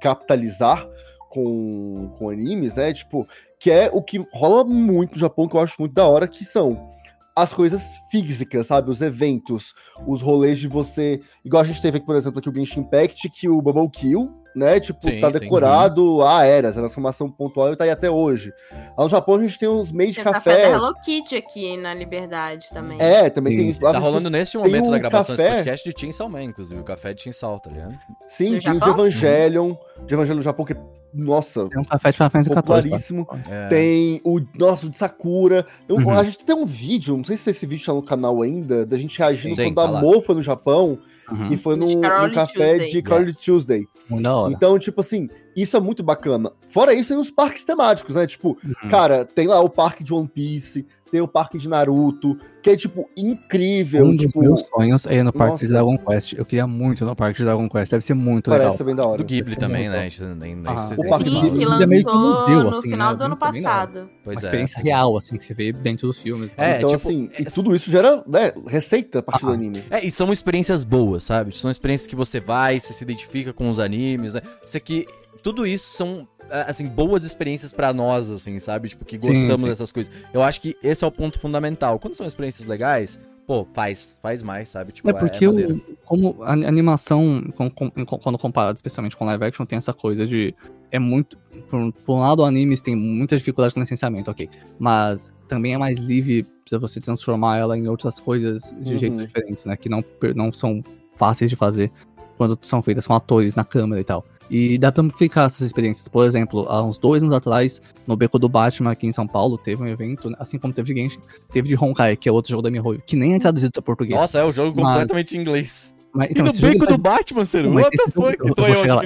capitalizar 0.00 0.86
com, 1.30 2.10
com 2.18 2.28
animes, 2.30 2.74
né? 2.74 2.92
Tipo, 2.92 3.26
que 3.58 3.70
é 3.70 3.90
o 3.92 4.02
que 4.02 4.24
rola 4.32 4.64
muito 4.64 5.12
no 5.12 5.18
Japão, 5.18 5.48
que 5.48 5.56
eu 5.56 5.60
acho 5.60 5.76
muito 5.78 5.94
da 5.94 6.06
hora, 6.06 6.28
que 6.28 6.44
são 6.44 6.90
as 7.36 7.52
coisas 7.52 7.82
físicas, 8.10 8.66
sabe? 8.66 8.90
Os 8.90 9.00
eventos, 9.00 9.72
os 10.06 10.20
rolês 10.20 10.58
de 10.58 10.66
você. 10.68 11.20
Igual 11.44 11.62
a 11.62 11.66
gente 11.66 11.80
teve 11.80 11.98
aqui, 11.98 12.06
por 12.06 12.16
exemplo, 12.16 12.40
aqui 12.40 12.48
o 12.48 12.54
Genshin 12.54 12.80
Impact, 12.80 13.28
que 13.30 13.48
o 13.48 13.62
Bubble 13.62 13.88
Kill, 13.90 14.28
né? 14.58 14.78
Tipo, 14.80 15.02
Sim, 15.02 15.20
tá 15.20 15.32
sim. 15.32 15.38
decorado 15.38 16.22
há 16.22 16.44
eras, 16.44 16.76
era 16.76 16.86
uma 16.96 17.08
ação 17.10 17.30
pontual 17.30 17.72
e 17.72 17.76
tá 17.76 17.84
aí 17.84 17.90
até 17.90 18.10
hoje. 18.10 18.52
Lá 18.96 19.04
no 19.04 19.10
Japão 19.10 19.36
a 19.36 19.42
gente 19.42 19.58
tem 19.58 19.68
uns 19.68 19.90
meios 19.92 20.14
de 20.14 20.22
Tem 20.22 20.30
o 20.30 20.34
café 20.34 20.50
da 20.50 20.62
cafés. 20.62 20.82
Hello 20.82 20.94
Kitty 21.04 21.36
aqui 21.36 21.76
na 21.76 21.94
Liberdade 21.94 22.68
também. 22.72 22.98
É, 23.00 23.30
também 23.30 23.54
tem 23.56 23.64
Sim. 23.66 23.70
isso. 23.70 23.84
Lá 23.84 23.92
Tá 23.92 23.98
rolando 23.98 24.28
nesse 24.28 24.52
tem 24.52 24.60
momento 24.60 24.86
um 24.86 24.90
da 24.90 24.98
gravação 24.98 25.36
café- 25.36 25.48
desse 25.50 25.56
podcast 25.62 25.90
de 25.92 26.00
Chainsaw 26.00 26.28
Man, 26.28 26.42
inclusive, 26.44 26.80
o 26.80 26.84
café 26.84 27.14
de 27.14 27.22
Chainsaw, 27.22 27.58
tá 27.60 27.70
ligado? 27.70 27.96
Sim, 28.26 28.54
No 28.56 28.60
tem 28.60 28.72
o 28.72 28.80
de? 28.80 28.88
Evangelion, 28.88 29.74
de 30.06 30.14
Evangelion 30.14 30.36
no 30.36 30.42
Japão, 30.42 30.64
que, 30.64 30.76
nossa, 31.14 31.68
Tem 31.68 31.80
um 31.80 31.84
café 31.84 32.10
de 32.10 32.16
Final 32.16 32.30
Fantasy 32.30 32.50
popularíssimo. 32.50 33.26
É. 33.50 33.68
Tem 33.68 34.20
o 34.24 34.40
nosso 34.58 34.90
de 34.90 34.98
Sakura. 34.98 35.66
Eu- 35.88 35.96
Uhum. 35.96 36.10
A 36.10 36.22
gente 36.24 36.38
tem 36.38 36.54
um 36.54 36.66
vídeo, 36.66 37.16
não 37.16 37.24
sei 37.24 37.36
se 37.36 37.48
esse 37.50 37.64
vídeo 37.66 37.84
tá 37.86 37.92
no 37.94 38.02
canal 38.02 38.42
ainda, 38.42 38.84
da 38.84 38.96
gente 38.98 39.18
reagindo 39.18 39.56
Sim, 39.56 39.72
quando 39.72 39.74
tá 39.76 39.82
a 39.82 39.90
lá. 39.90 40.00
Mo 40.02 40.20
foi 40.20 40.34
no 40.34 40.42
Japão 40.42 40.98
Uhum. 41.30 41.52
e 41.52 41.56
foi 41.56 41.76
no, 41.76 41.86
De 41.86 41.96
no 41.96 42.00
Carole 42.02 42.34
café 42.34 42.70
Tuesday. 42.70 42.90
de 42.92 43.02
Carly 43.02 43.34
Tuesday. 43.34 43.86
Da 44.22 44.36
hora. 44.36 44.52
Então, 44.52 44.78
tipo 44.78 45.00
assim, 45.00 45.28
Isso 45.60 45.76
é 45.76 45.80
muito 45.80 46.02
bacana. 46.02 46.52
Fora 46.68 46.92
isso, 46.94 47.08
tem 47.08 47.18
os 47.18 47.30
parques 47.30 47.64
temáticos, 47.64 48.14
né? 48.14 48.26
Tipo, 48.26 48.56
Uhum. 48.64 48.90
cara, 48.90 49.24
tem 49.24 49.46
lá 49.48 49.60
o 49.60 49.68
parque 49.68 50.04
de 50.04 50.12
One 50.14 50.28
Piece, 50.28 50.86
tem 51.10 51.20
o 51.20 51.26
parque 51.28 51.56
de 51.58 51.68
Naruto, 51.68 52.38
que 52.62 52.68
é, 52.70 52.76
tipo, 52.76 53.08
incrível. 53.16 54.04
Um 54.04 54.14
dos 54.14 54.26
tipo, 54.26 54.40
meus 54.40 54.60
sonhos 54.60 55.06
é 55.06 55.14
ir 55.16 55.22
no 55.22 55.32
parque 55.32 55.52
Nossa. 55.52 55.66
de 55.66 55.72
Dragon 55.72 55.96
Quest. 55.98 56.32
Eu 56.34 56.44
queria 56.44 56.66
muito 56.66 57.02
ir 57.02 57.06
no 57.06 57.16
parque 57.16 57.38
de 57.38 57.44
Dragon 57.44 57.68
Quest. 57.68 57.90
Deve 57.90 58.04
ser 58.04 58.14
muito 58.14 58.50
parece 58.50 58.64
legal. 58.66 58.78
também 58.78 58.94
da 58.94 59.06
hora. 59.06 59.18
Do 59.18 59.24
Ghibli 59.24 59.56
também, 59.56 59.88
né? 59.88 59.94
bom. 59.96 60.00
A 60.00 60.08
gente 60.08 60.22
nem, 60.22 60.54
nem 60.54 60.64
Ah, 60.66 60.88
o 60.96 61.08
parque 61.08 61.24
Sim, 61.30 61.40
que 61.40 61.46
Ele 61.56 61.64
é 61.64 61.66
lançou 61.66 61.88
meio 61.88 62.04
que 62.04 62.10
um 62.12 62.18
museu, 62.30 62.62
no 62.62 62.68
assim, 62.68 62.90
final 62.90 63.10
né? 63.12 63.16
do 63.16 63.24
ano 63.24 63.36
Bem 63.36 63.62
passado. 63.62 64.10
Pois 64.22 64.36
Uma 64.36 64.42
é. 64.42 64.44
experiência 64.44 64.82
real, 64.82 65.16
assim, 65.16 65.36
que 65.36 65.44
você 65.44 65.54
vê 65.54 65.72
dentro 65.72 66.06
dos 66.06 66.18
filmes. 66.18 66.54
É, 66.58 66.76
então, 66.76 66.90
tipo, 66.90 67.00
assim, 67.08 67.30
e 67.38 67.42
é- 67.42 67.44
tudo 67.46 67.74
isso 67.74 67.90
gera 67.90 68.22
né, 68.26 68.52
receita 68.66 69.20
a 69.20 69.22
partir 69.22 69.46
do 69.46 69.50
Ah. 69.50 69.54
anime. 69.54 69.82
É, 69.90 70.04
e 70.04 70.10
são 70.10 70.30
experiências 70.32 70.84
boas, 70.84 71.24
sabe? 71.24 71.56
São 71.58 71.70
experiências 71.70 72.06
que 72.06 72.14
você 72.16 72.38
vai, 72.38 72.78
você 72.78 72.92
se 72.92 73.02
identifica 73.02 73.52
com 73.52 73.70
os 73.70 73.80
animes, 73.80 74.34
né? 74.34 74.42
Isso 74.64 74.76
aqui, 74.76 75.06
tudo 75.42 75.66
isso 75.66 75.90
são, 75.96 76.26
ah, 76.50 76.66
assim, 76.68 76.86
boas 76.88 77.22
experiências 77.24 77.72
pra 77.72 77.92
nós, 77.92 78.30
assim, 78.30 78.58
sabe? 78.58 78.88
Tipo, 78.88 79.04
que 79.04 79.20
Sim, 79.20 79.28
gostamos 79.28 79.60
sim. 79.60 79.66
dessas 79.66 79.92
coisas. 79.92 80.12
Eu 80.32 80.42
acho 80.42 80.60
que 80.60 80.76
esse 80.82 81.04
é 81.04 81.06
o 81.06 81.10
ponto 81.12 81.38
fundamental. 81.38 81.98
Quando 81.98 82.14
são 82.14 82.26
experiências 82.26 82.66
legais, 82.66 83.18
pô, 83.46 83.66
faz, 83.72 84.14
faz 84.22 84.42
mais, 84.42 84.68
sabe? 84.68 84.92
Tipo, 84.92 85.08
É 85.10 85.12
porque 85.14 85.46
o- 85.46 85.52
maneiro. 85.52 85.82
como 86.04 86.42
a 86.42 86.52
animação, 86.52 87.42
com- 87.56 87.70
com- 87.70 87.90
quando 88.18 88.38
comparado 88.38 88.76
especialmente 88.76 89.16
com 89.16 89.24
live 89.24 89.44
action, 89.44 89.64
tem 89.66 89.76
essa 89.76 89.92
coisa 89.94 90.26
de. 90.26 90.54
É 90.90 90.98
muito. 90.98 91.38
Por, 91.70 91.92
por 91.92 92.16
um 92.16 92.20
lado, 92.20 92.44
animes 92.44 92.80
tem 92.80 92.96
muita 92.96 93.36
dificuldade 93.36 93.74
com 93.74 93.80
licenciamento, 93.80 94.30
ok. 94.30 94.48
Mas 94.78 95.32
também 95.46 95.74
é 95.74 95.78
mais 95.78 95.98
livre 95.98 96.46
pra 96.68 96.78
você 96.78 97.00
transformar 97.00 97.58
ela 97.58 97.76
em 97.76 97.88
outras 97.88 98.18
coisas 98.20 98.62
de 98.80 98.92
Uhum. 98.94 98.98
jeitos 98.98 99.26
diferentes, 99.26 99.64
né? 99.64 99.76
Que 99.76 99.88
não, 99.88 100.02
não 100.34 100.52
são 100.52 100.82
fáceis 101.16 101.50
de 101.50 101.56
fazer 101.56 101.90
quando 102.36 102.58
são 102.62 102.82
feitas 102.82 103.06
com 103.06 103.14
atores 103.14 103.54
na 103.54 103.64
câmera 103.64 104.00
e 104.00 104.04
tal. 104.04 104.24
E 104.50 104.78
dá 104.78 104.90
pra 104.90 105.02
amplificar 105.02 105.46
essas 105.46 105.62
experiências. 105.62 106.08
Por 106.08 106.26
exemplo, 106.26 106.66
há 106.68 106.82
uns 106.82 106.96
dois 106.96 107.22
anos 107.22 107.34
atrás, 107.34 107.82
no 108.06 108.16
Beco 108.16 108.38
do 108.38 108.48
Batman, 108.48 108.90
aqui 108.92 109.06
em 109.06 109.12
São 109.12 109.26
Paulo, 109.26 109.58
teve 109.58 109.82
um 109.82 109.86
evento, 109.86 110.32
assim 110.38 110.58
como 110.58 110.72
teve 110.72 110.94
de 110.94 111.00
Genshin, 111.00 111.18
teve 111.52 111.68
de 111.68 111.76
Honkai, 111.76 112.16
que 112.16 112.28
é 112.28 112.32
outro 112.32 112.50
jogo 112.50 112.62
da 112.62 112.70
MiHoYo, 112.70 113.02
que 113.06 113.14
nem 113.16 113.34
é 113.34 113.38
traduzido 113.38 113.72
pra 113.72 113.82
português. 113.82 114.18
Nossa, 114.18 114.38
é 114.38 114.44
o 114.44 114.52
jogo 114.52 114.80
Mas- 114.80 114.92
completamente 114.94 115.36
em 115.36 115.40
inglês. 115.40 115.94
Mas, 116.14 116.30
E 116.30 116.32
então, 116.32 116.44
no 116.46 116.50
esse 116.50 116.60
jogo 116.62 116.72
beco 116.72 116.86
faz- 116.86 116.96
do 116.96 117.02
Batman, 117.02 117.44
Seru? 117.44 117.74
What 117.74 117.90
the 117.96 118.10
fuck? 118.10 118.36
eu 118.40 118.54
eu 118.66 118.76
chegar 118.80 118.94
lá. 118.94 119.02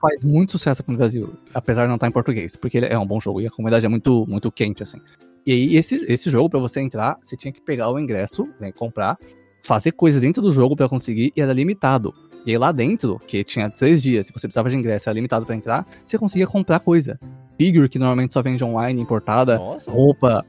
faz 0.00 0.24
muito 0.24 0.52
sucesso 0.52 0.80
aqui 0.80 0.90
no 0.90 0.96
Brasil, 0.96 1.34
apesar 1.52 1.82
de 1.82 1.88
não 1.88 1.96
estar 1.96 2.08
em 2.08 2.12
português, 2.12 2.56
porque 2.56 2.78
ele 2.78 2.86
é 2.86 2.98
um 2.98 3.06
bom 3.06 3.20
jogo 3.20 3.42
e 3.42 3.46
a 3.46 3.50
comunidade 3.50 3.84
é 3.84 3.88
muito, 3.90 4.24
muito 4.26 4.50
quente, 4.50 4.82
assim. 4.82 4.98
E 5.44 5.52
aí, 5.52 5.76
esse, 5.76 5.96
esse 6.08 6.30
jogo, 6.30 6.48
pra 6.48 6.58
você 6.58 6.80
entrar, 6.80 7.18
você 7.22 7.36
tinha 7.36 7.52
que 7.52 7.60
pegar 7.60 7.90
o 7.90 7.98
ingresso, 7.98 8.48
né, 8.58 8.72
comprar, 8.72 9.18
fazer 9.62 9.92
coisa 9.92 10.18
dentro 10.18 10.40
do 10.40 10.50
jogo 10.50 10.74
pra 10.74 10.88
conseguir, 10.88 11.30
e 11.36 11.40
era 11.42 11.52
limitado. 11.52 12.14
E 12.46 12.50
aí 12.52 12.58
lá 12.58 12.72
dentro, 12.72 13.18
que 13.26 13.44
tinha 13.44 13.68
três 13.68 14.02
dias, 14.02 14.26
se 14.26 14.32
você 14.32 14.40
precisava 14.46 14.70
de 14.70 14.76
ingresso, 14.76 15.08
era 15.08 15.14
limitado 15.14 15.44
pra 15.44 15.54
entrar, 15.54 15.86
você 16.04 16.16
conseguia 16.18 16.46
comprar 16.46 16.80
coisa. 16.80 17.18
Figure, 17.58 17.88
que 17.88 17.98
normalmente 17.98 18.32
só 18.32 18.40
vende 18.42 18.64
online, 18.64 19.00
importada, 19.00 19.58
Nossa. 19.58 19.90
roupa, 19.90 20.44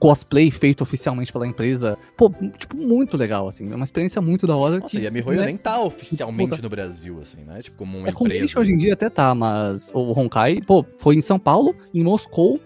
cosplay 0.00 0.50
feito 0.50 0.80
oficialmente 0.82 1.32
pela 1.32 1.46
empresa. 1.46 1.96
Pô, 2.16 2.30
tipo, 2.58 2.76
muito 2.76 3.16
legal, 3.16 3.46
assim. 3.46 3.70
É 3.70 3.76
uma 3.76 3.84
experiência 3.84 4.20
muito 4.20 4.46
da 4.46 4.56
hora. 4.56 4.78
Nossa, 4.80 4.96
que, 4.96 5.02
e 5.04 5.06
a 5.06 5.10
MiHoYo 5.10 5.38
né, 5.40 5.46
nem 5.46 5.56
tá 5.56 5.80
oficialmente 5.80 6.48
Disputa. 6.48 6.62
no 6.62 6.68
Brasil, 6.70 7.18
assim, 7.22 7.42
né? 7.46 7.62
Tipo, 7.62 7.76
como 7.78 7.98
uma 7.98 8.08
É 8.08 8.10
empresa. 8.10 8.58
hoje 8.58 8.72
em 8.72 8.76
dia 8.76 8.94
até 8.94 9.08
tá, 9.08 9.32
mas 9.34 9.90
o 9.94 10.18
Honkai, 10.18 10.60
pô, 10.66 10.84
foi 10.98 11.14
em 11.16 11.20
São 11.20 11.38
Paulo, 11.38 11.74
em 11.94 12.02
Moscou 12.02 12.58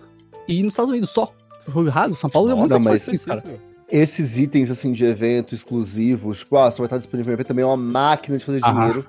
e 0.49 0.63
nos 0.63 0.73
Estados 0.73 0.91
Unidos 0.91 1.11
só. 1.11 1.31
Foi 1.69 1.89
raro, 1.91 2.15
São 2.15 2.31
Paulo 2.31 2.51
é 2.51 2.55
uma 2.55 2.63
Nossa, 2.63 2.75
Não, 2.79 2.85
mas- 2.85 3.25
cara. 3.25 3.43
Esses 3.91 4.39
itens, 4.39 4.71
assim, 4.71 4.93
de 4.93 5.05
evento 5.05 5.55
exclusivos, 5.55 6.39
tipo, 6.39 6.57
ah, 6.57 6.71
só 6.71 6.79
vai 6.79 6.87
estar 6.87 6.99
disponível 6.99 7.33
em 7.33 7.35
evento, 7.35 7.47
também 7.49 7.63
é 7.63 7.67
uma 7.67 7.77
máquina 7.77 8.37
de 8.39 8.45
fazer 8.45 8.61
Aham. 8.65 8.73
dinheiro. 8.81 9.07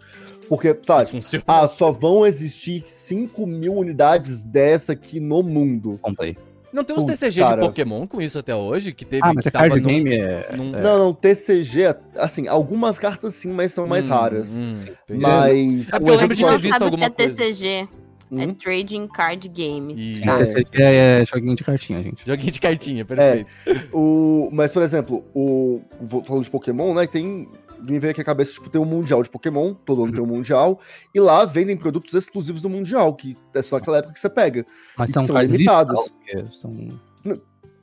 Porque, 0.49 0.77
sabe, 0.85 1.09
Funciona. 1.09 1.43
ah, 1.47 1.67
só 1.67 1.91
vão 1.91 2.25
existir 2.25 2.83
5 2.85 3.47
mil 3.47 3.73
unidades 3.73 4.43
dessa 4.43 4.93
aqui 4.93 5.19
no 5.19 5.41
mundo. 5.41 5.97
Comprei. 6.01 6.37
Não 6.71 6.83
tem 6.83 6.93
uns 6.95 7.05
Putz, 7.05 7.19
TCG 7.19 7.39
cara. 7.41 7.61
de 7.61 7.67
Pokémon 7.67 8.05
com 8.05 8.21
isso 8.21 8.37
até 8.37 8.53
hoje? 8.53 8.91
Que 8.91 9.05
teve 9.05 9.21
Ah, 9.25 9.31
mas 9.33 9.43
que 9.43 9.47
é 9.47 9.51
card 9.51 9.79
num- 9.79 9.87
game, 9.87 10.13
é... 10.13 10.49
num- 10.57 10.71
Não, 10.71 10.99
não, 10.99 11.13
TCG, 11.13 11.95
assim, 12.17 12.47
algumas 12.49 12.99
cartas 12.99 13.33
sim, 13.33 13.47
mas 13.53 13.71
são 13.71 13.87
mais 13.87 14.07
Hum, 14.07 14.09
raras. 14.11 14.57
hum, 14.57 14.75
entendi. 14.79 15.21
Mas. 15.21 15.93
É 15.93 15.95
um 15.95 15.99
porque 15.99 16.11
eu 16.11 16.15
lembro 16.17 16.35
de 16.35 16.41
exemplo 16.43 16.47
ter 16.47 16.51
não 16.51 16.59
visto 16.59 16.73
sabe 16.73 16.75
o 16.75 16.77
que 16.97 17.03
alguma 17.03 17.05
é 17.05 17.09
coisa. 17.09 17.33
TCG. 17.33 17.87
É 18.31 18.45
Hum? 18.45 18.53
Trading 18.53 19.07
Card 19.07 19.47
Game. 19.49 19.93
E... 19.95 20.23
É. 20.23 20.37
TCG 20.37 20.81
é 20.81 21.25
joguinho 21.25 21.55
de 21.55 21.63
cartinha, 21.63 22.01
gente. 22.01 22.25
Joguinho 22.25 22.51
de 22.51 22.59
cartinha, 22.59 23.05
perfeito. 23.05 23.49
O, 23.93 24.49
mas, 24.51 24.71
por 24.71 24.81
exemplo, 24.81 25.23
o, 25.33 25.81
falando 26.25 26.43
de 26.43 26.49
Pokémon, 26.49 26.93
né? 26.93 27.05
Tem. 27.07 27.47
Me 27.81 27.99
veio 27.99 28.11
aqui 28.11 28.21
a 28.21 28.23
cabeça, 28.23 28.53
tipo, 28.53 28.69
tem 28.69 28.81
um 28.81 28.85
Mundial 28.85 29.21
de 29.21 29.29
Pokémon, 29.29 29.73
todo 29.73 30.01
ano 30.01 30.07
Uhum. 30.07 30.13
tem 30.13 30.23
um 30.23 30.37
Mundial, 30.37 30.79
e 31.13 31.19
lá 31.19 31.45
vendem 31.45 31.77
produtos 31.77 32.13
exclusivos 32.13 32.61
do 32.61 32.69
Mundial, 32.69 33.13
que 33.13 33.37
é 33.53 33.61
só 33.61 33.77
naquela 33.77 33.97
época 33.97 34.13
que 34.13 34.19
você 34.19 34.29
pega. 34.29 34.65
Mas 34.97 35.09
E 35.09 35.13
são 35.13 35.25
são 35.25 35.37
limitados. 35.39 36.11
São... 36.59 36.89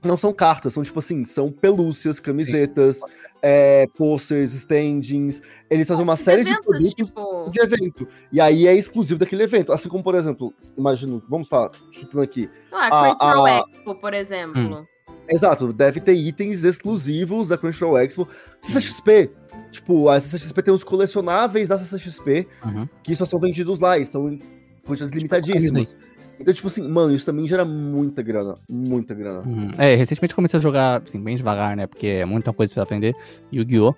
Não 0.05 0.17
são 0.19 0.33
cartas, 0.33 0.73
são 0.73 0.83
tipo 0.83 0.99
assim, 0.99 1.25
são 1.25 1.51
pelúcias, 1.53 2.19
camisetas, 2.19 3.01
é, 3.41 3.87
posters, 3.97 4.53
standings. 4.55 5.41
Eles 5.71 5.87
fazem 5.87 6.03
uma 6.03 6.17
série 6.17 6.43
de 6.45 6.51
Eventos, 6.51 6.67
produtos 6.67 6.95
tipo... 7.09 7.51
de 7.51 7.61
evento. 7.61 8.09
E 8.33 8.41
aí 8.41 8.67
é 8.67 8.75
exclusivo 8.75 9.21
daquele 9.21 9.45
evento. 9.45 9.73
Assim 9.73 9.89
como, 9.89 10.03
por 10.03 10.15
exemplo, 10.17 10.53
imagino, 10.77 11.23
vamos 11.29 11.49
falar, 11.49 11.71
chutando 11.93 12.23
aqui. 12.23 12.51
Ah, 12.73 13.11
a- 13.11 13.15
Crunchyroll 13.17 13.47
a- 13.47 13.59
Expo, 13.77 13.95
por 13.95 14.13
exemplo. 14.15 14.89
Exato, 15.29 15.73
deve 15.73 16.01
ter 16.01 16.15
itens 16.15 16.65
exclusivos 16.65 17.49
da 17.49 17.57
Crunchyroll 17.57 17.97
Expo. 17.99 18.27
CCXP, 18.61 19.31
tipo, 19.71 20.09
a 20.09 20.19
CCXP 20.21 20.63
tem 20.63 20.75
os 20.75 20.83
colecionáveis 20.83 21.69
da 21.69 21.79
CCXP, 21.79 22.47
Uhum. 22.65 22.89
que 23.05 23.15
só 23.15 23.25
são 23.25 23.39
vendidos 23.39 23.79
lá, 23.79 23.97
e 23.99 24.05
são 24.05 24.29
em 24.33 24.41
quantidades 24.85 25.15
limitadíssimas. 25.15 25.97
Então, 26.43 26.53
tipo 26.53 26.67
assim, 26.67 26.87
mano, 26.87 27.15
isso 27.15 27.25
também 27.25 27.47
gera 27.47 27.65
muita 27.65 28.21
grana, 28.21 28.55
muita 28.69 29.15
grana. 29.15 29.41
Uhum. 29.47 29.71
É, 29.79 29.95
recentemente 29.95 30.35
comecei 30.35 30.59
a 30.59 30.63
jogar, 30.63 31.01
assim, 31.07 31.23
bem 31.23 31.37
devagar, 31.37 31.77
né? 31.77 31.87
Porque 31.87 32.07
é 32.07 32.25
muita 32.25 32.53
coisa 32.53 32.75
pra 32.75 32.83
aprender. 32.83 33.15
Yu-Gi-Oh! 33.53 33.95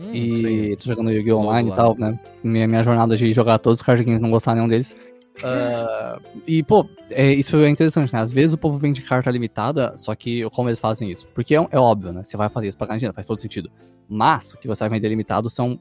Hum, 0.00 0.14
E 0.14 0.36
sim. 0.36 0.76
tô 0.76 0.86
jogando 0.86 1.10
Yu-Gi-Oh! 1.10 1.40
Online 1.40 1.70
e 1.70 1.74
tal, 1.74 1.96
né? 1.98 2.18
Minha, 2.42 2.66
minha 2.68 2.82
jornada 2.84 3.16
de 3.16 3.32
jogar 3.32 3.58
todos 3.58 3.80
os 3.80 3.84
card 3.84 4.02
games 4.04 4.20
não 4.20 4.30
gostar 4.30 4.54
nenhum 4.54 4.68
deles. 4.68 4.96
Ah, 5.42 6.20
e, 6.46 6.62
pô, 6.62 6.86
é, 7.10 7.32
isso 7.32 7.56
é 7.56 7.68
interessante, 7.68 8.12
né? 8.12 8.20
Às 8.20 8.30
vezes 8.30 8.52
o 8.52 8.58
povo 8.58 8.78
vende 8.78 9.02
carta 9.02 9.30
limitada, 9.30 9.96
só 9.96 10.14
que 10.14 10.48
como 10.50 10.68
eles 10.68 10.78
fazem 10.78 11.10
isso? 11.10 11.26
Porque 11.34 11.56
é, 11.56 11.66
é 11.70 11.78
óbvio, 11.78 12.12
né? 12.12 12.22
Você 12.22 12.36
vai 12.36 12.48
fazer 12.48 12.68
isso 12.68 12.78
pra 12.78 12.86
ganhar 12.86 12.98
dinheiro, 12.98 13.14
faz 13.14 13.26
todo 13.26 13.38
sentido. 13.38 13.70
Mas 14.08 14.52
o 14.52 14.58
que 14.58 14.68
você 14.68 14.80
vai 14.80 14.90
vender 14.90 15.08
limitado 15.08 15.48
são 15.50 15.80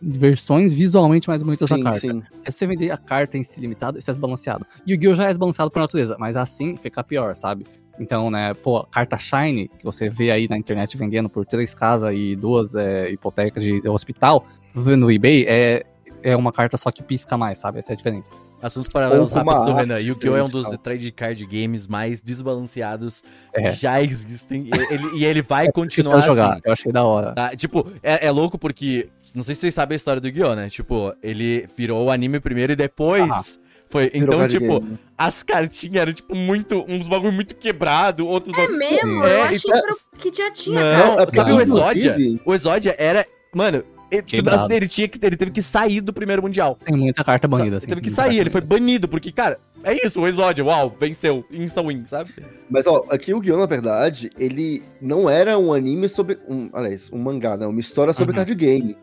versões 0.00 0.72
visualmente 0.72 1.28
mais 1.28 1.42
bonitas 1.42 1.68
da 1.68 1.76
Sim, 1.76 1.82
carta. 1.82 1.98
sim. 1.98 2.22
Se 2.44 2.52
você 2.52 2.66
vender 2.66 2.90
a 2.90 2.96
carta 2.96 3.36
em 3.36 3.44
si 3.44 3.60
limitada, 3.60 3.98
isso 3.98 4.10
é 4.10 4.12
desbalanceado. 4.12 4.66
E 4.86 4.92
o 4.92 4.94
Yu-Gi-Oh! 4.94 5.14
já 5.14 5.24
é 5.24 5.28
desbalanceado 5.28 5.70
por 5.70 5.80
natureza, 5.80 6.16
mas 6.18 6.36
assim 6.36 6.76
fica 6.76 7.02
pior, 7.02 7.34
sabe? 7.34 7.66
Então, 7.98 8.30
né, 8.30 8.54
pô, 8.54 8.82
carta 8.84 9.18
Shine, 9.18 9.68
que 9.78 9.84
você 9.84 10.08
vê 10.08 10.30
aí 10.30 10.48
na 10.48 10.56
internet 10.56 10.96
vendendo 10.96 11.28
por 11.28 11.44
três 11.44 11.74
casas 11.74 12.14
e 12.14 12.34
duas 12.34 12.74
é, 12.74 13.10
hipotecas 13.10 13.62
de 13.62 13.86
hospital, 13.88 14.46
no 14.74 15.10
eBay, 15.10 15.44
é, 15.46 15.84
é 16.22 16.34
uma 16.36 16.52
carta 16.52 16.76
só 16.76 16.90
que 16.90 17.02
pisca 17.02 17.36
mais, 17.36 17.58
sabe? 17.58 17.78
Essa 17.78 17.92
é 17.92 17.94
a 17.94 17.96
diferença. 17.96 18.30
Assuntos 18.62 18.88
paralelos 18.88 19.32
rápidos 19.32 19.62
do 19.64 19.72
Renan. 19.72 19.98
Yu-Gi-Oh! 20.00 20.36
é 20.36 20.42
um 20.42 20.48
dos 20.48 20.68
trade 20.82 21.10
card 21.12 21.46
games 21.46 21.88
mais 21.88 22.20
desbalanceados 22.20 23.22
É. 23.54 23.62
que 23.62 23.72
já 23.72 24.02
existem. 24.02 24.66
E 24.68 24.94
ele, 24.94 25.18
e 25.18 25.24
ele 25.24 25.42
vai 25.42 25.68
Eu 25.68 25.72
continuar 25.72 26.20
jogar, 26.22 26.52
assim. 26.52 26.60
eu 26.64 26.72
achei 26.72 26.92
da 26.92 27.04
hora. 27.04 27.32
Tá? 27.34 27.56
Tipo, 27.56 27.86
é, 28.02 28.26
é 28.26 28.30
louco 28.30 28.58
porque. 28.58 29.08
Não 29.34 29.42
sei 29.42 29.54
se 29.54 29.62
vocês 29.62 29.74
sabem 29.74 29.94
a 29.94 29.96
história 29.96 30.20
do 30.20 30.28
Yu-Gi-Oh!, 30.28 30.54
né? 30.54 30.68
Tipo, 30.68 31.14
ele 31.22 31.66
virou 31.76 32.04
o 32.04 32.10
anime 32.10 32.38
primeiro 32.40 32.72
e 32.72 32.76
depois. 32.76 33.58
Foi. 33.88 34.08
Virou 34.10 34.36
Então, 34.36 34.46
tipo, 34.48 34.78
game. 34.80 34.98
as 35.18 35.42
cartinhas 35.42 35.96
eram, 36.02 36.12
tipo, 36.12 36.34
muito. 36.34 36.84
Uns 36.88 37.08
bagulho 37.08 37.32
muito 37.32 37.54
quebrado, 37.56 38.26
outros 38.26 38.56
É 38.56 38.60
bagulho. 38.60 38.78
mesmo? 38.78 39.24
É, 39.24 39.36
eu 39.36 39.42
achei 39.42 39.56
então- 39.66 39.82
que 40.18 40.32
já 40.32 40.50
tinha, 40.52 40.80
Não, 40.98 41.16
cara. 41.16 41.30
sabe 41.30 41.50
Não, 41.50 41.58
o 41.58 41.62
inclusive- 41.62 41.98
Exódia? 42.08 42.40
O 42.44 42.54
Exódia 42.54 42.94
era. 42.98 43.26
Mano, 43.52 43.82
Quebrado. 44.26 44.72
ele 44.72 44.88
tinha 44.88 45.06
que. 45.08 45.24
Ele 45.24 45.36
teve 45.36 45.50
que 45.50 45.62
sair 45.62 46.00
do 46.00 46.12
primeiro 46.12 46.42
mundial. 46.42 46.76
Tem 46.84 46.96
muita 46.96 47.22
carta 47.24 47.46
banida. 47.46 47.68
Ele 47.68 47.76
assim, 47.76 47.86
teve 47.86 48.00
que 48.00 48.10
sair, 48.10 48.38
ele 48.38 48.50
foi 48.50 48.60
banido, 48.60 49.06
porque, 49.08 49.30
cara, 49.30 49.58
é 49.82 50.04
isso, 50.04 50.20
o 50.20 50.28
Exódia, 50.28 50.64
uau, 50.64 50.94
venceu, 50.98 51.44
insta-win, 51.50 52.04
sabe? 52.06 52.34
Mas, 52.68 52.86
ó, 52.86 53.04
aqui 53.08 53.32
o 53.32 53.40
Guion, 53.40 53.58
na 53.58 53.66
verdade, 53.66 54.30
ele 54.38 54.82
não 55.00 55.28
era 55.30 55.58
um 55.58 55.72
anime 55.72 56.08
sobre. 56.08 56.38
Um, 56.48 56.68
aliás, 56.72 57.10
um 57.12 57.18
mangá, 57.18 57.56
né? 57.56 57.66
Uma 57.66 57.80
história 57.80 58.12
sobre 58.12 58.32
Uhum. 58.32 58.36
card 58.36 58.54
game. 58.54 58.96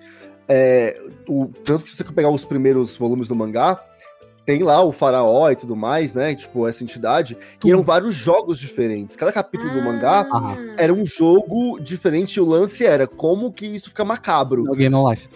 É, 0.49 0.97
o, 1.27 1.47
tanto 1.65 1.83
que 1.83 1.91
se 1.91 1.97
você 1.97 2.03
pegar 2.05 2.29
os 2.29 2.45
primeiros 2.45 2.95
volumes 2.95 3.27
do 3.27 3.35
mangá, 3.35 3.77
tem 4.47 4.63
lá 4.63 4.81
o 4.81 4.93
faraó 4.93 5.51
e 5.51 5.57
tudo 5.57 5.75
mais, 5.75 6.13
né? 6.13 6.33
Tipo, 6.33 6.65
essa 6.65 6.81
entidade. 6.81 7.37
E 7.65 7.69
eram 7.69 7.83
vários 7.83 8.15
jogos 8.15 8.57
diferentes. 8.57 9.13
Cada 9.17 9.29
capítulo 9.33 9.73
do 9.73 9.81
mangá 9.81 10.25
Ah. 10.31 10.55
era 10.77 10.93
um 10.93 11.05
jogo 11.05 11.77
diferente 11.81 12.35
e 12.35 12.39
o 12.39 12.45
lance 12.45 12.85
era 12.85 13.05
como 13.05 13.51
que 13.51 13.65
isso 13.65 13.89
fica 13.89 14.05
macabro. 14.05 14.63
No 14.63 14.73
Game 14.73 14.89
No 14.89 15.11
Life. 15.11 15.27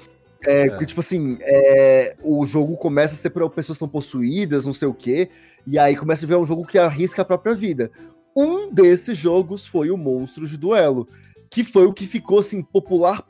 É, 0.46 0.70
porque, 0.70 0.86
tipo 0.86 1.02
assim, 1.02 1.38
é, 1.42 2.16
o 2.24 2.48
jogo 2.48 2.78
começa 2.78 3.14
a 3.14 3.18
ser 3.18 3.32
para 3.32 3.48
pessoas 3.50 3.78
que 3.78 3.84
estão 3.84 3.88
possuídas, 3.90 4.66
não 4.66 4.72
sei 4.74 4.88
o 4.88 4.94
quê, 4.94 5.30
e 5.68 5.78
aí 5.78 5.94
começa 5.96 6.26
a 6.26 6.28
ver 6.28 6.38
um 6.38 6.46
jogo 6.46 6.66
que 6.66 6.80
arrisca 6.80 7.22
a 7.22 7.26
própria 7.26 7.54
vida. 7.54 7.92
Um 8.36 8.74
desses 8.74 9.18
jogos 9.18 9.68
foi 9.68 9.92
o 9.92 9.98
Monstros 9.98 10.50
de 10.50 10.58
Duelo, 10.58 11.06
que 11.50 11.66
foi 11.66 11.86
o 11.86 11.92
que 11.94 12.08
ficou, 12.08 12.40
assim, 12.40 12.64
popular 12.64 13.24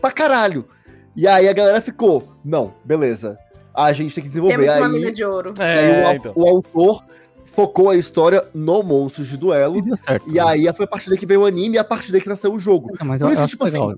pra 0.00 0.12
caralho. 0.12 0.64
E 1.16 1.26
aí 1.26 1.48
a 1.48 1.52
galera 1.52 1.80
ficou, 1.80 2.22
não, 2.44 2.72
beleza. 2.84 3.36
A 3.74 3.92
gente 3.92 4.14
tem 4.14 4.22
que 4.22 4.28
desenvolver. 4.30 4.56
Temos 4.56 4.76
uma 4.76 4.86
aí, 4.86 4.92
mina 4.92 5.12
de 5.12 5.24
ouro. 5.24 5.54
aí 5.58 5.90
o, 5.90 5.92
É, 6.06 6.16
então. 6.16 6.32
o 6.36 6.46
autor 6.46 7.04
focou 7.46 7.90
a 7.90 7.96
história 7.96 8.44
no 8.54 8.82
Monstros 8.82 9.28
de 9.28 9.36
Duelo. 9.36 9.76
E 9.78 9.82
deu 9.82 9.96
certo. 9.96 10.28
E 10.30 10.38
aí 10.40 10.72
foi 10.72 10.84
a 10.84 10.88
partir 10.88 11.08
daí 11.10 11.18
que 11.18 11.26
veio 11.26 11.40
o 11.42 11.46
anime 11.46 11.76
e 11.76 11.78
a 11.78 11.84
partir 11.84 12.10
daí 12.12 12.20
que 12.20 12.28
nasceu 12.28 12.52
o 12.52 12.58
jogo. 12.58 12.90
Não, 12.98 13.06
mas 13.06 13.20
Por 13.20 13.28
eu, 13.28 13.32
isso 13.32 13.42
eu 13.42 13.44
que, 13.46 13.50
tipo 13.50 13.64
assim, 13.64 13.78
legal. 13.78 13.94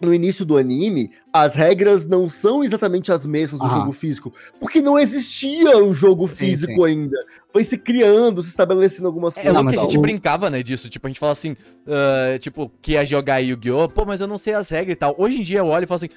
no 0.00 0.12
início 0.14 0.44
do 0.44 0.56
anime, 0.58 1.10
as 1.32 1.54
regras 1.54 2.06
não 2.06 2.28
são 2.28 2.62
exatamente 2.62 3.10
as 3.10 3.24
mesmas 3.24 3.58
do 3.60 3.66
Aham. 3.66 3.76
jogo 3.78 3.92
físico, 3.92 4.32
porque 4.60 4.80
não 4.82 4.98
existia 4.98 5.76
o 5.82 5.92
jogo 5.94 6.28
Sim, 6.28 6.34
físico 6.34 6.84
ainda. 6.84 7.16
Foi 7.52 7.64
se 7.64 7.78
criando, 7.78 8.42
se 8.42 8.50
estabelecendo 8.50 9.06
algumas 9.08 9.36
É, 9.36 9.42
coisas. 9.42 9.62
mas 9.64 9.72
que 9.74 9.78
a 9.80 9.82
gente 9.84 9.92
tal. 9.94 10.02
brincava, 10.02 10.50
né, 10.50 10.62
disso. 10.62 10.88
Tipo, 10.90 11.06
a 11.06 11.10
gente 11.10 11.18
fala 11.18 11.32
assim, 11.32 11.56
ah, 11.86 12.38
tipo, 12.38 12.70
que 12.82 12.92
ia 12.92 13.04
jogar 13.06 13.38
Yu-Gi-Oh! 13.38 13.88
Pô, 13.88 14.04
mas 14.04 14.20
eu 14.20 14.26
não 14.26 14.36
sei 14.38 14.52
as 14.54 14.68
regras 14.68 14.92
e 14.92 14.96
tal. 14.96 15.14
Hoje 15.18 15.40
em 15.40 15.42
dia 15.42 15.60
eu 15.60 15.66
olho 15.66 15.84
e 15.84 15.86
falo 15.86 15.96
assim, 15.96 16.10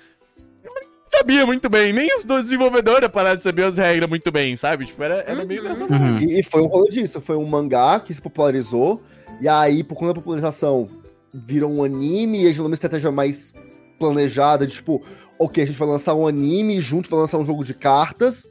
sabia 1.16 1.46
muito 1.46 1.70
bem, 1.70 1.94
nem 1.94 2.18
os 2.18 2.26
dois 2.26 2.44
desenvolvedores 2.44 3.10
pararam 3.10 3.36
de 3.38 3.44
saber 3.44 3.64
as 3.66 3.78
regras 3.78 4.10
muito 4.10 4.32
bem, 4.32 4.56
sabe? 4.56 4.86
Tipo, 4.86 5.04
era, 5.04 5.24
era 5.28 5.46
meio 5.46 5.62
Uhum. 5.62 5.70
dessa 5.70 5.84
Uhum. 5.86 6.18
E, 6.18 6.40
e 6.40 6.44
foi 6.44 6.62
um 6.62 6.68
rolê 6.68 6.90
disso, 6.90 7.22
foi 7.22 7.36
um 7.36 7.46
mangá 7.46 8.00
que 8.00 8.14
se 8.14 8.22
popularizou, 8.22 9.02
e 9.40 9.48
aí, 9.48 9.84
por 9.84 9.96
conta 9.96 10.08
da 10.10 10.16
popularização, 10.16 10.88
virou 11.34 11.72
um 11.72 11.84
anime, 11.84 12.44
e 12.44 12.48
aí 12.48 12.54
gerou 12.54 12.68
uma 12.68 12.74
estratégia 12.74 13.12
mais 13.12 13.54
planejada, 14.00 14.66
de 14.66 14.74
tipo, 14.74 15.02
ok, 15.38 15.64
a 15.64 15.68
gente 15.68 15.78
vai 15.78 15.88
lançar 15.88 16.16
um 16.16 16.28
anime, 16.28 16.80
junto 16.80 17.10
vai 17.10 17.20
lançar 17.20 17.38
um 17.38 17.46
jogo 17.46 17.64
de 17.64 17.74
cartas, 17.74 18.46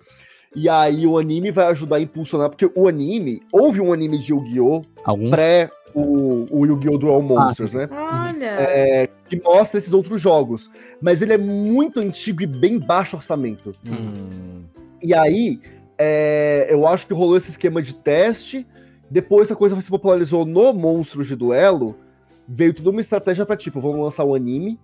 e 0.54 0.68
aí 0.68 1.06
o 1.06 1.18
anime 1.18 1.50
vai 1.50 1.66
ajudar 1.66 1.96
a 1.96 2.00
impulsionar, 2.00 2.48
porque 2.50 2.70
o 2.74 2.88
anime, 2.88 3.40
houve 3.52 3.80
um 3.80 3.92
anime 3.92 4.18
de 4.18 4.32
Yu-Gi-Oh! 4.32 4.82
Pré 5.30 5.70
o, 5.95 6.47
o 6.51 6.66
Yu-Gi-Oh! 6.66 6.99
Duel 6.99 7.22
Monsters, 7.22 7.74
né? 7.74 7.88
Olha. 7.91 8.47
É, 8.61 9.09
que 9.28 9.41
mostra 9.43 9.78
esses 9.78 9.93
outros 9.93 10.20
jogos. 10.20 10.70
Mas 11.01 11.22
ele 11.22 11.32
é 11.32 11.38
muito 11.38 12.01
antigo 12.01 12.43
e 12.43 12.47
bem 12.47 12.78
baixo 12.78 13.16
orçamento. 13.16 13.72
Hum. 13.86 14.64
E 15.03 15.14
aí, 15.14 15.61
é, 15.99 16.66
eu 16.70 16.86
acho 16.86 17.07
que 17.07 17.14
rolou 17.14 17.36
esse 17.36 17.51
esquema 17.51 17.82
de 17.82 17.95
teste. 17.95 18.66
Depois 19.11 19.51
a 19.51 19.57
coisa 19.57 19.80
se 19.80 19.91
popularizou 19.91 20.45
no 20.45 20.72
Monstros 20.72 21.26
de 21.26 21.36
Duelo. 21.36 21.97
Veio 22.47 22.74
tudo 22.74 22.91
uma 22.91 23.01
estratégia 23.01 23.47
pra 23.47 23.57
tipo, 23.57 23.80
vamos 23.80 24.01
lançar 24.01 24.24
o 24.24 24.34
anime 24.34 24.78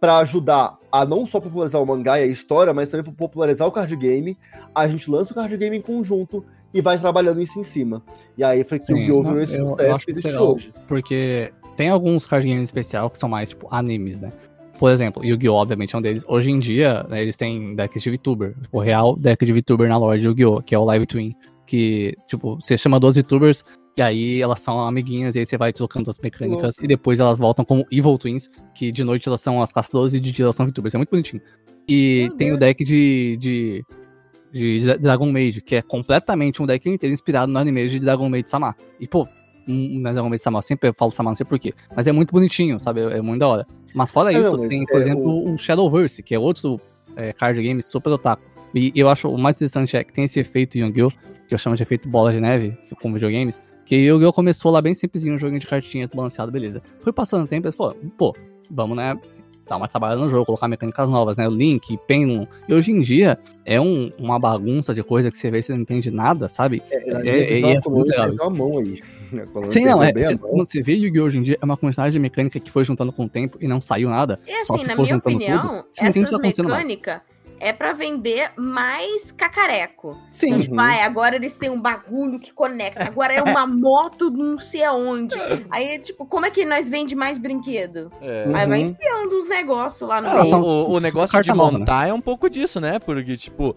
pra 0.00 0.18
ajudar 0.18 0.76
a 0.92 1.04
não 1.04 1.24
só 1.24 1.40
popularizar 1.40 1.82
o 1.82 1.86
mangá 1.86 2.20
e 2.20 2.24
a 2.24 2.26
história, 2.26 2.72
mas 2.74 2.88
também 2.88 3.04
pra 3.04 3.12
popularizar 3.12 3.66
o 3.66 3.72
card 3.72 3.94
game. 3.96 4.36
A 4.74 4.86
gente 4.88 5.10
lança 5.10 5.32
o 5.32 5.34
card 5.34 5.56
game 5.56 5.76
em 5.76 5.82
conjunto 5.82 6.44
e 6.72 6.80
vai 6.80 6.98
trabalhando 6.98 7.40
isso 7.40 7.58
em 7.58 7.62
cima. 7.62 8.02
E 8.36 8.44
aí 8.44 8.62
foi 8.64 8.78
que 8.78 8.92
o 8.92 8.96
Sim, 8.96 9.02
Yu-Gi-Oh! 9.02 9.22
não, 9.22 9.30
virou 9.30 9.42
esse 9.42 9.58
sucesso 9.58 10.04
que 10.04 10.10
existe 10.10 10.28
legal. 10.28 10.54
hoje. 10.54 10.72
Porque 10.86 11.52
tem 11.76 11.88
alguns 11.88 12.26
card 12.26 12.46
games 12.46 12.64
especial 12.64 13.08
que 13.08 13.18
são 13.18 13.28
mais, 13.28 13.50
tipo, 13.50 13.66
animes, 13.70 14.20
né? 14.20 14.30
Por 14.78 14.90
exemplo, 14.90 15.24
Yu-Gi-Oh! 15.24 15.54
obviamente 15.54 15.94
é 15.94 15.98
um 15.98 16.02
deles. 16.02 16.22
Hoje 16.28 16.50
em 16.50 16.58
dia, 16.58 17.04
né, 17.08 17.22
eles 17.22 17.36
têm 17.36 17.74
decks 17.74 18.02
de 18.02 18.10
VTuber. 18.10 18.54
O 18.70 18.78
real 18.78 19.16
deck 19.16 19.44
de 19.44 19.52
VTuber 19.52 19.88
na 19.88 19.96
lore 19.96 20.20
de 20.20 20.26
Yu-Gi-Oh! 20.26 20.62
Que 20.62 20.74
é 20.74 20.78
o 20.78 20.84
Live 20.84 21.06
Twin. 21.06 21.34
Que, 21.66 22.14
tipo, 22.28 22.56
você 22.56 22.76
chama 22.76 23.00
duas 23.00 23.16
VTubers 23.16 23.64
e 23.96 24.02
aí 24.02 24.42
elas 24.42 24.60
são 24.60 24.80
amiguinhas 24.80 25.34
e 25.34 25.38
aí 25.38 25.46
você 25.46 25.56
vai 25.56 25.72
trocando 25.72 26.10
as 26.10 26.18
mecânicas 26.18 26.76
e 26.78 26.86
depois 26.86 27.18
elas 27.18 27.38
voltam 27.38 27.64
como 27.64 27.86
Evil 27.90 28.18
Twins, 28.18 28.50
que 28.74 28.92
de 28.92 29.02
noite 29.02 29.26
elas 29.26 29.40
são 29.40 29.62
as 29.62 29.72
caçadoras 29.72 30.12
e 30.12 30.20
de 30.20 30.30
dia 30.30 30.44
elas 30.44 30.54
são 30.54 30.66
VTubers. 30.66 30.94
É 30.94 30.98
muito 30.98 31.10
bonitinho. 31.10 31.40
E 31.88 32.26
Meu 32.28 32.36
tem 32.36 32.52
o 32.52 32.58
deck 32.58 32.84
de, 32.84 33.36
de, 33.38 33.84
de 34.52 34.98
Dragon 34.98 35.32
Maid, 35.32 35.62
que 35.62 35.76
é 35.76 35.82
completamente 35.82 36.62
um 36.62 36.66
deck 36.66 36.88
inteiro 36.88 37.14
inspirado 37.14 37.50
no 37.50 37.58
anime 37.58 37.88
de 37.88 37.98
Dragon 37.98 38.28
Maid 38.28 38.50
Sama. 38.50 38.76
E, 39.00 39.06
pô, 39.06 39.26
um, 39.66 40.00
na 40.00 40.12
Dragon 40.12 40.28
Maid 40.28 40.42
Sama, 40.42 40.58
eu 40.58 40.62
sempre 40.62 40.92
falo 40.92 41.10
Sama, 41.10 41.30
não 41.30 41.36
sei 41.36 41.46
porquê. 41.46 41.72
Mas 41.94 42.06
é 42.06 42.12
muito 42.12 42.32
bonitinho, 42.32 42.78
sabe? 42.78 43.00
É, 43.00 43.18
é 43.18 43.22
muito 43.22 43.40
da 43.40 43.48
hora. 43.48 43.66
Mas 43.94 44.10
fora 44.10 44.30
É, 44.30 44.38
isso, 44.38 44.58
mas 44.58 44.68
tem, 44.68 44.84
por 44.84 45.00
é, 45.00 45.04
exemplo, 45.04 45.54
o 45.54 45.56
Shadowverse, 45.56 46.22
que 46.22 46.34
é 46.34 46.38
outro 46.38 46.78
é, 47.16 47.32
card 47.32 47.62
game 47.62 47.82
super 47.82 48.10
otaku. 48.10 48.42
E 48.74 48.92
eu 48.94 49.08
acho 49.08 49.30
o 49.30 49.38
mais 49.38 49.56
interessante 49.56 49.96
é 49.96 50.04
que 50.04 50.12
tem 50.12 50.24
esse 50.24 50.38
efeito 50.38 50.76
Yu-Gi-Oh! 50.76 51.10
que 51.48 51.54
eu 51.54 51.58
chamo 51.58 51.76
de 51.76 51.82
efeito 51.82 52.08
bola 52.08 52.32
de 52.32 52.40
neve, 52.40 52.76
que 52.88 52.94
com 52.96 53.12
videogames, 53.12 53.60
que 53.86 53.94
Yu-Gi-Oh! 53.96 54.32
começou 54.32 54.70
lá 54.70 54.82
bem 54.82 54.92
simplesinho, 54.92 55.34
um 55.34 55.38
joguinho 55.38 55.60
de 55.60 55.66
cartinha 55.66 56.06
balanceado, 56.14 56.52
beleza. 56.52 56.82
Foi 57.00 57.12
passando 57.12 57.44
o 57.44 57.48
tempo 57.48 57.66
e 57.66 57.68
eles 57.68 57.76
falaram, 57.76 57.96
pô, 58.18 58.34
vamos, 58.70 58.96
né, 58.96 59.18
dar 59.68 59.76
uma 59.76 59.88
trabalhada 59.88 60.20
no 60.20 60.28
jogo, 60.28 60.44
colocar 60.44 60.68
mecânicas 60.68 61.08
novas, 61.08 61.36
né, 61.36 61.48
Link, 61.48 61.96
Penlon. 62.06 62.46
E 62.68 62.74
hoje 62.74 62.92
em 62.92 63.00
dia 63.00 63.38
é 63.64 63.80
um- 63.80 64.10
uma 64.18 64.38
bagunça 64.38 64.92
de 64.94 65.02
coisa 65.02 65.30
que 65.30 65.38
você 65.38 65.50
vê 65.50 65.58
e 65.58 65.62
você 65.62 65.72
não 65.72 65.80
entende 65.80 66.10
nada, 66.10 66.48
sabe? 66.48 66.82
É, 66.90 66.96
É, 66.96 67.40
é, 67.54 67.60
é 67.60 67.62
muito 67.62 67.90
legal 68.10 68.26
perdeu 68.28 68.44
a 68.46 68.50
mão 68.50 68.78
aí. 68.78 69.00
Colônia 69.52 69.70
Sim, 69.72 69.84
não, 69.86 70.00
é. 70.02 70.12
cê- 70.22 70.36
quando 70.38 70.64
você 70.66 70.82
vê 70.82 70.94
Yu-Gi-Oh! 70.94 71.24
hoje 71.24 71.38
em 71.38 71.42
dia, 71.42 71.58
é 71.60 71.64
uma 71.64 71.76
quantidade 71.76 72.12
de 72.12 72.18
mecânica 72.18 72.60
que 72.60 72.70
foi 72.70 72.84
juntando 72.84 73.10
com 73.12 73.24
o 73.24 73.28
tempo 73.28 73.58
e 73.60 73.66
não 73.66 73.80
saiu 73.80 74.08
nada. 74.08 74.38
E 74.46 74.64
só 74.64 74.74
assim, 74.74 74.84
na 74.84 74.94
minha 74.96 75.16
opinião, 75.16 75.66
tudo. 75.68 75.84
Essas 76.00 76.30
tá 76.30 76.38
mais. 76.38 76.56
mecânicas 76.58 77.20
é 77.60 77.72
pra 77.72 77.92
vender 77.92 78.50
mais 78.56 79.32
cacareco. 79.32 80.16
Sim, 80.30 80.48
Então, 80.48 80.60
tipo, 80.60 80.74
Uhum. 80.74 80.80
ai, 80.80 81.00
agora 81.02 81.36
eles 81.36 81.56
têm 81.58 81.70
um 81.70 81.80
bagulho 81.80 82.38
que 82.38 82.52
conecta. 82.52 83.04
Agora 83.04 83.32
é 83.32 83.42
uma 83.42 83.66
moto 83.66 84.30
não 84.30 84.58
sei 84.58 84.84
aonde. 84.84 85.34
Aí, 85.70 85.98
tipo, 85.98 86.26
como 86.26 86.46
é 86.46 86.50
que 86.50 86.64
nós 86.64 86.88
vende 86.88 87.14
mais 87.14 87.38
brinquedo? 87.38 88.10
É. 88.20 88.44
Aí 88.54 88.66
vai 88.66 88.82
Uhum. 88.82 88.88
enfiando 88.90 89.36
uns 89.38 89.48
negócios 89.48 90.08
lá 90.08 90.20
no 90.20 90.28
Ah, 90.28 90.42
meio. 90.42 90.56
o, 90.56 90.88
o 90.88 90.90
são 90.92 91.00
negócio 91.00 91.42
de 91.42 91.48
né? 91.50 91.54
montar 91.54 92.08
é 92.08 92.12
um 92.12 92.20
pouco 92.20 92.48
disso, 92.50 92.80
né? 92.80 92.98
Porque, 92.98 93.36
tipo, 93.36 93.74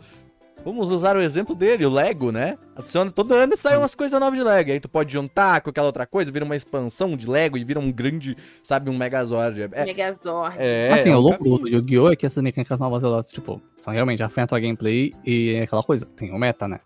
vamos 0.63 0.89
usar 0.89 1.15
o 1.15 1.21
exemplo 1.21 1.55
dele, 1.55 1.85
o 1.85 1.89
Lego, 1.89 2.31
né? 2.31 2.57
Adiciona, 2.75 3.11
todo 3.11 3.33
ano 3.33 3.55
sai 3.57 3.77
umas 3.77 3.95
coisas 3.95 4.19
novas 4.19 4.37
de 4.37 4.45
Lego. 4.45 4.71
Aí 4.71 4.79
tu 4.79 4.89
pode 4.89 5.11
juntar 5.11 5.61
com 5.61 5.69
aquela 5.69 5.87
outra 5.87 6.05
coisa, 6.05 6.31
vira 6.31 6.45
uma 6.45 6.55
expansão 6.55 7.15
de 7.15 7.29
Lego 7.29 7.57
e 7.57 7.63
vira 7.63 7.79
um 7.79 7.91
grande, 7.91 8.35
sabe, 8.63 8.89
um 8.89 8.97
Megazord. 8.97 9.69
É, 9.71 9.85
Megazord. 9.85 10.55
é, 10.57 10.91
assim, 10.93 11.09
é 11.09 11.15
o 11.15 11.19
um 11.19 11.21
louco 11.21 11.43
do 11.43 11.67
Yu-Gi-Oh! 11.67 12.11
é 12.11 12.15
que 12.15 12.25
essas 12.25 12.43
mecânicas 12.43 12.79
novas, 12.79 13.03
elas, 13.03 13.31
tipo, 13.31 13.61
são 13.77 13.93
realmente 13.93 14.23
afetam 14.23 14.57
a 14.57 14.61
gameplay 14.61 15.11
e 15.25 15.55
é 15.55 15.63
aquela 15.63 15.83
coisa, 15.83 16.05
tem 16.05 16.31
o 16.31 16.37
meta, 16.37 16.67
né? 16.67 16.79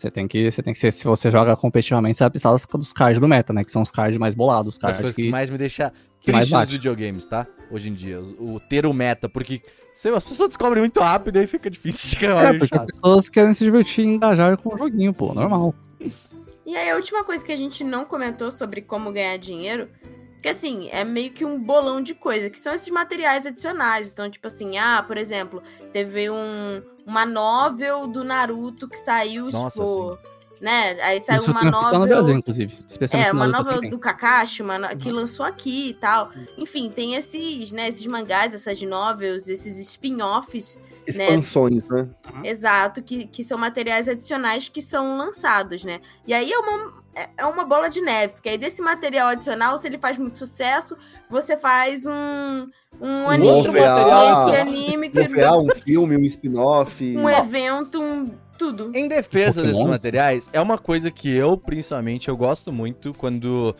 Você 0.00 0.10
tem 0.10 0.28
que, 0.28 0.50
você 0.50 0.62
tem 0.62 0.72
que 0.72 0.78
ser, 0.78 0.92
se 0.92 1.04
você 1.04 1.30
joga 1.30 1.56
competitivamente, 1.56 2.18
você 2.18 2.24
vai 2.24 2.30
precisar 2.30 2.52
dos- 2.52 2.92
cards 2.92 3.20
do 3.20 3.26
meta, 3.26 3.52
né? 3.52 3.64
Que 3.64 3.72
são 3.72 3.82
os 3.82 3.90
cards 3.90 4.16
mais 4.18 4.34
bolados, 4.34 4.74
os 4.74 4.78
Uma 4.78 4.88
das 4.88 4.96
cards 4.98 5.00
coisas 5.00 5.16
que 5.16 5.22
que... 5.22 5.30
mais 5.30 5.50
me 5.50 5.58
deixa 5.58 5.92
que 6.20 6.30
mais 6.32 6.46
triste 6.46 6.60
nos 6.60 6.70
videogames, 6.70 7.26
tá? 7.26 7.46
Hoje 7.70 7.90
em 7.90 7.94
dia. 7.94 8.20
O, 8.20 8.60
ter 8.60 8.86
o 8.86 8.92
meta, 8.92 9.28
porque 9.28 9.60
sei, 9.92 10.14
as 10.14 10.24
pessoas 10.24 10.50
descobrem 10.50 10.82
muito 10.82 11.00
rápido 11.00 11.36
e 11.36 11.40
aí 11.40 11.46
fica 11.46 11.68
difícil. 11.68 12.18
É, 12.30 12.48
meio 12.50 12.58
porque 12.60 12.74
as 12.74 12.80
chato. 12.80 12.86
pessoas 12.86 13.28
querem 13.28 13.52
se 13.54 13.64
divertir 13.64 14.04
e 14.04 14.08
engajar 14.08 14.56
com 14.56 14.74
o 14.74 14.78
joguinho, 14.78 15.12
pô, 15.12 15.34
normal. 15.34 15.74
E 16.64 16.76
aí, 16.76 16.90
a 16.90 16.96
última 16.96 17.24
coisa 17.24 17.44
que 17.44 17.50
a 17.50 17.56
gente 17.56 17.82
não 17.82 18.04
comentou 18.04 18.50
sobre 18.50 18.82
como 18.82 19.10
ganhar 19.10 19.36
dinheiro, 19.38 19.88
que 20.42 20.48
assim, 20.48 20.88
é 20.90 21.04
meio 21.04 21.32
que 21.32 21.44
um 21.44 21.58
bolão 21.60 22.00
de 22.02 22.14
coisa, 22.14 22.48
que 22.50 22.58
são 22.58 22.72
esses 22.74 22.88
materiais 22.88 23.46
adicionais. 23.46 24.12
Então, 24.12 24.30
tipo 24.30 24.46
assim, 24.46 24.78
ah, 24.78 25.02
por 25.06 25.16
exemplo, 25.16 25.62
teve 25.92 26.30
um, 26.30 26.82
uma 27.06 27.24
novel 27.26 28.06
do 28.06 28.22
Naruto 28.24 28.88
que 28.88 28.96
saiu, 28.98 29.50
Nossa, 29.50 29.80
tipo, 29.80 30.18
né? 30.60 30.96
Aí 31.02 31.20
saiu 31.20 31.40
Isso 31.42 31.50
uma 31.50 31.60
tem 31.60 31.68
oficial 31.70 31.92
no 32.00 32.06
Brasil, 32.06 32.16
novel. 32.22 32.38
inclusive. 32.38 32.78
Especialmente 32.88 33.28
É, 33.28 33.32
uma 33.32 33.46
Naruto, 33.46 33.64
novel 33.64 33.78
assim, 33.80 33.90
do 33.90 33.98
Kakashi, 33.98 34.62
uma 34.62 34.94
que 34.96 35.08
Uhum. 35.08 35.14
lançou 35.14 35.44
aqui 35.46 35.88
e 35.90 35.94
tal. 35.94 36.30
Enfim, 36.56 36.90
tem 36.90 37.14
esses, 37.14 37.72
né, 37.72 37.88
esses 37.88 38.06
mangás, 38.06 38.54
essas 38.54 38.80
novels, 38.82 39.48
esses 39.48 39.78
spin-offs 39.78 40.80
Expansões, 41.06 41.86
né? 41.86 42.06
Exato, 42.44 43.02
que, 43.02 43.26
que 43.26 43.42
são 43.42 43.56
materiais 43.56 44.08
adicionais 44.10 44.68
que 44.68 44.82
são 44.82 45.16
lançados, 45.16 45.82
né? 45.82 46.00
E 46.26 46.34
aí 46.34 46.52
é 46.52 46.58
uma, 46.58 46.92
é- 47.22 47.28
é 47.38 47.46
uma 47.46 47.64
bola 47.64 47.88
de 47.88 48.00
neve, 48.00 48.34
porque 48.34 48.48
aí 48.48 48.58
desse 48.58 48.80
material 48.82 49.28
adicional, 49.28 49.78
se 49.78 49.86
ele 49.86 49.98
faz 49.98 50.16
muito 50.18 50.38
sucesso, 50.38 50.96
você 51.28 51.56
faz 51.56 52.04
um, 52.06 52.66
um 53.00 53.28
anime, 53.28 53.48
outro 53.48 53.72
OVA, 53.72 53.80
material 53.80 54.22
esse 54.24 54.32
adicional. 54.32 54.60
anime, 54.60 55.10
que, 55.10 55.20
OVA, 55.20 55.56
um 55.62 55.68
filme, 55.70 56.16
um 56.16 56.24
spin-off. 56.24 57.16
um 57.16 57.28
evento, 57.28 58.00
um 58.00 58.26
tudo. 58.58 58.90
Em 58.94 59.06
defesa 59.06 59.62
desses 59.62 59.76
Pokémon? 59.76 59.92
materiais, 59.92 60.48
é 60.52 60.60
uma 60.60 60.76
coisa 60.78 61.10
que 61.10 61.28
eu, 61.34 61.56
principalmente, 61.56 62.28
eu 62.28 62.36
gosto 62.36 62.72
muito 62.72 63.14
quando. 63.14 63.74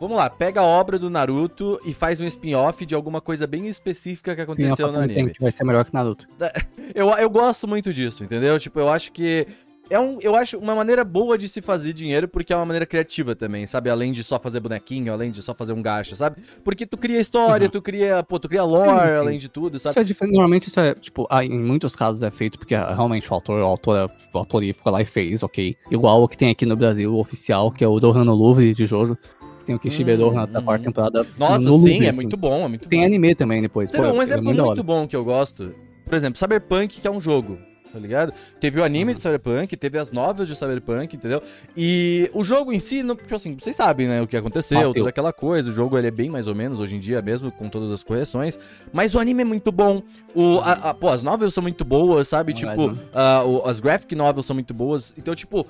Vamos 0.00 0.16
lá, 0.16 0.28
pega 0.28 0.60
a 0.60 0.64
obra 0.64 0.98
do 0.98 1.08
Naruto 1.08 1.80
e 1.86 1.94
faz 1.94 2.20
um 2.20 2.24
spin-off 2.26 2.84
de 2.84 2.94
alguma 2.94 3.20
coisa 3.20 3.46
bem 3.46 3.68
específica 3.68 4.34
que 4.34 4.40
aconteceu 4.42 4.88
no 4.88 4.94
tem 4.94 5.02
anime. 5.04 5.30
que 5.32 5.40
vai 5.40 5.50
ser 5.50 5.64
melhor 5.64 5.84
que 5.84 5.94
Naruto. 5.94 6.26
Eu, 6.94 7.08
eu 7.10 7.30
gosto 7.30 7.66
muito 7.66 7.92
disso, 7.92 8.22
entendeu? 8.22 8.58
Tipo, 8.58 8.78
eu 8.80 8.88
acho 8.88 9.10
que. 9.12 9.46
É 9.90 10.00
um, 10.00 10.18
eu 10.22 10.34
acho 10.34 10.56
uma 10.58 10.74
maneira 10.74 11.04
boa 11.04 11.36
de 11.36 11.46
se 11.46 11.60
fazer 11.60 11.92
dinheiro, 11.92 12.26
porque 12.26 12.52
é 12.52 12.56
uma 12.56 12.64
maneira 12.64 12.86
criativa 12.86 13.34
também, 13.36 13.66
sabe? 13.66 13.90
Além 13.90 14.12
de 14.12 14.24
só 14.24 14.40
fazer 14.40 14.58
bonequinho, 14.58 15.12
além 15.12 15.30
de 15.30 15.42
só 15.42 15.54
fazer 15.54 15.74
um 15.74 15.82
gacha, 15.82 16.16
sabe? 16.16 16.36
Porque 16.64 16.86
tu 16.86 16.96
cria 16.96 17.20
história, 17.20 17.66
Uhum. 17.66 17.70
tu 17.70 17.82
cria, 17.82 18.22
pô, 18.22 18.38
tu 18.40 18.48
cria 18.48 18.64
lore, 18.64 18.80
Sim, 18.88 19.06
sim. 19.12 19.18
além 19.18 19.38
de 19.38 19.48
tudo, 19.50 19.78
sabe? 19.78 20.00
Isso 20.10 20.24
é. 20.24 20.26
Normalmente 20.26 20.68
isso 20.68 20.80
é, 20.80 20.94
tipo, 20.94 21.26
ah, 21.30 21.44
em 21.44 21.58
muitos 21.60 21.94
casos 21.94 22.22
é 22.22 22.30
feito 22.30 22.58
porque 22.58 22.74
ah, 22.74 22.94
realmente 22.94 23.30
o 23.30 23.34
autor, 23.34 23.60
o 23.60 23.64
autor, 23.66 24.10
o 24.32 24.38
autor 24.38 24.62
foi 24.74 24.90
lá 24.92 25.02
e 25.02 25.04
fez, 25.04 25.42
ok. 25.42 25.76
Igual 25.90 26.22
o 26.22 26.28
que 26.28 26.36
tem 26.38 26.50
aqui 26.50 26.64
no 26.64 26.76
Brasil, 26.76 27.12
o 27.14 27.18
oficial, 27.20 27.70
que 27.70 27.84
é 27.84 27.88
o 27.88 28.00
Dohan 28.00 28.24
no 28.24 28.34
Louvre 28.34 28.72
de 28.72 28.86
Jojo. 28.86 29.16
que 29.58 29.66
Tem 29.66 29.74
o 29.76 29.78
Kishibe 29.78 30.12
Hum, 30.14 30.46
da 30.46 30.60
hum. 30.60 30.64
quarta 30.64 30.84
temporada. 30.86 31.26
Nossa, 31.38 31.58
no 31.64 31.78
sim, 31.78 32.04
é 32.04 32.08
assim. 32.08 32.16
muito 32.16 32.36
bom, 32.38 32.64
é 32.64 32.68
muito 32.68 32.88
Tem 32.88 33.00
bom. 33.00 33.06
anime 33.06 33.34
também 33.34 33.60
depois. 33.60 33.90
Sei 33.90 34.00
pô, 34.00 34.06
um 34.08 34.20
é 34.20 34.24
exemplo 34.24 34.44
muito 34.44 34.56
da 34.56 34.64
muito 34.64 34.82
bom 34.82 35.06
que 35.06 35.14
eu 35.16 35.24
gosto, 35.24 35.74
por 36.06 36.14
exemplo, 36.14 36.38
Cyberpunk, 36.38 37.00
que 37.00 37.06
é 37.06 37.10
um 37.10 37.20
jogo. 37.20 37.58
Tá 37.94 38.00
ligado? 38.00 38.34
Teve 38.58 38.80
o 38.80 38.84
anime 38.84 39.14
de 39.14 39.20
Cyberpunk, 39.20 39.76
teve 39.76 39.96
as 39.98 40.10
novels 40.10 40.48
de 40.48 40.56
Cyberpunk, 40.56 41.14
entendeu? 41.16 41.40
E 41.76 42.28
o 42.34 42.42
jogo 42.42 42.72
em 42.72 42.78
si, 42.80 43.02
não, 43.04 43.14
tipo 43.14 43.34
assim, 43.34 43.54
vocês 43.56 43.76
sabem, 43.76 44.08
né, 44.08 44.20
o 44.20 44.26
que 44.26 44.36
aconteceu, 44.36 44.78
Bateu. 44.78 44.94
toda 44.94 45.08
aquela 45.10 45.32
coisa. 45.32 45.70
O 45.70 45.72
jogo 45.72 45.96
ele 45.96 46.08
é 46.08 46.10
bem 46.10 46.28
mais 46.28 46.48
ou 46.48 46.54
menos 46.54 46.80
hoje 46.80 46.96
em 46.96 46.98
dia 47.00 47.22
mesmo, 47.22 47.52
com 47.52 47.68
todas 47.68 47.92
as 47.92 48.02
correções. 48.02 48.58
Mas 48.92 49.14
o 49.14 49.20
anime 49.20 49.42
é 49.42 49.44
muito 49.44 49.70
bom. 49.70 50.02
O, 50.34 50.58
a, 50.58 50.72
a- 50.90 50.94
pô, 50.94 51.08
as 51.08 51.22
novels 51.22 51.54
são 51.54 51.62
muito 51.62 51.84
boas, 51.84 52.26
sabe? 52.26 52.52
Verdade, 52.52 52.80
tipo, 52.82 52.92
né? 52.94 52.98
ah, 53.14 53.44
o- 53.44 53.68
as 53.68 53.78
graphic 53.78 54.14
novels 54.16 54.44
são 54.46 54.54
muito 54.54 54.74
boas. 54.74 55.14
Então, 55.16 55.34
tipo, 55.34 55.64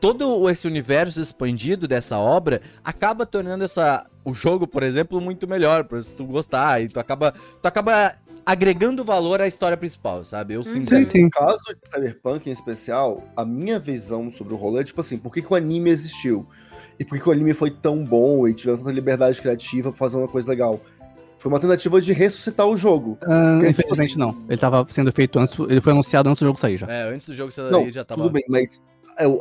todo 0.00 0.48
esse 0.50 0.66
universo 0.66 1.20
expandido 1.20 1.86
dessa 1.86 2.18
obra 2.18 2.60
acaba 2.84 3.24
tornando 3.24 3.62
essa 3.64 4.04
o 4.22 4.34
jogo, 4.34 4.66
por 4.66 4.82
exemplo, 4.82 5.18
muito 5.20 5.48
melhor, 5.48 5.84
pra 5.84 6.02
se 6.02 6.14
tu 6.14 6.24
gostar 6.24 6.82
e 6.82 6.88
tu 6.88 7.00
acaba 7.00 7.32
tu 7.32 7.66
acaba 7.66 8.14
agregando 8.44 9.04
valor 9.04 9.40
à 9.40 9.46
história 9.46 9.76
principal, 9.76 10.24
sabe? 10.24 10.54
Eu 10.54 10.62
sinto 10.62 10.88
Sim, 10.88 11.06
sim. 11.06 11.22
No 11.24 11.30
caso 11.30 11.58
de 11.68 11.90
Cyberpunk 11.92 12.48
em 12.48 12.52
especial, 12.52 13.22
a 13.36 13.44
minha 13.44 13.78
visão 13.78 14.30
sobre 14.30 14.54
o 14.54 14.56
rolê 14.56 14.80
é 14.80 14.84
tipo 14.84 15.00
assim, 15.00 15.18
por 15.18 15.32
que, 15.32 15.42
que 15.42 15.52
o 15.52 15.56
anime 15.56 15.90
existiu? 15.90 16.46
E 16.98 17.04
por 17.04 17.16
que, 17.16 17.22
que 17.22 17.28
o 17.28 17.32
anime 17.32 17.54
foi 17.54 17.70
tão 17.70 18.04
bom 18.04 18.46
e 18.46 18.54
tiveram 18.54 18.78
tanta 18.78 18.92
liberdade 18.92 19.40
criativa 19.40 19.90
pra 19.90 19.98
fazer 19.98 20.18
uma 20.18 20.28
coisa 20.28 20.48
legal? 20.48 20.80
Foi 21.38 21.50
uma 21.50 21.58
tentativa 21.58 21.98
de 22.02 22.12
ressuscitar 22.12 22.66
o 22.66 22.76
jogo. 22.76 23.16
Ah, 23.22 23.54
Porque, 23.54 23.70
infelizmente 23.70 24.10
tipo 24.10 24.20
não. 24.20 24.36
Ele 24.46 24.58
tava 24.58 24.86
sendo 24.90 25.10
feito 25.10 25.38
antes, 25.38 25.58
ele 25.58 25.80
foi 25.80 25.92
anunciado 25.92 26.28
antes 26.28 26.40
do 26.40 26.46
jogo 26.46 26.60
sair 26.60 26.76
já. 26.76 26.86
É, 26.86 27.08
antes 27.08 27.26
do 27.26 27.34
jogo 27.34 27.50
sair 27.50 27.70
Não, 27.70 27.88
já 27.88 28.04
tava 28.04 28.20
tudo 28.20 28.32
bem, 28.32 28.44
mas 28.46 28.82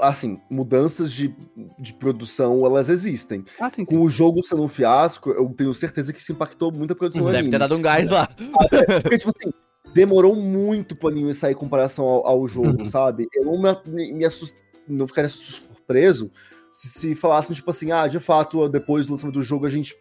assim, 0.01 0.39
mudanças 0.49 1.11
de, 1.11 1.33
de 1.79 1.93
produção, 1.93 2.65
elas 2.65 2.89
existem. 2.89 3.45
Ah, 3.59 3.69
sim, 3.69 3.85
Com 3.85 4.01
o 4.01 4.09
jogo 4.09 4.43
sendo 4.43 4.63
um 4.63 4.67
fiasco, 4.69 5.29
eu 5.31 5.47
tenho 5.55 5.73
certeza 5.73 6.11
que 6.13 6.19
isso 6.21 6.31
impactou 6.31 6.71
muito 6.71 6.91
a 6.93 6.95
produção 6.95 7.25
Deve 7.25 7.37
anime. 7.37 7.51
ter 7.51 7.59
dado 7.59 7.75
um 7.75 7.81
gás 7.81 8.09
lá. 8.09 8.27
Porque, 9.01 9.17
tipo 9.17 9.31
assim, 9.35 9.51
demorou 9.93 10.35
muito 10.35 10.95
pro 10.95 11.09
anime 11.09 11.33
sair 11.33 11.53
em 11.53 11.55
comparação 11.57 12.05
ao, 12.05 12.25
ao 12.27 12.47
jogo, 12.47 12.79
Uhum. 12.79 12.85
sabe? 12.85 13.27
Eu 13.33 13.45
não 13.45 13.61
me, 13.61 13.69
me, 13.87 14.13
me 14.13 14.25
assust- 14.25 14.57
não 14.87 15.07
ficaria 15.07 15.29
surpreso 15.29 16.31
se, 16.71 16.87
se 16.89 17.15
falassem, 17.15 17.55
tipo 17.55 17.69
assim, 17.69 17.91
ah, 17.91 18.07
de 18.07 18.19
fato, 18.19 18.67
depois 18.69 19.05
do 19.05 19.11
lançamento 19.13 19.35
do 19.35 19.41
jogo 19.41 19.65
a 19.65 19.69
gente 19.69 19.95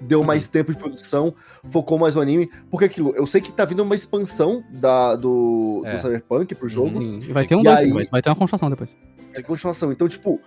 deu 0.00 0.20
Uhum. 0.20 0.26
mais 0.26 0.46
tempo 0.46 0.72
de 0.72 0.78
produção, 0.78 1.32
focou 1.70 1.98
mais 1.98 2.14
no 2.14 2.20
anime. 2.20 2.50
Porque 2.70 2.84
aquilo, 2.86 3.14
eu 3.14 3.26
sei 3.26 3.40
que 3.40 3.52
tá 3.52 3.64
vindo 3.64 3.82
uma 3.82 3.94
expansão 3.94 4.62
da, 4.70 5.16
do, 5.16 5.82
É. 5.84 5.94
do 5.96 6.00
Cyberpunk 6.00 6.54
pro 6.54 6.68
jogo, 6.68 6.98
Sim, 6.98 7.20
e 7.22 7.32
vai 7.32 7.46
ter 7.46 7.56
um 7.56 7.62
dois, 7.62 7.78
aí- 7.78 7.92
vai, 7.92 8.04
vai 8.06 8.22
ter 8.22 8.28
uma 8.30 8.36
construção 8.36 8.70
depois. 8.70 8.96
de 9.34 9.42
continuação. 9.42 9.90
Então, 9.92 10.06
tipo, 10.08 10.38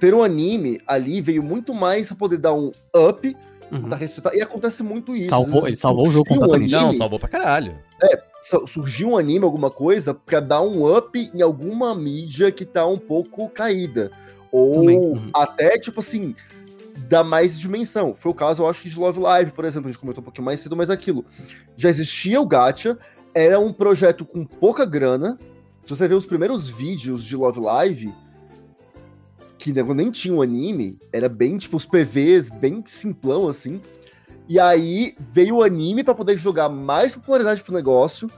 ter 0.00 0.12
um 0.14 0.22
anime 0.22 0.80
ali 0.86 1.20
veio 1.20 1.42
muito 1.44 1.72
mais 1.72 2.08
pra 2.08 2.16
poder 2.16 2.38
dar 2.38 2.52
um 2.54 2.72
up, 2.96 3.36
Uhum. 3.70 3.82
pra 3.82 3.96
ressuscitar. 3.96 4.34
E 4.34 4.42
acontece 4.42 4.82
muito 4.82 5.14
isso. 5.14 5.28
Salvou- 5.28 5.66
ele 5.66 5.76
salvou 5.76 6.08
o 6.08 6.10
jogo 6.12 6.26
surgiu 6.26 6.36
um 6.42 6.46
completamente. 6.46 6.72
Não, 6.72 6.78
anime- 6.80 6.94
salvou 6.98 7.18
pra 7.18 7.28
caralho. 7.28 7.74
su- 8.42 8.66
surgiu 8.66 9.10
um 9.10 9.16
anime, 9.16 9.44
alguma 9.44 9.70
coisa, 9.70 10.12
pra 10.12 10.40
dar 10.40 10.60
um 10.62 10.84
up 10.92 11.30
em 11.32 11.40
alguma 11.40 11.94
mídia 11.94 12.50
que 12.50 12.64
tá 12.64 12.84
um 12.84 12.96
pouco 12.96 13.48
caída. 13.48 14.10
Ou 14.50 14.80
uhum. 14.90 15.30
até, 15.32 15.78
tipo 15.78 16.00
assim, 16.00 16.34
dar 17.12 17.22
mais 17.22 17.58
dimensão. 17.60 18.14
Foi 18.18 18.32
o 18.32 18.34
caso, 18.34 18.62
eu 18.62 18.68
acho, 18.68 18.88
de 18.88 18.98
Love 18.98 19.20
Live, 19.20 19.50
por 19.52 19.66
exemplo, 19.66 19.88
a 19.88 19.92
gente 19.92 20.00
comentou 20.00 20.22
um 20.22 20.24
pouquinho 20.24 20.46
mais 20.46 20.60
cedo, 20.60 20.74
mas 20.74 20.88
aquilo. 20.88 21.24
Já 21.76 21.90
existia 21.90 22.40
o 22.40 22.46
Gacha, 22.46 22.98
era 23.34 23.60
um 23.60 23.70
projeto 23.70 24.24
com 24.24 24.46
pouca 24.46 24.86
grana. 24.86 25.38
Se 25.84 25.90
você 25.94 26.08
ver 26.08 26.14
os 26.14 26.24
primeiros 26.24 26.68
vídeos 26.70 27.22
de 27.22 27.36
Love 27.36 27.60
Live, 27.60 28.14
que 29.58 29.72
nem- 29.72 29.94
nem 29.94 30.10
tinha 30.10 30.32
um 30.34 30.40
anime, 30.40 30.98
era 31.12 31.28
bem, 31.28 31.58
tipo, 31.58 31.76
os 31.76 31.84
PVs, 31.84 32.48
bem 32.50 32.82
simplão, 32.86 33.46
assim. 33.46 33.80
E 34.48 34.58
aí 34.58 35.14
veio 35.32 35.56
o 35.56 35.62
anime 35.62 36.02
pra 36.02 36.14
poder 36.14 36.38
jogar 36.38 36.68
mais 36.68 37.14
popularidade 37.14 37.62
pro 37.62 37.74
negócio. 37.74 38.28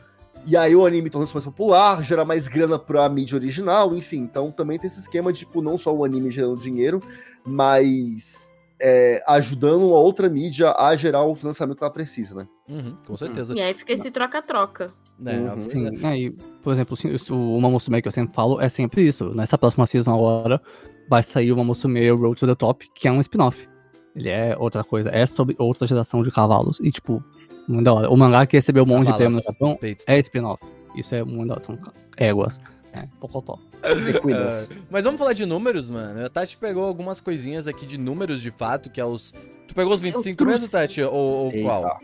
E 0.47 0.57
aí 0.57 0.75
o 0.77 0.85
anime 0.85 1.09
tornou-se 1.09 1.33
mais 1.33 1.45
popular, 1.45 2.03
gerar 2.03 2.25
mais 2.25 2.49
grana 2.49 2.79
pra 2.79 3.09
mídia 3.09 3.37
original, 3.37 3.95
enfim. 3.95 4.18
Então 4.18 4.51
também 4.51 4.79
tem 4.79 4.89
esse 4.89 4.99
esquema 5.01 5.33
de, 5.33 5.41
tipo, 5.41 5.62
não 5.62 5.79
só 5.79 5.95
o 5.95 6.05
anime 6.05 6.31
gerando 6.31 6.61
dinheiro, 6.61 7.01
mas 7.47 8.53
é, 8.87 9.24
ajudando 9.26 9.95
a 9.95 9.99
outra 9.99 10.28
mídia 10.28 10.74
a 10.76 10.95
gerar 10.95 11.24
o 11.24 11.35
financiamento 11.35 11.78
que 11.78 11.85
ela 11.85 11.93
precisa, 11.93 12.35
né? 12.35 12.47
Uhum, 12.68 12.95
com 13.07 13.16
certeza. 13.16 13.55
E 13.57 13.62
aí 13.62 13.72
fica 13.72 13.95
esse 13.95 14.11
troca-troca. 14.11 14.91
É, 15.24 15.37
Uhum. 15.37 15.61
Sim, 15.70 16.07
aí, 16.07 16.30
por 16.62 16.74
exemplo, 16.74 16.93
assim, 16.93 17.16
o 17.32 17.57
Uma 17.57 17.70
Musume 17.70 18.03
que 18.03 18.09
eu 18.09 18.12
sempre 18.12 18.35
falo 18.35 18.61
é 18.61 18.68
sempre 18.68 19.01
isso. 19.09 19.35
Nessa 19.35 19.57
próxima 19.57 19.87
season 19.87 20.12
agora 20.12 20.61
vai 21.09 21.22
sair 21.22 21.51
o 21.51 21.55
Uma 21.55 21.64
Musume 21.64 22.11
Road 22.11 22.39
to 22.39 22.47
the 22.47 22.55
Top, 22.55 22.87
que 22.95 23.09
é 23.09 23.12
um 23.12 23.20
spin-off. 23.20 23.66
Ele 24.14 24.28
é 24.28 24.55
outra 24.59 24.85
coisa, 24.85 25.09
é 25.11 25.24
sobre 25.24 25.57
outra 25.59 25.87
geração 25.87 26.22
de 26.22 26.30
cavalos. 26.30 26.78
E, 26.80 26.91
tipo, 26.91 27.24
muito 27.66 27.85
da 27.85 27.95
hora. 27.95 28.11
O 28.11 28.16
mangá 28.18 28.45
que 28.45 28.57
recebeu 28.57 28.82
um 28.82 28.87
monte 28.87 29.07
de 29.07 29.14
prêmio 29.14 29.37
no 29.37 29.43
Japão 29.43 29.78
é 30.07 30.18
spin-off. 30.18 30.62
Isso 30.95 31.14
é 31.14 31.24
muito 31.24 31.49
da 31.49 31.55
hora, 31.55 31.62
são 31.62 31.78
éguas. 32.18 32.61
É, 32.95 33.09
pocotó. 33.18 33.59
Equinas. 33.82 34.70
É, 34.70 34.74
mas 34.88 35.05
vamos 35.05 35.18
falar 35.18 35.32
de 35.32 35.45
números, 35.45 35.90
mano. 35.90 36.24
A 36.24 36.28
Tati 36.28 36.57
pegou 36.57 36.84
algumas 36.84 37.20
coisinhas 37.20 37.66
aqui 37.66 37.84
de 37.84 37.99
números 37.99 38.40
de 38.40 38.53
fato, 38.53 38.88
que 38.88 39.01
é 39.01 39.05
os. 39.05 39.34
Tu 39.66 39.74
pegou 39.74 39.92
os 39.92 40.01
25 40.01 40.40
Eu 40.40 40.47
mesmo. 40.47 40.68
Tati? 40.68 41.03
Ou, 41.03 41.12
ou 41.12 41.53
qual? 41.62 42.01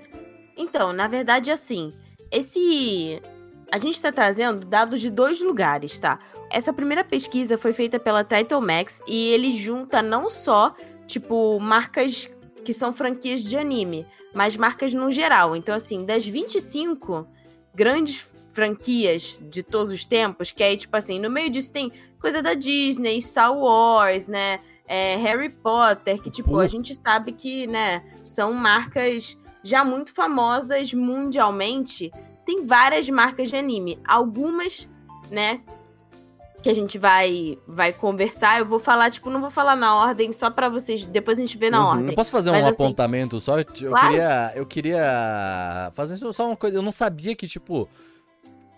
Então, 0.57 0.93
na 0.93 1.07
verdade, 1.07 1.51
assim, 1.51 1.91
esse. 2.30 3.22
A 3.70 3.78
gente 3.78 4.03
tá 4.03 4.11
trazendo 4.11 4.66
dados 4.66 5.01
de 5.01 5.09
dois 5.09 5.41
lugares, 5.41 5.97
tá? 5.97 6.18
Essa 6.51 6.72
primeira 6.72 7.05
pesquisa 7.05 7.57
foi 7.57 7.72
feita 7.72 8.01
pela 8.01 8.24
Title 8.24 8.61
Max 8.61 9.01
e 9.07 9.28
ele 9.28 9.57
junta 9.57 10.03
não 10.03 10.28
só, 10.28 10.74
tipo, 11.07 11.61
marcas 11.61 12.28
que 12.64 12.74
são 12.74 12.93
franquias 12.93 13.45
de 13.45 13.57
anime, 13.57 14.05
mas 14.34 14.57
marcas 14.57 14.93
no 14.93 15.12
geral. 15.12 15.55
Então, 15.55 15.72
assim, 15.72 16.05
das 16.05 16.26
25 16.26 17.28
grandes 17.72 18.30
franquias 18.53 19.40
de 19.42 19.62
todos 19.62 19.92
os 19.92 20.05
tempos, 20.05 20.51
que 20.53 20.62
aí, 20.62 20.76
tipo 20.76 20.96
assim, 20.96 21.18
no 21.18 21.30
meio 21.30 21.51
disso 21.51 21.72
tem 21.72 21.90
coisa 22.20 22.42
da 22.42 22.55
Disney, 22.55 23.20
Star 23.22 23.57
Wars, 23.57 24.28
né? 24.28 24.59
é, 24.92 25.14
Harry 25.18 25.48
Potter, 25.51 26.20
que, 26.20 26.28
tipo, 26.32 26.59
a 26.59 26.66
gente 26.66 26.92
sabe 26.96 27.30
que, 27.30 27.64
né, 27.68 28.03
são 28.24 28.53
marcas 28.53 29.38
já 29.62 29.84
muito 29.84 30.12
famosas 30.12 30.92
mundialmente. 30.92 32.11
Tem 32.44 32.66
várias 32.66 33.09
marcas 33.09 33.48
de 33.51 33.55
anime. 33.55 33.96
Algumas, 34.05 34.88
né, 35.30 35.61
que 36.61 36.68
a 36.68 36.74
gente 36.74 36.98
vai 36.98 37.57
vai 37.68 37.92
conversar. 37.92 38.59
Eu 38.59 38.66
vou 38.66 38.80
falar, 38.80 39.12
tipo, 39.12 39.30
não 39.30 39.40
vou 39.40 39.48
falar 39.51 39.76
na 39.76 39.94
ordem, 39.94 40.32
só 40.32 40.51
pra 40.51 40.68
vocês. 40.68 41.07
Depois 41.07 41.38
a 41.38 41.40
gente 41.40 41.57
vê 41.57 41.70
na 41.70 41.80
Uhum. 41.82 41.86
ordem. 41.90 42.07
Eu 42.09 42.14
posso 42.16 42.32
fazer 42.32 42.51
Mas, 42.51 42.64
um 42.64 42.66
assim, 42.66 42.82
apontamento 42.82 43.40
só? 43.40 43.61
Eu 43.61 43.64
Claro. 43.64 44.09
queria. 44.09 44.53
Eu 44.57 44.66
queria 44.66 45.92
fazer 45.94 46.16
só 46.32 46.46
uma 46.48 46.57
coisa. 46.57 46.76
Eu 46.78 46.82
não 46.82 46.90
sabia 46.92 47.36
que, 47.36 47.46
tipo. 47.46 47.88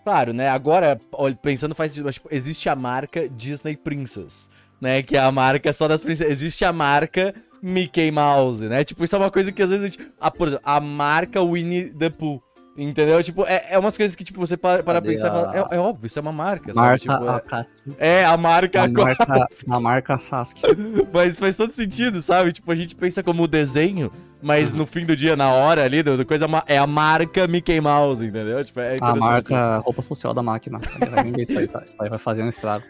Claro, 0.03 0.33
né? 0.33 0.49
Agora, 0.49 0.99
pensando 1.41 1.73
faz 1.73 1.93
tipo, 1.93 2.27
existe 2.29 2.67
a 2.67 2.75
marca 2.75 3.27
Disney 3.29 3.77
Princess, 3.77 4.49
né? 4.81 5.01
Que 5.01 5.15
é 5.15 5.19
a 5.19 5.31
marca 5.31 5.71
só 5.71 5.87
das 5.87 6.03
princesas. 6.03 6.31
Existe 6.31 6.65
a 6.65 6.73
marca 6.73 7.33
Mickey 7.61 8.11
Mouse, 8.11 8.65
né? 8.65 8.83
Tipo, 8.83 9.03
isso 9.05 9.15
é 9.15 9.19
uma 9.19 9.31
coisa 9.31 9.51
que 9.51 9.61
às 9.61 9.69
vezes 9.69 9.83
a 9.83 9.87
gente. 9.87 10.11
Ah, 10.19 10.29
por 10.29 10.49
exemplo, 10.49 10.63
a 10.65 10.79
marca 10.81 11.41
Winnie 11.41 11.93
the 11.93 12.09
Pooh. 12.09 12.41
Entendeu? 12.75 13.21
Tipo, 13.21 13.45
é, 13.45 13.67
é 13.69 13.77
umas 13.79 13.95
coisas 13.95 14.15
que, 14.15 14.23
tipo, 14.23 14.39
você 14.39 14.57
para, 14.57 14.81
para 14.81 14.99
pensar 14.99 15.27
e 15.27 15.31
fala, 15.31 15.55
é, 15.71 15.75
é 15.75 15.79
óbvio, 15.79 16.07
isso 16.07 16.17
é 16.17 16.21
uma 16.23 16.31
marca, 16.31 16.73
sabe? 16.73 16.87
Marca 16.87 16.97
Tipo, 16.99 17.25
é- 17.25 17.29
Akatsu. 17.35 17.83
é, 17.99 18.25
a 18.25 18.35
marca. 18.35 18.81
A 18.83 18.87
marca, 18.87 19.47
a 19.69 19.79
marca 19.79 20.17
Sasuke. 20.17 20.61
Mas 21.13 21.37
faz 21.39 21.55
todo 21.55 21.71
sentido, 21.71 22.19
sabe? 22.21 22.51
Tipo, 22.51 22.71
a 22.71 22.75
gente 22.75 22.95
pensa 22.95 23.21
como 23.21 23.47
desenho, 23.47 24.11
mas 24.41 24.71
Uhum. 24.71 24.79
no 24.79 24.87
fim 24.87 25.05
do 25.05 25.15
dia, 25.15 25.35
na 25.35 25.51
hora 25.53 25.83
ali, 25.83 26.01
do, 26.01 26.17
do 26.17 26.25
coisa, 26.25 26.47
ma- 26.47 26.63
é 26.65 26.77
a 26.79 26.87
marca 26.87 27.47
Mickey 27.47 27.79
Mouse, 27.79 28.25
entendeu? 28.25 28.63
Tipo, 28.65 28.79
é 28.79 28.97
A 28.99 29.15
marca 29.15 29.77
roupa 29.77 30.01
social 30.01 30.33
da 30.33 30.41
máquina. 30.41 30.79
Vai 30.79 31.31
isso 31.41 31.57
aí, 31.59 31.67
tá? 31.67 31.83
Isso 31.85 31.95
aí 32.01 32.09
vai 32.09 32.17
fazendo 32.19 32.49
estrago. 32.49 32.83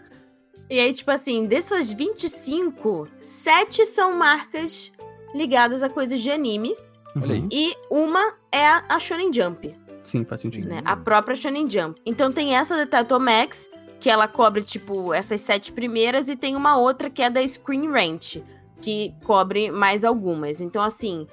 E 0.70 0.80
aí, 0.80 0.94
tipo 0.94 1.12
assim, 1.12 1.46
dessas 1.46 1.92
25, 1.92 3.08
7 3.20 3.86
são 3.86 4.16
marcas 4.18 4.92
ligadas 5.36 5.84
a 5.84 5.90
coisas 5.90 6.22
de 6.22 6.32
anime. 6.32 6.74
Olha 7.16 7.34
aí. 7.36 7.40
Uhum. 7.42 7.50
E 7.52 7.76
uma 7.90 8.34
é 8.52 8.68
a, 8.68 9.00
Shonen 9.00 9.32
Jump, 9.32 9.74
Sim, 10.04 10.26
faz 10.26 10.42
sentido. 10.42 10.68
né? 10.68 10.82
A 10.84 10.96
própria 10.96 11.36
Shonen 11.36 11.70
Jump. 11.70 12.02
Então 12.06 12.32
tem 12.32 12.56
essa 12.56 12.86
da 12.86 13.20
Max, 13.20 13.70
que 14.00 14.10
ela 14.10 14.28
cobre, 14.28 14.64
tipo, 14.64 15.14
essas 15.14 15.42
sete 15.42 15.72
primeiras, 15.72 16.28
e 16.28 16.36
tem 16.36 16.56
uma 16.56 16.78
outra 16.78 17.10
que 17.10 17.22
é 17.22 17.30
da 17.30 17.46
Screen 17.48 17.90
Rant, 17.90 18.38
que 18.82 19.14
cobre 19.24 19.72
mais 19.72 20.04
algumas. 20.04 20.60
Então, 20.60 20.82
assim. 20.82 21.28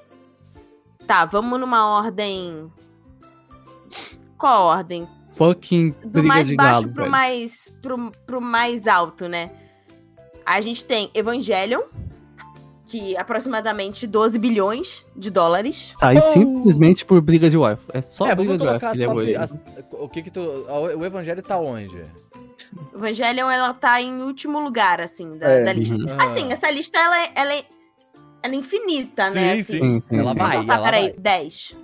Tá, 1.06 1.24
vamos 1.24 1.58
numa 1.58 1.98
ordem. 1.98 2.70
Qual 4.38 4.52
a 4.70 4.76
ordem? 4.76 5.08
Fucking 5.32 5.90
do 6.02 6.08
briga 6.08 6.28
mais 6.28 6.48
de 6.48 6.56
baixo 6.56 6.82
galo, 6.82 6.92
pro 6.92 7.02
velho. 7.02 7.10
mais 7.10 7.68
pro, 7.82 8.12
pro 8.26 8.40
mais 8.40 8.86
alto, 8.86 9.28
né? 9.28 9.50
A 10.44 10.60
gente 10.60 10.84
tem 10.84 11.10
Evangelion, 11.14 11.82
que 12.90 13.16
aproximadamente 13.16 14.06
12 14.06 14.38
bilhões 14.38 15.04
de 15.16 15.30
dólares. 15.30 15.94
Tá, 16.00 16.12
e 16.12 16.20
simplesmente 16.20 17.04
por 17.04 17.20
briga 17.20 17.48
de 17.48 17.56
wife. 17.56 17.82
É 17.92 18.02
só 18.02 18.26
É, 18.26 18.34
briga 18.34 18.58
de 18.58 18.66
wife 18.66 18.78
que 18.80 18.84
as 18.84 18.98
levou 18.98 19.14
top, 19.16 19.26
ele. 19.28 19.36
as- 19.36 19.56
O 19.92 20.08
que 20.08 20.22
que 20.22 20.30
tu... 20.30 20.40
O 20.40 21.04
Evangelho 21.04 21.40
tá 21.42 21.58
onde? 21.58 22.02
Evangelion, 22.94 23.48
ela 23.50 23.72
tá 23.74 24.00
em 24.00 24.22
último 24.22 24.58
lugar, 24.60 25.00
assim, 25.00 25.38
da, 25.38 25.46
É. 25.48 25.64
da 25.64 25.72
lista. 25.72 25.94
Uhum. 25.96 26.20
Assim, 26.20 26.52
essa 26.52 26.70
lista, 26.70 26.98
ela 26.98 27.18
é, 27.24 27.30
ela 27.34 27.54
é, 27.54 27.64
ela 28.42 28.54
é 28.54 28.56
infinita, 28.56 29.30
né? 29.30 29.54
Sim, 29.56 29.60
Assim. 29.60 29.78
Sim, 29.78 30.00
sim, 30.00 30.18
Ela 30.18 30.32
sim. 30.32 30.38
vai, 30.38 30.56
Então 30.56 30.66
tá, 30.66 30.74
ela 30.74 30.84
peraí, 30.84 31.10
vai. 31.10 31.18
10. 31.18 31.76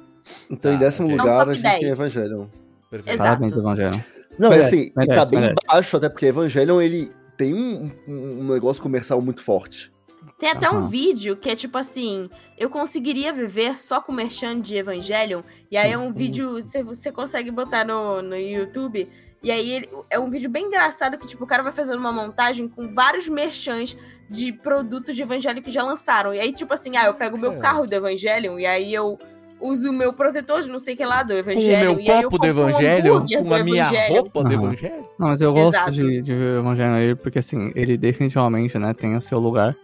Então, 0.50 0.72
em 0.72 0.74
Tá, 0.78 0.84
décimo 0.84 1.09
ok. 1.09 1.18
lugar, 1.18 1.32
Não, 1.32 1.38
top 1.38 1.50
a 1.50 1.54
gente 1.54 1.62
tem 1.62 1.80
10. 1.80 1.92
Evangelion. 1.92 2.46
Perfeito. 2.90 3.14
Exato. 3.16 3.28
Parabéns, 3.28 3.57
Evangelho. 3.57 4.04
Não, 4.38 4.50
Merece, 4.50 4.74
assim, 4.76 4.90
tá 4.90 5.00
merece, 5.07 5.30
bem 5.30 5.40
merece. 5.40 5.61
baixo, 5.66 5.96
até 5.96 6.09
porque 6.09 6.26
Evangelion, 6.26 6.80
ele 6.80 7.11
tem 7.36 7.54
um, 7.54 7.90
um- 8.07 8.40
um 8.40 8.52
negócio 8.52 8.82
comercial 8.82 9.20
muito 9.20 9.42
forte. 9.42 9.90
Tem 10.39 10.51
até 10.51 10.70
um 10.70 10.78
Aham. 10.78 10.89
vídeo 10.89 11.37
que 11.37 11.49
é 11.49 11.55
tipo 11.57 11.78
assim: 11.78 12.28
eu 12.59 12.68
conseguiria 12.68 13.32
viver 13.32 13.78
só 13.78 14.01
com 14.01 14.12
merchan 14.12 14.61
de 14.61 14.76
Evangelion. 14.76 15.41
E 15.70 15.76
aí 15.76 15.93
é 15.93 15.99
um 15.99 16.12
vídeo, 16.12 16.53
você, 16.53 16.82
você 16.82 17.11
consegue 17.11 17.51
botar 17.51 17.84
no, 17.84 18.20
no 18.20 18.37
YouTube. 18.37 19.09
E 19.43 19.51
aí 19.51 19.70
ele- 19.72 19.89
é 20.11 20.18
um 20.18 20.28
vídeo 20.28 20.51
bem 20.51 20.64
engraçado 20.66 21.16
que, 21.18 21.26
tipo, 21.26 21.45
o 21.45 21.47
cara 21.47 21.62
vai 21.62 21.70
fazendo 21.72 21.99
uma 21.99 22.11
montagem 22.12 22.68
com 22.68 22.93
vários 22.95 23.28
merchans 23.28 23.97
de 24.28 24.53
produtos 24.53 25.14
de 25.14 25.22
Evangelion 25.22 25.62
que 25.62 25.70
já 25.70 25.82
lançaram. 25.82 26.34
E 26.34 26.41
aí, 26.41 26.53
tipo 26.53 26.72
assim, 26.74 26.97
ah, 26.97 27.05
eu 27.07 27.14
pego 27.14 27.37
o 27.37 27.41
meu 27.41 27.53
É. 27.53 27.59
carro 27.59 27.87
do 27.87 27.95
Evangelion 27.95 28.59
e 28.59 28.66
aí 28.66 28.93
eu 28.93 29.16
uso 29.61 29.89
o 29.91 29.93
meu 29.93 30.12
protetor 30.12 30.62
de 30.62 30.68
não 30.68 30.78
sei 30.80 30.95
o 30.95 30.97
que 30.99 31.05
lá 31.07 31.22
do 31.22 31.32
Com 31.45 31.51
o 31.51 31.55
meu 31.55 32.01
e 32.01 32.11
aí 32.11 32.22
eu 32.22 32.30
copo 32.30 32.39
do 32.39 32.47
um 32.47 32.51
Evangelho, 32.51 33.20
com 33.20 33.45
do 33.45 33.55
a 33.55 33.64
minha 33.64 33.82
Evangelion. 33.84 34.14
roupa 34.16 34.45
do. 34.45 34.53
Evangelho. 34.53 35.07
Não, 35.18 35.28
mas 35.28 35.41
eu 35.41 35.53
gosto 35.53 35.68
Exato. 35.76 35.93
de, 35.93 36.22
de 36.22 36.32
ver 36.32 36.57
o 36.57 36.61
Evangelho 36.61 36.95
aí, 36.95 37.14
porque 37.14 37.39
assim, 37.39 37.72
ele 37.74 37.97
definitivamente, 37.97 38.76
né, 38.78 38.93
tem 38.93 39.16
o 39.16 39.20
seu 39.20 39.39
lugar. 39.39 39.74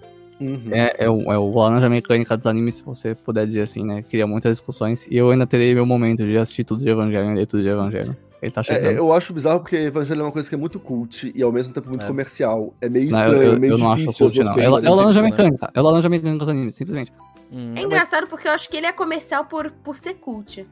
Uhum. 0.42 0.62
É, 0.72 0.94
é, 0.98 1.10
o, 1.10 1.20
é 1.32 1.38
o 1.38 1.50
laranja 1.56 1.88
mecânica 1.88 2.36
dos 2.36 2.46
animes, 2.46 2.76
se 2.76 2.82
você 2.82 3.14
puder 3.14 3.46
dizer 3.46 3.62
assim, 3.62 3.84
né? 3.84 4.02
Cria 4.02 4.26
muitas 4.26 4.56
discussões. 4.56 5.06
E 5.10 5.16
eu 5.16 5.30
ainda 5.30 5.46
terei 5.46 5.74
meu 5.74 5.86
momento 5.86 6.24
de 6.24 6.36
assistir 6.36 6.64
tudo 6.64 6.82
de 6.84 6.90
Evangelho 6.90 7.30
e 7.30 7.34
ler 7.34 7.46
tudo 7.46 7.62
de 7.62 7.68
Evangelho. 7.68 8.16
Ele 8.42 8.50
tá 8.50 8.60
É, 8.62 8.64
chegando. 8.64 8.96
eu 8.96 9.12
acho 9.12 9.32
bizarro 9.32 9.60
porque 9.60 9.76
Evangelho 9.76 10.20
é 10.20 10.24
uma 10.24 10.32
coisa 10.32 10.48
que 10.48 10.54
é 10.54 10.58
muito 10.58 10.80
cult 10.80 11.30
e 11.32 11.42
ao 11.42 11.52
mesmo 11.52 11.72
tempo 11.72 11.88
muito 11.88 12.02
É. 12.02 12.06
comercial. 12.08 12.74
É 12.80 12.88
meio 12.88 13.08
Não, 13.08 13.18
estranho, 13.18 13.42
eu, 13.42 13.52
é 13.52 13.54
eu, 13.54 13.60
meio 13.60 13.72
eu 13.74 13.78
não 13.78 13.92
acho 13.92 14.12
cult, 14.12 14.38
não. 14.40 14.58
É, 14.58 14.64
é 14.64 14.68
o 14.68 14.94
laranja 14.96 15.22
né? 15.22 15.30
mecânica. 15.30 15.70
É 15.72 15.80
o 15.80 15.84
laranja 15.84 16.08
mecânica 16.08 16.38
dos 16.40 16.48
animes, 16.48 16.74
simplesmente. 16.74 17.12
Hum, 17.52 17.70
É 17.70 17.74
mas- 17.76 17.84
engraçado 17.84 18.26
porque 18.26 18.48
eu 18.48 18.52
acho 18.52 18.68
que 18.68 18.76
ele 18.76 18.86
é 18.86 18.92
comercial 18.92 19.44
por, 19.44 19.70
por 19.84 19.96
ser 19.96 20.14
cult. 20.14 20.66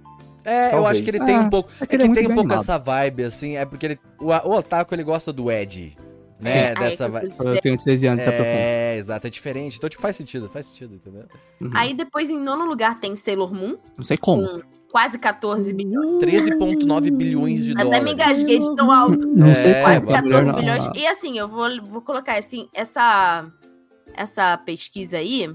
É, 0.45 0.67
eu 0.69 0.71
Talvez. 0.71 0.91
acho 0.93 1.03
que 1.05 1.11
ele 1.11 1.21
tem 1.25 1.35
É, 1.37 1.39
um 1.39 1.49
pouco. 1.51 1.69
é 1.71 1.85
É 1.85 1.87
que 1.87 1.87
que 1.87 1.97
ele 1.97 2.03
é 2.03 2.07
tem 2.07 2.09
muito 2.09 2.19
um 2.19 2.29
bem 2.29 2.35
pouco 2.35 2.41
animado. 2.49 2.61
essa 2.63 2.79
vibe, 2.79 3.23
assim. 3.25 3.57
É 3.57 3.65
porque 3.65 3.87
ele, 3.87 3.99
o, 4.19 4.27
o 4.31 4.57
Otaku 4.57 4.95
ele 4.95 5.05
gosta 5.05 5.33
do 5.33 5.49
Ed. 5.53 5.97
Né? 6.41 6.69
Aí, 6.69 6.75
Dessa 6.75 7.07
com 7.07 7.13
vibe. 7.13 7.29
os- 7.29 7.39
Eu 7.45 7.61
tenho 7.61 7.77
13 7.77 8.07
anos. 8.07 8.25
É, 8.27 8.97
exato, 8.97 9.27
é 9.27 9.31
diferente. 9.31 9.77
Então, 9.77 9.89
tipo, 9.91 10.03
faz 10.03 10.17
sentido, 10.17 10.49
faz 10.49 10.67
sentido, 10.67 10.95
entendeu? 10.95 11.25
Uhum. 11.61 11.71
Aí 11.75 11.93
depois, 11.95 12.31
em 12.31 12.39
nono 12.39 12.65
lugar, 12.65 12.99
tem 12.99 13.15
Sailor 13.17 13.53
Moon, 13.55 13.77
Não 13.97 14.05
sei 14.05 14.17
como. 14.17 14.47
com 14.47 14.61
quase 14.91 15.19
14 15.19 15.73
bilhões. 15.73 16.19
13,9 16.19 17.11
bilhões 17.11 17.65
de 17.65 17.73
Até 17.73 17.85
dólares. 17.85 18.05
me 18.05 18.13
engasguei 18.13 18.59
de 18.59 18.75
tão 18.75 18.91
alto. 18.91 19.27
Não 19.27 19.55
sei 19.55 19.71
É, 19.71 19.75
como. 19.75 19.85
Quase 19.85 20.07
que 20.07 20.13
a 20.13 20.23
mulher 20.23 20.45
14 20.45 20.53
não- 20.53 20.59
bilhões. 20.59 20.87
E 20.97 21.07
assim, 21.07 21.39
eu 21.39 21.49
vou, 21.49 21.69
vou 21.85 22.01
colocar 22.03 22.39
assim, 22.39 22.69
essa, 22.75 23.47
essa 24.15 24.57
pesquisa 24.59 25.19
aí, 25.19 25.49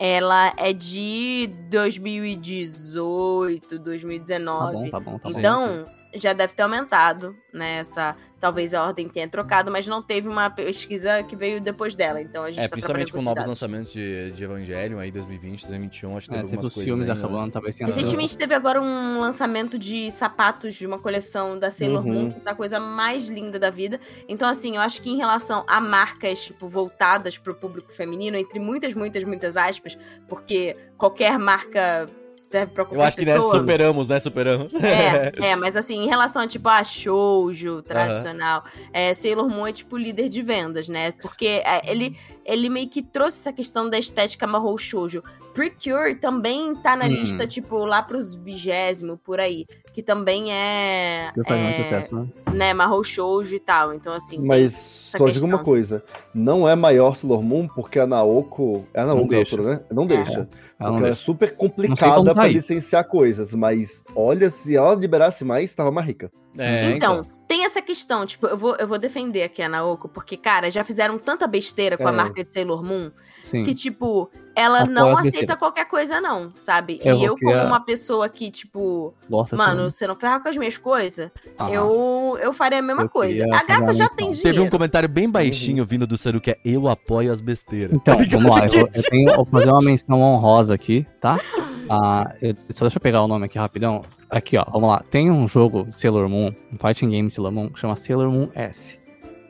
ela 0.00 0.52
é 0.56 0.72
de 0.72 1.48
2018, 1.70 3.78
Tá 3.78 3.84
2019. 3.84 4.72
bom, 4.72 4.90
tá 4.90 5.00
bom, 5.00 5.18
tá 5.18 5.30
bom. 5.30 5.38
Então, 5.38 5.84
já 6.14 6.32
deve 6.32 6.54
ter 6.54 6.62
aumentado, 6.62 7.34
né? 7.52 7.78
Essa, 7.78 8.16
talvez 8.40 8.72
a 8.74 8.84
ordem 8.86 9.08
tenha 9.08 9.28
trocado, 9.28 9.70
mas 9.70 9.86
não 9.86 10.00
teve 10.02 10.28
uma 10.28 10.48
pesquisa 10.48 11.22
que 11.24 11.34
veio 11.34 11.60
depois 11.60 11.94
dela. 11.96 12.20
Então 12.20 12.44
a 12.44 12.50
gente 12.50 12.60
É, 12.60 12.68
tá 12.68 12.70
principalmente 12.70 13.12
com 13.12 13.20
novos 13.22 13.44
lançamentos 13.46 13.92
de, 13.92 14.30
de 14.32 14.44
Evangelion 14.44 14.98
aí 14.98 15.10
2020, 15.10 15.60
2021, 15.62 16.16
acho 16.16 16.28
que 16.28 16.34
É, 16.34 16.38
teve 16.38 16.48
teve 16.48 16.56
algumas 16.56 16.66
os 16.66 16.74
coisas. 16.74 16.84
filmes 16.94 17.08
acabando, 17.08 17.52
talvez 17.52 17.74
sido. 17.74 17.86
Recentemente 17.86 18.38
teve 18.38 18.54
agora 18.54 18.80
um 18.80 19.18
lançamento 19.20 19.78
de 19.78 20.10
sapatos 20.10 20.74
de 20.74 20.86
uma 20.86 20.98
coleção 20.98 21.58
da 21.58 21.70
Sailor 21.70 22.04
Uhum. 22.06 22.12
Moon, 22.12 22.30
que 22.30 22.40
tá 22.40 22.52
a 22.52 22.54
coisa 22.54 22.78
mais 22.80 23.28
linda 23.28 23.58
da 23.58 23.70
vida. 23.70 23.98
Então, 24.28 24.48
assim, 24.48 24.76
eu 24.76 24.80
acho 24.82 25.02
que 25.02 25.10
em 25.10 25.16
relação 25.16 25.64
a 25.66 25.80
marcas, 25.80 26.44
tipo, 26.44 26.68
voltadas 26.68 27.36
pro 27.36 27.54
público 27.54 27.92
feminino, 27.92 28.36
entre 28.36 28.58
muitas, 28.60 28.94
muitas, 28.94 29.24
muitas 29.24 29.56
aspas, 29.56 29.98
porque 30.28 30.76
qualquer 30.96 31.38
marca 31.38 32.06
serve 32.48 32.72
pra 32.72 32.84
qualquer 32.84 32.96
Eu 32.96 33.02
acho 33.02 33.16
que 33.16 33.24
né, 33.26 33.34
pessoa. 33.34 33.58
superamos, 33.58 34.08
né? 34.08 34.20
Superamos. 34.20 34.74
É, 34.74 35.32
é, 35.52 35.56
mas 35.56 35.76
assim, 35.76 36.02
em 36.02 36.08
relação 36.08 36.42
a, 36.42 36.46
tipo, 36.46 36.68
a 36.68 36.82
shoujo 36.82 37.82
tradicional, 37.82 38.64
é, 38.92 39.12
Sailor 39.12 39.48
Moon 39.48 39.66
é, 39.66 39.72
tipo, 39.72 39.96
líder 39.96 40.28
de 40.28 40.42
vendas, 40.42 40.88
né? 40.88 41.12
Porque 41.12 41.62
é, 41.64 41.82
ele, 41.90 42.16
ele 42.44 42.68
meio 42.68 42.88
que 42.88 43.02
trouxe 43.02 43.40
essa 43.40 43.52
questão 43.52 43.88
da 43.88 43.98
estética 43.98 44.46
marrou 44.46 44.78
shoujo. 44.78 45.22
Precure 45.58 46.14
também 46.14 46.72
tá 46.76 46.94
na 46.94 47.06
Hum. 47.06 47.08
lista, 47.08 47.44
tipo, 47.46 47.84
lá 47.84 48.00
pros 48.00 48.36
vigésimo, 48.36 49.18
por 49.18 49.40
aí. 49.40 49.66
Que 49.92 50.02
também 50.04 50.52
é, 50.52 51.32
Já 51.36 51.42
faz 51.42 51.60
é, 51.60 51.64
muito 51.64 51.76
sucesso, 51.82 52.14
né? 52.14 52.28
né, 52.54 52.72
marrou 52.74 53.02
shoujo 53.02 53.56
e 53.56 53.58
tal. 53.58 53.92
Então, 53.92 54.12
assim, 54.12 54.38
Mas 54.38 54.72
só 54.74 55.18
digo 55.18 55.30
questão. 55.32 55.48
uma 55.48 55.58
coisa: 55.58 56.04
não 56.32 56.68
é 56.68 56.76
maior 56.76 57.16
Sailor 57.16 57.42
Moon 57.42 57.66
porque 57.66 57.98
a 57.98 58.06
Naoko. 58.06 58.86
É 58.94 59.00
a 59.00 59.06
Naoko 59.06 59.24
a 59.24 59.28
deixa. 59.28 59.56
né? 59.56 59.80
Não 59.90 60.06
deixa. 60.06 60.32
Ela 60.32 60.38
não 60.38 60.46
porque 60.46 60.86
ela 60.86 60.98
é 60.98 61.02
deixa. 61.10 61.22
super 61.24 61.46
Não 61.48 61.56
sei 61.56 61.56
como 61.58 61.70
complicada 61.72 62.24
tá 62.26 62.34
pra 62.34 62.42
aí. 62.44 62.52
licenciar 62.52 63.04
coisas. 63.08 63.52
Mas 63.54 64.04
olha, 64.14 64.48
se 64.50 64.76
ela 64.76 64.94
liberasse 64.94 65.44
mais, 65.44 65.74
tava 65.74 65.90
mais 65.90 66.06
rica. 66.06 66.30
É, 66.56 66.92
então, 66.92 67.22
tem 67.48 67.64
essa 67.64 67.82
questão, 67.82 68.24
tipo, 68.24 68.46
eu 68.46 68.56
vou, 68.56 68.76
eu 68.76 68.86
vou 68.86 68.98
defender 68.98 69.42
aqui 69.42 69.60
a 69.62 69.68
Naoko, 69.68 70.08
porque, 70.08 70.36
cara, 70.36 70.70
já 70.70 70.84
fizeram 70.84 71.18
tanta 71.18 71.48
besteira 71.48 71.96
com 71.96 72.06
a 72.06 72.12
É. 72.12 72.14
marca 72.16 72.44
de 72.44 72.54
Sailor 72.54 72.84
Moon 72.84 73.10
Sim. 73.50 73.64
que, 73.64 73.74
tipo, 73.74 74.30
ela 74.54 74.80
Apoio 74.80 74.94
não 74.94 75.16
aceita 75.16 75.56
qualquer 75.56 75.86
coisa, 75.86 76.20
não, 76.20 76.52
sabe? 76.54 77.00
Eu 77.04 77.16
e 77.16 77.24
eu, 77.24 77.34
criar- 77.36 77.52
como 77.58 77.66
uma 77.68 77.80
pessoa 77.84 78.28
que, 78.28 78.50
tipo, 78.50 79.14
Gosta 79.28 79.56
mano, 79.56 79.82
assim. 79.86 79.90
você 79.96 80.06
não 80.06 80.14
ferrar 80.16 80.42
com 80.42 80.48
as 80.48 80.56
minhas 80.56 80.76
coisas, 80.78 81.30
Ah, 81.58 81.70
eu, 81.70 82.38
eu 82.42 82.52
faria 82.52 82.78
a 82.78 82.82
mesma 82.82 83.04
Eu 83.04 83.08
coisa. 83.08 83.44
A 83.52 83.64
gata 83.64 83.92
já 83.92 84.08
tem 84.08 84.32
Teve 84.32 84.48
um 84.48 84.52
dinheiro. 84.52 84.70
comentário 84.70 85.08
bem 85.08 85.30
baixinho 85.30 85.84
vindo 85.86 86.06
do 86.06 86.16
Saru 86.18 86.40
que 86.40 86.50
é 86.50 86.58
Eu 86.64 86.88
apoio 86.88 87.32
as 87.32 87.40
besteiras. 87.40 87.94
Então, 87.94 88.16
Tá 88.16 88.24
vamos 88.30 88.50
lá. 88.50 88.66
Eu, 88.66 88.88
eu 88.94 89.02
tenho, 89.10 89.34
vou 89.34 89.44
fazer 89.44 89.70
uma 89.70 89.80
menção 89.82 90.20
honrosa 90.20 90.74
aqui, 90.74 91.06
tá? 91.20 91.38
Ah, 91.90 92.34
eu- 92.42 92.54
só 92.68 92.84
deixa 92.84 92.98
eu 92.98 93.00
pegar 93.00 93.22
o 93.22 93.26
nome 93.26 93.46
aqui 93.46 93.58
rapidão. 93.58 94.02
Aqui, 94.28 94.58
ó, 94.58 94.64
vamos 94.70 94.90
lá. 94.90 95.02
Tem 95.10 95.30
um 95.30 95.48
jogo 95.48 95.88
Sailor 95.96 96.28
Moon, 96.28 96.52
um 96.70 96.76
fighting 96.76 97.08
game 97.08 97.30
Sailor 97.30 97.50
Moon, 97.50 97.70
que 97.70 97.80
chama 97.80 97.96
Sailor 97.96 98.30
Moon 98.30 98.50
S. 98.54 98.98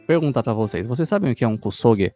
Perguntar 0.06 0.44
pra 0.44 0.52
vocês, 0.52 0.86
vocês 0.86 1.08
sabem 1.08 1.32
o 1.32 1.34
que 1.34 1.42
é 1.42 1.48
um 1.48 1.56
kusoge? 1.56 2.12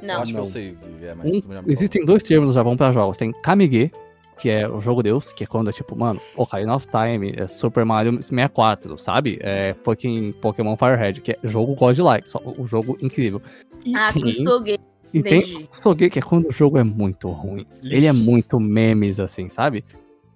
Eu 0.00 0.08
Não. 0.08 0.22
acho 0.22 0.32
que 0.32 0.36
eu 0.38 0.42
Não. 0.42 0.44
sei 0.46 0.76
é, 1.02 1.14
mas 1.14 1.36
Um- 1.36 1.70
existem 1.70 2.04
dois 2.04 2.22
termos 2.22 2.48
no 2.48 2.54
Japão 2.54 2.76
pra 2.76 2.92
jogos. 2.92 3.18
Tem 3.18 3.32
Kamige, 3.32 3.90
que 4.38 4.48
é 4.48 4.68
o 4.68 4.80
jogo 4.80 5.02
Deus, 5.02 5.32
que 5.32 5.42
é 5.44 5.46
quando 5.46 5.68
é 5.70 5.72
tipo, 5.72 5.96
mano, 5.96 6.20
Ocarina 6.36 6.74
of 6.76 6.86
Time, 6.86 7.34
é 7.36 7.46
Super 7.48 7.84
Mario 7.84 8.12
64, 8.22 8.96
sabe? 8.96 9.38
É 9.40 9.74
fucking 9.84 10.32
Pokémon 10.40 10.76
Firehead, 10.76 11.20
que 11.20 11.32
é 11.32 11.38
jogo 11.42 11.74
godlike, 11.74 12.30
só 12.30 12.40
o 12.56 12.66
jogo 12.66 12.96
incrível. 13.02 13.42
E 13.84 13.96
Ah, 13.96 14.12
tem, 14.12 14.22
Kustoge. 14.22 14.78
e 15.12 15.22
tem 15.22 15.38
entendi. 15.40 15.64
Kusoge, 15.64 16.08
que 16.10 16.18
é 16.20 16.22
quando 16.22 16.46
o 16.48 16.52
jogo 16.52 16.78
é 16.78 16.84
muito 16.84 17.26
ruim. 17.28 17.66
Ele 17.82 18.06
é 18.06 18.12
muito 18.12 18.60
memes, 18.60 19.18
assim, 19.18 19.48
sabe? 19.48 19.84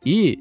E 0.05 0.39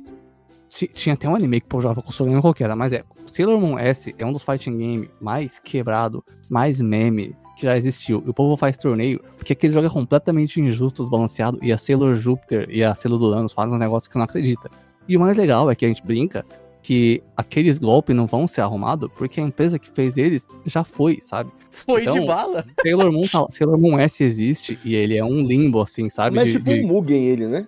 ti- 0.68 0.88
tinha 0.92 1.14
até 1.14 1.30
um 1.30 1.36
anime 1.36 1.62
que 1.62 1.68
pô, 1.68 1.80
jogava 1.80 2.02
com 2.02 2.08
Kusoge 2.08 2.34
não 2.34 2.42
qualquer, 2.42 2.74
mas 2.76 2.92
é. 2.94 3.04
Sailor 3.28 3.62
Moon 3.62 3.78
S 3.80 4.14
é 4.18 4.26
um 4.26 4.32
dos 4.34 4.42
fighting 4.44 4.76
game 4.78 5.10
mais 5.22 5.60
quebrado, 5.60 6.24
mais 6.50 6.82
meme 6.82 7.36
que 7.62 7.66
já 7.68 7.78
existiu. 7.78 8.24
E 8.26 8.30
o 8.30 8.34
povo 8.34 8.58
faz 8.58 8.76
torneio 8.78 9.22
porque 9.38 9.54
aquele 9.54 9.72
jogo 9.74 9.86
é 9.86 9.90
completamente 9.90 10.60
injusto, 10.60 11.04
desbalanceado. 11.04 11.60
E 11.62 11.72
a 11.72 11.78
Sailor 11.78 12.16
Júpiter 12.16 12.68
e 12.70 12.84
a 12.84 12.94
Sailor 12.96 13.22
Uranus 13.22 13.54
fazem 13.54 13.76
um 13.76 13.80
negócio 13.80 14.10
que 14.10 14.14
você 14.14 14.18
não 14.20 14.26
acredita. 14.26 14.70
E 15.08 15.16
o 15.16 15.20
mais 15.20 15.38
legal 15.38 15.70
é 15.70 15.76
que 15.76 15.86
a 15.86 15.88
gente 15.88 16.04
brinca 16.04 16.44
que 16.84 17.22
aqueles 17.38 17.78
golpes 17.78 18.16
não 18.16 18.26
vão 18.26 18.48
ser 18.48 18.62
arrumados 18.62 19.10
porque 19.16 19.40
a 19.40 19.44
empresa 19.44 19.78
que 19.78 19.88
fez 19.90 20.18
eles 20.18 20.48
já 20.66 20.84
foi, 20.84 21.20
sabe? 21.22 21.52
Foi 21.70 22.02
de 22.02 22.10
Então, 22.10 22.26
bala? 22.26 22.66
Sailor 22.82 23.12
Moon, 23.12 23.22
tá- 23.28 23.46
Sailor 23.52 23.78
Moon 23.78 24.00
S 24.00 24.24
existe 24.24 24.80
e 24.84 24.96
ele 24.96 25.16
é 25.16 25.24
um 25.24 25.44
limbo, 25.46 25.80
assim, 25.82 26.10
sabe? 26.10 26.36
Mas 26.36 26.48
é 26.48 26.52
de- 26.52 26.58
tipo 26.58 26.74
de- 26.74 26.82
um 26.84 26.88
Mugen 26.88 27.24
ele, 27.26 27.46
né? 27.48 27.68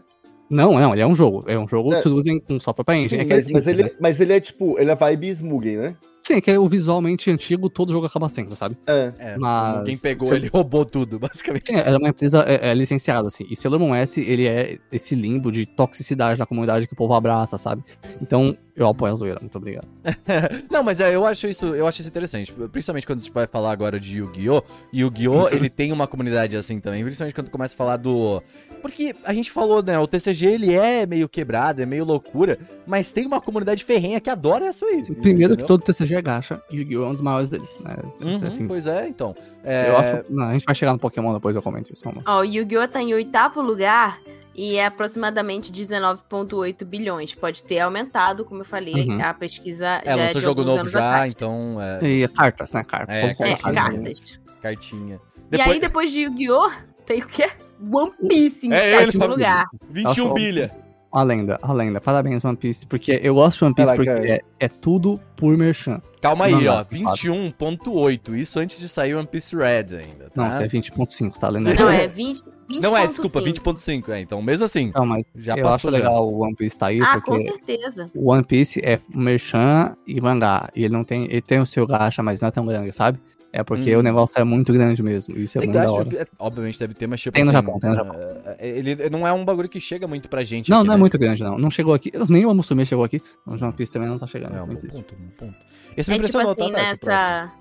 Não, 0.49 0.73
não, 0.79 0.93
ele 0.93 1.01
é 1.01 1.07
um 1.07 1.15
jogo. 1.15 1.43
É 1.47 1.57
um 1.57 1.67
jogo 1.67 1.93
É. 1.93 2.01
que 2.01 2.09
usem 2.09 2.39
com 2.39 2.59
sua 2.59 2.73
própria 2.73 2.95
engine. 2.97 3.09
Sim, 3.09 3.17
é 3.17 3.21
é 3.21 3.35
mas, 3.35 3.51
mas 3.51 3.67
ele, 3.67 3.83
né? 3.83 3.89
mas 3.99 4.19
ele 4.19 4.33
é 4.33 4.39
tipo, 4.39 4.77
ele 4.79 4.89
é 4.91 4.95
vibes 4.95 5.41
Mugen, 5.41 5.77
né? 5.77 5.95
Sim, 6.25 6.35
é 6.35 6.41
que 6.41 6.49
é 6.49 6.57
o 6.57 6.65
visualmente 6.69 7.29
antigo, 7.29 7.69
todo 7.69 7.91
jogo 7.91 8.05
acaba 8.05 8.29
sendo, 8.29 8.55
sabe? 8.55 8.77
É. 8.87 9.11
É, 9.19 9.37
Mas- 9.37 9.83
quem 9.83 9.97
pegou, 9.97 10.33
ele 10.33 10.47
roubou 10.47 10.85
tudo, 10.85 11.19
basicamente. 11.19 11.67
Sim, 11.67 11.75
era 11.75 11.97
uma 11.97 12.07
empresa 12.07 12.43
é, 12.47 12.69
é, 12.69 12.73
licenciada, 12.73 13.27
assim. 13.27 13.45
E 13.49 13.57
Sailor 13.57 13.77
Moon 13.77 13.93
S, 13.93 14.21
ele 14.21 14.47
é 14.47 14.79
esse 14.89 15.15
limbo 15.15 15.51
de 15.51 15.65
toxicidade 15.65 16.39
na 16.39 16.45
comunidade 16.45 16.87
que 16.87 16.93
o 16.93 16.95
povo 16.95 17.13
abraça, 17.13 17.57
sabe? 17.57 17.83
Então, 18.21 18.57
eu 18.75 18.87
apoio 18.87 19.13
a 19.13 19.15
zoeira. 19.15 19.39
Muito 19.39 19.55
obrigado. 19.55 19.87
Não, 20.69 20.81
mas 20.81 20.99
é, 20.99 21.13
eu 21.13 21.25
acho 21.25 21.47
isso, 21.47 21.65
eu 21.67 21.85
acho 21.85 22.01
isso 22.01 22.09
interessante. 22.09 22.51
Principalmente 22.71 23.05
quando 23.05 23.19
a 23.19 23.21
gente 23.21 23.31
vai 23.33 23.45
falar 23.45 23.71
agora 23.71 23.99
de 23.99 24.17
Yu-Gi-Oh! 24.17 24.63
Yu-Gi-Oh! 24.91 25.49
ele 25.53 25.69
tem 25.69 25.91
uma 25.91 26.07
comunidade 26.07 26.57
assim 26.57 26.79
também. 26.79 27.03
Principalmente 27.03 27.35
quando 27.35 27.51
começa 27.51 27.75
a 27.75 27.77
falar 27.77 27.97
do. 27.97 28.41
Porque 28.81 29.15
a 29.23 29.33
gente 29.33 29.51
falou, 29.51 29.83
né? 29.83 29.97
O 29.99 30.07
TCG 30.07 30.47
ele 30.47 30.73
é 30.73 31.05
meio 31.05 31.29
quebrado, 31.29 31.81
é 31.81 31.85
meio 31.85 32.03
loucura. 32.03 32.57
Mas 32.87 33.11
tem 33.11 33.25
uma 33.27 33.39
comunidade 33.39 33.83
ferrenha 33.83 34.19
que 34.19 34.29
adora 34.29 34.69
isso 34.69 34.85
aí. 34.85 35.03
Primeiro 35.03 35.55
que 35.55 35.63
entendeu? 35.63 35.67
todo 35.67 35.83
TCG 35.83 36.15
é 36.15 36.21
gacha, 36.21 36.61
Yu-Gi-Oh! 36.71 37.03
é 37.03 37.07
um 37.07 37.13
dos 37.13 37.21
maiores 37.21 37.49
deles, 37.49 37.69
né? 37.79 37.95
Uhum, 38.21 38.47
Assim, 38.47 38.67
Pois 38.67 38.87
é, 38.87 39.07
então. 39.07 39.35
É, 39.63 39.89
eu 39.89 39.97
acho... 39.97 40.33
Não, 40.33 40.45
a 40.45 40.53
gente 40.53 40.65
vai 40.65 40.75
chegar 40.75 40.93
no 40.93 40.99
Pokémon 40.99 41.33
depois, 41.33 41.55
eu 41.55 41.61
comento 41.61 41.93
isso. 41.93 42.03
Vamos 42.03 42.23
lá. 42.23 42.37
Ó, 42.37 42.41
o 42.41 42.43
Yu-Gi-Oh! 42.43 42.87
tá 42.87 43.01
em 43.01 43.13
oitavo 43.13 43.61
lugar 43.61 44.19
e 44.55 44.75
é 44.77 44.85
aproximadamente 44.85 45.71
19,8 45.71 46.83
bilhões. 46.85 47.33
Pode 47.35 47.63
ter 47.63 47.79
aumentado, 47.79 48.45
como 48.45 48.61
eu 48.61 48.65
falei, 48.65 49.07
Uhum. 49.09 49.21
a 49.23 49.33
pesquisa 49.33 50.01
É, 50.03 50.05
já 50.05 50.11
é 50.11 50.15
lançou 50.15 50.39
de 50.41 50.45
jogo 50.47 50.61
alguns 50.61 50.65
novo 50.71 50.79
anos 50.81 50.91
já, 50.91 51.09
atrás. 51.09 51.33
então. 51.33 51.77
É, 51.81 52.07
E 52.07 52.27
cartas, 52.27 52.71
né? 52.73 52.83
Cartas. 52.83 53.15
É, 53.15 53.33
compra 53.33 53.47
É, 53.49 53.55
cartinha. 53.57 53.73
cartas. 53.73 54.39
cartinha. 54.61 55.21
E 55.51 55.61
aí, 55.61 55.79
depois 55.79 56.11
de 56.11 56.21
Yu-Gi-Oh! 56.21 56.71
tem 57.05 57.21
o 57.21 57.27
quê? 57.27 57.49
One 57.91 58.11
Piece 58.29 58.67
em 58.67 58.73
É 58.73 58.87
ele, 58.95 59.05
sétimo 59.05 59.23
família. 59.23 59.35
lugar. 59.35 59.65
21 59.89 60.09
Acho- 60.25 60.33
bilha. 60.33 60.71
A 61.13 61.23
lenda, 61.23 61.57
a 61.61 61.71
lenda. 61.71 62.01
Parabéns, 62.01 62.43
One 62.43 62.57
Piece. 62.57 62.85
Porque 62.85 63.19
eu 63.23 63.35
gosto 63.35 63.59
de 63.59 63.65
One 63.65 63.75
Piece 63.75 63.91
Caraca, 63.91 64.11
porque 64.15 64.31
é, 64.31 64.41
é 64.59 64.67
tudo 64.67 65.19
por 65.37 65.55
merchan. 65.57 66.01
Calma 66.21 66.45
aí, 66.45 66.51
Não, 66.51 66.73
ó. 66.73 66.77
não, 66.77 66.83
de 66.83 67.03
fato. 67.03 67.17
21.8. 67.19 68.35
Isso 68.37 68.59
antes 68.59 68.79
de 68.79 68.89
sair 68.89 69.13
One 69.15 69.27
Piece 69.27 69.55
Red 69.55 69.95
ainda. 69.95 70.29
Tá? 70.29 70.31
Não, 70.35 70.49
isso 70.49 70.63
é 70.63 70.67
20.5, 70.67 71.37
tá 71.39 71.49
lendo? 71.49 71.73
Não, 71.73 71.89
é 71.89 72.07
20. 72.07 72.41
20 72.67 72.81
Não 72.81 72.95
é, 72.95 73.05
desculpa, 73.05 73.41
20.5. 73.41 74.09
É, 74.09 74.21
então 74.21 74.41
mesmo 74.41 74.65
assim, 74.65 74.91
Não, 74.95 75.05
mas 75.05 75.25
já 75.35 75.55
eu 75.55 75.63
passou 75.63 75.89
acho 75.89 75.97
já. 75.97 76.03
legal 76.03 76.27
o 76.27 76.39
One 76.43 76.55
Piece 76.55 76.77
tá 76.77 76.87
aí, 76.87 76.99
Ah, 77.01 77.15
com 77.21 77.31
porque 77.35 77.43
certeza. 77.43 78.05
o 78.15 78.31
One 78.31 78.43
Piece 78.43 78.79
é 78.83 78.97
merchan 79.13 79.95
e 80.07 80.19
mangá. 80.21 80.69
E 80.75 80.85
ele 80.85 80.93
não 80.93 81.03
tem. 81.03 81.25
Ele 81.25 81.41
tem 81.41 81.59
o 81.59 81.65
seu 81.65 81.85
gacha, 81.85 82.23
mas 82.23 82.41
não 82.41 82.47
é 82.47 82.51
tão 82.51 82.65
grande, 82.65 82.93
sabe? 82.93 83.19
É 83.55 83.63
porque 83.63 83.95
Hum. 83.95 83.99
o 83.99 84.01
negócio 84.01 84.39
é 84.39 84.43
muito 84.43 84.73
grande 84.73 85.03
mesmo. 85.03 85.37
Isso 85.37 85.59
é 85.59 85.61
Tem 85.61 85.69
muito 85.69 85.79
da 85.85 85.91
hora. 85.91 86.09
é, 86.23 86.25
obviamente 86.39 86.79
deve 86.79 86.95
ter, 86.95 87.05
mas 87.05 87.21
tipo 87.21 87.35
Tem 87.35 87.43
no 87.45 87.51
assim, 87.51 87.57
Japão, 87.65 87.79
tem 87.79 87.89
no 87.91 87.95
Japão. 87.95 88.15
é, 88.57 88.67
Ele 88.67 89.09
não 89.11 89.27
é 89.27 89.31
um 89.31 89.45
bagulho 89.45 89.69
que 89.69 89.79
chega 89.79 90.07
muito 90.07 90.27
pra 90.27 90.43
gente 90.43 90.71
Não, 90.71 90.79
aqui, 90.79 90.87
não 90.87 90.93
é 90.95 90.97
né? 90.97 90.99
muito 90.99 91.19
grande, 91.19 91.43
não. 91.43 91.57
Não 91.59 91.69
chegou 91.69 91.93
aqui. 91.93 92.11
Nem 92.27 92.45
o 92.47 92.53
Musume 92.55 92.83
chegou 92.83 93.03
aqui. 93.05 93.21
O 93.45 93.51
One 93.51 93.71
Piece 93.73 93.91
também 93.91 94.09
não 94.09 94.17
tá 94.17 94.25
chegando. 94.25 94.57
É 94.57 94.61
um 94.63 94.75
ponto, 94.75 95.13
um 95.15 95.29
ponto. 95.37 95.55
Esse 95.95 96.09
me 96.09 96.17
É 96.17 96.19
tipo 96.23 96.29
impressionou, 96.29 96.51
assim, 96.51 96.71
tá, 96.71 96.77
nessa. 96.81 97.51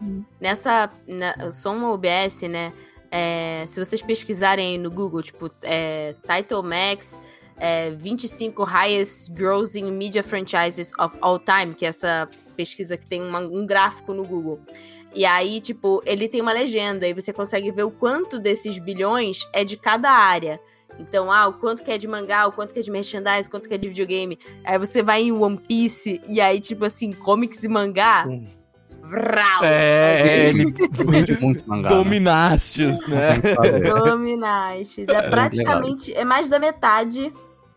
Nessa. 0.40 0.90
Na, 1.06 1.50
só 1.50 1.74
uma 1.74 1.92
OBS, 1.92 2.42
né? 2.48 2.72
é, 3.14 3.64
se 3.68 3.78
vocês 3.78 4.00
pesquisarem 4.00 4.78
no 4.78 4.90
Google, 4.90 5.20
tipo, 5.22 5.50
é, 5.62 6.14
Title 6.26 6.62
Max. 6.62 7.20
É, 7.58 7.90
25 7.90 8.64
highest 8.64 9.30
grossing 9.32 9.92
media 9.92 10.22
franchises 10.22 10.90
of 10.98 11.16
all 11.20 11.38
time, 11.38 11.74
que 11.74 11.84
é 11.84 11.88
essa 11.90 12.26
pesquisa 12.56 12.96
que 12.96 13.06
tem 13.06 13.20
uma- 13.22 13.40
um 13.40 13.66
gráfico 13.66 14.14
no 14.14 14.24
Google. 14.24 14.58
E 15.14 15.24
aí, 15.24 15.60
tipo, 15.60 16.02
ele 16.06 16.28
tem 16.28 16.40
uma 16.40 16.52
legenda 16.52 17.06
e 17.06 17.12
você 17.12 17.32
consegue 17.32 17.70
ver 17.70 17.82
o 17.84 17.90
quanto 17.90 18.38
desses 18.38 18.78
bilhões 18.78 19.46
é 19.52 19.62
de 19.64 19.76
cada 19.76 20.10
área. 20.10 20.58
Então, 20.98 21.30
ah, 21.32 21.48
o 21.48 21.54
quanto 21.54 21.82
que 21.82 21.90
é 21.90 21.96
de 21.98 22.06
mangá, 22.06 22.46
o 22.46 22.52
quanto 22.52 22.72
que 22.74 22.78
é 22.78 22.82
de 22.82 22.90
merchandise, 22.90 23.48
o 23.48 23.50
quanto 23.50 23.68
que 23.68 23.74
é 23.74 23.78
de 23.78 23.88
videogame. 23.88 24.38
Aí 24.64 24.78
você 24.78 25.02
vai 25.02 25.22
em 25.22 25.32
One 25.32 25.58
Piece 25.58 26.20
e 26.28 26.40
aí, 26.40 26.60
tipo 26.60 26.84
assim, 26.84 27.12
comics 27.12 27.62
e 27.64 27.68
mangá. 27.68 28.24
Hum. 28.28 28.46
Vrau! 29.08 29.62
É, 29.64 30.48
ele 30.48 30.70
Vende 31.04 31.38
muito 31.40 31.68
mangá. 31.68 31.90
né? 31.90 31.96
dominastes, 31.96 33.06
né? 33.06 33.40
Fazer. 33.56 33.92
Dominastes. 33.94 35.06
É 35.08 35.22
praticamente. 35.28 36.14
É 36.14 36.24
mais 36.24 36.48
da 36.48 36.58
metade 36.58 37.30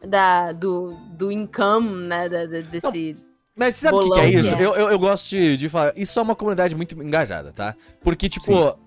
da, 0.08 0.52
do, 0.54 0.96
do 1.18 1.32
income, 1.32 2.08
né? 2.08 2.30
da- 2.30 2.46
da- 2.46 2.62
desse. 2.62 3.18
Mas 3.56 3.76
sabe 3.76 3.96
o 3.96 4.02
que, 4.02 4.12
que 4.12 4.20
é 4.20 4.30
isso? 4.30 4.56
que 4.56 4.62
é. 4.62 4.66
Eu, 4.66 4.76
eu, 4.76 4.90
eu 4.90 5.00
gosto 5.00 5.30
de, 5.30 5.58
de 5.58 5.70
falar. 5.70 5.94
Isso 5.96 6.20
é 6.20 6.22
uma 6.22 6.36
comunidade 6.36 6.76
muito 6.76 7.02
engajada, 7.02 7.54
tá? 7.54 7.74
Porque, 8.02 8.28
tipo, 8.28 8.78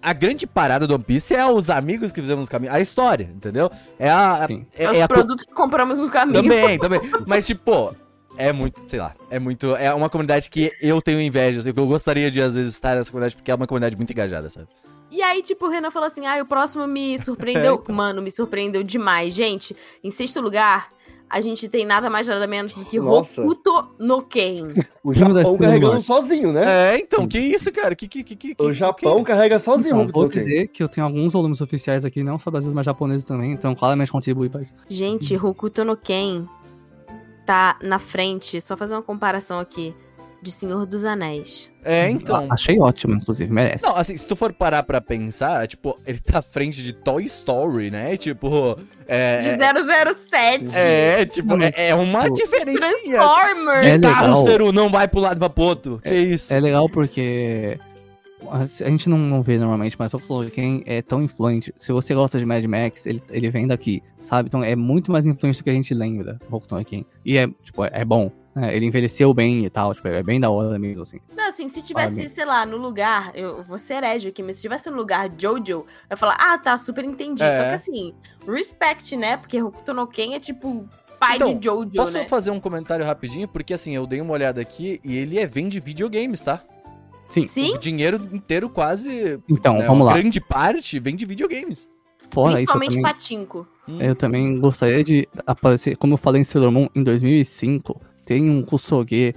a 0.00 0.12
grande 0.12 0.46
parada 0.46 0.86
do 0.86 0.94
One 0.94 1.02
Piece 1.02 1.34
é 1.34 1.44
os 1.44 1.68
amigos 1.68 2.12
que 2.12 2.20
fizemos 2.20 2.44
no 2.44 2.50
caminho. 2.50 2.72
A 2.72 2.80
história, 2.80 3.28
entendeu? 3.34 3.70
É 3.98 4.08
a. 4.08 4.46
Sim. 4.46 4.64
É, 4.72 4.84
É, 4.84 4.90
os 4.92 4.98
é 4.98 5.02
a 5.02 5.08
produtos 5.08 5.44
que 5.44 5.52
compramos 5.52 5.98
no 5.98 6.08
caminho. 6.08 6.42
Também, 6.42 6.78
também. 6.80 7.00
Mas, 7.26 7.46
tipo, 7.46 7.94
é 8.38 8.52
muito, 8.52 8.80
sei 8.86 9.00
lá, 9.00 9.14
é 9.28 9.40
muito. 9.40 9.74
É 9.74 9.92
uma 9.92 10.08
comunidade 10.08 10.48
que 10.50 10.70
eu 10.80 11.02
tenho 11.02 11.20
inveja, 11.20 11.58
assim, 11.58 11.72
que 11.72 11.80
eu 11.80 11.86
gostaria 11.86 12.30
de, 12.30 12.40
às 12.40 12.54
vezes, 12.54 12.74
estar 12.74 12.94
nessa 12.94 13.10
comunidade, 13.10 13.34
porque 13.34 13.50
é 13.50 13.54
uma 13.54 13.66
comunidade 13.66 13.96
muito 13.96 14.12
engajada, 14.12 14.48
sabe? 14.48 14.68
E 15.10 15.22
aí, 15.22 15.42
tipo, 15.42 15.66
o 15.66 15.68
Renan 15.68 15.90
falou 15.90 16.06
assim: 16.06 16.26
ah, 16.26 16.40
o 16.40 16.46
próximo 16.46 16.86
me 16.86 17.18
surpreendeu. 17.18 17.74
É, 17.76 17.82
então. 17.82 17.94
Mano, 17.94 18.22
me 18.22 18.30
surpreendeu 18.30 18.82
demais. 18.82 19.34
Gente, 19.34 19.76
em 20.04 20.10
sexto 20.10 20.40
lugar, 20.40 20.88
a 21.28 21.40
gente 21.40 21.68
tem 21.68 21.84
nada 21.84 22.08
mais 22.08 22.28
nada 22.28 22.46
menos 22.46 22.72
do 22.72 22.84
que 22.84 23.00
Nossa. 23.00 23.42
Hokuto 23.42 23.88
no 23.98 24.22
Ken. 24.22 24.62
O 25.02 25.12
Japão 25.12 25.56
carregando 25.58 26.00
sozinho, 26.00 26.52
né? 26.52 26.94
É, 26.94 26.98
então, 26.98 27.26
que 27.26 27.38
isso, 27.38 27.70
cara? 27.72 27.94
Que, 27.96 28.06
que, 28.06 28.22
que, 28.22 28.36
que, 28.36 28.52
O 28.58 28.66
que- 28.68 28.72
Japão 28.74 29.22
carrega 29.24 29.58
sozinho 29.58 30.02
Então, 30.02 30.12
vou 30.12 30.28
dizer 30.28 30.68
que 30.68 30.82
eu 30.82 30.88
tenho 30.88 31.06
alguns 31.06 31.32
volumes 31.32 31.60
oficiais 31.60 32.04
aqui, 32.04 32.22
não 32.22 32.38
só 32.38 32.50
brasileiros, 32.50 32.74
mas 32.76 32.86
japoneses 32.86 33.24
também, 33.24 33.52
então 33.52 33.74
claramente 33.74 34.12
contribui 34.12 34.48
pra 34.48 34.62
isso. 34.62 34.72
Gente, 34.88 35.36
Hokuto 35.36 35.84
no 35.84 35.96
Ken 35.96 36.44
tá 37.44 37.76
na 37.82 37.98
frente, 37.98 38.60
só 38.60 38.76
fazer 38.76 38.94
uma 38.94 39.02
comparação 39.02 39.58
aqui, 39.60 39.94
de 40.46 40.52
Senhor 40.52 40.86
dos 40.86 41.04
Anéis. 41.04 41.70
É, 41.84 42.08
então. 42.08 42.46
Achei 42.50 42.78
ótimo, 42.80 43.14
inclusive, 43.14 43.52
merece. 43.52 43.84
Não, 43.84 43.96
assim, 43.96 44.16
se 44.16 44.26
tu 44.26 44.36
for 44.36 44.52
parar 44.52 44.82
pra 44.84 45.00
pensar, 45.00 45.66
tipo, 45.66 45.96
ele 46.06 46.18
tá 46.18 46.38
à 46.38 46.42
frente 46.42 46.82
de 46.82 46.92
Toy 46.92 47.24
Story, 47.24 47.90
né? 47.90 48.16
Tipo, 48.16 48.78
é. 49.06 49.40
De 49.40 49.56
007. 49.56 50.76
É, 50.76 51.26
tipo, 51.26 51.60
é, 51.60 51.88
é 51.88 51.94
uma 51.94 52.24
tipo, 52.24 52.36
diferencinha. 52.36 53.18
Transformers. 53.18 53.84
É 53.84 53.98
Carro, 53.98 54.26
legal. 54.26 54.44
Ceru, 54.44 54.72
não 54.72 54.88
vai 54.88 55.08
pro 55.08 55.20
lado, 55.20 55.38
vai 55.38 55.50
pro 55.50 55.64
outro. 55.64 56.00
Que 56.02 56.14
isso? 56.14 56.54
É 56.54 56.60
legal 56.60 56.88
porque 56.88 57.78
a 58.50 58.90
gente 58.90 59.08
não, 59.08 59.18
não 59.18 59.42
vê 59.42 59.58
normalmente, 59.58 59.96
mas 59.98 60.14
o 60.14 60.18
Tolkien 60.20 60.82
é 60.86 61.02
tão 61.02 61.22
influente. 61.22 61.74
Se 61.78 61.92
você 61.92 62.14
gosta 62.14 62.38
de 62.38 62.46
Mad 62.46 62.64
Max, 62.64 63.06
ele, 63.06 63.22
ele 63.30 63.50
vem 63.50 63.66
daqui, 63.66 64.02
sabe? 64.24 64.48
Então 64.48 64.62
é 64.62 64.76
muito 64.76 65.10
mais 65.10 65.26
influente 65.26 65.58
do 65.58 65.64
que 65.64 65.70
a 65.70 65.74
gente 65.74 65.92
lembra, 65.92 66.38
o 66.50 66.60
Tolkien. 66.60 67.04
E 67.24 67.36
é, 67.36 67.48
tipo, 67.64 67.84
é, 67.84 67.90
é 67.92 68.04
bom. 68.04 68.30
Né? 68.56 68.74
Ele 68.74 68.86
envelheceu 68.86 69.34
bem 69.34 69.66
e 69.66 69.70
tal, 69.70 69.94
tipo, 69.94 70.08
é 70.08 70.22
bem 70.22 70.40
da 70.40 70.48
hora 70.48 70.78
mesmo, 70.78 71.02
assim. 71.02 71.20
Não, 71.36 71.48
assim, 71.48 71.68
se 71.68 71.82
tivesse, 71.82 72.16
Sabe? 72.16 72.28
sei 72.30 72.44
lá, 72.46 72.64
no 72.64 72.78
lugar, 72.78 73.30
eu 73.34 73.62
vou 73.62 73.78
ser 73.78 73.94
herege 74.02 74.28
aqui, 74.28 74.42
mas 74.42 74.56
se 74.56 74.62
tivesse 74.62 74.88
no 74.90 74.96
lugar 74.96 75.28
Jojo, 75.36 75.62
eu 75.68 75.86
ia 76.10 76.16
falar, 76.16 76.36
ah, 76.40 76.56
tá, 76.56 76.78
super 76.78 77.04
entendi. 77.04 77.42
É. 77.42 77.54
Só 77.54 77.62
que 77.64 77.68
assim, 77.74 78.14
respect, 78.48 79.14
né? 79.14 79.36
Porque 79.36 79.62
Hokuto 79.62 79.92
no 79.92 80.06
Ken 80.06 80.34
é 80.34 80.40
tipo 80.40 80.88
pai 81.20 81.36
Então, 81.36 81.56
de 81.58 81.64
Jojo, 81.66 81.90
Posso 81.94 82.12
né? 82.14 82.26
fazer 82.26 82.50
um 82.50 82.58
comentário 82.58 83.04
rapidinho? 83.04 83.46
Porque 83.46 83.74
assim, 83.74 83.94
eu 83.94 84.06
dei 84.06 84.22
uma 84.22 84.32
olhada 84.32 84.58
aqui 84.60 85.00
e 85.04 85.14
ele 85.16 85.38
é 85.38 85.46
vende 85.46 85.78
videogames, 85.78 86.40
tá? 86.40 86.62
Sim. 87.28 87.44
Sim, 87.44 87.74
O 87.74 87.78
dinheiro 87.78 88.16
inteiro 88.32 88.70
quase. 88.70 89.38
Então, 89.48 89.74
né, 89.74 89.86
vamos 89.86 90.00
uma 90.02 90.06
lá. 90.06 90.18
grande 90.18 90.40
parte 90.40 90.98
vem 90.98 91.14
de 91.14 91.26
videogames. 91.26 91.90
Fora 92.30 92.60
isso, 92.60 92.72
eu 92.72 92.78
principalmente 92.78 92.94
também, 92.94 93.02
Patinco. 93.02 93.68
Hum. 93.88 94.00
eu 94.00 94.14
também 94.16 94.58
gostaria 94.58 95.04
de 95.04 95.28
aparecer, 95.46 95.96
como 95.96 96.14
eu 96.14 96.18
falei 96.18 96.40
em 96.40 96.44
Sailor 96.44 96.72
Moon, 96.72 96.88
em 96.94 97.02
2005, 97.02 98.00
tem 98.26 98.50
um 98.50 98.62
Kusoge 98.62 99.32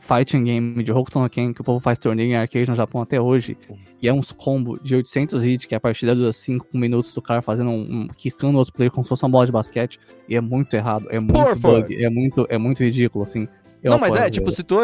fighting 0.00 0.44
game 0.44 0.82
de 0.82 0.90
Hokuto 0.90 1.20
no 1.20 1.28
Ken 1.28 1.52
que 1.52 1.60
o 1.60 1.64
povo 1.64 1.78
faz 1.78 1.98
torneio 1.98 2.30
em 2.30 2.36
arcade 2.36 2.68
no 2.68 2.74
Japão 2.74 3.02
até 3.02 3.20
hoje. 3.20 3.56
E 4.00 4.08
é 4.08 4.12
uns 4.12 4.32
combos 4.32 4.82
de 4.82 4.96
800 4.96 5.44
hits, 5.44 5.66
que 5.66 5.74
a 5.74 5.80
partida 5.80 6.14
dura 6.14 6.32
5 6.32 6.66
minutos 6.72 7.12
do 7.12 7.20
cara 7.20 7.42
fazendo 7.42 7.70
um, 7.70 7.86
um 7.88 8.06
quicando 8.08 8.58
outro 8.58 8.72
player 8.72 8.90
como 8.90 9.04
se 9.04 9.08
fosse 9.10 9.22
uma 9.22 9.28
bola 9.28 9.46
de 9.46 9.52
basquete. 9.52 10.00
E 10.28 10.34
é 10.34 10.40
muito 10.40 10.74
errado, 10.74 11.06
é 11.10 11.20
muito 11.20 11.60
bug, 11.60 12.02
é 12.02 12.08
muito, 12.08 12.46
é 12.48 12.58
muito 12.58 12.82
ridículo, 12.82 13.24
assim. 13.24 13.46
Eu 13.82 13.92
não, 13.92 13.98
mas 13.98 14.14
é, 14.14 14.28
tipo, 14.28 14.50
se 14.50 14.62
tu. 14.62 14.76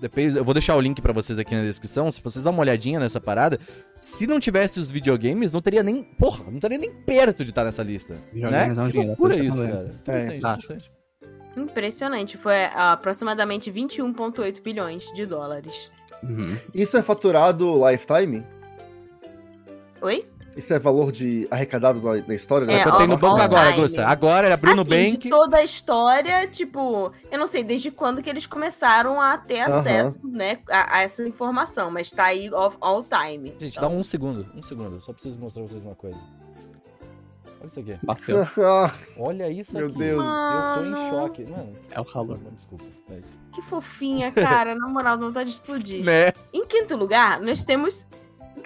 Depois, 0.00 0.34
eu 0.34 0.44
vou 0.44 0.52
deixar 0.52 0.74
o 0.74 0.80
link 0.80 1.00
pra 1.00 1.12
vocês 1.12 1.38
aqui 1.38 1.54
na 1.54 1.62
descrição. 1.62 2.10
Se 2.10 2.20
vocês 2.20 2.42
dão 2.42 2.52
uma 2.52 2.62
olhadinha 2.62 2.98
nessa 2.98 3.20
parada, 3.20 3.60
se 4.00 4.26
não 4.26 4.40
tivesse 4.40 4.80
os 4.80 4.90
videogames, 4.90 5.52
não 5.52 5.62
teria 5.62 5.84
nem. 5.84 6.02
Porra, 6.02 6.44
não 6.48 6.56
estaria 6.56 6.78
nem 6.78 6.90
perto 6.90 7.44
de 7.44 7.50
estar 7.50 7.64
nessa 7.64 7.82
lista. 7.84 8.14
Né? 8.14 8.20
Videogames 8.32 8.78
é 8.78 8.90
Que 8.90 9.06
loucura 9.06 9.36
por 9.36 9.44
isso 9.44 9.62
cara. 9.62 9.94
Interessante, 10.02 10.40
tá. 10.40 10.54
interessante. 10.54 10.99
Impressionante. 11.56 12.36
Foi 12.36 12.54
ah, 12.74 12.92
aproximadamente 12.92 13.70
21,8 13.72 14.62
bilhões 14.62 15.04
de 15.12 15.26
dólares. 15.26 15.90
Uhum. 16.22 16.56
Isso 16.74 16.96
é 16.96 17.02
faturado 17.02 17.74
lifetime? 17.88 18.44
Oi? 20.02 20.26
Isso 20.56 20.74
é 20.74 20.78
valor 20.78 21.12
de 21.12 21.46
arrecadado 21.50 22.02
na, 22.02 22.26
na 22.26 22.34
história? 22.34 22.66
né? 22.66 22.80
É, 22.80 22.84
Eu 22.86 22.96
tenho 22.96 23.06
no 23.06 23.12
all- 23.14 23.18
banco 23.20 23.34
all 23.36 23.40
agora. 23.40 23.70
Augusta. 23.70 24.06
Agora 24.06 24.46
ele 24.46 24.52
abriu 24.54 24.74
no 24.74 24.82
assim, 24.82 25.10
Bank. 25.12 25.18
de 25.18 25.30
toda 25.30 25.58
a 25.58 25.64
história, 25.64 26.46
tipo, 26.48 27.12
eu 27.30 27.38
não 27.38 27.46
sei 27.46 27.62
desde 27.62 27.90
quando 27.90 28.20
que 28.22 28.28
eles 28.28 28.46
começaram 28.46 29.20
a 29.20 29.38
ter 29.38 29.60
acesso, 29.60 30.18
né, 30.26 30.58
a, 30.68 30.96
a 30.98 31.02
essa 31.02 31.26
informação, 31.26 31.90
mas 31.90 32.10
tá 32.10 32.24
aí 32.24 32.50
of 32.52 32.76
all 32.80 33.04
time. 33.04 33.54
Gente, 33.60 33.76
Então, 33.78 33.88
dá 33.90 33.96
um 33.96 34.02
segundo. 34.02 34.46
Um 34.54 34.60
segundo. 34.60 34.96
Eu 34.96 35.00
só 35.00 35.12
preciso 35.12 35.38
mostrar 35.38 35.62
pra 35.62 35.70
vocês 35.70 35.84
uma 35.84 35.94
coisa. 35.94 36.18
Olha 37.60 37.66
isso 37.66 37.80
aqui. 37.80 37.94
Bateu. 38.02 38.46
Olha 39.18 39.50
isso 39.50 39.76
Meu 39.76 39.86
aqui. 39.88 39.98
Deus. 39.98 40.24
Eu 40.24 40.74
tô 40.74 40.80
em 40.86 40.90
Mano. 40.90 41.10
choque. 41.10 41.50
Mano, 41.50 41.72
É 41.90 42.00
o 42.00 42.04
calor. 42.04 42.38
não, 42.42 42.52
desculpa. 42.52 42.84
É 43.10 43.18
isso. 43.18 43.36
Que 43.54 43.62
fofinha, 43.62 44.30
cara, 44.32 44.74
na 44.74 44.88
moral, 44.88 45.18
dá 45.18 45.26
vontade 45.26 45.50
de 45.50 45.56
explodir. 45.56 46.04
Né? 46.04 46.32
Em 46.52 46.64
quinto 46.66 46.96
lugar, 46.96 47.40
nós 47.40 47.62
temos 47.62 48.06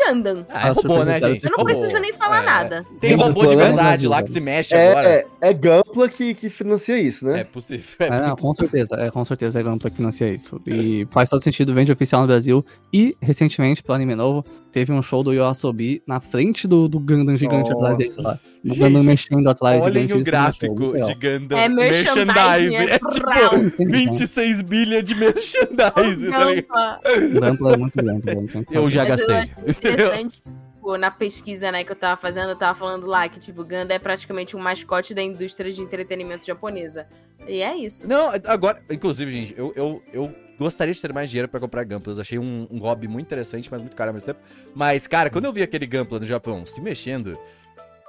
Gundam. 0.08 0.44
Ah, 0.48 0.68
é 0.68 0.70
robô, 0.72 1.04
né, 1.04 1.20
gente? 1.20 1.44
Eu 1.44 1.50
não 1.52 1.58
Robô. 1.58 1.70
preciso 1.70 1.98
nem 2.00 2.12
falar 2.12 2.42
É. 2.42 2.46
nada. 2.46 2.84
Tem 3.00 3.14
robô 3.14 3.42
de 3.42 3.54
falando 3.54 3.58
verdade 3.58 4.08
lá 4.08 4.22
que 4.24 4.28
se 4.30 4.40
mexe 4.40 4.74
agora. 4.74 5.08
é, 5.08 5.18
é, 5.18 5.24
é 5.50 5.52
Gampla 5.52 6.08
que, 6.08 6.34
que 6.34 6.50
financia 6.50 6.98
isso, 6.98 7.28
É 7.28 7.32
né? 7.32 7.44
possível. 7.44 7.86
É, 8.00 8.06
É 8.06 8.20
não, 8.26 8.34
com 8.36 8.52
certeza, 8.54 8.96
é, 8.96 9.10
com 9.10 9.24
certeza 9.24 9.60
é 9.60 9.62
Gampla 9.62 9.90
que 9.90 9.96
financia 9.96 10.28
isso. 10.28 10.60
E 10.66 11.06
faz 11.12 11.30
todo 11.30 11.42
sentido, 11.42 11.72
vende 11.72 11.92
oficial 11.92 12.22
no 12.22 12.26
Brasil. 12.26 12.64
E, 12.92 13.16
recentemente, 13.20 13.84
pro 13.84 13.94
anime 13.94 14.16
novo, 14.16 14.44
teve 14.74 14.92
um 14.92 15.00
show 15.00 15.22
do 15.22 15.32
Yoasobi 15.32 16.02
na 16.04 16.18
frente 16.18 16.66
do, 16.66 16.88
do 16.88 16.98
Gundam 16.98 17.36
gigante 17.36 17.70
Nossa. 17.70 17.92
atrás 17.92 17.98
dele 17.98 18.14
lá. 18.18 18.40
O 18.64 18.68
Gente, 18.68 18.78
Gundam 18.80 19.04
mexendo 19.04 19.48
atrás 19.48 19.82
Olhem 19.84 20.02
gigante, 20.02 20.14
o 20.14 20.20
é 20.20 20.24
gráfico 20.24 20.92
de 20.92 21.14
Gundam. 21.14 21.58
É 21.58 21.68
merchandising, 21.68 22.74
é 22.74 22.94
É 22.94 22.98
tipo 22.98 23.84
26 23.86 24.62
bilhas 24.62 25.04
de 25.04 25.14
merchandising, 25.14 26.28
tá. 26.66 27.00
O 27.36 27.40
Gampla 27.40 27.72
é 27.72 27.76
muito 27.76 27.96
grande, 27.96 28.66
Eu 28.72 28.90
já 28.90 29.04
eu 29.04 29.08
gastei. 29.08 29.34
acho 29.36 29.50
Entendeu? 29.64 30.06
interessante, 30.08 30.42
tipo, 30.42 30.98
na 30.98 31.10
pesquisa, 31.12 31.70
né, 31.70 31.84
que 31.84 31.92
eu 31.92 31.96
tava 31.96 32.20
fazendo, 32.20 32.48
eu 32.50 32.56
tava 32.56 32.76
falando 32.76 33.06
lá 33.06 33.28
que, 33.28 33.38
tipo, 33.38 33.62
Gundam 33.62 33.94
é 33.94 33.98
praticamente 34.00 34.56
um 34.56 34.60
mascote 34.60 35.14
da 35.14 35.22
indústria 35.22 35.70
de 35.70 35.80
entretenimento 35.80 36.44
japonesa. 36.44 37.06
E 37.46 37.62
é 37.62 37.76
isso. 37.76 38.08
Não, 38.08 38.32
agora, 38.48 38.82
inclusive, 38.90 39.30
gente, 39.30 39.54
eu, 39.56 39.72
eu, 39.76 40.02
eu 40.12 40.34
gostaria 40.58 40.92
de 40.94 41.00
ter 41.00 41.12
mais 41.12 41.30
dinheiro 41.30 41.48
pra 41.48 41.58
comprar 41.60 41.84
Gamplas. 41.84 42.18
Achei 42.18 42.38
um, 42.38 42.66
um 42.70 42.78
hobby 42.78 43.08
muito 43.08 43.26
interessante, 43.26 43.68
mas 43.70 43.80
muito 43.82 43.96
caro 43.96 44.10
ao 44.10 44.14
mesmo 44.14 44.26
tempo. 44.26 44.40
Mas, 44.74 45.06
cara, 45.06 45.30
quando 45.30 45.44
eu 45.46 45.52
vi 45.52 45.62
aquele 45.62 45.86
Gampla 45.86 46.18
no 46.20 46.26
Japão 46.26 46.64
se 46.66 46.80
mexendo, 46.80 47.36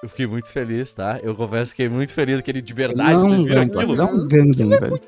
Eu 0.04 0.10
fiquei 0.10 0.28
muito 0.28 0.48
feliz, 0.50 0.94
tá? 0.94 1.20
Eu 1.24 1.34
confesso 1.34 1.72
que 1.72 1.84
fiquei 1.84 1.90
muito 1.90 2.14
feliz 2.14 2.40
que 2.42 2.52
ele 2.52 2.62
de 2.62 2.74
verdade, 2.74 3.14
Não, 3.14 3.20
vocês 3.30 3.44
viram 3.44 3.62
Gundam, 3.68 3.80
aquilo. 3.80 3.94
ele 3.94 4.02
é 4.02 4.06
um 4.06 4.28
Gundam, 4.28 4.70
velho. 4.70 5.02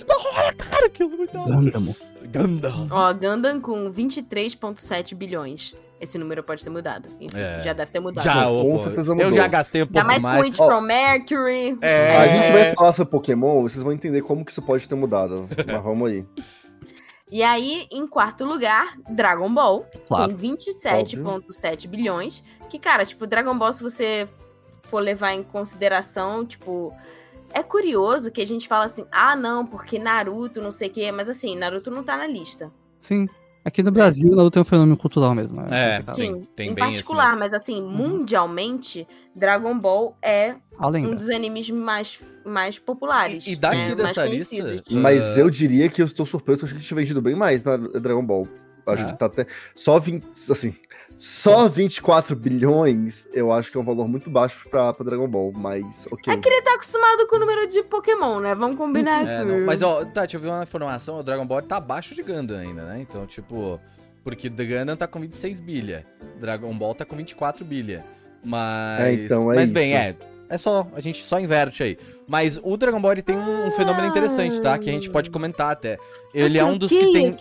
Cara, 0.58 0.86
aquilo 0.88 1.14
é 1.14 1.18
muito 1.18 1.34
da 1.34 1.42
hora. 1.42 1.52
Gundam. 1.56 1.96
Gundam. 2.34 2.88
Ó, 2.90 3.14
Gundam 3.14 3.62
com 3.62 3.92
23,7 3.92 5.14
bilhões. 5.14 5.74
Esse 6.00 6.18
número 6.18 6.42
pode 6.44 6.64
ter 6.64 6.70
mudado. 6.70 7.10
Enfim, 7.20 7.38
É. 7.40 7.62
já 7.64 7.74
deve 7.74 7.92
ter 7.92 8.00
mudado. 8.00 8.24
Já, 8.24 8.46
Com 8.46 8.72
pô, 8.72 8.80
certeza 8.80 9.12
Eu 9.12 9.16
mudou. 9.16 9.32
já 9.34 9.48
gastei 9.48 9.82
um 9.82 9.86
Ainda 9.86 9.94
pouco 9.94 10.08
mais 10.08 10.24
mais. 10.24 10.38
com 10.40 10.44
It 10.46 10.62
Ó. 10.62 10.68
from 10.68 10.82
Mercury. 10.82 11.78
É. 11.82 12.18
A 12.18 12.26
gente 12.28 12.52
vai 12.52 12.72
falar 12.74 12.94
sobre 12.94 13.12
Pokémon, 13.12 13.62
vocês 13.64 13.82
vão 13.84 13.92
entender 13.94 14.22
como 14.22 14.46
que 14.46 14.52
isso 14.52 14.62
pode 14.62 14.88
ter 14.88 14.96
mudado. 14.96 15.48
Mas 15.68 15.84
vamos 15.84 16.10
aí. 16.10 16.26
E 17.30 17.43
aí, 17.43 17.88
em 17.91 18.07
quarto 18.07 18.45
lugar, 18.45 18.95
Dragon 19.09 19.53
Ball, 19.53 19.86
Claro. 20.07 20.32
com 20.32 20.38
27,7 20.38 21.88
bilhões. 21.88 22.43
Que, 22.69 22.80
cara, 22.80 23.05
tipo, 23.05 23.28
Dragon 23.28 23.57
Ball, 23.57 23.73
se 23.73 23.84
você 23.84 24.28
for 24.84 24.99
levar 24.99 25.34
em 25.34 25.43
consideração, 25.43 26.45
tipo. 26.45 26.93
É 27.53 27.63
curioso 27.63 28.30
que 28.32 28.41
a 28.41 28.45
gente 28.47 28.67
fala 28.67 28.86
assim, 28.86 29.05
ah, 29.11 29.36
não, 29.36 29.65
porque 29.65 29.97
Naruto, 29.97 30.61
não 30.61 30.71
sei 30.71 30.89
o 30.89 30.91
quê, 30.91 31.11
mas 31.11 31.30
assim, 31.30 31.55
Naruto 31.55 31.89
não 31.89 32.03
tá 32.03 32.17
na 32.17 32.28
lista. 32.28 32.71
Sim. 32.99 33.25
Aqui 33.68 33.84
no 33.84 33.91
Brasil, 33.91 34.30
Naruto 34.30 34.51
tem 34.51 34.61
um 34.61 34.65
fenômeno 34.65 34.95
cultural 34.95 35.36
mesmo. 35.36 35.59
É, 35.70 35.97
complicado. 35.97 36.15
Sim, 36.15 36.34
Sim, 36.36 36.41
tem 36.55 36.70
em 36.72 36.76
particular, 36.76 37.36
mas 37.36 37.53
assim, 37.53 37.84
mundialmente, 37.84 39.05
Dragon 39.36 39.78
Ball 39.78 40.15
é 40.22 40.55
Além 40.80 41.05
um 41.05 41.09
da- 41.11 41.18
dos 41.18 41.30
animes 41.30 41.70
mais, 41.70 42.18
mais 42.45 42.80
populares. 42.80 43.45
E, 43.45 43.51
e 43.51 43.55
daqui 43.57 43.76
né, 43.76 43.95
dessa 43.95 44.22
mais 44.24 44.38
lista. 44.38 44.84
Mas 44.89 45.36
ah, 45.36 45.41
eu 45.41 45.49
diria 45.49 45.89
que 45.89 46.01
eu 46.01 46.05
estou 46.05 46.26
surpreso, 46.26 46.59
que 46.59 46.63
eu 46.63 46.68
achei 46.68 46.80
que 46.80 46.86
tinha 46.86 46.95
vendido 46.97 47.22
bem 47.22 47.36
mais 47.36 47.61
na 47.65 47.76
Dragon 47.76 48.26
Ball. 48.26 48.47
Acho 48.88 49.04
Ah. 49.06 49.12
que 49.12 49.20
tá 49.20 49.26
até. 49.28 49.46
Só 49.76 50.00
20. 50.00 50.26
Assim. 50.50 50.74
Só 51.18 51.68
24 51.68 52.36
bilhões, 52.36 53.28
eu 53.34 53.52
acho 53.52 53.72
que 53.72 53.78
é 53.78 53.82
um 53.82 53.84
valor 53.84 54.08
muito 54.08 54.30
baixo 54.30 54.68
pra, 54.70 54.94
pra 54.94 55.04
Dragon 55.06 55.28
Ball, 55.28 55.52
mas 55.56 56.08
ok. 56.12 56.32
É 56.32 56.38
que 56.38 56.48
ele 56.48 56.62
tá 56.62 56.76
acostumado 56.76 57.26
com 57.28 57.38
o 57.38 57.40
número 57.40 57.68
de 57.68 57.82
Pokémon, 57.84 58.40
né? 58.40 58.54
Vamos 58.54 58.78
combinar 58.78 59.28
É, 59.28 59.44
mas 59.62 59.82
ó, 59.82 60.06
Tati, 60.06 60.36
eu 60.36 60.42
vi 60.42 60.48
uma 60.48 60.62
informação, 60.64 61.18
o 61.20 61.24
Dragon 61.24 61.46
Ball 61.46 61.62
tá 61.64 61.78
abaixo 61.78 62.14
de 62.14 62.22
Gundam 62.22 62.58
ainda, 62.60 62.84
né? 62.84 63.00
Então, 63.02 63.26
tipo, 63.26 63.80
porque 64.24 64.48
The 64.50 64.64
Gundam 64.66 64.96
tá 64.96 65.08
com 65.08 65.20
26 65.20 65.60
bilha, 65.60 66.06
Dragon 66.40 66.72
Ball 66.78 66.94
tá 66.94 67.04
com 67.04 67.16
24 67.16 67.66
bilha. 67.66 68.04
Mas, 68.46 69.00
É, 69.02 69.14
então, 69.14 69.52
é 69.52 69.56
mas 69.56 69.72
bem, 69.72 69.94
isso. 69.94 69.98
é, 70.00 70.16
é 70.50 70.58
só, 70.58 70.88
a 70.93 71.00
gente 71.00 71.24
só 71.26 71.39
inverte 71.39 71.84
aí. 71.84 71.98
Mas 72.28 72.60
o 72.62 72.76
Dragon 72.78 73.00
Ball 73.00 73.14
ele 73.14 73.22
tem 73.22 73.36
um, 73.38 73.68
um 73.68 73.72
fenômeno 73.72 74.08
interessante, 74.08 74.60
tá? 74.62 74.78
Que 74.78 74.89
a 74.89 74.93
gente 74.93 75.10
pode 75.10 75.30
comentar 75.30 75.72
até. 75.72 75.98
Ele 76.34 76.58
é 76.58 76.64
um 76.66 76.78
dos 76.78 76.89
que 76.89 77.12
tem 77.14 77.32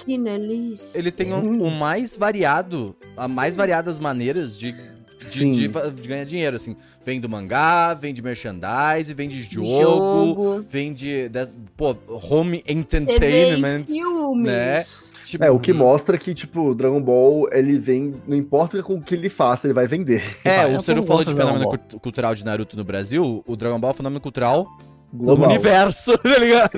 ele 0.94 1.10
tem 1.10 1.32
um- 1.32 1.62
o 1.62 1.70
mais 1.70 2.16
variado, 2.16 2.94
a 3.16 3.26
mais 3.26 3.54
variadas 3.56 3.98
maneiras 3.98 4.58
de, 4.58 4.72
de, 4.72 5.50
de 5.52 5.68
de 5.68 6.08
ganhar 6.08 6.24
dinheiro, 6.24 6.56
assim. 6.56 6.76
Vem 7.04 7.20
do 7.20 7.28
mangá, 7.28 7.94
vem 7.94 8.14
de 8.14 8.22
merchandise, 8.22 9.12
vem 9.14 9.28
de 9.28 9.42
jogo, 9.42 9.66
Jogo, 9.66 10.64
vem 10.68 10.92
de, 10.94 11.28
de- 11.28 11.48
pô, 11.76 11.96
home 12.08 12.62
entertainment, 12.68 13.84
filmes. 13.84 14.44
né? 14.44 14.84
Tipo, 15.26 15.42
É, 15.44 15.50
o 15.50 15.58
que 15.58 15.72
mostra 15.72 16.16
que, 16.16 16.32
tipo, 16.32 16.72
Dragon 16.72 17.02
Ball, 17.02 17.48
ele 17.50 17.80
vem. 17.80 18.12
Não 18.28 18.36
importa 18.36 18.80
com 18.80 18.94
o 18.94 19.02
que 19.02 19.12
ele 19.12 19.28
faça, 19.28 19.66
ele 19.66 19.74
vai 19.74 19.86
vender. 19.86 20.22
É, 20.44 20.64
o 20.66 20.72
não 20.72 21.02
falou 21.02 21.24
de 21.24 21.34
fenômeno 21.34 21.66
cultural 22.00 22.32
de 22.32 22.44
Naruto 22.44 22.76
no 22.76 22.84
Brasil, 22.84 23.42
o 23.44 23.56
Dragon 23.56 23.80
Ball 23.80 23.90
é 23.90 23.92
um 23.92 23.96
fenômeno 23.96 24.20
cultural 24.20 24.66
Global. 25.12 25.46
no 25.48 25.52
universo, 25.54 26.16
tá 26.18 26.38
ligado? 26.38 26.70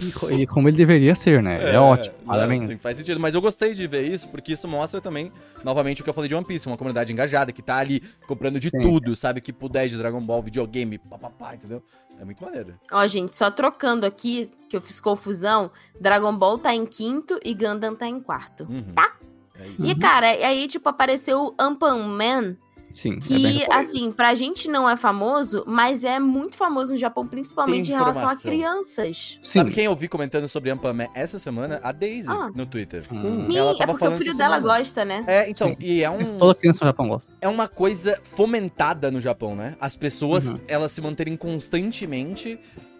E, 0.00 0.12
co- 0.12 0.30
e 0.30 0.46
como 0.46 0.68
ele 0.68 0.76
deveria 0.76 1.14
ser, 1.14 1.42
né? 1.42 1.72
É, 1.74 1.78
ótimo. 1.78 2.14
não, 2.20 2.26
Parabéns. 2.26 2.64
assim, 2.64 2.76
faz 2.78 2.96
sentido. 2.96 3.18
Mas 3.20 3.34
eu 3.34 3.40
gostei 3.40 3.74
de 3.74 3.86
ver 3.86 4.02
isso, 4.02 4.28
porque 4.28 4.52
isso 4.52 4.68
mostra 4.68 5.00
também, 5.00 5.32
novamente, 5.64 6.00
o 6.00 6.04
que 6.04 6.10
eu 6.10 6.14
falei 6.14 6.28
de 6.28 6.34
One 6.34 6.44
Piece, 6.44 6.66
uma 6.66 6.76
comunidade 6.76 7.12
engajada, 7.12 7.52
que 7.52 7.62
tá 7.62 7.76
ali 7.76 8.02
comprando 8.26 8.60
de 8.60 8.68
Sim. 8.70 8.80
tudo, 8.80 9.14
sabe? 9.16 9.40
Que 9.40 9.52
puder 9.52 9.88
de 9.88 9.96
Dragon 9.96 10.20
Ball, 10.20 10.42
videogame, 10.42 10.98
papapá, 10.98 11.54
entendeu? 11.54 11.82
É 12.20 12.24
muito 12.24 12.44
maneiro. 12.44 12.74
Ó, 12.92 13.06
gente, 13.06 13.36
só 13.36 13.50
trocando 13.50 14.04
aqui, 14.04 14.50
que 14.68 14.76
eu 14.76 14.80
fiz 14.80 15.00
confusão, 15.00 15.70
Dragon 16.00 16.36
Ball 16.36 16.58
tá 16.58 16.74
em 16.74 16.84
quinto 16.84 17.38
e 17.44 17.54
Gundam 17.54 17.94
tá 17.94 18.06
em 18.06 18.20
quarto. 18.20 18.64
Uhum. 18.68 18.92
Tá. 18.94 19.12
É. 19.58 19.64
E, 19.86 19.94
cara, 19.94 20.26
aí, 20.28 20.66
tipo, 20.68 20.88
apareceu 20.88 21.46
o 21.46 21.54
Ampan 21.58 21.96
Man, 22.06 22.56
Sim. 22.94 23.10
é 23.12 23.14
bem 23.14 23.20
que, 23.20 23.58
japonês. 23.60 23.68
assim, 23.88 24.10
pra 24.12 24.34
gente 24.34 24.68
não 24.68 24.88
é 24.88 24.96
famoso, 24.96 25.62
mas 25.66 26.02
é 26.04 26.18
muito 26.18 26.56
famoso 26.56 26.92
no 26.92 26.96
Japão, 26.96 27.26
principalmente 27.26 27.90
em 27.90 27.94
relação 27.94 28.28
a 28.28 28.36
crianças. 28.36 29.38
Sim. 29.42 29.58
Sabe 29.60 29.70
quem 29.72 29.84
eu 29.84 29.94
vi 29.94 30.08
comentando 30.08 30.48
sobre 30.48 30.70
Ampaman 30.70 31.08
essa 31.14 31.38
semana? 31.38 31.80
A 31.82 31.92
Daisy, 31.92 32.28
Ah. 32.30 32.50
no 32.54 32.66
Twitter. 32.66 33.04
Hum. 33.12 33.32
Sim, 33.32 33.56
Ela 33.56 33.72
é 33.72 33.76
tava 33.78 33.92
porque 33.92 34.08
o 34.08 34.16
filho 34.16 34.36
dela 34.36 34.56
semana. 34.56 34.78
gosta, 34.78 35.04
né? 35.04 35.24
É, 35.26 35.48
então, 35.48 35.68
Sim. 35.68 35.76
e 35.80 36.02
é 36.02 36.10
um, 36.10 36.38
Toda 36.38 36.54
criança 36.54 36.84
no 36.84 36.88
Japão 36.88 37.08
gosta. 37.08 37.32
é 37.40 37.48
uma 37.48 37.68
coisa 37.68 38.18
fomentada 38.22 39.10
no 39.10 39.20
Japão, 39.20 39.54
né? 39.54 39.76
As 39.80 39.94
pessoas, 39.94 40.48
Uhum. 40.48 40.58
elas 40.66 40.90
se 40.92 41.00
manterem 41.00 41.36
constantemente 41.36 42.58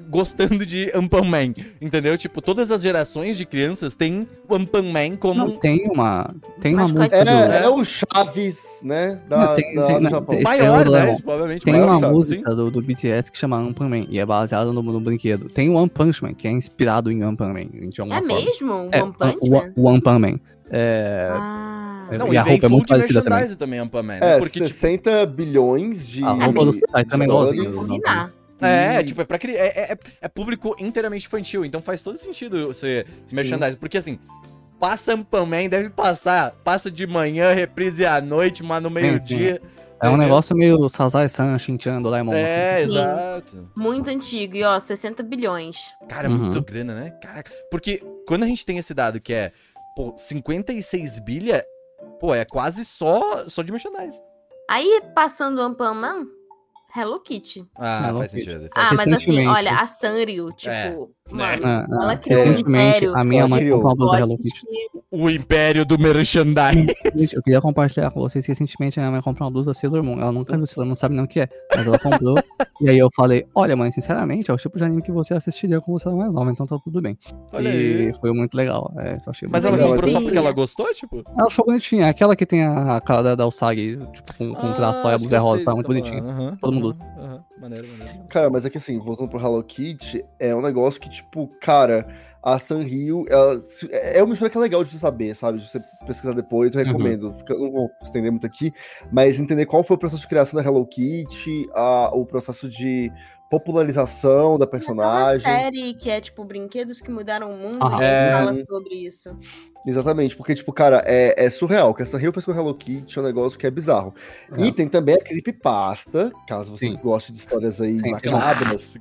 gostando 0.08 0.64
de 0.64 0.90
Ampaman, 0.94 1.52
entendeu? 1.80 2.16
Tipo, 2.16 2.40
todas 2.40 2.70
as 2.70 2.80
gerações 2.82 3.36
de 3.36 3.44
crianças 3.44 3.94
têm 3.94 4.26
o 4.48 4.54
Ampaman 4.54 5.16
como 5.16 5.40
Não, 5.46 5.56
tem 5.56 5.86
uma. 5.88 6.28
Tem 6.60 6.74
uma 6.74 6.88
música 6.88 7.16
É, 7.16 7.24
do. 7.24 7.30
é 7.30 7.68
o 7.68 7.84
Chaves, 7.84 8.80
né? 8.84 9.18
Da, 9.28 9.46
Não, 9.48 9.54
tem- 9.56 9.74
da- 9.74 9.86
tem- 9.86 10.02
do 10.02 10.10
Japão. 10.10 10.34
tem- 10.34 10.44
maior, 10.44 10.86
é 10.86 10.88
o 10.88 10.92
né? 10.92 11.16
Provavelmente 11.22 11.64
Tem 11.64 11.74
maior. 11.74 11.90
uma 11.90 12.00
sabe? 12.00 12.14
música 12.14 12.54
do, 12.54 12.70
do 12.70 12.82
BTS 12.82 13.30
que 13.32 13.38
chama 13.38 13.58
One 13.58 13.74
Man 13.88 14.06
e 14.08 14.18
é 14.18 14.26
baseada 14.26 14.72
no, 14.72 14.82
no 14.82 15.00
brinquedo. 15.00 15.48
Tem 15.48 15.68
o 15.68 15.74
One 15.74 15.88
Punch 15.88 16.22
Man, 16.22 16.34
que 16.34 16.46
é 16.48 16.50
inspirado 16.52 17.10
em 17.10 17.20
Punch 17.36 17.52
Man. 17.52 17.60
É 17.60 17.90
forma. 17.92 18.20
mesmo? 18.22 18.88
É, 18.92 19.02
One 19.02 19.12
Punch 19.12 19.38
o, 19.42 19.50
Man? 19.50 19.72
o 19.76 19.82
One 19.88 20.00
Punch 20.00 20.18
Man. 20.20 20.40
É, 20.70 21.28
Ah. 21.32 21.74
É, 22.10 22.16
Não, 22.16 22.28
E 22.28 22.34
e, 22.34 22.36
a 22.38 22.42
roupa 22.42 22.64
é 22.64 22.68
muito 22.70 22.86
parecida 22.88 23.20
merchandise 23.22 23.56
também, 23.56 23.78
Ampaman. 23.80 24.14
É, 24.14 24.20
né? 24.20 24.38
Porque, 24.38 24.52
tipo, 24.60 24.66
60 24.68 25.26
bilhões 25.26 26.06
de. 26.08 26.24
a 26.24 26.30
roupa 26.32 26.64
do 26.64 26.72
site 26.72 27.06
também 27.08 27.28
é 27.28 27.32
É, 28.60 29.00
E- 29.00 29.04
tipo, 29.04 29.20
é 29.20 29.24
pra 29.24 29.38
criar. 29.38 29.58
É, 29.58 29.92
é- 29.92 29.98
é 30.22 30.28
público 30.28 30.74
inteiramente 30.78 31.26
infantil, 31.26 31.64
então 31.64 31.80
faz 31.80 32.02
todo 32.02 32.16
sentido 32.16 32.72
ser 32.74 33.06
merchandise. 33.32 33.76
Porque 33.76 33.98
assim, 33.98 34.18
passa 34.78 35.14
Ampaman, 35.14 35.68
deve 35.68 35.90
passar. 35.90 36.52
Passa 36.64 36.90
de 36.90 37.06
manhã, 37.06 37.52
reprise 37.52 38.04
à 38.04 38.20
noite, 38.20 38.62
mas 38.62 38.82
no 38.82 38.90
meio-dia. 38.90 39.60
É 40.00 40.06
um 40.06 40.10
entendeu? 40.10 40.16
negócio 40.28 40.56
meio 40.56 40.88
Sazai-san, 40.88 41.58
Shin-chan, 41.58 42.00
Doraemon. 42.00 42.32
É, 42.32 42.82
assim. 42.84 42.92
Sim. 42.92 42.98
exato. 42.98 43.70
Muito 43.76 44.08
antigo. 44.08 44.54
E, 44.54 44.62
ó, 44.62 44.78
60 44.78 45.24
bilhões. 45.24 45.76
Cara, 46.08 46.28
é 46.28 46.30
Uhum. 46.30 46.38
muito 46.38 46.62
grana, 46.62 46.94
né? 46.94 47.10
Caraca. 47.20 47.50
Porque 47.68 48.00
quando 48.24 48.44
a 48.44 48.46
gente 48.46 48.64
tem 48.64 48.78
esse 48.78 48.94
dado 48.94 49.20
que 49.20 49.32
é, 49.34 49.50
pô, 49.96 50.14
56 50.16 51.18
bilha, 51.18 51.64
pô, 52.20 52.32
é 52.32 52.44
quase 52.44 52.84
só, 52.84 53.48
só 53.48 53.60
de 53.62 53.72
merchandise. 53.72 54.20
Aí, 54.70 55.00
passando 55.16 55.58
o 55.58 55.62
Ampan 55.62 55.94
Hello 56.96 57.20
Kitty. 57.20 57.64
Ah, 57.76 58.08
Hello 58.08 58.18
faz 58.20 58.32
Kitty. 58.32 58.44
sentido. 58.44 58.68
Ah, 58.74 58.86
Faz 58.88 58.92
mas 58.96 59.12
assim, 59.14 59.46
olha, 59.46 59.72
a 59.78 59.86
Sanrio, 59.86 60.50
tipo, 60.52 60.70
É, 60.72 60.96
mano, 61.30 61.62
Ah, 61.66 61.86
ah, 61.90 61.98
Ela 62.02 62.16
criou 62.16 62.40
um 62.40 62.44
recentemente, 62.46 62.88
império. 62.96 63.16
a 63.18 63.24
minha 63.24 63.46
mãe 63.46 63.60
criou. 63.60 63.76
comprou 63.82 63.92
uma 63.92 63.96
blusa 63.96 64.18
Hello 64.20 64.38
Kitty. 64.38 64.66
O 65.10 65.30
império 65.30 65.84
do 65.84 65.98
merchandise. 65.98 66.94
Gente, 67.14 67.34
eu 67.36 67.42
queria 67.42 67.60
compartilhar 67.60 68.10
com 68.10 68.20
vocês 68.20 68.44
que 68.44 68.52
recentemente 68.52 68.98
a 68.98 69.02
minha 69.02 69.12
mãe 69.12 69.22
comprou 69.22 69.46
uma 69.46 69.52
blusa 69.52 69.72
Sailor 69.74 70.02
Moon. 70.02 70.20
Ela 70.20 70.32
nunca 70.32 70.56
viu 70.56 70.66
Sailor 70.66 70.84
Moon, 70.86 70.88
não 70.90 70.94
sabe 70.94 71.14
nem 71.14 71.24
o 71.24 71.28
que 71.28 71.40
é. 71.40 71.48
Mas 71.74 71.86
ela 71.86 71.98
comprou. 71.98 72.34
e 72.80 72.88
aí 72.90 72.98
eu 72.98 73.08
falei, 73.14 73.46
olha 73.54 73.74
mãe, 73.76 73.90
sinceramente, 73.90 74.50
é 74.50 74.54
o 74.54 74.56
tipo 74.56 74.76
de 74.78 74.84
anime 74.84 75.02
que 75.02 75.12
você 75.12 75.34
assistiria 75.34 75.80
quando 75.80 75.98
você 76.00 76.08
era 76.08 76.16
mais 76.16 76.32
nova, 76.32 76.50
então 76.50 76.66
tá 76.66 76.78
tudo 76.82 77.00
bem. 77.02 77.18
Olha 77.52 77.68
e 77.68 78.06
aí. 78.08 78.12
foi 78.14 78.32
muito 78.32 78.54
legal. 78.54 78.92
É, 78.98 79.18
só 79.20 79.30
achei 79.30 79.48
Mas 79.50 79.64
muito 79.64 79.76
ela 79.76 79.76
legal. 79.76 79.92
comprou 79.92 80.10
só 80.12 80.20
porque 80.22 80.38
ela 80.38 80.52
gostou, 80.52 80.86
tipo? 80.94 81.22
Ela 81.36 81.46
achou 81.46 81.64
bonitinha. 81.66 82.06
É 82.06 82.08
Aquela 82.10 82.34
que 82.36 82.46
tem 82.46 82.64
a, 82.64 83.00
cara 83.00 83.36
da, 83.36 83.46
Usagi, 83.46 83.98
tipo, 84.14 84.34
com, 84.36 84.52
com 84.54 84.66
o 84.66 84.72
traço 84.74 85.02
só 85.02 85.10
e 85.10 85.14
a 85.14 85.18
blusa 85.18 85.36
é 85.36 85.38
rosa, 85.38 85.64
tá 85.64 85.74
muito 85.74 85.86
bonitinha. 85.86 86.22
Todo 86.60 86.72
mundo 86.74 86.77
aham, 86.86 86.92
aham. 87.18 87.44
Maneiro, 87.60 87.88
maneiro. 87.88 88.24
Cara, 88.28 88.48
mas 88.50 88.64
é 88.64 88.70
que 88.70 88.78
assim, 88.78 88.98
voltando 88.98 89.28
pro 89.28 89.38
Hello 89.40 89.62
Kitty, 89.62 90.24
é 90.38 90.54
um 90.54 90.62
negócio 90.62 91.00
que, 91.00 91.08
tipo, 91.08 91.48
cara, 91.60 92.06
a 92.42 92.58
Sanrio, 92.58 93.24
ela, 93.28 93.60
se- 93.62 93.88
é 93.92 94.22
uma 94.22 94.32
história 94.32 94.50
que 94.50 94.56
é 94.56 94.60
legal 94.60 94.84
de 94.84 94.90
você 94.90 94.98
saber, 94.98 95.34
sabe? 95.34 95.58
De 95.58 95.68
você 95.68 95.80
pesquisar 96.06 96.32
depois, 96.34 96.74
eu 96.74 96.80
Uhum. 96.80 96.86
recomendo. 96.86 97.32
Fica- 97.32 97.52
eu 97.54 97.60
não 97.60 97.72
vou 97.72 97.90
estender 98.02 98.30
muito 98.30 98.46
aqui, 98.46 98.72
mas 99.12 99.40
entender 99.40 99.66
qual 99.66 99.82
foi 99.82 99.96
o 99.96 99.98
processo 99.98 100.22
de 100.22 100.28
criação 100.28 100.60
da 100.62 100.66
Hello 100.68 100.86
Kitty, 100.86 101.68
a- 101.74 102.10
o 102.14 102.24
processo 102.24 102.68
de 102.68 103.12
popularização 103.50 104.58
da 104.58 104.64
Uma 104.64 104.70
personagem. 104.70 105.40
série 105.40 105.94
que 105.94 106.10
é, 106.10 106.20
tipo, 106.20 106.44
Brinquedos 106.44 107.00
que 107.00 107.10
Mudaram 107.10 107.52
o 107.52 107.56
Mundo, 107.56 107.78
Ah. 107.80 107.98
e 108.00 108.04
É. 108.04 108.32
fala 108.32 108.54
sobre 108.54 108.94
isso. 108.94 109.36
Exatamente, 109.86 110.36
porque, 110.36 110.54
tipo, 110.54 110.72
cara, 110.72 111.02
é, 111.06 111.46
é 111.46 111.48
surreal. 111.50 111.94
Que 111.94 112.02
a 112.02 112.06
Sanrio 112.06 112.32
fez 112.32 112.44
com 112.44 112.52
Hello 112.52 112.74
Kitty 112.74 113.18
é 113.18 113.22
um 113.22 113.24
negócio 113.24 113.58
que 113.58 113.66
é 113.66 113.70
bizarro. 113.70 114.14
É. 114.52 114.62
E 114.62 114.72
tem 114.72 114.88
também 114.88 115.14
a 115.14 115.20
Creepypasta, 115.22 116.30
caso 116.46 116.72
você 116.76 116.88
Sim. 116.88 116.96
goste 116.96 117.32
de 117.32 117.38
histórias 117.38 117.80
aí 117.80 117.98
Sim, 117.98 118.10
macabras, 118.10 118.96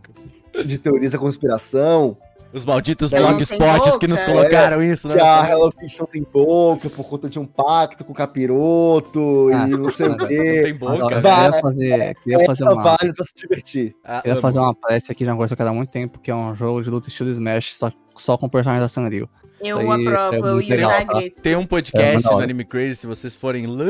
de 0.66 0.78
teorias 0.78 1.12
da 1.12 1.18
conspiração. 1.18 2.18
Os 2.58 2.66
malditos 2.66 3.12
não 3.12 3.20
blogspots 3.20 3.97
que 3.97 4.08
nos 4.08 4.20
boca. 4.20 4.32
colocaram 4.32 4.84
isso, 4.84 5.08
né? 5.08 5.14
que 5.16 5.22
a 5.22 5.49
Hello 5.49 5.72
não 5.99 6.05
tem 6.08 6.24
boca 6.24 6.89
por 6.89 7.03
conta 7.05 7.30
de 7.30 7.39
um 7.39 7.45
pacto 7.45 8.03
com 8.03 8.12
o 8.12 8.16
capiroto 8.16 9.49
Ah, 9.53 9.68
e 9.68 9.72
não 9.72 9.89
sei 9.89 10.08
o 10.08 10.18
quê. 10.18 10.62
tem 10.64 10.74
boca, 10.74 10.93
Agora, 10.95 11.16
eu 11.16 11.22
velho. 11.22 11.36
queria 11.45 11.62
fazer, 11.62 12.16
queria 12.24 12.45
fazer 12.45 12.64
Essa 12.66 12.74
uma, 12.74 12.84
vale 12.84 13.14
pra 13.14 13.24
se 13.24 13.34
divertir. 13.36 13.95
Ah, 14.03 14.18
queria 14.22 14.34
amo. 14.34 14.41
fazer 14.41 14.60
uma 14.60 14.76
prece 14.76 15.12
aqui 15.12 15.24
de 15.24 15.30
uma 15.30 15.38
coisa 15.38 15.55
que 15.55 15.62
eu 15.62 15.68
há 15.68 15.74
muito 15.74 15.91
tempo, 15.91 16.20
que 16.20 16.32
é 16.32 16.36
um 16.36 16.55
jogo 16.55 16.82
de 16.82 16.89
luta 16.89 17.08
estilo 17.10 17.30
Smash, 17.30 17.76
só, 17.76 17.91
só 18.16 18.38
com 18.38 18.49
personagens 18.49 18.84
da 18.84 18.89
Sanrio. 18.89 19.30
Eu 19.60 19.80
aí 19.80 20.05
aprovo, 20.08 20.36
é 20.47 20.49
eu 20.51 20.62
ia 20.62 20.70
legal, 20.76 20.91
tá? 20.91 21.20
Tem 21.41 21.55
um 21.55 21.62
É, 21.62 21.66
podcast 21.66 22.24
da 22.30 22.36
no. 22.36 22.39
Anime 22.41 22.64
Crazy, 22.66 22.95
se 22.97 23.08
vocês 23.08 23.36
forem 23.36 23.66
lá 23.66 23.86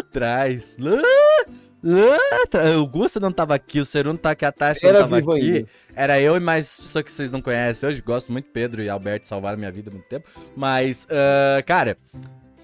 atrás, 0.00 0.76
lá 0.80 0.90
lá 0.90 0.96
atrás, 0.98 1.71
o 1.82 2.86
Gusta 2.86 3.18
não 3.18 3.32
tava 3.32 3.54
aqui, 3.54 3.80
o 3.80 3.84
Seru 3.84 4.10
não 4.10 4.16
tá 4.16 4.30
aqui, 4.30 4.44
a 4.44 4.52
Tasha 4.52 4.86
Era 4.86 5.00
não 5.00 5.08
tava 5.08 5.34
aqui. 5.34 5.56
ainda. 5.56 5.68
Era 5.94 6.20
eu 6.20 6.36
e 6.36 6.40
mais 6.40 6.80
pessoa 6.80 7.02
que 7.02 7.10
vocês 7.10 7.30
não 7.30 7.42
conhecem 7.42 7.88
hoje. 7.88 8.00
Gosto 8.00 8.30
muito 8.30 8.48
Pedro 8.50 8.82
e 8.82 8.88
Alberto 8.88 9.26
salvaram 9.26 9.58
minha 9.58 9.72
vida 9.72 9.90
há 9.90 9.92
muito 9.92 10.06
tempo. 10.06 10.28
Mas, 10.56 11.06
ah, 11.10 11.62
cara, 11.62 11.98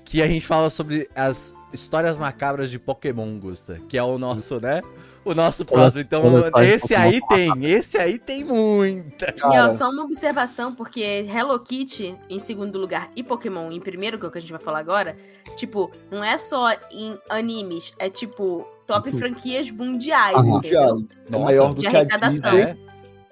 que 0.05 0.23
a 0.23 0.27
gente 0.27 0.47
fala 0.47 0.71
sobre 0.71 1.09
as 1.15 1.55
histórias 1.73 2.17
macabras 2.17 2.71
de 2.71 2.79
Pokémon, 2.79 3.39
Gusta. 3.39 3.81
Que 3.89 3.99
é 3.99 4.03
o 4.03 4.19
nosso, 4.19 4.61
né? 4.61 4.81
O 5.25 5.35
nosso 5.35 5.65
próximo. 5.65 6.01
Então, 6.01 6.23
esse 6.63 6.95
aí 6.95 7.21
tem, 7.29 7.65
esse 7.67 7.99
aí 7.99 8.19
tem 8.19 8.43
muita. 8.45 9.35
E 9.37 9.59
ó, 9.59 9.71
só 9.71 9.91
uma 9.91 10.05
observação, 10.05 10.75
porque 10.75 11.03
Hello 11.29 11.59
Kitty 11.61 12.17
em 12.31 12.39
segundo 12.39 12.79
lugar 12.79 13.11
e 13.15 13.23
Pokémon 13.23 13.71
em 13.71 13.81
primeiro, 13.81 14.19
que 14.19 14.25
é 14.25 14.29
o 14.29 14.31
que 14.31 14.39
a 14.39 14.41
gente 14.41 14.53
vai 14.53 14.61
falar 14.61 14.79
agora, 14.79 15.15
tipo, 15.57 15.91
não 16.11 16.25
é 16.25 16.39
só 16.39 16.71
em 16.91 17.19
animes, 17.29 17.93
é 17.99 18.09
tipo 18.09 18.67
top 18.89 19.11
Tudo. 19.11 19.19
franquias 19.21 19.71
mundiais, 19.71 20.33
entendeu? 20.37 20.55
Mundial. 20.55 20.99
É 21.33 21.39
maior 21.39 21.69
do 21.69 21.75
de 21.77 21.81
que 21.83 21.87
a 21.97 22.01
arrecadação. 22.01 22.51
Disney. 22.51 22.61
É, 22.63 22.77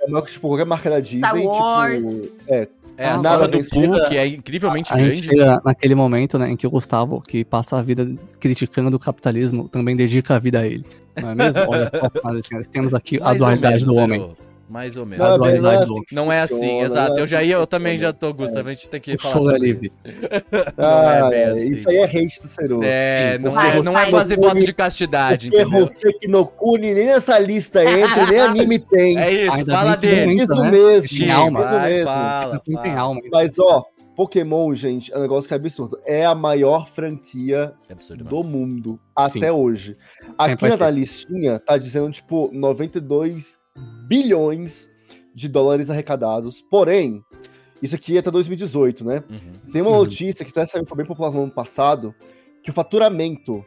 É 0.04 0.08
maior 0.10 0.22
que 0.22 0.32
tipo, 0.32 0.46
qualquer 0.46 0.66
marca 0.66 0.88
da 0.90 1.00
Disney. 1.00 1.18
Star 1.26 1.42
Wars. 1.42 2.04
Tipo, 2.04 2.36
é, 2.48 2.68
é 2.98 3.04
a 3.06 3.14
Ah, 3.14 3.18
saga 3.18 3.28
nada 3.30 3.48
do 3.48 3.58
Pooh, 3.58 3.80
chega- 3.80 4.08
que 4.08 4.16
é 4.16 4.26
incrivelmente 4.28 4.92
A 4.92 4.96
grande. 4.96 5.22
chega 5.24 5.60
naquele 5.64 5.94
momento, 5.94 6.38
né, 6.38 6.50
em 6.50 6.56
que 6.56 6.66
o 6.66 6.70
Gustavo, 6.70 7.20
que 7.20 7.44
passa 7.44 7.78
a 7.78 7.82
vida 7.82 8.06
criticando 8.38 8.94
o 8.96 9.00
capitalismo, 9.00 9.68
também 9.68 9.96
dedica 9.96 10.36
a 10.36 10.38
vida 10.38 10.60
a 10.60 10.66
ele. 10.66 10.84
Não 11.20 11.30
é 11.30 11.34
mesmo? 11.34 11.60
Olha 12.22 12.40
nós 12.52 12.66
temos 12.68 12.92
aqui 12.94 13.16
a 13.16 13.24
Mais 13.24 13.32
ou 13.32 13.38
dualidade 13.38 13.78
menos, 13.84 13.94
do 13.94 14.00
homem. 14.00 14.36
Mais 14.68 14.96
ou 14.96 15.06
menos. 15.06 15.26
Não, 15.26 15.38
não 15.38 15.70
é 15.70 15.76
assim 15.78 16.02
que 16.06 16.14
Não 16.14 16.32
é 16.32 16.40
assim, 16.40 16.54
funciona, 16.54 16.84
exato. 16.86 17.10
não 17.10 17.18
é 17.18 17.20
Eu 17.22 17.26
já 17.26 17.42
ia, 17.42 17.54
eu 17.54 17.66
também 17.66 17.98
já 17.98 18.12
tô, 18.12 18.32
Gustavo. 18.34 18.68
A 18.68 18.74
gente 18.74 18.88
tem 18.88 19.00
que 19.00 19.14
O 19.14 19.18
falar 19.18 19.36
é 19.36 19.42
sobre 19.42 19.58
livre. 19.58 19.86
isso. 19.86 19.98
ah, 20.76 21.14
é 21.14 21.30
bem 21.30 21.38
é, 21.40 21.44
assim. 21.50 21.72
Isso 21.72 21.88
aí 21.88 21.96
é 21.96 22.04
hate 22.04 22.42
do 22.42 22.48
Seru. 22.48 22.80
É, 22.82 23.32
Sim, 23.36 23.44
não 23.44 23.52
vai, 23.52 23.78
é, 23.78 23.82
não 23.82 23.98
é 23.98 24.06
fazer 24.10 24.36
voto 24.36 24.56
de 24.64 24.72
castidade, 24.74 25.50
Porque 25.50 25.62
entendeu? 25.62 25.86
você 25.88 26.10
no 26.28 26.46
Kuni 26.46 26.94
nem 26.94 27.06
nessa 27.06 27.38
lista 27.38 27.84
entra, 27.84 28.26
nem 28.26 28.40
anime 28.40 28.78
tem. 28.78 29.16
É 29.18 29.30
isso, 29.32 29.52
Ainda 29.52 29.72
fala 29.72 29.96
que 29.96 30.06
não 30.06 30.14
dele. 30.14 30.32
entra, 30.32 30.44
isso 30.44 30.62
né? 30.62 30.70
mesmo, 30.70 31.08
Sim, 31.08 31.24
isso 31.26 31.50
vai, 31.52 31.90
mesmo. 31.92 32.04
fala, 32.10 32.60
Quem 32.64 32.76
tem 32.76 32.90
fala. 32.92 33.00
alma. 33.00 33.20
Mas 33.32 33.58
ó, 33.58 33.84
Pokémon, 34.16 34.74
gente, 34.74 35.12
é 35.12 35.18
um 35.18 35.20
negócio 35.20 35.46
que 35.46 35.54
é 35.54 35.56
absurdo. 35.56 35.98
É 36.06 36.24
a 36.24 36.34
maior 36.34 36.88
franquia 36.88 37.72
É 37.88 37.92
absurdo, 37.92 38.24
do 38.24 38.42
mundo 38.42 38.92
Sim. 39.30 39.38
até 39.38 39.52
hoje. 39.52 39.96
Aqui 40.38 40.76
na 40.76 40.90
listinha 40.90 41.58
tá 41.58 41.76
dizendo, 41.78 42.10
tipo, 42.10 42.50
92 42.52 43.58
bilhões 44.06 44.88
de 45.34 45.48
dólares 45.48 45.90
arrecadados. 45.90 46.62
Porém, 46.62 47.22
isso 47.82 47.94
aqui 47.94 48.16
é 48.16 48.20
até 48.20 48.30
2018, 48.30 49.04
né? 49.04 49.22
Uhum. 49.28 49.72
Tem 49.72 49.82
uma 49.82 49.90
Uhum. 49.90 49.98
notícia 49.98 50.44
que 50.44 50.50
até 50.50 50.64
saiu, 50.66 50.86
foi 50.86 50.96
bem 50.98 51.06
popular 51.06 51.30
no 51.30 51.42
ano 51.42 51.52
passado, 51.52 52.14
que 52.62 52.70
o 52.70 52.72
faturamento. 52.72 53.64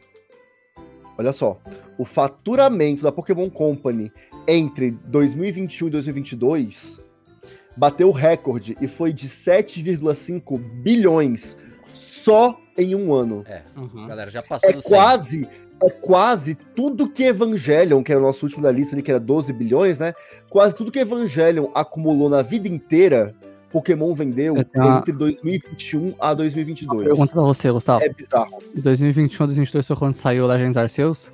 Olha 1.18 1.32
só. 1.34 1.60
O 1.98 2.06
faturamento 2.06 3.04
da 3.04 3.12
Pokémon 3.12 3.50
Company 3.50 4.12
entre 4.48 4.92
2021 4.92 5.88
e 5.88 5.92
2022 5.92 6.98
bateu 7.76 8.08
o 8.08 8.12
recorde 8.12 8.76
e 8.82 8.88
foi 8.88 9.12
de 9.14 9.28
7,5 9.28 10.58
bilhões 10.82 11.58
só 11.94 12.60
em 12.78 12.96
um 12.96 13.14
ano. 13.14 13.44
Uhum. 13.76 14.08
Galera, 14.08 14.30
já 14.30 14.42
passou 14.42 14.70
É 14.70 14.74
do 14.74 14.82
100. 14.82 14.98
quase, 14.98 15.50
é 15.84 15.90
quase 15.90 16.56
tudo 16.76 17.10
que 17.10 17.24
Evangelion, 17.24 18.04
que 18.04 18.12
era 18.12 18.22
o 18.22 18.24
nosso 18.24 18.46
último 18.46 18.64
da 18.64 18.72
lista 18.72 18.96
ali, 18.96 19.04
que 19.04 19.12
era 19.12 19.20
12 19.20 19.52
bilhões, 19.54 20.00
né? 20.00 20.14
Quase 20.50 20.76
tudo 20.76 20.92
que 20.92 21.00
Evangelion 21.00 21.68
acumulou 21.74 22.30
na 22.30 22.42
vida 22.42 22.68
inteira, 22.68 23.36
Pokémon 23.72 24.14
vendeu 24.14 24.56
Eu 24.56 24.64
tenho 24.64 24.98
entre 24.98 25.12
2021 25.12 26.14
a 26.20 26.34
2022. 26.34 27.04
Pergunta 27.04 27.32
pra 27.32 27.42
você, 27.42 27.72
Gustavo. 27.72 28.04
É 28.04 28.10
bizarro. 28.10 28.62
Em 28.76 28.82
2021 28.82 29.46
2022 29.46 29.88
foi 29.88 29.96
quando 29.96 30.16
saiu 30.16 30.48
Legends 30.48 30.78
Arceus? 30.78 31.32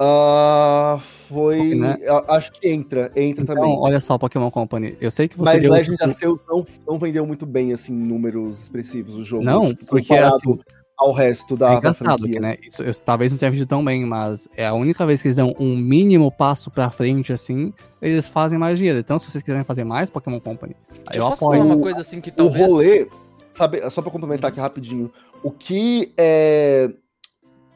Ah, 0.00 0.98
foi. 1.28 1.74
Né? 1.74 1.96
a- 2.08 2.36
Acho 2.36 2.52
que 2.52 2.68
entra, 2.68 3.10
entra 3.16 3.42
Então, 3.42 3.54
também. 3.56 3.76
olha 3.78 4.00
só, 4.00 4.16
Pokémon 4.16 4.50
Company. 4.50 4.96
Eu 5.00 5.10
sei 5.10 5.26
que 5.28 5.36
você 5.36 5.44
Mas 5.44 5.64
Legends 5.64 6.00
Arceus 6.00 6.40
não, 6.48 6.64
não 6.86 6.98
vendeu 6.98 7.26
muito 7.26 7.44
bem, 7.44 7.72
assim, 7.72 7.92
em 7.92 8.06
números 8.06 8.62
expressivos 8.62 9.16
o 9.16 9.24
jogo. 9.24 9.42
Não, 9.44 9.66
tipo, 9.66 9.84
porque, 9.86 10.08
comparado 10.08 10.36
assim, 10.36 10.60
ao 10.96 11.12
resto 11.12 11.56
da, 11.56 11.66
É 11.66 11.72
da 11.72 11.78
engraçado 11.78 12.18
franquia. 12.18 12.28
que, 12.34 12.40
né? 12.40 12.56
Isso, 12.62 12.82
eu, 12.82 12.94
talvez 12.94 13.32
não 13.32 13.38
tenha 13.38 13.50
vendido 13.50 13.68
tão 13.68 13.84
bem, 13.84 14.04
mas 14.06 14.48
é 14.56 14.66
a 14.66 14.72
única 14.74 15.04
vez 15.04 15.20
que 15.20 15.28
eles 15.28 15.36
dão 15.36 15.52
um 15.58 15.76
mínimo 15.76 16.30
passo 16.30 16.70
pra 16.70 16.90
frente, 16.90 17.32
assim, 17.32 17.72
eles 18.00 18.28
fazem 18.28 18.58
mais 18.58 18.78
dinheiro. 18.78 19.00
Então, 19.00 19.18
se 19.18 19.28
vocês 19.30 19.42
quiserem 19.42 19.64
fazer 19.64 19.84
mais 19.84 20.10
Pokémon 20.10 20.38
Company, 20.40 20.76
eu, 21.12 21.20
Eu 21.20 21.22
posso 21.28 21.44
apoio. 21.44 21.60
falar 21.60 21.74
uma 21.74 21.82
coisa 21.82 22.00
assim 22.02 22.20
que 22.20 22.30
O 22.30 22.34
talvez... 22.34 22.66
rolê, 22.68 23.08
sabe, 23.52 23.80
só 23.90 24.00
pra 24.00 24.10
complementar 24.12 24.50
aqui 24.50 24.60
rapidinho, 24.60 25.10
o 25.42 25.50
que 25.50 26.12
é, 26.16 26.90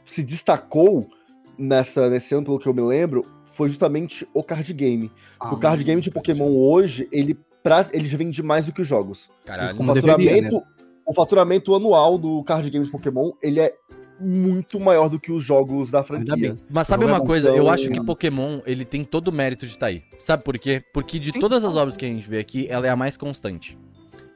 se 0.04 0.22
destacou 0.22 1.04
nessa, 1.58 2.08
nesse 2.08 2.34
ano, 2.34 2.44
pelo 2.44 2.58
que 2.58 2.68
eu 2.68 2.74
me 2.74 2.82
lembro, 2.82 3.22
foi 3.52 3.68
justamente 3.68 4.26
o 4.34 4.42
card 4.42 4.72
game. 4.72 5.10
Ah, 5.38 5.52
o 5.52 5.58
card 5.58 5.82
game 5.84 6.00
de 6.00 6.10
Pokémon 6.10 6.50
hoje, 6.50 7.08
ele, 7.12 7.38
pra, 7.62 7.86
ele 7.92 8.06
já 8.06 8.16
vende 8.16 8.42
mais 8.42 8.66
do 8.66 8.72
que 8.72 8.82
os 8.82 8.88
jogos. 8.88 9.28
Caralho. 9.44 9.76
O 9.80 9.94
deveria, 9.94 10.02
faturamento, 10.02 10.62
o 11.06 11.14
faturamento 11.14 11.74
anual 11.74 12.18
do 12.18 12.42
card 12.44 12.68
game 12.70 12.84
de 12.84 12.90
Pokémon, 12.90 13.30
ele 13.42 13.60
é 13.60 13.74
muito 14.20 14.78
maior 14.78 15.08
do 15.08 15.18
que 15.18 15.32
os 15.32 15.42
jogos 15.42 15.90
da 15.90 16.04
franquia. 16.04 16.36
bem. 16.36 16.56
Mas 16.70 16.86
sabe 16.86 17.04
uma 17.04 17.16
é 17.16 17.26
coisa? 17.26 17.48
Eu 17.48 17.54
então- 17.54 17.68
acho 17.70 17.90
que 17.90 18.04
Pokémon, 18.04 18.60
ele 18.64 18.84
tem 18.84 19.04
todo 19.04 19.28
o 19.28 19.32
mérito 19.32 19.66
de 19.66 19.72
estar 19.72 19.86
aí. 19.86 20.02
Sabe 20.18 20.44
por 20.44 20.58
quê? 20.58 20.82
Porque 20.92 21.18
de 21.18 21.32
Sim. 21.32 21.40
todas 21.40 21.64
as 21.64 21.74
obras 21.74 21.96
que 21.96 22.04
a 22.04 22.08
gente 22.08 22.28
vê 22.28 22.38
aqui, 22.38 22.66
ela 22.70 22.86
é 22.86 22.90
a 22.90 22.96
mais 22.96 23.16
constante. 23.16 23.76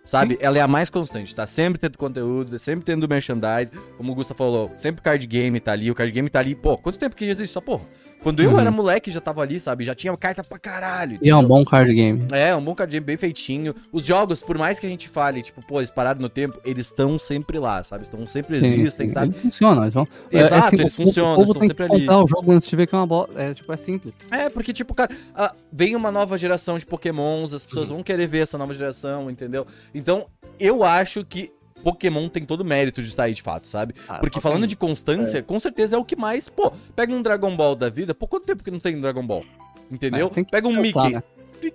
Sabe? 0.06 0.38
Ela 0.40 0.58
é 0.58 0.60
a 0.60 0.68
mais 0.68 0.88
constante, 0.88 1.34
tá 1.34 1.46
sempre 1.46 1.80
tendo 1.80 1.98
conteúdo, 1.98 2.58
sempre 2.60 2.84
tendo 2.84 3.08
merchandise. 3.08 3.72
Como 3.96 4.12
o 4.12 4.14
Gusta 4.14 4.34
falou, 4.34 4.72
sempre 4.76 5.00
o 5.00 5.02
card 5.02 5.26
game 5.26 5.58
tá 5.58 5.72
ali. 5.72 5.90
O 5.90 5.94
card 5.94 6.12
game 6.12 6.30
tá 6.30 6.38
ali, 6.38 6.54
pô, 6.54 6.78
quanto 6.78 6.98
tempo 6.98 7.16
que 7.16 7.24
existe 7.24 7.50
essa 7.50 7.60
porra? 7.60 7.84
Quando 8.22 8.42
eu 8.42 8.50
Uhum. 8.52 8.60
era 8.60 8.70
moleque, 8.70 9.10
já 9.10 9.20
tava 9.20 9.42
ali, 9.42 9.60
sabe? 9.60 9.84
Já 9.84 9.94
tinha 9.94 10.16
carta 10.16 10.42
pra 10.42 10.58
caralho. 10.58 11.18
E 11.22 11.28
é 11.30 11.34
um 11.34 11.38
entendeu? 11.38 11.48
bom 11.56 11.64
card 11.64 11.94
game. 11.94 12.26
É, 12.32 12.54
um 12.56 12.62
bom 12.64 12.74
card 12.74 12.90
game 12.90 13.04
bem 13.06 13.16
feitinho. 13.16 13.74
Os 13.92 14.04
jogos, 14.04 14.42
por 14.42 14.58
mais 14.58 14.78
que 14.80 14.86
a 14.86 14.88
gente 14.88 15.08
fale, 15.08 15.42
tipo, 15.42 15.64
pô, 15.64 15.78
eles 15.80 15.90
pararam 15.90 16.20
no 16.20 16.28
tempo, 16.28 16.58
eles 16.64 16.86
estão 16.86 17.18
sempre 17.18 17.58
lá, 17.58 17.84
sabe? 17.84 18.02
Estão 18.02 18.26
sempre 18.26 18.56
Sim, 18.56 18.74
existem, 18.74 19.08
sim. 19.08 19.14
sabe? 19.14 19.26
Eles 19.28 19.40
funcionam, 19.40 19.82
eles 19.84 19.94
vão. 19.94 20.06
Exato, 20.32 20.54
assim, 20.66 20.76
eles 20.76 20.92
o 20.92 20.96
funcionam, 20.96 21.32
o 21.32 21.36
povo 21.36 21.52
estão 21.52 21.66
sempre 21.66 21.84
ali. 21.84 22.08
o 22.08 22.26
jogo 22.26 22.52
antes 22.52 22.66
de 22.66 22.74
ver 22.76 22.86
que 22.86 22.94
é 22.94 22.98
uma 22.98 23.06
bosta. 23.06 23.40
É, 23.40 23.54
tipo, 23.54 23.72
é 23.72 23.76
simples. 23.76 24.14
É, 24.30 24.48
porque, 24.48 24.72
tipo, 24.72 24.92
cara, 24.94 25.10
ah, 25.34 25.54
vem 25.72 25.94
uma 25.94 26.10
nova 26.10 26.36
geração 26.36 26.78
de 26.78 26.84
pokémons, 26.86 27.54
as 27.54 27.62
Uhum. 27.62 27.68
pessoas 27.68 27.88
vão 27.90 28.02
querer 28.02 28.26
ver 28.26 28.38
essa 28.40 28.58
nova 28.58 28.74
geração, 28.74 29.30
entendeu? 29.30 29.66
Então, 29.94 30.26
eu 30.58 30.82
acho 30.82 31.24
que 31.24 31.52
Pokémon 31.82 32.28
tem 32.28 32.44
todo 32.44 32.60
o 32.62 32.64
mérito 32.64 33.00
de 33.02 33.08
estar 33.08 33.24
aí 33.24 33.34
de 33.34 33.42
fato, 33.42 33.66
sabe? 33.66 33.94
Ah, 34.08 34.18
Porque 34.18 34.40
falando 34.40 34.66
de 34.66 34.74
constância, 34.76 35.42
com 35.42 35.58
certeza 35.60 35.96
é 35.96 35.98
o 35.98 36.04
que 36.04 36.16
mais. 36.16 36.48
Pô, 36.48 36.72
pega 36.94 37.12
um 37.12 37.22
Dragon 37.22 37.54
Ball 37.54 37.74
da 37.76 37.88
vida, 37.88 38.14
pô, 38.14 38.26
quanto 38.26 38.46
tempo 38.46 38.64
que 38.64 38.70
não 38.70 38.80
tem 38.80 39.00
Dragon 39.00 39.24
Ball? 39.26 39.44
Entendeu? 39.90 40.26
É, 40.26 40.30
tem 40.30 40.44
que 40.44 40.50
pega 40.50 40.66
um 40.66 40.74
pensar, 40.82 41.04
Mickey. 41.04 41.14
né? 41.16 41.22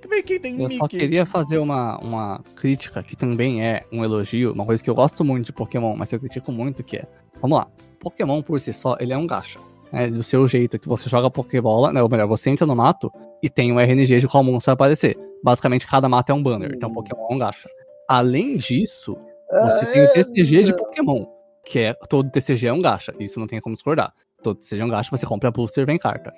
Mickey 0.10 0.40
tem 0.40 0.54
Eu 0.54 0.68
Mickey. 0.68 0.78
só 0.78 0.88
queria 0.88 1.26
fazer 1.26 1.58
uma, 1.58 1.98
uma 2.00 2.42
crítica 2.56 3.02
que 3.02 3.16
também 3.16 3.64
é 3.66 3.82
um 3.92 4.04
elogio, 4.04 4.52
uma 4.54 4.66
coisa 4.66 4.84
que 4.84 4.90
eu 4.90 4.96
gosto 4.96 5.24
muito 5.24 5.46
de 5.48 5.54
Pokémon, 5.54 5.96
mas 5.96 6.12
eu 6.12 6.20
critico 6.20 6.52
muito 6.52 6.84
que 6.84 6.98
é. 6.98 7.06
Vamos 7.42 7.58
lá. 7.58 7.68
Pokémon 8.00 8.42
por 8.42 8.60
si 8.60 8.74
só, 8.74 8.96
ele 9.00 9.14
é 9.14 9.18
um 9.18 9.26
gacha. 9.28 9.60
Né, 9.92 10.08
do 10.08 10.24
seu 10.24 10.48
jeito 10.48 10.80
que 10.80 10.88
você 10.88 11.10
joga 11.10 11.30
Pokébola, 11.30 11.92
né? 11.92 12.02
Ou 12.02 12.08
melhor, 12.10 12.26
você 12.26 12.50
entra 12.50 12.66
no 12.66 12.74
mato 12.76 13.12
e 13.44 13.50
tem 13.50 13.74
um 13.74 13.80
RNG 13.80 14.22
de 14.22 14.28
qual 14.28 14.42
monstro 14.44 14.70
vai 14.70 14.74
aparecer. 14.74 15.18
Basicamente, 15.44 15.86
cada 15.86 16.08
mato 16.08 16.30
é 16.32 16.34
um 16.34 16.42
banner. 16.42 16.72
Então, 16.74 16.92
Pokémon 16.94 17.28
é 17.30 17.34
um 17.34 17.38
gacha. 17.38 17.68
Além 18.08 18.56
disso, 18.58 19.18
você 19.52 19.86
tem 19.88 20.04
o 20.06 20.14
TCG 20.14 20.64
de 20.64 20.76
Pokémon, 20.76 21.26
que 21.66 21.80
é 21.80 21.94
todo 22.10 22.30
TCG 22.30 22.68
é 22.68 22.74
um 22.74 22.82
gacha. 22.82 23.14
Isso 23.20 23.40
não 23.40 23.48
tem 23.48 23.60
como 23.60 23.76
discordar. 23.76 24.14
Todo 24.44 24.58
TCG 24.60 24.82
é 24.82 24.86
um 24.86 24.90
gacha, 24.90 25.10
você 25.16 25.26
compra 25.26 25.52
booster 25.52 25.86
vem 25.86 25.98
carta. 25.98 26.32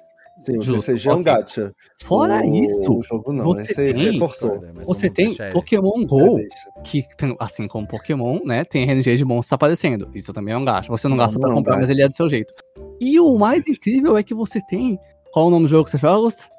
Sim, 0.46 0.58
o 0.58 0.62
Justo, 0.64 0.92
TCG 0.92 1.10
é 1.10 1.14
um 1.14 1.22
gacha. 1.22 1.72
Fora 2.04 2.42
o, 2.42 2.56
isso, 2.56 2.92
O 2.92 3.04
jogo 3.04 3.32
não, 3.32 3.46
você 3.46 3.62
né? 3.62 3.68
Você, 3.68 3.74
você 3.74 3.94
tem- 3.94 4.20
forçou. 4.20 4.62
Mas 4.74 4.88
você 4.88 5.10
tem. 5.10 5.36
Pokémon 5.52 6.06
Go, 6.08 6.40
É, 6.40 6.42
deixa. 6.42 6.56
que 6.84 7.04
tem- 7.16 7.36
assim 7.40 7.68
como 7.68 7.88
Pokémon, 7.88 8.40
né, 8.44 8.66
tem 8.66 8.82
RNG 8.84 9.16
de 9.16 9.24
monstros 9.24 9.54
aparecendo. 9.54 10.10
Isso 10.14 10.34
também 10.34 10.54
é 10.56 10.58
um 10.58 10.66
gasto. 10.66 10.90
Você 10.90 11.08
não, 11.08 11.16
Não, 11.16 11.24
gasta 11.24 11.40
pra 11.40 11.50
não, 11.50 11.58
comprar, 11.58 11.74
cara. 11.74 11.82
mas 11.82 11.90
ele 11.92 12.02
é 12.02 12.10
do 12.10 12.16
seu 12.16 12.28
jeito. 12.28 12.52
E 13.00 13.20
o 13.20 13.38
mais 13.38 13.66
incrível 13.68 14.18
é 14.18 14.24
que 14.24 14.34
você 14.34 14.60
tem. 14.66 14.98
Qual 15.32 15.46
é 15.46 15.48
o 15.50 15.52
nome 15.52 15.66
do 15.66 15.70
jogo 15.70 15.86
que 15.86 15.92
você 15.92 15.98
joga? 16.00 16.16
Augusto? 16.16 16.50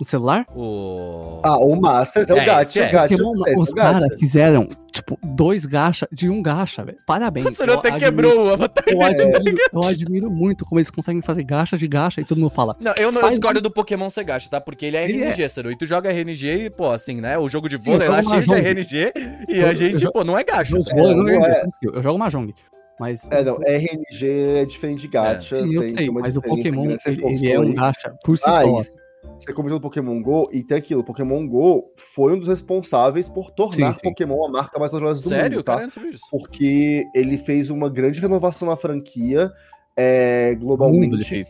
No 0.00 0.06
celular? 0.06 0.46
O... 0.56 1.40
Ah, 1.42 1.58
o 1.58 1.78
Masters 1.78 2.30
é 2.30 2.32
o 2.34 2.38
É, 2.38 2.44
gacha. 2.46 2.80
é. 2.80 2.90
gacha 2.90 3.18
Pokémon, 3.18 3.42
esse 3.44 3.52
é 3.54 3.58
o 3.58 3.62
os 3.62 3.72
gacha. 3.74 4.00
caras 4.00 4.18
fizeram, 4.18 4.68
tipo, 4.90 5.18
dois 5.22 5.66
gacha 5.66 6.08
de 6.10 6.30
um 6.30 6.40
gacha, 6.40 6.82
velho. 6.82 6.96
Parabéns. 7.06 7.44
Você 7.54 7.64
até 7.64 7.88
admiro- 7.92 7.98
quebrou 7.98 8.46
o 8.46 8.52
avatar 8.54 8.82
Eu 8.86 8.96
dele. 8.98 9.36
admiro, 9.36 9.58
eu 9.74 9.84
admiro 9.84 10.30
muito 10.30 10.64
como 10.64 10.78
eles 10.78 10.88
conseguem 10.90 11.20
fazer 11.20 11.42
gacha 11.44 11.76
de 11.76 11.86
gacha 11.86 12.22
e 12.22 12.24
todo 12.24 12.38
mundo 12.38 12.48
fala. 12.50 12.74
Não, 12.80 12.94
eu 12.96 13.12
não 13.12 13.20
eu 13.20 13.28
discordo 13.28 13.58
isso. 13.58 13.68
do 13.68 13.70
Pokémon 13.70 14.08
ser 14.08 14.24
gacha, 14.24 14.48
tá? 14.48 14.58
Porque 14.58 14.86
ele 14.86 14.96
é 14.96 15.04
Ele 15.04 15.18
RNG, 15.22 15.46
Seru. 15.50 15.70
E 15.70 15.76
tu 15.76 15.84
joga 15.84 16.10
RNG 16.10 16.64
e, 16.64 16.70
pô, 16.70 16.90
assim, 16.90 17.20
né? 17.20 17.36
O 17.36 17.46
jogo 17.46 17.68
de 17.68 17.76
vôlei 17.76 18.08
lá 18.08 18.22
jogo 18.22 18.42
cheio 18.42 18.46
de. 18.46 18.68
RNG 18.68 19.12
e 19.50 19.58
Eu- 19.58 19.68
a 19.68 19.74
gente, 19.74 20.10
pô, 20.12 20.24
não 20.24 20.38
é 20.38 20.42
gacha. 20.42 20.74
Eu, 20.74 20.82
tá 20.82 20.96
jogo, 20.96 21.08
eu, 21.10 21.16
não 21.16 21.28
é. 21.44 21.62
eu 21.82 22.02
jogo 22.02 22.18
Mahjong. 22.18 22.54
Mas. 22.98 23.28
É, 23.30 23.44
não, 23.44 23.58
RNG 23.62 24.58
é 24.60 24.64
diferente 24.64 25.02
de 25.02 25.08
gacha. 25.08 25.56
Sim, 25.56 25.74
eu 25.74 25.82
tem- 25.82 25.94
sei, 25.94 26.10
mas 26.10 26.36
o 26.38 26.42
Pokémon, 26.42 26.90
ele, 27.06 27.22
ele 27.26 27.52
é 27.52 27.60
um 27.60 27.74
gacha 27.74 28.14
por 28.24 28.38
si 28.38 28.44
Ah, 28.46 28.60
só. 28.62 28.78
isso. 28.78 28.90
Você 29.38 29.52
comentou 29.52 29.78
do 29.78 29.82
Pokémon 29.82 30.20
GO, 30.22 30.48
e 30.52 30.62
tem 30.62 30.76
aquilo, 30.76 31.04
Pokémon 31.04 31.46
GO 31.46 31.92
foi 31.96 32.34
um 32.34 32.38
dos 32.38 32.48
responsáveis 32.48 33.28
por 33.28 33.50
tornar 33.50 33.94
Sim, 33.94 34.00
sim. 34.00 34.08
Pokémon 34.08 34.44
a 34.46 34.48
marca 34.50 34.78
mais 34.78 34.92
valiosa 34.92 35.20
do 35.22 35.28
Sério? 35.28 35.56
mundo, 35.58 35.64
tá? 35.64 35.88
Sabia 35.88 36.10
disso. 36.12 36.26
Porque 36.30 37.04
ele 37.14 37.36
fez 37.38 37.70
uma 37.70 37.88
grande 37.88 38.20
renovação 38.20 38.68
na 38.68 38.76
franquia, 38.76 39.50
é, 39.96 40.52
Mundo 40.52 40.60
globalmente. 40.66 41.44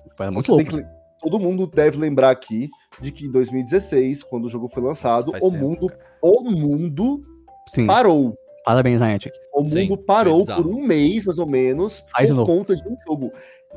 louco. 0.49 0.64
que- 0.64 0.85
todo 1.23 1.39
mundo 1.39 1.66
deve 1.66 1.99
lembrar 1.99 2.31
aqui 2.31 2.71
de 3.01 3.12
que 3.12 3.27
em 3.27 3.31
2016, 3.31 4.23
quando 4.23 4.47
o 4.47 4.49
jogo 4.49 4.68
foi 4.68 4.83
lançado, 4.83 5.31
Faz 5.33 5.45
o 5.45 5.51
tempo, 5.51 5.64
mundo, 5.64 5.87
cara. 5.89 6.01
o 6.23 6.43
mundo 6.51 7.21
Sim, 7.68 7.87
parou. 7.87 8.35
parabéns, 8.64 9.01
Niantic. 9.01 9.33
O 9.55 9.62
mundo 9.62 9.99
parou 9.99 10.45
por 10.47 10.66
um 10.66 10.83
mês, 10.83 11.25
mais 11.27 11.39
ou 11.39 11.49
menos, 11.49 12.03
Faz 12.11 12.31
por 12.31 12.47
conta 12.47 12.75
de 12.75 12.83
um 12.89 12.97
jogo. 13.07 13.31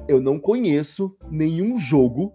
Eu 0.07 0.21
não 0.21 0.39
conheço 0.39 1.15
nenhum 1.29 1.77
jogo, 1.77 2.33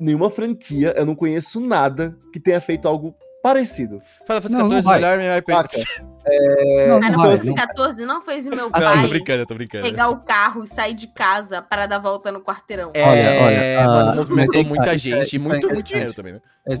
nenhuma 0.00 0.30
franquia, 0.30 0.94
eu 0.96 1.06
não 1.06 1.14
conheço 1.14 1.60
nada 1.60 2.16
que 2.32 2.40
tenha 2.40 2.60
feito 2.60 2.86
algo 2.86 3.14
parecido. 3.42 4.00
Final 4.26 4.42
Fantasy 4.42 4.54
Não, 4.56 4.62
não 4.68 4.70
XIV, 4.70 4.82
vai. 4.84 5.00
melhor 5.00 5.18
MMORPG. 5.18 5.52
Saca? 5.80 6.08
É, 6.30 6.88
Não, 6.88 6.96
Ah, 7.02 7.10
não 7.10 7.18
não, 7.24 7.32
esse 7.32 7.46
não. 7.46 7.54
14 7.54 8.04
não 8.04 8.20
fez 8.20 8.46
o 8.46 8.50
meu 8.50 8.64
Não, 8.64 8.70
pai 8.70 9.00
tô 9.02 9.08
brincando, 9.08 9.46
tô 9.46 9.54
brincando. 9.54 9.82
pegar 9.84 10.10
o 10.10 10.18
carro 10.18 10.62
e 10.62 10.66
sair 10.66 10.92
de 10.92 11.06
casa 11.06 11.62
para 11.62 11.86
dar 11.86 11.98
volta 11.98 12.30
no 12.30 12.42
quarteirão. 12.42 12.90
É, 12.92 13.02
Olha, 13.02 13.40
olha, 13.40 13.86
mano, 13.88 14.10
ah, 14.10 14.14
movimentou 14.14 14.56
mas 14.62 14.68
muita 14.68 14.84
tá, 14.84 14.96
gente 14.98 15.34
é- 15.34 15.36
e 15.36 15.36
é 15.36 15.38
muito, 15.38 15.72
muito 15.72 15.86
dinheiro 15.86 16.12
também, 16.12 16.34
né? 16.34 16.40
É, 16.66 16.72
é, 16.72 16.74
é 16.74 16.78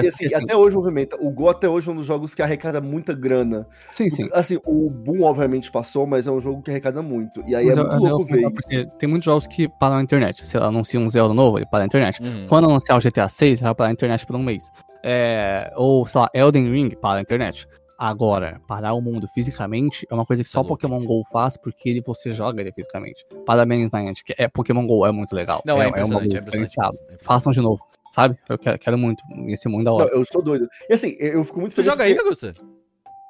disse, 0.00 0.24
assim, 0.24 0.34
assim, 0.34 0.44
até 0.44 0.56
hoje 0.56 0.74
movimenta. 0.76 1.14
O 1.20 1.30
Go 1.30 1.50
até 1.50 1.68
hoje 1.68 1.90
é 1.90 1.92
um 1.92 1.96
dos 1.96 2.06
jogos 2.06 2.34
que 2.34 2.40
arrecada 2.40 2.80
muita 2.80 3.12
grana. 3.12 3.66
Sim, 3.92 4.08
sim. 4.08 4.30
Assim, 4.32 4.58
o 4.64 4.88
Boom 4.88 5.24
obviamente 5.24 5.70
passou, 5.70 6.06
mas 6.06 6.26
é 6.26 6.30
um 6.30 6.40
jogo 6.40 6.62
que 6.62 6.70
arrecada 6.70 7.02
muito. 7.02 7.42
E 7.46 7.54
aí 7.54 7.66
Mas 7.66 7.76
é 7.76 7.80
eu- 7.80 7.84
muito 7.88 8.06
eu 8.06 8.10
louco 8.16 8.24
ver. 8.32 8.50
Porque 8.50 8.86
tem 8.98 9.06
muitos 9.08 9.26
jogos 9.26 9.46
que 9.46 9.68
param 9.78 9.96
na 9.96 10.02
internet. 10.02 10.46
Se 10.46 10.56
anuncia 10.56 10.98
um 10.98 11.06
Zelda 11.08 11.34
novo, 11.34 11.58
ele 11.58 11.66
para 11.66 11.80
na 11.80 11.84
internet. 11.84 12.18
Uhum. 12.22 12.46
Quando 12.48 12.64
anunciar 12.70 12.96
o 12.96 13.00
GTA 13.02 13.28
6, 13.28 13.60
vai 13.60 13.74
parar 13.74 13.88
na 13.88 13.92
internet 13.92 14.24
por 14.24 14.36
um 14.36 14.42
mês. 14.42 14.70
É, 15.08 15.72
ou, 15.76 16.04
sei 16.04 16.20
lá, 16.20 16.30
Elden 16.34 16.68
Ring 16.72 16.90
para 17.00 17.14
na 17.14 17.20
internet. 17.20 17.68
Agora, 17.96 18.60
parar 18.66 18.92
o 18.92 19.00
mundo 19.00 19.26
fisicamente 19.28 20.04
é 20.10 20.14
uma 20.14 20.26
coisa 20.26 20.42
que 20.42 20.48
só 20.48 20.58
louco. 20.60 20.74
Pokémon 20.76 21.00
GO 21.04 21.22
faz 21.32 21.56
porque 21.56 21.88
ele, 21.88 22.00
você 22.02 22.32
joga 22.32 22.60
ele 22.60 22.72
fisicamente. 22.72 23.24
Parabéns, 23.46 23.90
Niantic. 23.92 24.34
É, 24.36 24.48
Pokémon 24.48 24.84
GO 24.84 25.06
é 25.06 25.12
muito 25.12 25.32
legal. 25.32 25.62
Não, 25.64 25.80
é 25.80 25.86
impressionante, 25.88 26.22
bagulho 26.24 26.36
é 26.36 26.40
impressionante. 26.40 26.68
diferenciado. 26.70 26.96
É 26.96 27.00
impressionante. 27.04 27.24
Façam 27.24 27.52
de 27.52 27.60
novo, 27.60 27.80
sabe? 28.12 28.36
Eu 28.48 28.58
quero, 28.58 28.78
quero 28.80 28.98
muito. 28.98 29.22
Ia 29.48 29.56
ser 29.56 29.68
muito 29.70 29.84
da 29.84 29.92
Não, 29.92 29.98
hora. 29.98 30.10
eu 30.10 30.24
sou 30.30 30.42
doido. 30.42 30.68
E 30.90 30.92
assim, 30.92 31.16
eu 31.20 31.42
fico 31.44 31.60
muito 31.60 31.72
Tu 31.72 31.76
feliz. 31.76 31.86
joga 31.90 32.04
porque- 32.04 32.10
ainda, 32.18 32.24
Gusta? 32.28 32.52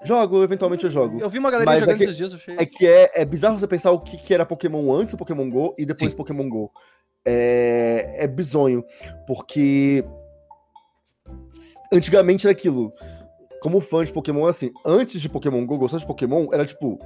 Jogo, 0.05 0.43
eventualmente 0.43 0.85
eu 0.85 0.91
jogo. 0.91 1.21
Eu 1.21 1.29
vi 1.31 1.39
uma 1.39 1.51
galera 1.51 1.71
jogando 1.77 1.95
é 1.95 1.99
que- 1.99 2.05
esses 2.05 2.17
dias, 2.17 2.33
eu 2.33 2.39
achei. 2.39 2.57
É 2.59 2.67
que 2.67 2.87
é, 2.87 3.11
é 3.15 3.25
bizarro 3.25 3.59
você 3.59 3.69
pensar 3.69 3.93
o 3.93 4.01
que, 4.01 4.17
que 4.17 4.35
era 4.35 4.45
Pokémon 4.45 4.93
antes 4.93 5.15
do 5.15 5.19
Pokémon 5.19 5.49
GO 5.49 5.75
e 5.79 5.87
depois 5.87 6.11
Sim. 6.11 6.17
Pokémon 6.17 6.49
GO. 6.49 6.71
É, 7.25 8.25
é 8.25 8.27
bizonho, 8.27 8.85
porque 9.27 10.05
antigamente 11.93 12.47
era 12.47 12.53
aquilo. 12.53 12.93
Como 13.61 13.81
fã 13.81 14.05
de 14.05 14.13
Pokémon, 14.13 14.47
assim, 14.47 14.71
antes 14.85 15.21
de 15.21 15.29
Pokémon 15.29 15.65
GO, 15.67 15.79
gostar 15.79 15.99
de 15.99 16.07
Pokémon, 16.07 16.49
era 16.53 16.65
tipo. 16.65 16.99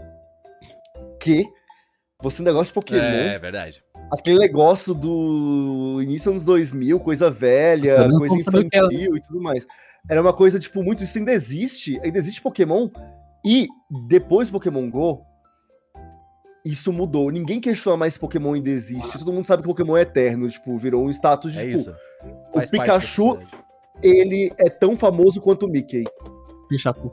Que? 1.18 1.44
Você 2.22 2.42
ainda 2.42 2.52
gosta 2.52 2.66
de 2.66 2.74
Pokémon? 2.74 3.00
É, 3.00 3.38
verdade. 3.38 3.82
Aquele 4.10 4.38
negócio 4.38 4.94
do 4.94 6.00
início 6.02 6.32
dos 6.32 6.44
2000, 6.44 7.00
coisa 7.00 7.30
velha, 7.30 7.90
Eu 7.90 8.08
não 8.08 8.18
coisa 8.18 8.34
infantil 8.36 9.16
e 9.16 9.20
tudo 9.20 9.40
mais. 9.40 9.66
Era 10.08 10.20
uma 10.20 10.32
coisa, 10.32 10.58
tipo, 10.58 10.82
muito. 10.82 11.02
Isso 11.02 11.18
ainda 11.18 11.32
existe. 11.32 11.98
Ainda 12.02 12.18
existe 12.18 12.42
Pokémon. 12.42 12.88
E 13.44 13.68
depois 14.08 14.48
do 14.48 14.52
Pokémon 14.52 14.90
Go, 14.90 15.24
isso 16.64 16.92
mudou. 16.92 17.30
Ninguém 17.30 17.60
questiona 17.60 17.96
mais 17.96 18.14
se 18.14 18.20
Pokémon 18.20 18.54
ainda 18.54 18.68
existe. 18.68 19.18
Todo 19.18 19.32
mundo 19.32 19.46
sabe 19.46 19.62
que 19.62 19.68
Pokémon 19.68 19.96
é 19.96 20.02
eterno. 20.02 20.48
Tipo, 20.48 20.76
virou 20.76 21.04
um 21.04 21.10
status 21.10 21.52
de. 21.52 21.58
É 21.58 21.66
tipo, 21.66 21.78
isso. 21.78 21.94
o 22.52 22.70
Pikachu. 22.70 23.38
Ele 24.02 24.50
é 24.58 24.68
tão 24.70 24.96
famoso 24.96 25.40
quanto 25.40 25.66
o 25.66 25.68
Mickey. 25.68 26.04
Pichacu. 26.68 27.12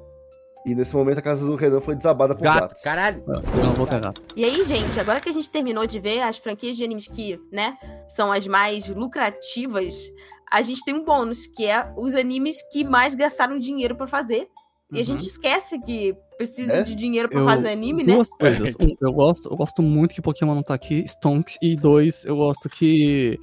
E 0.65 0.75
nesse 0.75 0.93
momento 0.95 1.19
a 1.19 1.21
casa 1.21 1.45
do 1.47 1.55
Renan 1.55 1.79
foi 1.79 1.95
desabada 1.95 2.35
por 2.35 2.43
Gato, 2.43 2.59
gatos. 2.61 2.81
caralho. 2.81 3.23
Eu 3.27 3.63
não 3.63 3.73
vou 3.73 3.87
ter 3.87 4.01
gato. 4.01 4.21
E 4.35 4.43
aí, 4.43 4.63
gente, 4.65 4.99
agora 4.99 5.21
que 5.21 5.29
a 5.29 5.31
gente 5.31 5.49
terminou 5.49 5.87
de 5.87 5.97
ver 5.99 6.19
as 6.21 6.37
franquias 6.37 6.75
de 6.75 6.83
animes 6.83 7.07
que, 7.07 7.39
né, 7.51 7.77
são 8.09 8.31
as 8.33 8.45
mais 8.47 8.87
lucrativas, 8.89 10.11
a 10.51 10.61
gente 10.61 10.83
tem 10.83 10.93
um 10.95 11.05
bônus, 11.05 11.47
que 11.47 11.65
é 11.65 11.91
os 11.95 12.15
animes 12.15 12.57
que 12.71 12.83
mais 12.83 13.15
gastaram 13.15 13.57
dinheiro 13.57 13.95
pra 13.95 14.07
fazer. 14.07 14.47
E 14.91 14.95
a 14.95 14.99
Uhum. 14.99 15.03
gente 15.05 15.25
esquece 15.25 15.79
que 15.79 16.15
precisa 16.37 16.73
É? 16.75 16.83
de 16.83 16.95
dinheiro 16.95 17.27
pra 17.29 17.39
Eu- 17.39 17.45
fazer 17.45 17.69
anime, 17.69 18.03
né? 18.03 18.13
Duas 18.13 18.29
coisas. 18.29 18.75
Um, 18.81 18.95
eu 19.01 19.11
gosto, 19.13 19.49
eu 19.49 19.55
gosto 19.57 19.81
muito 19.81 20.13
que 20.15 20.21
Pokémon 20.21 20.53
não 20.55 20.63
tá 20.63 20.73
aqui, 20.73 21.03
Stonks, 21.07 21.57
e 21.61 21.75
dois, 21.75 22.23
eu 22.25 22.35
gosto 22.35 22.69
que. 22.69 23.37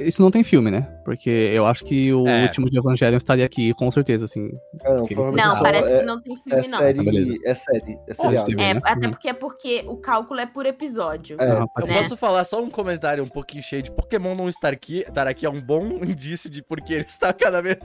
Isso 0.00 0.20
não 0.22 0.30
tem 0.30 0.42
filme, 0.44 0.70
né? 0.70 0.88
Porque 1.06 1.30
eu 1.30 1.64
acho 1.64 1.84
que 1.84 2.12
o 2.12 2.26
É. 2.26 2.42
último 2.42 2.68
de 2.68 2.76
Evangelion 2.76 3.16
estaria 3.16 3.46
aqui, 3.46 3.72
com 3.74 3.88
certeza, 3.92 4.24
assim. 4.24 4.50
É, 4.84 4.92
não, 5.14 5.30
Não, 5.32 5.62
parece 5.62 5.92
é, 5.92 5.98
que 6.00 6.04
não 6.04 6.20
tem 6.20 6.34
é 6.34 6.62
filme, 6.62 6.68
não. 6.68 6.78
Ah, 6.80 6.92
beleza. 6.92 7.24
série. 7.26 7.40
É 7.46 7.54
série. 7.54 7.98
É 8.08 8.70
É, 8.70 8.74
né? 8.74 8.80
até 8.84 9.06
Uhum. 9.06 9.12
porque 9.12 9.28
é 9.28 9.32
porque 9.32 9.84
o 9.86 9.96
cálculo 9.96 10.40
é 10.40 10.46
por 10.46 10.66
episódio. 10.66 11.36
É. 11.40 11.44
Ah, 11.52 11.64
Eu 11.78 11.86
Né? 11.86 11.94
posso 11.98 12.16
falar 12.16 12.44
só 12.44 12.60
um 12.60 12.68
comentário 12.68 13.22
um 13.22 13.28
pouquinho 13.28 13.62
cheio 13.62 13.82
de 13.84 13.90
Pokémon 13.92 14.34
não 14.34 14.48
estar 14.48 14.72
aqui, 14.72 15.00
estar 15.00 15.28
aqui 15.28 15.46
é 15.46 15.50
um 15.50 15.60
bom 15.60 15.86
indício 16.04 16.50
de 16.50 16.60
porque 16.60 16.92
ele 16.94 17.04
está 17.04 17.32
cada 17.32 17.62
vez 17.62 17.76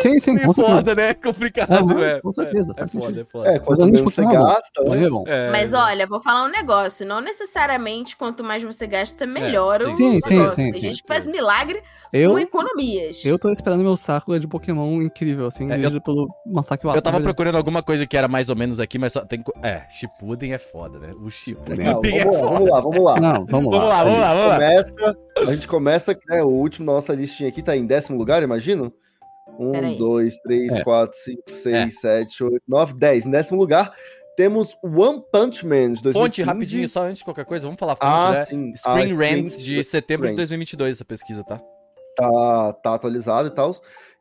Sim, 0.00 0.18
sim, 0.18 0.38
certeza. 0.38 0.54
foda, 0.54 0.94
né? 0.94 1.12
Complicado, 1.12 2.02
é. 2.02 2.20
com 2.22 2.32
certeza, 2.32 2.72
É, 2.72 2.76
é 2.76 2.78
faz 2.80 2.92
foda, 2.92 3.04
sentido. 3.06 3.20
é 3.20 3.24
foda. 3.30 3.48
É, 3.50 3.58
quanto 3.58 3.84
menos 3.84 4.00
você 4.00 4.22
gasta, 4.22 4.82
Mas 4.88 5.00
né? 5.00 5.06
é 5.06 5.10
bom. 5.10 5.24
É, 5.26 5.50
Mas 5.50 5.72
olha, 5.74 6.06
vou 6.06 6.22
falar 6.22 6.44
um 6.46 6.50
negócio. 6.50 7.06
Não 7.06 7.20
necessariamente 7.20 8.16
quanto 8.16 8.42
mais 8.42 8.62
você 8.62 8.86
gasta, 8.86 9.26
melhor 9.26 9.80
o 9.82 9.96
sim. 9.96 9.96
Sim, 9.96 10.20
sim, 10.20 10.38
negócio. 10.38 10.56
sim, 10.56 10.70
Tem 10.72 10.80
sim. 10.80 10.86
gente 10.88 11.02
que 11.02 11.08
faz 11.08 11.26
milagre 11.26 11.82
Eu, 12.12 12.30
com 12.32 12.38
economias. 12.70 13.24
eu 13.24 13.38
tô 13.38 13.50
esperando 13.52 13.82
meu 13.82 13.96
saco 13.96 14.38
de 14.38 14.46
Pokémon 14.46 15.00
incrível, 15.02 15.46
assim, 15.46 15.70
É, 15.70 15.84
eu- 15.84 16.00
pelo 16.00 16.28
Wata. 16.46 16.78
Eu 16.94 17.02
tava 17.02 17.20
procurando 17.20 17.56
alguma 17.56 17.82
coisa 17.82 18.06
que 18.06 18.16
era 18.16 18.28
mais 18.28 18.48
ou 18.48 18.56
menos 18.56 18.80
aqui, 18.80 18.98
mas 18.98 19.12
só 19.12 19.24
tem. 19.24 19.42
É, 19.62 19.86
Shippuden 19.90 20.52
é 20.52 20.58
foda, 20.58 20.98
né? 20.98 21.12
O 21.20 21.28
Shippuden 21.30 21.84
Não, 21.86 22.00
é 22.04 22.24
vamos, 22.24 22.34
lá, 22.34 22.38
foda. 22.38 22.50
vamos 22.50 22.70
lá, 22.70 22.80
vamos 22.80 23.00
lá. 23.04 23.20
Não, 23.20 23.46
vamos 23.46 23.72
lá. 23.72 23.78
Vamos 23.78 23.88
lá, 23.88 24.04
vamos 24.04 24.20
lá, 24.20 24.34
vamos 24.34 24.48
lá. 24.48 24.54
Começa, 24.54 25.16
a 25.38 25.44
gente 25.54 25.68
começa, 25.68 26.18
né, 26.28 26.42
o 26.42 26.48
último 26.48 26.86
da 26.86 26.92
nossa 26.92 27.12
listinha 27.14 27.48
aqui 27.48 27.62
tá 27.62 27.76
em 27.76 27.86
décimo 27.86 28.18
lugar, 28.18 28.42
imagino? 28.42 28.92
Um, 29.58 29.96
dois, 29.98 30.38
três, 30.40 30.72
É. 30.76 30.82
quatro, 30.84 31.18
cinco, 31.18 31.42
seis, 31.46 31.74
É. 31.76 31.90
sete, 31.90 32.42
oito, 32.42 32.62
nove, 32.66 32.94
dez. 32.94 33.26
Em 33.26 33.30
décimo 33.30 33.58
lugar, 33.60 33.92
temos 34.36 34.74
One 34.82 35.22
Punch 35.30 35.66
Man 35.66 35.92
de 35.92 36.02
2015. 36.02 36.12
Fonte, 36.14 36.42
rapidinho, 36.42 36.88
só 36.88 37.02
antes 37.02 37.18
de 37.18 37.24
qualquer 37.24 37.44
coisa, 37.44 37.66
vamos 37.66 37.78
falar 37.78 37.94
fonte, 37.96 38.04
Ah, 38.06 38.30
né? 38.32 38.44
sim. 38.46 38.72
Screen 38.74 39.12
Ah, 39.12 39.16
Rant 39.16 39.56
de 39.58 39.84
setembro 39.84 40.26
de 40.26 40.30
Rant. 40.32 40.36
2022, 40.36 40.96
essa 40.96 41.04
pesquisa, 41.04 41.44
tá? 41.44 41.60
Tá, 42.16 42.72
tá 42.74 42.94
atualizado 42.94 43.48
e 43.48 43.50
tal. 43.50 43.74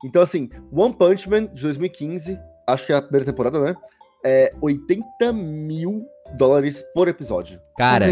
Então, 0.03 0.21
assim, 0.21 0.49
One 0.71 0.93
Punch 0.93 1.29
Man 1.29 1.45
de 1.45 1.61
2015, 1.61 2.39
acho 2.67 2.85
que 2.85 2.93
é 2.93 2.95
a 2.95 3.01
primeira 3.01 3.25
temporada, 3.25 3.59
né? 3.59 3.75
É 4.25 4.53
80 4.61 5.33
mil 5.33 6.05
dólares 6.37 6.83
por 6.93 7.07
episódio. 7.07 7.61
Cara, 7.79 8.07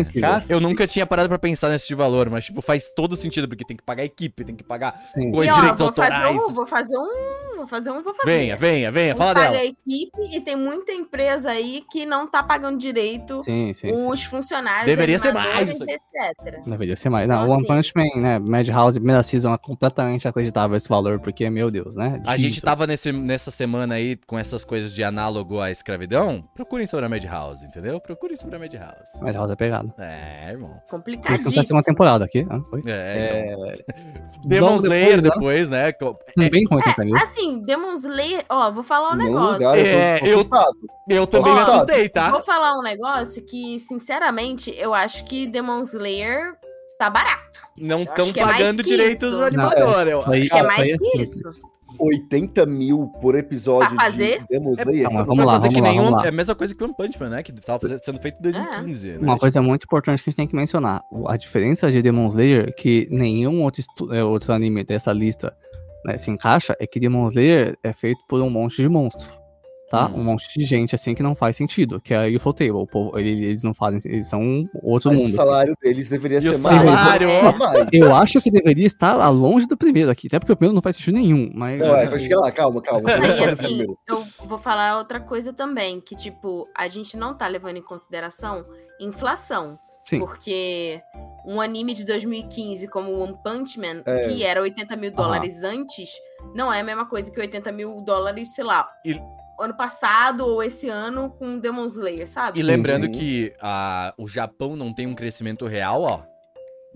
eu 0.49 0.59
nunca 0.59 0.87
tinha 0.87 1.05
parado 1.05 1.27
pra 1.29 1.37
pensar 1.37 1.69
nesse 1.69 1.87
de 1.87 1.93
valor, 1.95 2.29
mas, 2.29 2.45
tipo, 2.45 2.61
faz 2.61 2.89
todo 2.95 3.15
sentido, 3.15 3.47
porque 3.47 3.65
tem 3.65 3.75
que 3.77 3.83
pagar 3.83 4.03
equipe, 4.03 4.43
tem 4.45 4.55
que 4.55 4.63
pagar 4.63 4.95
Sim. 5.03 5.29
com 5.31 5.43
E 5.43 5.49
ó, 5.49 5.55
direitos 5.55 5.79
vou 5.81 5.93
fazer 5.93 6.13
autorais. 6.13 6.41
um, 6.41 6.53
vou 6.53 6.67
fazer 6.67 6.97
um, 6.97 7.55
vou 7.57 7.67
fazer 7.67 7.91
um, 7.91 8.01
vou 8.03 8.13
fazer. 8.13 8.31
Venha, 8.31 8.55
venha, 8.55 8.91
venha, 8.91 9.13
Um 9.13 9.17
fala 9.17 9.33
paga 9.33 9.47
dela. 9.51 9.61
a 9.61 9.65
equipe 9.65 10.35
e 10.35 10.39
tem 10.41 10.55
muita 10.55 10.91
empresa 10.91 11.49
aí 11.51 11.83
que 11.91 12.05
não 12.05 12.25
tá 12.27 12.41
pagando 12.41 12.77
direito 12.77 13.41
Sim, 13.41 13.73
sim. 13.73 13.89
sim. 13.89 14.07
os 14.07 14.23
funcionários, 14.23 14.85
Deveria 14.85 15.19
ser 15.19 15.33
mais 15.33 15.69
etc. 15.81 16.63
Deveria 16.65 16.95
ser 16.95 17.09
mais. 17.09 17.27
Não, 17.27 17.43
Então, 17.43 17.55
One 17.57 17.65
assim- 17.69 17.91
Punch 17.91 17.91
Man, 17.95 18.21
né? 18.21 18.39
Madhouse, 18.39 18.99
primeira 18.99 19.21
season 19.23 19.53
é 19.53 19.57
completamente 19.57 20.27
acreditável 20.27 20.77
esse 20.77 20.87
valor, 20.87 21.19
porque, 21.19 21.49
meu 21.49 21.69
Deus, 21.69 21.95
né? 21.95 22.21
A 22.25 22.37
gente 22.37 22.61
tava 22.61 22.87
nesse, 22.87 23.11
nessa 23.11 23.51
semana 23.51 23.95
aí 23.95 24.15
com 24.25 24.37
essas 24.39 24.63
coisas 24.63 24.93
de 24.93 25.03
análogo 25.03 25.59
à 25.59 25.69
escravidão. 25.71 26.47
Procurem 26.55 26.87
sobre 26.87 27.05
a 27.05 27.09
Madhouse, 27.09 27.65
entendeu? 27.65 27.99
Procurem 27.99 28.37
sobre 28.37 28.55
a 28.55 28.59
Madhouse. 28.59 29.21
Madhouse 29.21 29.51
é 29.53 29.55
pegado. 29.57 29.93
É, 29.97 30.51
irmão. 30.51 30.69
Por 30.69 30.73
isso 30.73 30.81
que 30.81 30.81
não 30.81 30.81
sai 30.81 30.81
a 30.85 30.89
Complicadíssimo. 30.91 31.63
segunda 31.63 31.83
temporada 31.83 32.25
aqui. 32.25 32.45
Ah, 32.49 32.59
oi. 32.71 32.83
É, 32.87 33.51
então. 33.53 33.65
É... 33.65 33.73
Demon 34.45 34.67
logo 34.67 34.83
Slayer 34.83 35.21
depois, 35.21 35.69
né? 35.69 35.85
depois, 35.91 36.15
né? 36.15 36.23
Também 36.49 36.63
com 36.65 36.75
80 36.75 37.05
mil. 37.05 37.15
Assim, 37.17 37.61
Demon 37.65 37.93
Slayer, 37.93 38.45
ó, 38.47 38.71
vou 38.71 38.83
falar 38.83 39.13
um 39.13 39.15
negócio. 39.17 39.53
lugar, 39.53 39.77
É, 39.77 40.19
eu 40.23 40.45
eu- 41.09 41.27
também 41.27 41.53
me 41.53 41.59
assustei, 41.59 42.07
tá? 42.09 42.29
Vou 42.29 42.43
falar 42.43 42.77
um 42.77 42.83
negócio 42.83 43.43
que, 43.43 43.79
sinceramente, 43.79 44.73
eu 44.77 44.93
acho 44.93 45.23
que 45.25 45.47
Demon 45.47 45.81
Slayer 45.81 46.53
tá 46.99 47.09
barato. 47.09 47.59
Não 47.77 48.01
estão 48.03 48.29
é 48.29 48.33
pagando 48.33 48.81
direitos 48.83 49.35
animadores. 49.41 50.11
eu 50.13 50.19
acho. 50.19 50.33
É 50.33 50.39
isso 50.39 50.63
mais 50.63 50.89
é 50.89 50.97
que 50.97 51.21
isso. 51.21 51.43
80 51.99 52.65
mil 52.65 53.07
por 53.21 53.35
episódio 53.35 53.95
Pra 53.95 54.05
fazer? 54.05 54.41
de 54.41 54.47
Demon 54.49 54.71
Slayer. 54.73 55.09
Vai 55.11 55.23
vamos 55.25 55.45
lá, 55.45 55.53
fazer 55.53 55.69
que 55.69 55.73
vamos 55.75 55.87
lá, 55.87 55.91
nenhum- 55.91 56.03
vamos 56.05 56.19
lá. 56.19 56.25
É 56.25 56.29
a 56.29 56.31
mesma 56.31 56.55
coisa 56.55 56.75
que 56.75 56.81
o 56.83 56.85
One 56.85 56.95
Punch 56.97 57.19
Man, 57.19 57.29
né? 57.29 57.43
Que 57.43 57.51
tava 57.53 57.79
fazendo- 57.79 58.03
sendo 58.03 58.19
feito 58.19 58.37
em 58.39 58.41
2015. 58.41 59.11
né? 59.13 59.17
Uma 59.21 59.37
coisa 59.37 59.61
muito 59.61 59.83
importante 59.83 60.23
que 60.23 60.29
a 60.29 60.31
gente 60.31 60.37
tem 60.37 60.47
que 60.47 60.55
mencionar. 60.55 61.01
A 61.27 61.37
diferença 61.37 61.91
de 61.91 62.01
Demon 62.01 62.27
Slayer, 62.29 62.73
que 62.75 63.07
nenhum 63.11 63.63
outro, 63.63 63.83
é, 64.13 64.23
outro 64.23 64.53
anime 64.53 64.83
dessa 64.83 65.11
lista 65.13 65.55
né, 66.05 66.17
se 66.17 66.31
encaixa, 66.31 66.75
é 66.79 66.85
que 66.87 66.99
Demon 66.99 67.27
Slayer 67.27 67.77
é 67.83 67.91
feito 67.91 68.19
por 68.29 68.41
um 68.41 68.49
monte 68.49 68.77
de 68.81 68.87
monstros. 68.87 69.37
Tá? 69.89 70.07
Hum. 70.07 70.15
Um 70.19 70.23
monte 70.25 70.47
de 70.57 70.65
gente 70.65 70.93
assim 70.93 71.15
que 71.15 71.23
não 71.23 71.33
faz 71.33 71.55
sentido. 71.55 72.01
Que 72.01 72.13
é 72.13 72.17
a 72.27 72.37
UFO 72.37 72.51
Table. 72.53 72.71
O 72.73 72.85
povo, 72.85 73.17
ele- 73.17 73.45
eles 73.45 73.63
não 73.63 73.73
fazem. 73.73 73.99
Eles 74.03 74.27
são 74.27 74.67
outro 74.83 75.09
Mas 75.09 75.17
mundo. 75.19 75.25
o 75.25 75.27
assim. 75.27 75.35
salário 75.35 75.75
deles 75.81 76.09
deveria 76.09 76.39
E 76.39 76.49
o 76.49 76.53
ser 76.53 76.61
mais. 76.61 76.81
salário, 76.81 77.29
a 77.47 77.51
mais. 77.53 77.87
Eu 77.93 78.13
acho 78.15 78.41
que 78.41 78.51
deveria 78.51 78.85
estar 78.85 79.13
lá 79.15 79.29
longe 79.29 79.65
do 79.65 79.77
primeiro 79.77 80.11
aqui. 80.11 80.27
Até 80.27 80.39
porque 80.39 80.51
o 80.51 80.55
primeiro 80.57 80.75
não 80.75 80.81
faz 80.81 80.97
sentido 80.97 81.15
nenhum. 81.15 81.49
Mas. 81.53 81.79
Não, 81.79 81.95
é, 81.95 82.05
vai 82.07 82.19
chegar 82.19 82.39
lá, 82.39 82.51
calma, 82.51 82.81
calma. 82.81 83.09
Aí, 83.09 83.45
assim, 83.45 83.85
eu 84.09 84.23
vou 84.45 84.57
falar 84.57 84.97
outra 84.97 85.19
coisa 85.21 85.53
também, 85.53 86.01
que, 86.01 86.15
tipo, 86.17 86.67
a 86.75 86.87
gente 86.89 87.15
não 87.15 87.33
tá 87.33 87.47
levando 87.47 87.77
em 87.77 87.81
consideração 87.83 88.65
inflação. 88.99 89.79
Sim. 90.03 90.19
Porque 90.19 91.01
um 91.45 91.59
anime 91.59 91.93
de 91.93 92.05
2015 92.05 92.87
como 92.87 93.11
One 93.19 93.37
Punch 93.43 93.77
Man, 93.79 94.03
É. 94.05 94.27
que 94.27 94.43
era 94.43 94.61
80 94.61 94.95
mil 94.95 95.11
dólares 95.11 95.63
antes, 95.63 96.09
não 96.55 96.71
é 96.71 96.79
a 96.79 96.83
mesma 96.83 97.05
coisa 97.05 97.29
que 97.31 97.39
80 97.39 97.71
mil 97.73 98.01
dólares, 98.01 98.53
sei 98.53 98.63
lá, 98.63 98.87
E- 99.05 99.19
ano 99.59 99.75
passado 99.75 100.45
ou 100.45 100.61
esse 100.63 100.89
ano 100.89 101.29
com 101.31 101.59
Demon 101.59 101.85
Slayer, 101.85 102.27
sabe? 102.27 102.59
E 102.59 102.63
lembrando 102.63 103.05
sim. 103.05 103.11
que 103.11 103.53
a, 103.61 104.13
o 104.17 104.27
Japão 104.27 104.75
não 104.75 104.93
tem 104.93 105.07
um 105.07 105.15
crescimento 105.15 105.65
real, 105.65 106.01
ó. 106.03 106.23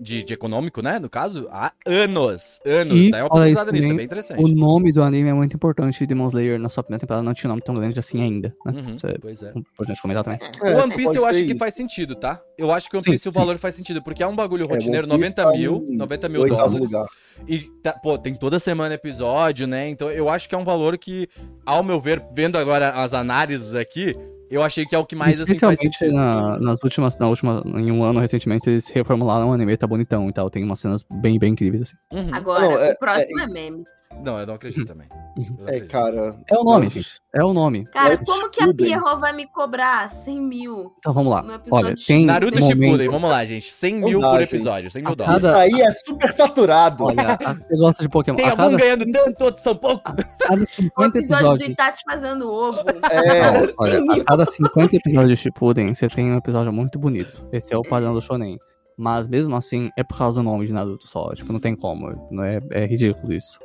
De, 0.00 0.24
de 0.24 0.34
econômico, 0.34 0.82
né? 0.82 0.98
No 0.98 1.08
caso, 1.08 1.46
há 1.52 1.70
anos. 1.86 2.58
Anos. 2.66 2.98
E, 3.06 3.10
Daí 3.10 3.20
é 3.20 3.24
uma 3.24 3.48
isso 3.48 3.72
nisso, 3.72 3.92
é 3.92 3.94
bem 3.94 4.04
interessante. 4.04 4.42
O 4.42 4.48
nome 4.48 4.92
do 4.92 5.00
anime 5.00 5.28
é 5.28 5.32
muito 5.32 5.54
importante. 5.54 6.04
Demon 6.04 6.26
Slayer, 6.26 6.58
na 6.58 6.68
sua 6.68 6.82
primeira 6.82 6.98
temporada, 7.00 7.22
não 7.22 7.32
tinha 7.32 7.48
um 7.48 7.52
nome 7.52 7.62
tão 7.62 7.72
grande 7.74 8.00
assim 8.00 8.20
ainda, 8.20 8.52
né? 8.66 8.72
Uhum, 8.72 8.96
Isso 8.96 9.06
é 9.06 9.14
pois 9.20 9.42
é. 9.44 9.50
importante 9.54 10.02
comentar 10.02 10.24
também. 10.24 10.40
É, 10.64 10.74
o 10.74 10.82
One 10.82 10.96
Piece 10.96 11.14
eu 11.16 11.24
acho 11.24 11.38
ser 11.38 11.44
que 11.44 11.50
isso. 11.52 11.58
faz 11.58 11.74
sentido, 11.74 12.16
tá? 12.16 12.40
Eu 12.58 12.72
acho 12.72 12.90
que 12.90 12.96
o 12.96 12.98
One 12.98 13.04
Sim, 13.04 13.10
Piece 13.12 13.28
o 13.28 13.32
sim. 13.32 13.38
valor 13.38 13.56
faz 13.58 13.76
sentido, 13.76 14.02
porque 14.02 14.24
é 14.24 14.26
um 14.26 14.34
bagulho 14.34 14.64
É, 14.64 14.68
rotineiro, 14.68 15.06
Piece 15.06 15.18
90 15.20 15.42
tá 15.44 15.52
mil, 15.52 15.86
em 15.88 15.96
90 15.96 16.28
mil 16.28 16.48
dólares. 16.48 16.80
lugar. 16.80 17.06
E, 17.48 17.60
tá- 17.82 17.92
pô, 17.92 18.16
tem 18.18 18.34
toda 18.34 18.58
semana 18.58 18.94
episódio, 18.94 19.66
né? 19.66 19.88
Então 19.88 20.10
eu 20.10 20.28
acho 20.28 20.48
que 20.48 20.54
é 20.54 20.58
um 20.58 20.64
valor 20.64 20.96
que, 20.98 21.28
ao 21.64 21.82
meu 21.82 22.00
ver, 22.00 22.22
vendo 22.34 22.56
agora 22.56 22.90
as 22.90 23.12
análises 23.14 23.74
aqui, 23.74 24.16
eu 24.52 24.62
achei 24.62 24.84
que 24.86 24.94
é 24.94 24.98
o 24.98 25.04
que 25.06 25.16
mais 25.16 25.40
assim 25.40 25.54
faz 25.58 25.72
Especialmente 25.80 25.98
sentido. 25.98 26.14
na- 26.14 26.58
nas 26.60 26.82
últimas, 26.82 27.18
na 27.18 27.28
última, 27.28 27.62
em 27.66 27.90
um 27.90 28.04
ano 28.04 28.20
recentemente, 28.20 28.68
eles 28.68 28.88
reformularam 28.88 29.50
o 29.50 29.52
anime, 29.52 29.76
tá 29.76 29.86
bonitão 29.86 30.28
e 30.28 30.32
tal. 30.32 30.48
Tem 30.50 30.62
umas 30.62 30.80
cenas 30.80 31.04
bem, 31.10 31.38
bem 31.38 31.52
incríveis, 31.52 31.82
assim. 31.82 31.96
Uhum. 32.12 32.34
Agora, 32.34 32.60
Não, 32.60 32.78
é- 32.78 32.92
o 32.92 32.98
próximo 32.98 33.40
é, 33.40 33.46
memes. 33.46 33.84
Não, 34.24 34.38
eu 34.38 34.46
não 34.46 34.54
acredito 34.54 34.86
também. 34.86 35.08
Não 35.36 35.66
É, 35.66 35.70
acredito. 35.70 35.90
cara. 35.90 36.36
É 36.50 36.56
o 36.58 36.64
nome, 36.64 36.88
gente. 36.90 37.20
É 37.34 37.42
o 37.42 37.52
nome. 37.52 37.84
Cara, 37.86 38.14
É 38.14 38.16
como 38.18 38.50
que 38.50 38.62
a. 38.62 38.72
Pierrot 38.74 39.20
vai 39.20 39.34
me 39.34 39.46
cobrar 39.46 40.10
100 40.10 40.40
mil? 40.40 40.92
Então 40.98 41.12
vamos 41.14 41.32
lá. 41.32 41.42
Olha, 41.70 41.94
tem 42.06 42.26
Naruto 42.26 42.60
momento- 42.60 42.80
Shippuden, 42.80 43.08
vamos 43.08 43.30
lá, 43.30 43.44
gente. 43.44 43.72
100 43.72 43.94
Não 44.00 44.08
mil 44.08 44.20
dá, 44.20 44.30
por 44.30 44.40
episódio, 44.42 44.90
100 44.90 45.02
mil 45.02 45.16
dólares. 45.16 45.42
cada- 45.42 45.66
Isso 45.66 45.76
aí 45.76 45.82
é 45.82 45.90
super 45.90 46.34
faturado. 46.34 47.04
Olha, 47.04 47.14
você 47.68 47.76
gosta 47.76 48.02
de 48.02 48.08
Pokémon. 48.08 48.36
Tem 48.36 48.46
algum 48.50 48.62
cada, 48.62 48.76
ganhando 48.76 49.10
tanto, 49.10 49.44
outros 49.44 49.62
são 49.62 49.74
pouco? 49.76 50.14
cada 50.40 50.62
O 50.62 50.66
50 50.68 51.18
episódio 51.18 51.58
do. 51.58 51.64
Itachi 51.72 52.02
fazendo 52.04 52.50
ovo. 52.50 52.80
É, 53.10 53.72
olha, 53.78 53.92
100 53.96 54.06
mil. 54.06 54.22
a 54.22 54.24
cada 54.24 54.41
50 54.46 54.96
episódios 54.96 55.30
de 55.30 55.36
Shippuden, 55.36 55.94
você 55.94 56.08
tem 56.08 56.30
um 56.32 56.36
episódio 56.36 56.72
muito 56.72 56.98
bonito. 56.98 57.46
Esse 57.52 57.72
é 57.74 57.76
o 57.76 57.82
padrão 57.82 58.12
do 58.14 58.20
Shonen. 58.20 58.58
Mas 58.96 59.26
mesmo 59.26 59.56
assim, 59.56 59.90
é 59.96 60.02
por 60.04 60.16
causa 60.18 60.40
do 60.40 60.44
nome 60.44 60.66
de 60.66 60.72
Naruto 60.72 61.06
só. 61.08 61.32
Tipo, 61.34 61.52
não 61.52 61.60
tem 61.60 61.74
como. 61.74 62.28
Não 62.30 62.44
é, 62.44 62.60
é 62.70 62.84
ridículo 62.86 63.32
isso. 63.32 63.58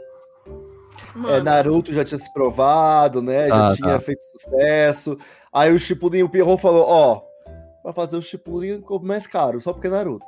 é, 0.48 1.18
Mano, 1.18 1.44
Naruto 1.44 1.94
já 1.94 2.04
tinha 2.06 2.18
se 2.18 2.32
provado, 2.34 3.22
né? 3.22 3.48
Já 3.50 3.68
Ah, 3.68 3.76
tinha 3.76 3.90
tá. 3.90 4.00
feito 4.00 4.22
sucesso. 4.34 5.18
Aí 5.52 5.74
o 5.74 5.80
Shippuden, 5.80 6.24
o 6.24 6.30
Pierrot 6.30 6.62
falou, 6.62 6.86
ó, 6.88 7.22
pra 7.88 7.94
fazer 7.94 8.18
o 8.18 8.22
Shippuden 8.22 8.84
mais 9.02 9.26
caro, 9.26 9.62
só 9.62 9.72
porque 9.72 9.88
é 9.88 9.90
Naruto. 9.90 10.26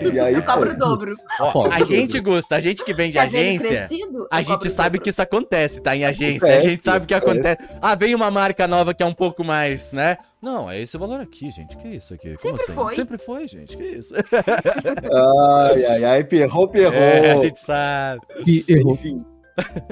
É. 0.00 0.14
E 0.14 0.20
aí 0.20 0.34
eu 0.34 0.44
cobro 0.44 0.70
o 0.70 0.78
dobro. 0.78 1.16
Ó, 1.40 1.66
a 1.68 1.82
gente 1.82 2.20
gosta, 2.20 2.54
a 2.54 2.60
gente 2.60 2.84
que 2.84 2.94
vem 2.94 3.10
de 3.10 3.18
Quer 3.18 3.28
ver 3.28 3.38
ele 3.38 3.48
agência. 3.56 3.76
crescido? 3.88 4.28
A 4.30 4.42
gente 4.42 4.70
sabe 4.70 4.90
dobro. 4.90 5.02
que 5.02 5.10
isso 5.10 5.20
acontece, 5.20 5.82
tá? 5.82 5.96
Em 5.96 6.04
agência. 6.04 6.46
a 6.46 6.50
Acontece, 6.50 6.70
gente 6.70 6.84
sabe 6.84 7.06
que 7.06 7.14
acontece. 7.14 7.48
acontece. 7.64 7.78
Ah, 7.82 7.96
vem 7.96 8.14
uma 8.14 8.30
marca 8.30 8.68
nova 8.68 8.94
que 8.94 9.02
é 9.02 9.06
um 9.06 9.12
pouco 9.12 9.42
mais, 9.42 9.92
né? 9.92 10.18
Não, 10.40 10.70
é 10.70 10.80
esse 10.80 10.96
valor 10.96 11.20
aqui, 11.20 11.50
gente. 11.50 11.76
Que 11.78 11.88
isso 11.88 12.14
aqui? 12.14 12.28
Como 12.28 12.38
Sempre 12.38 12.62
assim? 12.62 12.74
foi. 12.74 12.94
Sempre 12.94 13.18
foi, 13.18 13.48
gente. 13.48 13.76
Que 13.76 13.82
isso? 13.82 14.14
Ai, 14.14 15.84
ai, 15.86 16.04
ai, 16.04 16.22
Pierrot, 16.24 16.70
Pierrot. 16.70 16.96
É, 16.96 17.32
a 17.32 17.36
gente 17.36 17.58
sabe. 17.58 18.20
E 18.46 18.64
errou. 18.68 18.94
Enfim. 18.94 19.24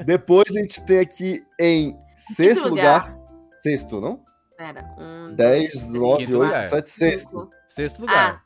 Depois 0.07 0.45
a 0.57 0.61
gente 0.61 0.85
tem 0.85 1.01
aqui 1.01 1.40
em 1.59 1.97
sexto 2.15 2.69
lugar. 2.69 3.19
Sexto, 3.61 4.01
não? 4.01 4.20
Pera, 4.59 4.85
um, 4.98 5.35
10, 5.36 5.70
dois, 5.72 5.86
9, 5.93 6.26
Quinto 6.26 6.39
8, 6.39 6.44
lugar. 6.48 6.68
7, 6.68 6.90
sexto. 6.90 7.28
cinco. 7.30 7.51
Sexto 7.68 8.01
lugar. 8.01 8.43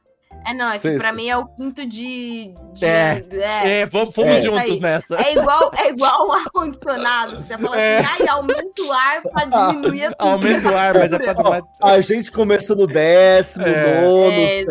É, 0.46 0.52
não, 0.54 0.70
é 0.72 0.78
que 0.78 0.90
pra 0.98 1.10
mim 1.12 1.26
é 1.28 1.36
o 1.38 1.46
quinto 1.46 1.86
de. 1.86 2.54
de- 2.74 2.84
É. 2.84 3.24
é. 3.32 3.80
É, 3.80 3.86
vamos, 3.86 4.14
fomos 4.14 4.30
É. 4.32 4.42
juntos 4.42 4.78
nessa. 4.80 5.16
É 5.16 5.32
igual, 5.34 5.70
é 5.74 5.88
igual 5.88 6.28
um 6.28 6.32
ar-condicionado. 6.32 7.38
que 7.38 7.46
Você 7.46 7.56
fala 7.56 7.80
É. 7.80 7.98
assim, 8.00 8.08
ai, 8.20 8.28
aumenta 8.28 8.82
o 8.82 8.92
ar 8.92 9.22
pra 9.22 9.44
diminuir 9.72 10.04
a 10.06 10.14
Aumenta 10.18 10.70
o 10.70 10.76
ar, 10.76 10.94
mas 10.94 11.12
é 11.14 11.18
pra 11.18 11.34
Ó, 11.38 11.50
não. 11.54 11.68
a 11.82 12.00
gente 12.02 12.30
começou 12.30 12.76
no 12.76 12.86
décimo, 12.86 13.64
É. 13.66 14.00
nono, 14.02 14.32
É, 14.32 14.64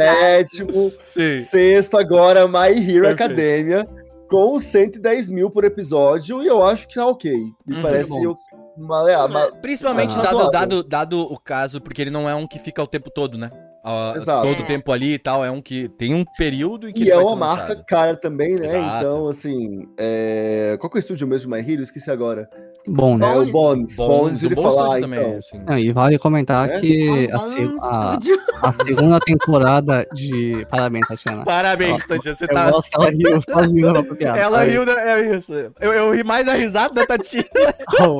sétimo, 0.45 0.91
Sim. 1.05 1.43
sexto 1.43 1.97
agora 1.97 2.47
My 2.47 2.69
Hero 2.77 3.05
Perfeito. 3.07 3.23
Academia, 3.23 3.87
com 4.29 4.59
110 4.59 5.27
mil 5.29 5.49
por 5.49 5.63
episódio, 5.63 6.43
e 6.43 6.47
eu 6.47 6.61
acho 6.63 6.87
que 6.87 6.95
tá 6.95 7.05
ok. 7.07 7.31
Me 7.65 7.75
Uhum. 7.77 7.81
parece 7.81 8.09
Muito 8.11 8.37
maleável. 8.77 9.29
mas- 9.33 9.51
Principalmente 9.61 10.13
Ah. 10.17 10.21
dado, 10.21 10.49
dado, 10.51 10.83
dado 10.83 11.21
o 11.21 11.39
caso, 11.39 11.81
porque 11.81 12.01
ele 12.01 12.11
não 12.11 12.27
é 12.29 12.35
um 12.35 12.47
que 12.47 12.59
fica 12.59 12.81
o 12.81 12.87
tempo 12.87 13.09
todo, 13.09 13.37
né? 13.37 13.49
Ah, 13.83 14.13
Exato. 14.15 14.47
Todo 14.47 14.59
o 14.59 14.63
É. 14.63 14.65
tempo 14.67 14.91
ali 14.91 15.13
e 15.13 15.19
tal. 15.19 15.43
É 15.43 15.49
um 15.49 15.59
que 15.61 15.89
tem 15.89 16.13
um 16.13 16.23
período 16.37 16.87
em 16.87 16.93
que 16.93 17.05
E 17.05 17.09
é 17.09 17.17
uma 17.17 17.35
marca 17.35 17.75
cara 17.87 18.15
também, 18.15 18.55
né? 18.55 18.65
Exato. 18.67 19.05
Então, 19.07 19.27
assim, 19.27 19.87
é... 19.97 20.77
qual 20.79 20.89
que 20.89 20.97
é 20.97 20.99
o 20.99 21.01
estúdio 21.01 21.27
mesmo 21.27 21.49
My 21.51 21.59
Hero? 21.59 21.81
Esqueci 21.81 22.11
agora. 22.11 22.47
Bom, 22.87 23.17
né? 23.17 23.27
É 23.27 23.31
Bones. 23.33 23.47
o 23.47 23.51
Bones. 23.51 23.95
Bons, 23.95 24.07
Bones, 24.07 24.43
um 24.43 24.45
ele 24.47 24.55
estúdio 24.55 25.01
também. 25.01 25.19
então. 25.19 25.37
assim. 25.37 25.61
Ah, 25.67 25.79
e 25.79 25.91
vale 25.91 26.17
comentar 26.19 26.69
É? 26.69 26.79
que 26.79 27.29
a, 27.31 27.37
a- 27.37 28.19
a 28.63 28.71
segunda 28.73 29.19
temporada 29.19 30.07
de. 30.13 30.65
Parabéns, 30.69 31.07
Tatiana. 31.07 31.45
Parabéns, 31.45 32.05
Tatiana. 32.07 32.35
Você 32.35 32.45
Eu 32.45 32.47
tá. 32.49 32.71
gosto 32.71 32.89
que 32.89 32.95
ela 32.95 33.09
riu 33.09 33.41
sozinha 33.41 33.91
na 33.91 34.03
piada. 34.03 34.39
Ela 34.39 34.63
riu, 34.63 34.85
da- 34.85 34.99
é 35.01 35.35
isso. 35.35 35.53
Eu, 35.79 35.93
eu 35.93 36.11
ri 36.13 36.23
mais 36.23 36.45
da 36.45 36.53
risada 36.53 36.93
da 36.93 37.05
Tati. 37.05 37.45
oh, 38.01 38.19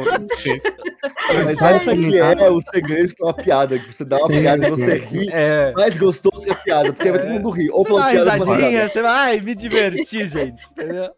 Mas 1.45 1.57
Vale 1.59 1.75
essa 1.77 1.91
aqui 1.91 2.01
comentar- 2.01 2.39
é 2.41 2.49
o 2.49 2.61
segredo 2.61 3.07
de 3.15 3.23
uma 3.23 3.33
piada, 3.33 3.79
que 3.79 3.91
você 3.93 4.05
dá 4.05 4.17
uma 4.17 4.25
Sim, 4.27 4.41
piada 4.41 4.67
e 4.67 4.69
você 4.69 4.97
ri, 4.97 5.29
É. 5.31 5.73
mais 5.75 5.97
gostoso 5.97 6.45
que 6.45 6.51
a 6.51 6.55
piada, 6.55 6.93
porque 6.93 7.09
vai 7.11 7.19
todo 7.19 7.29
mundo 7.31 7.49
rir. 7.49 7.69
Ou 7.71 7.83
Você 7.83 7.89
dá 7.89 7.95
uma 7.95 8.09
risadinha, 8.11 8.89
você 8.89 9.01
vai, 9.01 9.11
ai, 9.11 9.41
me 9.41 9.55
diverti, 9.55 10.27
gente. 10.27 10.63
Entendeu? 10.71 11.09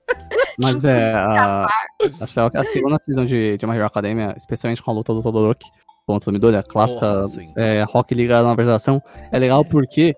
Mas 0.60 0.86
é. 0.86 1.14
A, 1.14 1.68
acho 2.22 2.50
que 2.52 2.58
a 2.58 2.64
segunda 2.64 3.00
season 3.04 3.26
de, 3.26 3.33
de 3.58 3.66
My 3.66 3.76
Hero 3.76 3.86
Academia, 3.86 4.34
especialmente 4.38 4.82
com 4.82 4.92
a 4.92 4.94
luta 4.94 5.14
do 5.14 5.22
Todoroki 5.22 5.66
contra 6.06 6.30
o 6.30 6.34
Midori, 6.34 6.58
a 6.58 6.64
clássica 6.64 7.28
sim. 7.30 7.54
é, 7.56 7.84
Rock 7.84 8.14
Liga 8.14 8.36
na 8.42 8.50
nova 8.50 8.62
geração, 8.64 9.02
é 9.32 9.40
legal 9.40 9.64
porque 9.64 10.14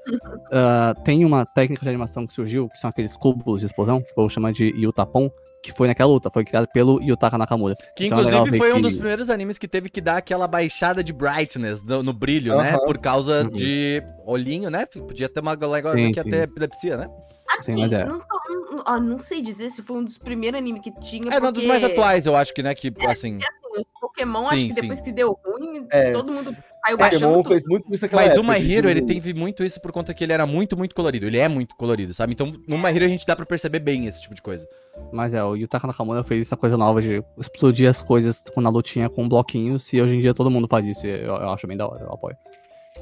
ah, 0.52 0.96
tem 1.04 1.24
uma 1.24 1.46
técnica 1.46 1.84
de 1.84 1.90
animação 1.90 2.26
que 2.26 2.34
surgiu, 2.34 2.68
que 2.68 2.78
são 2.78 2.90
aqueles 2.90 3.16
cubos 3.16 3.60
de 3.60 3.68
explosão, 3.68 4.02
que 4.02 4.08
eu 4.20 4.28
chamo 4.30 4.52
de 4.52 4.66
Yutapon, 4.78 5.30
que 5.64 5.72
foi 5.72 5.88
naquela 5.88 6.12
luta, 6.12 6.30
foi 6.32 6.44
criado 6.44 6.68
pelo 6.74 7.02
Yutaka 7.04 7.38
Nakamura. 7.38 7.76
Que 7.96 8.06
Então 8.08 8.20
é 8.20 8.22
inclusive 8.22 8.50
ver 8.52 8.58
foi 8.58 8.72
um 8.74 8.78
que- 8.78 8.82
dos 8.84 8.96
primeiros 8.98 9.30
animes 9.30 9.58
que 9.58 9.68
teve 9.68 9.90
que 9.90 10.00
dar 10.02 10.18
aquela 10.18 10.48
baixada 10.48 11.04
de 11.04 11.12
brightness 11.14 11.84
no, 11.84 12.04
no 12.04 12.14
brilho, 12.14 12.56
né? 12.58 12.78
Por 12.80 12.98
causa 13.00 13.44
Uhum. 13.44 13.50
de 13.50 14.02
olhinho, 14.26 14.70
né? 14.70 14.86
Podia 14.86 15.28
ter 15.30 15.40
uma 15.40 15.56
galera 15.56 15.92
que 15.94 16.02
ia 16.20 16.24
ter 16.24 16.44
epilepsia, 16.44 16.98
né? 16.98 17.08
Assim, 17.60 17.76
Sim, 17.76 17.82
mas 17.82 17.94
é. 17.94 18.06
não, 18.06 18.20
tô- 18.20 18.35
não- 18.50 18.84
ó, 18.86 19.00
não 19.00 19.20
sei 19.20 19.42
dizer 19.42 19.70
se 19.70 19.82
foi 19.82 19.98
um 19.98 20.04
dos 20.04 20.18
primeiros 20.18 20.60
animes 20.60 20.82
que 20.82 20.92
tinha. 21.00 21.30
É, 21.32 21.38
um 21.38 21.42
dos 21.42 21.52
porque, 21.52 21.68
mais 21.68 21.84
atuais, 21.84 22.26
eu 22.26 22.36
acho 22.36 22.54
que, 22.54 22.62
né? 22.64 22.74
Que, 22.76 22.94
assim. 23.08 23.38
assim, 23.38 23.40
os 23.78 23.86
Pokémon, 24.00 24.46
Sim, 24.46 24.54
acho 24.54 24.68
que 24.68 24.74
sim. 24.74 24.82
depois 24.82 25.02
que 25.02 25.12
deu 25.12 25.38
ruim, 25.46 25.88
É. 25.92 26.12
todo 26.12 26.32
mundo 26.32 26.56
saiu 26.86 26.98
baixando 26.98 27.22
Pokémon 27.26 27.44
tudo. 27.44 27.52
fez 27.52 27.66
muito 27.68 27.94
isso 27.94 28.08
Mas 28.12 28.34
o 28.34 28.40
época, 28.40 28.54
My 28.54 28.60
de 28.66 28.74
Hero, 28.74 28.90
ele 28.90 29.02
teve 29.02 29.34
muito 29.34 29.64
isso 29.64 29.82
por 29.82 29.92
conta 29.92 30.14
que 30.14 30.24
ele 30.24 30.32
era 30.32 30.46
muito, 30.46 30.78
muito 30.78 30.96
colorido. 30.96 31.26
Ele 31.26 31.38
é 31.38 31.48
muito 31.50 31.76
colorido, 31.76 32.14
sabe? 32.14 32.34
Então, 32.34 32.54
no 32.68 32.78
My 32.78 32.90
Hero 32.96 33.06
a 33.06 33.10
gente 33.10 33.26
dá 33.26 33.36
pra 33.36 33.46
perceber 33.46 33.80
bem 33.80 34.06
esse 34.06 34.22
tipo 34.22 34.34
de 34.36 34.42
coisa. 34.42 34.66
Mas 35.12 35.34
é, 35.34 35.44
o 35.44 35.56
Yutaka 35.56 35.88
Nakamura 35.88 36.24
fez 36.24 36.46
essa 36.48 36.56
coisa 36.56 36.78
nova 36.78 37.02
de 37.02 37.22
explodir 37.38 37.90
as 37.90 38.02
coisas 38.02 38.42
na 38.56 38.70
lutinha 38.70 39.10
com 39.10 39.28
bloquinhos, 39.28 39.92
e 39.92 40.02
hoje 40.02 40.16
em 40.16 40.20
dia 40.20 40.34
todo 40.34 40.50
mundo 40.50 40.68
faz 40.68 40.86
isso, 40.88 41.06
e 41.06 41.10
eu, 41.10 41.36
eu 41.36 41.50
acho 41.50 41.68
bem 41.68 41.76
da 41.76 41.86
hora, 41.88 42.04
eu 42.04 42.14
apoio. 42.14 42.38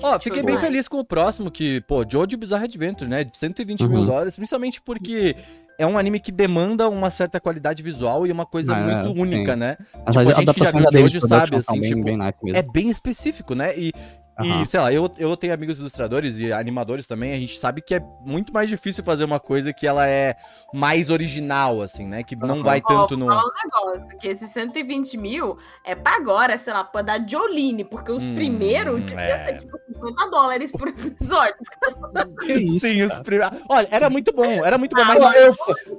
Ó, 0.02 0.20
fiquei 0.20 0.40
Show 0.40 0.46
bem 0.46 0.56
demais. 0.56 0.62
feliz 0.68 0.88
com 0.88 0.98
o 1.00 1.06
próximo, 1.06 1.52
que, 1.52 1.82
pô, 1.82 2.04
Jojo 2.10 2.36
Bizarre 2.38 2.66
Adventure, 2.66 3.10
né? 3.10 3.24
De 3.24 3.38
120 3.38 3.88
mil 3.88 4.00
Uhum. 4.00 4.06
dólares, 4.06 4.36
principalmente 4.36 4.82
porque 4.82 5.36
é 5.78 5.86
um 5.88 5.98
anime 5.98 6.20
que 6.20 6.32
demanda 6.32 6.88
uma 6.90 7.10
certa 7.10 7.40
qualidade 7.40 7.82
visual 7.84 8.26
e 8.28 8.32
uma 8.32 8.46
coisa 8.46 8.74
É, 8.76 8.82
muito 8.84 9.20
única, 9.20 9.54
sim. 9.54 9.60
né? 9.60 9.78
As 10.06 10.16
Tipo, 10.16 10.30
a 10.30 10.34
gente 10.34 10.54
que 10.54 10.60
já 10.60 10.72
viu 10.72 10.90
David 10.90 11.14
Jojo 11.14 11.28
sabe, 11.28 11.56
assim, 11.58 11.80
bem, 11.80 11.90
tipo, 11.90 12.04
bem 12.04 12.18
nice 12.18 12.40
mesmo. 12.44 12.58
É 12.58 12.62
bem 12.62 12.90
específico, 12.90 13.56
né? 13.56 13.78
E, 13.78 13.90
e, 13.90 14.46
Aham. 14.46 14.66
sei 14.66 14.80
lá, 14.80 14.92
eu, 14.92 15.12
eu 15.20 15.38
tenho 15.38 15.54
amigos 15.54 15.80
ilustradores 15.80 16.40
e 16.40 16.52
animadores 16.52 17.06
também, 17.06 17.34
a 17.34 17.36
gente 17.36 17.60
sabe 17.60 17.82
que 17.84 17.94
é 17.94 18.00
muito 18.26 18.52
mais 18.52 18.68
difícil 18.68 19.04
fazer 19.04 19.24
uma 19.24 19.40
coisa 19.40 19.72
que 19.72 19.86
ela 19.86 20.08
é 20.08 20.36
mais 20.74 21.12
original, 21.12 21.82
assim, 21.84 22.08
né? 22.08 22.24
Que 22.24 22.36
não 22.36 22.56
Aham. 22.56 22.64
vai 22.64 22.82
tanto 22.82 23.16
no... 23.16 23.28
vou 23.28 23.36
falar 23.36 23.44
um 23.44 23.94
negócio, 23.94 24.18
que 24.18 24.28
esses 24.28 24.50
120 24.50 25.18
mil 25.18 25.56
é 25.86 25.94
pra 25.96 26.16
agora, 26.16 26.58
sei 26.58 26.74
lá, 26.74 26.84
pra 26.84 27.04
dar 27.04 27.30
Jolene, 27.30 27.84
porque 27.86 28.12
os 28.12 28.24
Hum, 28.26 28.34
primeiros 28.34 29.02
devia 29.02 29.18
é. 29.22 29.46
ser 29.50 29.58
tipo 29.60 29.78
50 29.88 30.30
dólares 30.32 30.72
por 30.72 30.88
episódio. 30.88 31.56
Que 32.46 32.54
isso, 32.54 32.80
Sim, 32.82 33.04
os 33.04 33.20
primeiros... 33.20 33.60
Olha, 33.70 33.88
era 33.92 34.10
muito 34.10 34.34
bom, 34.34 34.66
era 34.66 34.78
muito 34.78 34.96
bom, 34.96 35.02
Ah, 35.02 35.06
mas... 35.06 35.36
Eu, 35.36 35.56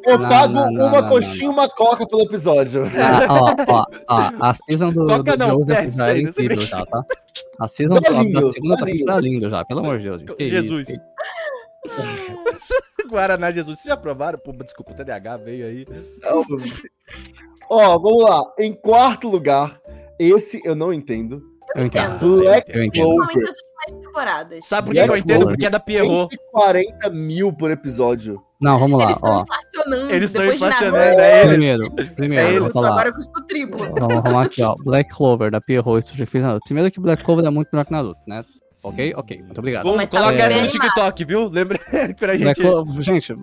eu 0.06 0.18
Não, 0.18 0.28
pago 0.28 0.52
não, 0.54 0.70
não, 0.70 0.86
uma 0.88 1.00
não, 1.02 1.08
coxinha 1.08 1.44
e 1.44 1.48
uma 1.48 1.68
coca 1.68 2.06
pelo 2.06 2.22
episódio. 2.22 2.84
Ah, 2.86 3.26
ó, 3.28 3.54
ó, 3.72 3.84
ó, 4.08 4.30
a 4.40 4.54
season 4.54 4.90
do, 4.92 5.06
Coca 5.06 5.36
do 5.36 5.46
não, 5.46 5.58
Joseph 5.58 5.78
Pepsi 5.78 5.96
já 5.98 6.18
incrível 6.18 6.60
já, 6.60 6.86
tá? 6.86 7.04
A 7.60 7.68
season 7.68 7.94
Tá 7.94 8.10
lindo, 8.10 8.40
da 8.40 8.50
segunda 8.52 8.76
tá 8.76 8.84
lindo. 8.84 9.04
tá 9.04 9.16
lindo 9.18 9.50
já, 9.50 9.64
pelo 9.64 9.80
amor 9.80 9.98
de 9.98 10.04
Deus. 10.04 10.22
Que 10.36 10.48
Jesus. 10.48 10.88
isso, 10.88 11.00
que- 11.00 11.14
Guaraná 13.08 13.50
Jesus, 13.50 13.78
vocês 13.78 13.92
já 13.92 13.96
provaram? 13.96 14.38
Pô, 14.38 14.52
desculpa, 14.52 14.92
o 14.92 14.94
TDAH 14.94 15.36
veio 15.38 15.66
aí. 15.66 15.86
Ó, 17.70 17.98
vamos 17.98 18.22
lá. 18.22 18.42
Em 18.58 18.72
quarto 18.72 19.28
lugar, 19.28 19.80
esse 20.18 20.60
eu 20.64 20.74
não 20.74 20.92
entendo. 20.92 21.42
Eu 21.74 21.86
entendo. 21.86 22.16
entendo. 22.16 22.38
Black 22.38 22.70
Eu 22.74 22.84
entendo. 22.84 23.04
Clover. 23.04 23.48
Temporadas. 24.14 24.66
Sabe 24.66 24.86
por 24.86 24.94
que, 24.94 25.02
que 25.04 25.10
eu 25.10 25.16
entendo? 25.16 25.46
Porque 25.46 25.66
é 25.66 25.70
da 25.70 25.80
Pierrot. 25.80 26.30
140 26.30 27.10
mil 27.10 27.52
por 27.52 27.70
episódio. 27.70 28.40
Não, 28.60 28.78
vamos 28.78 28.98
lá, 28.98 29.06
Eles 29.06 29.16
estão 29.16 29.36
ó. 29.36 29.42
inflacionando. 29.42 30.14
Eles 30.14 30.30
estão 30.30 30.46
inflacionando, 30.46 30.96
é 31.20 31.40
eles. 31.42 31.48
Primeiro, 31.52 31.90
primeiro, 32.14 32.46
É 32.46 32.52
eles. 32.54 32.72
falar. 32.72 32.90
Agora 32.92 33.12
custa 33.12 33.40
o 33.40 33.44
triplo. 33.44 33.84
Então, 33.86 34.08
vamos 34.08 34.46
aqui, 34.46 34.62
ó. 34.62 34.74
Black 34.84 35.10
Clover, 35.10 35.50
da 35.50 35.60
Pierrot 35.60 36.06
Studio 36.06 36.26
fez 36.26 36.42
Naruto. 36.44 36.64
Primeiro 36.64 36.90
que 36.90 37.00
Black 37.00 37.22
Clover 37.22 37.44
é 37.44 37.50
muito 37.50 37.68
melhor 37.72 37.84
que 37.84 37.92
Naruto, 37.92 38.20
né? 38.26 38.42
Ok? 38.84 39.14
Ok, 39.16 39.38
muito 39.42 39.58
obrigado. 39.58 39.82
Vamos, 39.84 39.96
Mas 39.96 40.10
tá 40.10 40.18
coloca 40.20 40.38
essa 40.42 40.60
no. 40.60 40.68
TikTok, 40.68 41.24
viu? 41.24 41.48
Lembra 41.48 41.78
pra 42.18 42.36
gente. 42.36 42.60
Gente, 43.02 43.34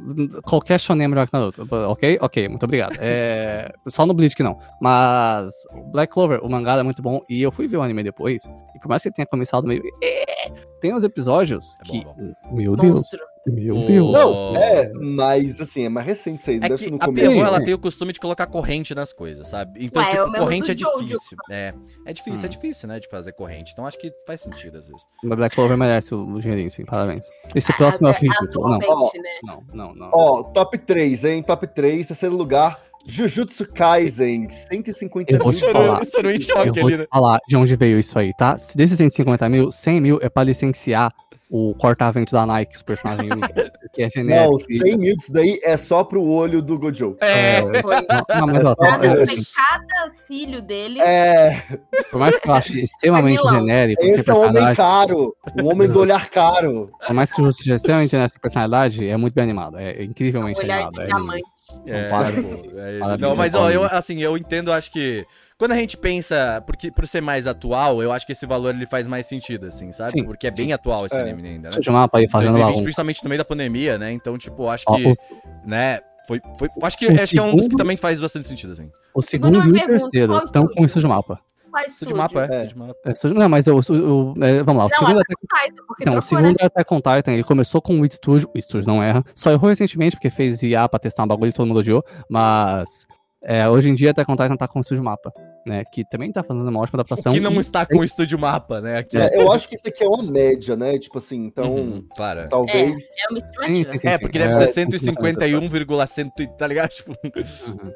qualquer 0.44 0.80
shonen 0.80 1.06
é 1.06 1.08
melhor 1.08 1.28
que 1.28 1.34
Naruto, 1.34 1.68
ok? 1.90 2.18
Ok, 2.22 2.48
muito 2.48 2.64
obrigado. 2.64 2.96
É, 3.00 3.74
só 3.88 4.06
no 4.06 4.14
Bleach 4.14 4.36
que 4.36 4.44
não. 4.44 4.60
Mas 4.80 5.52
o 5.74 5.92
Black 5.92 6.14
Clover, 6.14 6.40
o 6.46 6.50
mangá 6.50 6.76
é 6.78 6.84
muito 6.84 7.02
bom 7.02 7.20
e 7.28 7.42
eu 7.42 7.52
fui 7.52 7.68
ver 7.68 7.78
o 7.78 7.82
anime 7.82 8.04
depois. 8.04 8.44
E 8.76 8.80
por 8.80 8.88
mais 8.88 9.02
que 9.02 9.10
ele 9.10 9.16
tenha 9.16 9.26
começado 9.26 9.68
meio. 9.68 9.82
é, 10.04 10.52
Tem 10.80 10.94
uns 10.94 11.04
episódios 11.04 11.78
É 11.82 11.84
bom, 11.86 11.92
que. 11.92 12.06
bom. 12.06 12.16
Meu 12.52 12.76
Deus, 12.76 12.94
Monstro. 12.96 13.20
Meu 13.48 13.76
O- 13.76 13.86
Deus. 13.86 14.12
Não, 14.12 14.56
é, 14.56 14.92
mas 14.94 15.60
assim, 15.60 15.86
é 15.86 15.90
mais 15.90 16.06
recente 16.06 16.42
isso 16.42 16.50
aí. 16.52 16.58
É 16.58 16.60
deve 16.60 16.76
que 16.76 16.84
ser 16.86 16.92
no 16.92 16.98
a 16.98 17.06
começo. 17.06 17.28
Pierrot, 17.32 17.48
ela 17.48 17.64
tem 17.64 17.74
o 17.74 17.80
costume 17.80 18.14
de 18.14 18.20
colocar 18.20 18.46
corrente 18.48 18.94
nas 18.94 19.12
coisas, 19.12 19.48
sabe? 19.50 19.84
Então, 19.84 20.02
Ué, 20.04 20.10
é 20.12 20.24
tipo, 20.26 20.38
corrente 20.38 20.72
é 20.72 20.74
difícil. 20.74 21.38
É, 21.50 21.74
é 22.06 22.14
difícil, 22.14 22.44
é 22.44 22.48
Hum. 22.48 22.50
difícil, 22.50 22.88
né, 22.90 23.00
de 23.00 23.08
fazer 23.10 23.34
corrente. 23.34 23.72
Então, 23.74 23.86
acho 23.86 23.98
que 23.98 24.12
faz 24.28 24.42
sentido, 24.42 24.78
às 24.78 24.88
vezes. 24.88 25.04
Mas 25.24 25.38
Black 25.38 25.56
Clover 25.56 25.78
merece 25.78 26.14
o, 26.14 26.40
dinheirinho, 26.40 26.70
sim, 26.70 26.86
parabéns. 26.86 27.26
Esse 27.56 27.74
próximo 27.78 28.08
é 28.08 28.12
o 28.12 28.14
ridículo. 28.14 28.70
Não, 28.70 28.78
né? 28.78 29.40
não, 29.44 29.64
não, 29.74 29.96
não. 29.96 30.10
Ó, 30.14 30.44
top 30.44 30.78
3, 30.78 31.26
hein? 31.26 31.42
Top 31.44 31.66
3, 31.68 32.08
terceiro 32.08 32.36
lugar. 32.36 32.80
Jujutsu 33.04 33.66
Kaisen, 33.74 34.48
150 34.48 35.32
Eu 35.34 35.40
vou 35.40 35.52
mil. 35.52 35.60
te 35.60 35.72
falar. 35.72 36.04
Estourou 36.04 36.32
em 36.32 36.36
Eu 36.36 36.42
choque 36.42 36.70
vou 36.80 36.88
ali, 36.88 36.96
te 36.96 36.98
né? 37.00 37.08
falar 37.12 37.40
de 37.48 37.56
onde 37.58 37.76
veio 37.76 38.00
isso 38.00 38.20
aí, 38.20 38.32
tá? 38.38 38.60
Se 38.60 38.78
Desses 38.78 38.96
150 38.96 39.50
mil, 39.50 39.72
100 39.72 40.00
mil 40.00 40.20
é 40.22 40.30
pra 40.30 40.44
licenciar 40.44 41.12
o 41.54 41.76
corta-vento 41.76 42.32
da 42.32 42.46
Nike, 42.46 42.78
os 42.78 42.82
personagens 42.82 43.30
que 43.92 44.02
é 44.02 44.06
Não, 44.06 44.10
genérico. 44.10 44.60
100 44.60 44.98
mil 44.98 45.18
disso 45.18 45.34
daí 45.34 45.60
é 45.62 45.76
só 45.76 46.02
pro 46.02 46.24
olho 46.24 46.62
do 46.62 46.80
Gojo. 46.80 47.18
É, 47.20 47.62
Foi. 47.82 47.98
Não, 48.40 48.48
mas, 48.48 48.66
ó, 48.66 48.74
Cada, 48.74 49.06
é, 49.06 49.28
foi 49.28 49.44
cada 49.54 50.10
cílio 50.12 50.62
dele. 50.62 51.02
É, 51.02 51.62
por 52.10 52.22
mais 52.22 52.38
que 52.38 52.48
eu 52.48 52.54
ache 52.54 52.80
extremamente 52.82 53.44
Milão. 53.44 53.60
genérico, 53.60 54.02
esse 54.02 54.32
é 54.32 54.34
um 54.34 54.48
homem 54.48 54.74
caro. 54.76 55.36
Um 55.62 55.70
homem 55.70 55.90
do 55.90 56.00
olhar 56.00 56.30
caro. 56.30 56.90
por 57.06 57.14
mais 57.14 57.30
que 57.30 57.52
seja 57.52 57.76
extremamente 57.76 58.12
genérico 58.12 58.34
essa 58.34 58.42
personalidade, 58.42 59.06
é 59.06 59.18
muito 59.18 59.34
bem 59.34 59.44
animado. 59.44 59.78
É 59.78 60.04
incrivelmente 60.04 60.62
olhar 60.62 60.88
animado. 60.88 60.94
de 60.94 61.02
é 61.02 61.06
diamante. 61.06 61.44
É, 61.86 63.00
é, 63.00 63.18
não, 63.18 63.36
mas 63.36 63.54
ó, 63.54 63.70
eu 63.70 63.84
assim, 63.84 64.22
eu 64.22 64.38
entendo, 64.38 64.72
acho 64.72 64.92
que 64.92 65.26
quando 65.62 65.74
a 65.74 65.76
gente 65.78 65.96
pensa, 65.96 66.64
porque 66.66 66.92
por 66.92 67.08
ser 67.08 67.22
mais 67.22 67.46
atual, 67.46 68.02
eu 68.02 68.12
acho 68.12 68.26
que 68.26 68.32
esse 68.32 68.46
valor 68.48 68.74
ele 68.74 68.88
faz 68.88 69.08
mais 69.08 69.28
sentido, 69.28 69.68
assim, 69.68 69.92
sabe? 69.92 70.12
Sim, 70.12 70.24
porque 70.24 70.48
é 70.48 70.52
bem 70.52 70.74
atual 70.74 71.06
esse 71.06 71.16
É. 71.16 71.22
anime 71.22 71.48
ainda, 71.48 71.70
né? 71.70 71.76
Eu 71.78 71.84
chamar 71.84 72.08
pra 72.08 72.22
ir 72.22 72.30
fazendo 72.30 72.48
2020, 72.54 72.66
bagunça. 72.68 72.84
principalmente 72.84 73.24
no 73.24 73.30
meio 73.30 73.38
da 73.40 73.46
pandemia, 73.46 73.98
né? 74.00 74.12
Então, 74.12 74.36
tipo, 74.38 74.68
acho 74.70 74.86
Ó, 74.88 74.96
que, 74.96 75.06
o, 75.06 75.14
né, 75.64 76.00
foi, 76.28 76.42
foi 76.58 76.68
acho 76.82 76.98
que 76.98 77.06
o 77.06 77.14
acho 77.14 77.28
que 77.32 77.38
é 77.38 77.42
um 77.44 77.46
dos 77.52 77.56
que 77.56 77.62
segundo- 77.66 77.78
também 77.78 77.96
faz 77.98 78.20
bastante 78.20 78.48
sentido, 78.48 78.74
assim. 78.74 78.90
o 79.14 79.22
Segunda 79.22 79.62
segundo 79.62 79.78
e 79.78 79.84
o 79.84 79.88
terceiro 79.88 80.38
estão 80.44 80.64
com 80.64 80.68
estúdio? 80.70 80.86
isso 80.88 81.00
de 81.00 81.08
mapa. 81.08 81.40
Qual 81.70 81.84
de 81.86 81.90
estúdio? 81.92 82.18
mapa, 82.18 82.46
é, 82.52 82.56
É. 82.56 82.64
de 82.66 82.78
mapa. 82.78 82.96
É, 83.06 83.14
não, 83.30 83.48
mas 83.50 83.66
eu, 83.68 83.76
o- 83.78 84.34
o- 84.34 84.44
é, 84.44 84.62
vamos 84.64 84.80
lá, 84.82 84.86
o 84.88 84.90
Não, 84.90 84.98
segundo 84.98 85.20
é 85.20 85.22
até 85.22 85.36
Titan, 85.70 85.84
porque 85.88 86.06
Não, 86.06 86.18
o 86.18 86.22
segundo 86.22 86.58
é 86.60 86.66
Attack 86.66 86.94
on 86.94 86.98
Titan, 86.98 87.32
ele 87.32 87.44
começou 87.46 87.82
com 87.82 88.00
o 88.00 88.04
It 88.04 88.16
Studio, 88.16 88.50
o 88.54 88.62
Studio 88.62 88.88
não 88.88 89.02
erra, 89.02 89.24
só 89.36 89.52
errou 89.52 89.70
recentemente 89.70 90.16
porque 90.18 90.30
fez 90.30 90.62
IA 90.64 90.90
pra 90.90 91.00
testar 91.00 91.24
um 91.24 91.28
bagulho 91.28 91.50
e 91.50 91.54
todo 91.54 91.68
mundo 91.68 91.80
odiou, 91.80 92.04
mas 92.30 93.06
é, 93.44 93.68
hoje 93.70 93.90
em 93.90 93.96
dia 93.96 94.12
Attack 94.12 94.30
on 94.30 94.36
Titan 94.36 94.56
tá 94.58 94.68
com 94.68 94.80
o 94.80 94.84
Studio 94.84 95.04
Mapa, 95.04 95.32
né, 95.66 95.84
que 95.92 96.04
também 96.04 96.32
tá 96.32 96.44
fazendo 96.44 96.68
uma 96.68 96.80
ótima 96.80 96.98
adaptação. 97.02 97.32
Que 97.32 97.40
não 97.40 97.54
e- 97.54 97.60
está 97.60 97.86
com 97.86 97.98
o 98.00 98.04
estúdio 98.04 98.38
mapa, 98.40 98.82
né? 98.82 98.98
Aqui. 98.98 99.18
É, 99.18 99.38
eu 99.38 99.52
acho 99.52 99.68
que 99.70 99.76
isso 99.76 99.88
aqui 99.88 100.04
é 100.04 100.08
uma 100.08 100.24
média, 100.24 100.76
né? 100.76 100.98
Tipo 100.98 101.18
assim, 101.18 101.46
então, 101.46 101.74
Uhum, 101.74 102.06
claro. 102.16 102.48
talvez. 102.50 102.78
É 102.80 103.32
uma 103.32 103.40
Sim, 103.40 103.46
estimativa. 103.46 103.92
sim, 103.92 103.98
sim. 103.98 104.08
É, 104.08 104.18
porque 104.18 104.40
deve 104.40 104.52
é, 104.52 104.58
ser 104.58 104.64
é, 104.64 104.68
151,100, 104.68 106.30
tá 106.58 106.68
ligado? 106.68 106.90
Tipo, 107.02 107.12
Uhum. 107.24 107.92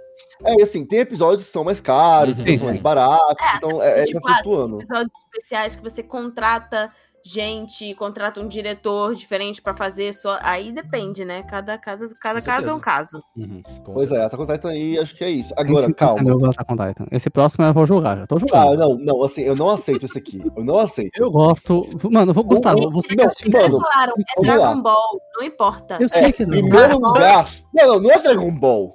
É, 0.46 0.54
e 0.60 0.64
assim, 0.64 0.86
tem 0.86 1.00
episódios 1.00 1.44
que 1.44 1.50
são 1.50 1.64
mais 1.64 1.80
caros, 1.82 2.40
Uhum. 2.40 2.46
Sim, 2.46 2.58
são 2.58 2.66
mais 2.68 2.80
baratos, 2.80 3.36
É, 3.54 3.58
então 3.58 3.82
é, 3.84 4.02
é 4.02 4.04
tipo, 4.04 4.20
tá 4.22 4.34
flutuando. 4.36 4.78
Episódios 4.78 5.12
especiais 5.34 5.76
que 5.76 5.84
você 5.84 6.04
contrata 6.04 6.92
gente, 7.26 7.94
contrata 7.96 8.40
um 8.40 8.48
diretor 8.48 9.16
diferente 9.16 9.60
pra 9.62 9.74
fazer 9.76 10.14
só. 10.14 10.38
Aí 10.42 10.72
depende, 10.72 11.26
né? 11.26 11.42
Cada, 11.44 11.76
cada, 11.78 12.06
cada 12.22 12.40
Com 12.40 12.46
caso 12.46 12.70
é 12.70 12.74
um 12.74 12.80
caso. 12.80 13.24
Uhum. 13.36 13.64
Pois 13.84 14.12
é, 14.12 14.16
certeza. 14.22 14.26
Attack 14.28 14.44
on 14.44 14.46
Titan 14.46 14.70
aí, 14.70 15.00
acho 15.00 15.16
que 15.16 15.24
é 15.24 15.30
isso. 15.32 15.50
150 15.58 15.62
Agora, 15.62 15.94
calma. 15.96 16.24
mil 16.24 16.38
do 16.40 16.46
Attack 16.46 16.72
on 16.72 16.76
Titan. 16.88 17.06
Esse 17.12 17.30
próximo 17.32 17.66
eu 17.66 17.74
vou 17.74 17.86
jogar, 17.86 18.18
já 18.18 18.28
tô 18.28 18.36
Ah, 18.36 18.40
jogando. 18.40 18.78
não, 18.78 18.98
não, 18.98 19.24
assim, 19.24 19.42
eu 19.42 19.56
não 19.56 19.70
aceito 19.70 20.06
isso 20.06 20.18
aqui. 20.18 20.40
Eu 20.56 20.64
não 20.64 20.78
aceito. 20.78 21.12
Eu 21.16 21.32
gosto. 21.32 21.88
Mano, 22.12 22.30
eu 22.30 22.36
vou 22.36 22.44
gostar. 22.44 22.76
Não, 22.76 22.92
Você 22.92 23.16
não, 23.16 23.26
assistir. 23.26 23.50
mano, 23.52 23.82
falaram, 23.82 24.14
é. 24.38 24.42
Dragon 24.42 24.82
Ball, 24.84 25.20
não 25.38 25.46
importa. 25.46 25.98
Eu 26.00 26.10
sei 26.10 26.32
que 26.32 26.46
não. 26.46 26.52
Primeiro 26.52 27.00
lugar. 27.00 27.50
Não, 27.74 27.88
não, 27.88 28.00
não 28.02 28.12
é 28.12 28.20
Dragon 28.20 28.52
Ball. 28.52 28.94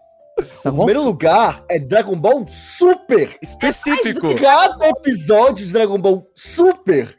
Tá 0.62 0.73
primeiro 0.73 1.02
lugar 1.02 1.62
é 1.69 1.78
Dragon 1.78 2.16
Ball 2.16 2.47
Super. 2.48 3.36
Específico. 3.43 4.35
Cada 4.36 4.89
episódio 4.89 5.66
de 5.66 5.73
Dragon 5.73 5.98
Ball 5.98 6.23
Super 6.35 7.15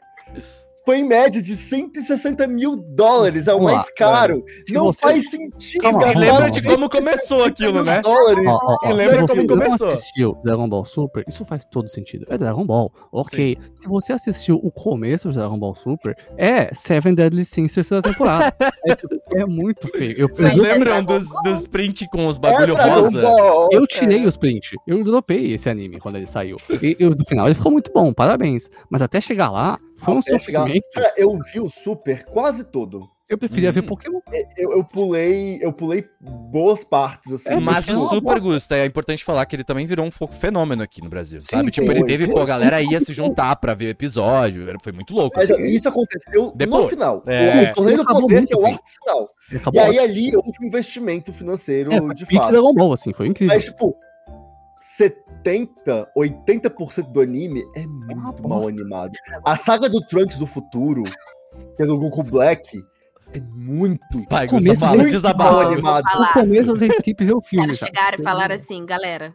foi 0.84 0.98
em 0.98 1.04
média 1.04 1.40
de 1.40 1.54
160 1.56 2.46
mil 2.46 2.76
dólares. 2.76 3.46
É 3.48 3.54
o 3.54 3.62
mais 3.62 3.88
caro. 3.96 4.44
Se 4.66 4.74
Não 4.74 4.86
você- 4.86 5.00
faz 5.00 5.30
sentido 5.30 5.82
Calma, 5.82 6.12
E 6.12 6.18
lembra 6.18 6.50
de 6.50 6.62
como 6.62 6.88
começou 6.88 7.44
aquilo, 7.44 7.82
né? 7.84 8.00
Dólares. 8.02 8.46
Ó, 8.46 8.50
ó, 8.62 8.76
ó, 8.82 8.90
E 8.90 8.92
lembra 8.92 9.26
como 9.26 9.46
começou. 9.46 9.86
não 9.88 9.94
assistiu 9.94 10.36
Dragon 10.44 10.68
Ball 10.68 10.84
Super, 10.84 11.24
isso 11.28 11.44
faz 11.44 11.64
todo 11.66 11.88
sentido. 11.88 12.26
É 12.28 12.36
Dragon 12.38 12.64
Ball, 12.66 12.90
ok. 13.12 13.56
Se 13.80 13.88
você 13.88 14.12
assistiu 14.12 14.56
o 14.62 14.70
começo 14.70 15.28
de 15.28 15.34
Dragon 15.36 15.58
Ball 15.58 15.74
Super, 15.74 16.16
é 16.36 16.72
Seven 16.74 17.14
Deadly 17.14 17.44
Sins 17.44 17.72
terceira 17.74 18.02
temporada. 18.02 18.54
é, 18.86 18.94
tipo, 18.96 19.14
é 19.34 19.44
muito 19.44 19.88
feio. 19.88 20.18
Eu, 20.18 20.28
Vocês 20.28 20.56
eu, 20.56 20.64
é 20.64 20.72
lembram 20.72 21.02
dos, 21.02 21.26
dos 21.44 21.66
print 21.66 22.08
com 22.08 22.26
os 22.26 22.36
É 22.36 22.40
bagulho 22.40 22.74
Dragon 22.74 23.02
rosa? 23.02 23.20
Ball. 23.22 23.68
eu 23.72 23.86
tirei 23.86 24.24
os 24.26 24.36
print. 24.36 24.76
Eu 24.86 25.02
dropei 25.04 25.52
esse 25.54 25.68
anime 25.68 25.98
quando 26.00 26.16
ele 26.16 26.26
saiu. 26.26 26.56
E, 26.82 26.96
e 26.98 27.04
no 27.04 27.24
final 27.26 27.46
ele 27.46 27.54
ficou 27.54 27.72
muito 27.72 27.90
bom, 27.92 28.12
parabéns. 28.12 28.68
Mas 28.90 29.02
até 29.02 29.20
chegar 29.20 29.50
lá, 29.50 29.78
foi 30.02 30.14
um 30.14 30.18
Até 30.18 30.38
chegar- 30.38 30.60
sofrimento. 30.60 30.84
Cara, 30.94 31.12
eu 31.16 31.38
vi 31.52 31.60
o 31.60 31.68
Super 31.68 32.24
quase 32.26 32.64
todo. 32.64 33.00
Eu 33.28 33.38
preferia 33.38 33.70
Hum. 33.70 33.72
ver 33.72 33.82
Pokémon. 33.82 34.20
Eu, 34.58 34.72
eu 34.72 34.84
pulei, 34.84 35.58
eu 35.62 35.72
pulei 35.72 36.04
boas 36.20 36.84
partes, 36.84 37.32
assim. 37.32 37.48
É, 37.48 37.58
Mas 37.58 37.88
o 37.88 37.92
é 37.92 37.96
Super 37.96 38.38
Gusta, 38.38 38.76
é 38.76 38.84
importante 38.84 39.24
falar 39.24 39.46
que 39.46 39.56
ele 39.56 39.64
também 39.64 39.86
virou 39.86 40.04
um 40.04 40.10
fenômeno 40.10 40.82
aqui 40.82 41.00
no 41.02 41.08
Brasil, 41.08 41.40
Sim, 41.40 41.46
sabe? 41.50 41.70
Tipo, 41.70 41.90
sim. 41.90 41.98
ele 41.98 42.04
teve, 42.06 42.26
Foi. 42.26 42.34
pô, 42.34 42.40
a 42.40 42.44
galera 42.44 42.82
ia 42.82 43.00
se 43.00 43.14
juntar 43.14 43.56
pra 43.56 43.72
ver 43.72 43.86
o 43.86 43.88
episódio, 43.88 44.66
foi 44.82 44.92
muito 44.92 45.14
louco. 45.14 45.34
Mas 45.38 45.50
assim. 45.50 45.62
isso 45.62 45.88
aconteceu 45.88 46.46
no 46.46 46.54
Depois. 46.54 46.90
final. 46.90 47.22
É. 47.26 47.70
O 47.70 47.74
torneio 47.74 47.98
do 47.98 48.04
poder, 48.04 48.34
muito 48.34 48.48
que 48.48 48.54
é 48.54 48.56
o 48.58 48.66
arco 48.66 48.84
final. 49.02 49.28
E 49.72 49.78
aí 49.78 49.98
ali 49.98 50.36
houve 50.36 50.50
um 50.60 50.66
investimento 50.66 51.32
financeiro 51.32 51.90
é, 51.90 52.02
foi 52.02 52.14
de 52.14 52.26
fato. 52.26 52.50
Dragon 52.50 52.74
Ball, 52.74 52.92
assim, 52.92 53.14
foi 53.14 53.28
incrível. 53.28 53.54
Mas, 53.54 53.64
tipo, 53.64 53.96
70, 55.06 56.08
80% 56.16 57.10
do 57.12 57.20
anime 57.20 57.64
é 57.74 57.86
muito 57.86 58.40
uma 58.40 58.48
mal 58.60 58.68
animado. 58.68 59.12
A 59.44 59.56
saga 59.56 59.88
do 59.88 60.00
Trunks 60.00 60.38
do 60.38 60.46
futuro, 60.46 61.02
que 61.76 61.82
é 61.82 61.86
do 61.86 61.98
Goku 61.98 62.22
Black, 62.22 62.78
é 63.34 63.40
muito. 63.40 64.00
Vai, 64.30 64.46
começo 64.46 64.86
muito 64.86 65.10
desabafa. 65.10 65.50
mal 65.52 65.60
animado. 65.72 66.04
No 66.18 66.32
começo 66.32 66.70
eu 66.84 66.90
skip 66.92 67.24
ver 67.24 67.32
o 67.34 67.38
Os 67.38 67.48
filme. 67.48 67.64
caras 67.66 67.78
já. 67.78 67.86
chegaram 67.86 68.18
e 68.20 68.22
falaram 68.22 68.54
assim, 68.54 68.86
galera, 68.86 69.34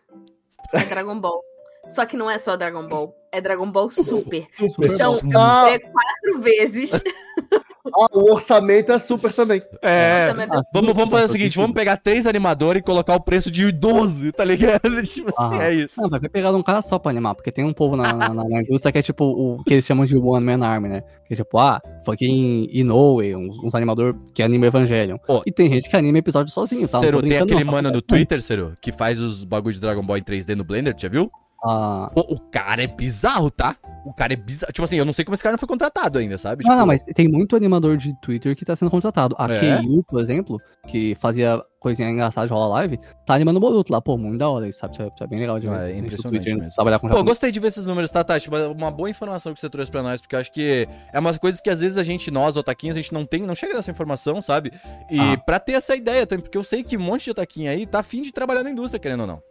é 0.74 0.84
Dragon 0.86 1.20
Ball. 1.20 1.42
Só 1.86 2.06
que 2.06 2.16
não 2.18 2.30
é 2.30 2.38
só 2.38 2.56
Dragon 2.58 2.88
Ball, 2.88 3.14
é 3.32 3.40
Dragon 3.42 3.70
Ball 3.72 3.90
Super. 3.90 4.46
Super. 4.54 4.92
Então, 4.94 5.20
Ah, 5.36 5.70
é 5.70 5.80
quatro 5.80 6.42
vezes. 6.42 6.92
ah, 7.96 8.08
o 8.14 8.34
orçamento 8.34 8.92
é 8.92 9.00
super 9.00 9.32
também. 9.34 9.62
É, 9.82 10.30
Ah, 10.52 10.62
Vamos, 10.74 10.96
vamos 10.96 11.12
fazer 11.12 11.26
o 11.26 11.28
seguinte, 11.28 11.58
vamos 11.58 11.74
pegar 11.74 11.98
três 11.98 12.26
animadores 12.28 12.80
e 12.82 12.84
colocar 12.84 13.16
o 13.16 13.20
preço 13.20 13.50
de 13.52 13.72
12, 13.72 14.32
tá 14.32 14.44
ligado? 14.44 14.82
Tipo 15.04 15.30
assim, 15.36 15.58
Ah. 15.60 15.64
é 15.66 15.74
isso. 15.74 16.02
Não, 16.02 16.10
vai 16.10 16.20
ter 16.20 16.30
pegado 16.30 16.58
um 16.58 16.64
cara 16.64 16.82
só 16.82 16.98
pra 17.00 17.12
animar, 17.12 17.36
porque 17.36 17.52
tem 17.52 17.66
um 17.66 17.74
povo 17.74 17.96
na, 17.96 18.14
na, 18.14 18.34
na 18.34 18.62
indústria 18.62 18.92
que 18.92 18.98
é 19.00 19.02
tipo 19.02 19.24
o 19.26 19.64
que 19.64 19.74
eles 19.74 19.86
chamam 19.86 20.06
de 20.06 20.18
One 20.18 20.46
Man 20.46 20.66
Army, 20.66 20.90
né? 20.90 21.02
Que 21.28 21.34
é 21.34 21.38
tipo, 21.38 21.58
ah, 21.58 21.82
fucking 22.06 22.70
Inoue, 22.72 23.36
uns, 23.36 23.58
uns 23.64 23.76
animadores 23.76 24.16
que 24.34 24.42
anima 24.42 24.68
Evangelion. 24.68 25.18
Ó. 25.28 25.42
E 25.46 25.52
tem 25.52 25.70
gente 25.70 25.90
que 25.90 25.96
anima 25.98 26.18
episódio 26.18 26.52
sozinho, 26.54 26.88
tá? 26.88 27.00
Cero, 27.00 27.22
tem 27.22 27.38
aquele 27.38 27.64
não, 27.64 27.72
mano 27.72 27.92
do. 27.92 28.02
Twitter, 28.02 28.42
Cero, 28.42 28.74
que 28.82 28.92
faz 28.92 29.20
os 29.20 29.44
bagulhos 29.44 29.76
de 29.76 29.82
Dragon 29.82 30.04
Ball 30.06 30.18
em 30.18 30.24
3D 30.24 30.56
no 30.56 30.64
Blender, 30.64 30.96
já 30.98 31.10
viu? 31.10 31.30
Ah, 31.66 32.12
Pô, 32.14 32.22
o 32.22 32.40
cara 32.40 32.84
é 32.84 32.88
bizarro, 32.88 33.50
tá? 33.50 33.76
O 34.10 34.14
cara 34.14 34.34
é 34.34 34.36
bizarro. 34.36 34.72
Tipo 34.72 34.84
assim, 34.86 34.96
eu 34.98 35.06
não 35.06 35.14
sei 35.14 35.26
como 35.26 35.34
esse 35.36 35.44
cara 35.44 35.54
não 35.54 35.58
foi 35.60 35.68
contratado 35.68 36.18
ainda, 36.20 36.38
sabe? 36.38 36.64
não, 36.64 36.70
Tipo, 36.72 36.80
não, 36.80 36.86
mas 36.88 37.04
tem 37.04 37.28
muito 37.28 37.56
animador 37.56 37.98
de 37.98 38.14
Twitter 38.22 38.56
que 38.56 38.64
tá 38.66 38.76
sendo 38.76 38.90
contratado. 38.92 39.36
A 39.38 39.52
É? 39.52 39.78
KU, 39.82 40.04
por 40.08 40.22
exemplo, 40.22 40.58
que 40.88 41.16
fazia 41.16 41.62
coisinha 41.80 42.10
engraçada 42.10 42.48
de 42.48 42.54
rola 42.54 42.68
live, 42.80 43.00
tá 43.26 43.36
animando 43.36 43.58
o 43.58 43.62
Boruto 43.62 43.92
lá. 43.94 44.02
Pô, 44.02 44.18
muito 44.18 44.38
da 44.40 44.50
hora 44.50 44.68
isso, 44.68 44.80
sabe? 44.80 44.94
Isso 44.94 45.02
é, 45.04 45.08
isso 45.14 45.24
é 45.24 45.28
bem 45.28 45.40
legal 45.40 45.60
de 45.60 45.68
Ah, 45.68 45.72
ver. 45.78 45.90
é 45.90 45.94
do 45.94 46.00
impressionante 46.00 46.42
Twitter 46.44 46.56
mesmo. 46.58 46.74
Trabalhar 46.76 47.00
com 47.00 47.08
Pô, 47.10 47.24
gostei 47.24 47.52
de 47.52 47.60
ver 47.60 47.68
esses 47.68 47.86
números, 47.86 48.10
tá, 48.10 48.24
Tati? 48.24 48.50
Uma 48.50 48.68
uma 48.70 48.92
boa 48.92 49.10
informação 49.10 49.54
que 49.54 49.60
você 49.60 49.70
trouxe 49.70 49.92
pra 49.92 50.02
nós, 50.02 50.22
porque 50.22 50.36
eu 50.36 50.40
acho 50.40 50.52
que 50.52 50.88
é 51.14 51.20
umas 51.20 51.38
coisas 51.38 51.62
que 51.62 51.70
às 51.70 51.80
vezes 51.80 51.98
a 51.98 52.04
gente, 52.04 52.32
nós, 52.32 52.58
otaquinhos, 52.58 52.98
a 52.98 53.02
gente 53.02 53.14
não 53.14 53.26
tem, 53.26 53.42
não 53.44 53.56
chega 53.56 53.74
nessa 53.74 53.92
informação, 53.92 54.42
sabe? 54.42 54.72
E 55.12 55.20
Ah. 55.20 55.38
pra 55.38 55.60
ter 55.60 55.74
essa 55.74 55.96
ideia, 55.96 56.26
também, 56.26 56.42
porque 56.44 56.58
eu 56.58 56.64
sei 56.64 56.84
que 56.84 56.98
um 56.98 57.02
monte 57.02 57.26
de 57.26 57.32
otaquinho 57.32 57.70
aí 57.70 57.86
tá 57.86 58.00
afim 58.00 58.22
de 58.22 58.32
trabalhar 58.32 58.64
na 58.64 58.72
indústria, 58.72 59.00
querendo 59.00 59.22
ou 59.22 59.28
não. 59.28 59.42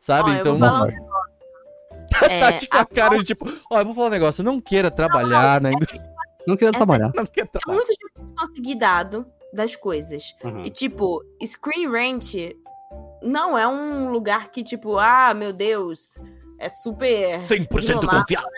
Sabe? 0.00 0.30
Ó, 0.30 0.34
eu 0.34 0.40
então. 0.40 0.58
É, 2.30 2.58
com 2.66 2.76
a 2.78 2.84
cara 2.86 3.16
de 3.18 3.24
tipo, 3.24 3.46
ó, 3.70 3.80
eu 3.80 3.84
vou 3.86 3.94
falar 3.94 4.06
um 4.08 4.10
negócio, 4.10 4.40
eu 4.42 4.44
não 4.44 4.60
queira 4.60 4.90
trabalhar 4.90 5.60
na 5.60 5.70
indústria. 5.72 6.02
Não 6.46 6.56
queria 6.56 6.70
Essa- 6.70 6.78
trabalhar. 6.78 7.10
Não 7.14 7.24
quer 7.26 7.42
É 7.42 7.46
trabalhar. 7.46 7.76
muito 7.84 7.92
difícil 7.92 8.36
conseguir 8.36 8.74
dado 8.76 9.26
das 9.52 9.74
coisas. 9.76 10.34
Uhum. 10.44 10.64
E, 10.64 10.70
tipo, 10.70 11.22
Screen 11.44 11.88
Rant 11.90 12.34
não 13.22 13.56
é 13.56 13.66
um 13.66 14.10
lugar 14.10 14.50
que, 14.50 14.62
tipo, 14.62 14.98
ah, 14.98 15.32
meu 15.34 15.52
Deus, 15.52 16.14
é 16.58 16.68
super. 16.68 17.38
100% 17.40 17.90
Inomar- 18.02 18.20
confiável. 18.20 18.48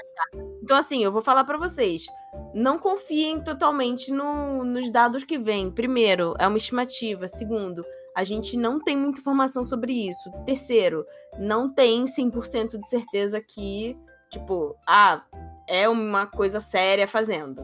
Então, 0.63 0.77
assim, 0.77 1.05
eu 1.05 1.13
vou 1.13 1.23
falar 1.23 1.45
pra 1.45 1.57
vocês. 1.59 2.07
Não 2.53 2.77
confiem 2.79 3.41
totalmente 3.41 4.11
no- 4.11 4.65
nos 4.65 4.91
dados 4.91 5.23
que 5.23 5.39
vêm. 5.39 5.71
Primeiro, 5.71 6.35
é 6.41 6.47
uma 6.49 6.59
estimativa. 6.59 7.29
Segundo, 7.29 7.85
a 8.17 8.25
gente 8.25 8.57
não 8.57 8.81
tem 8.83 8.97
muita 8.97 9.21
informação 9.21 9.63
sobre 9.63 9.93
isso. 9.93 10.33
Terceiro, 10.47 11.05
não 11.39 11.69
tem 11.69 12.07
100% 12.07 12.79
de 12.81 12.89
certeza 12.89 13.43
que, 13.43 13.95
tipo, 14.31 14.75
ah, 14.89 15.23
é 15.69 15.87
uma 15.87 16.27
coisa 16.27 16.59
séria 16.59 17.07
fazendo. 17.07 17.61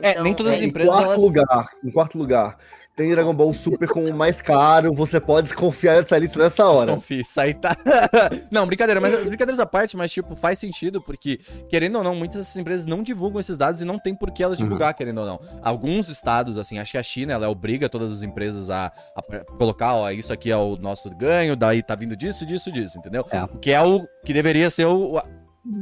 É, 0.00 0.12
Então, 0.12 0.22
nem 0.22 0.32
todas 0.32 0.52
as 0.54 0.60
é- 0.60 0.64
Em 0.64 0.68
empresas, 0.68 0.92
quarto 0.94 1.06
elas- 1.08 1.20
lugar, 1.20 1.68
em 1.82 1.90
quarto 1.90 2.16
lugar, 2.18 2.56
tem 2.96 3.10
Dragon 3.10 3.34
Ball 3.34 3.52
Super 3.52 3.86
como 3.86 4.08
o 4.08 4.14
mais 4.14 4.40
caro. 4.40 4.92
Você 4.94 5.20
pode 5.20 5.48
desconfiar 5.48 6.00
dessa 6.00 6.16
lista 6.16 6.38
nessa 6.38 6.66
hora. 6.66 6.86
Desconfie, 6.86 7.20
isso 7.20 7.38
aí 7.38 7.52
tá. 7.52 7.76
não, 8.50 8.66
brincadeira, 8.66 9.00
mas 9.00 9.14
as 9.14 9.28
brincadeiras 9.28 9.60
à 9.60 9.66
parte, 9.66 9.96
mas, 9.96 10.10
tipo, 10.10 10.34
faz 10.34 10.58
sentido, 10.58 11.02
porque, 11.02 11.38
querendo 11.68 11.96
ou 11.96 12.02
não, 12.04 12.14
muitas 12.14 12.40
dessas 12.40 12.56
empresas 12.56 12.86
não 12.86 13.02
divulgam 13.02 13.38
esses 13.38 13.58
dados 13.58 13.82
e 13.82 13.84
não 13.84 13.98
tem 13.98 14.14
por 14.14 14.30
que 14.30 14.42
elas 14.42 14.58
Uhum. 14.58 14.64
divulgar, 14.64 14.94
querendo 14.94 15.18
ou 15.20 15.26
não. 15.26 15.40
Alguns 15.62 16.08
estados, 16.08 16.56
assim, 16.56 16.78
acho 16.78 16.92
que 16.92 16.98
a 16.98 17.02
China, 17.02 17.34
ela 17.34 17.50
obriga 17.50 17.86
todas 17.88 18.10
as 18.12 18.22
empresas 18.22 18.70
a, 18.70 18.90
a 19.14 19.22
colocar, 19.58 19.94
ó, 19.94 20.10
isso 20.10 20.32
aqui 20.32 20.50
é 20.50 20.56
o 20.56 20.76
nosso 20.76 21.10
ganho, 21.10 21.54
daí 21.54 21.82
tá 21.82 21.94
vindo 21.94 22.16
disso, 22.16 22.46
disso, 22.46 22.72
disso, 22.72 22.98
entendeu? 22.98 23.26
É. 23.30 23.44
O 23.44 23.58
que 23.58 23.72
é 23.72 23.82
o 23.82 24.08
que 24.24 24.32
deveria 24.32 24.70
ser 24.70 24.86
o. 24.86 25.20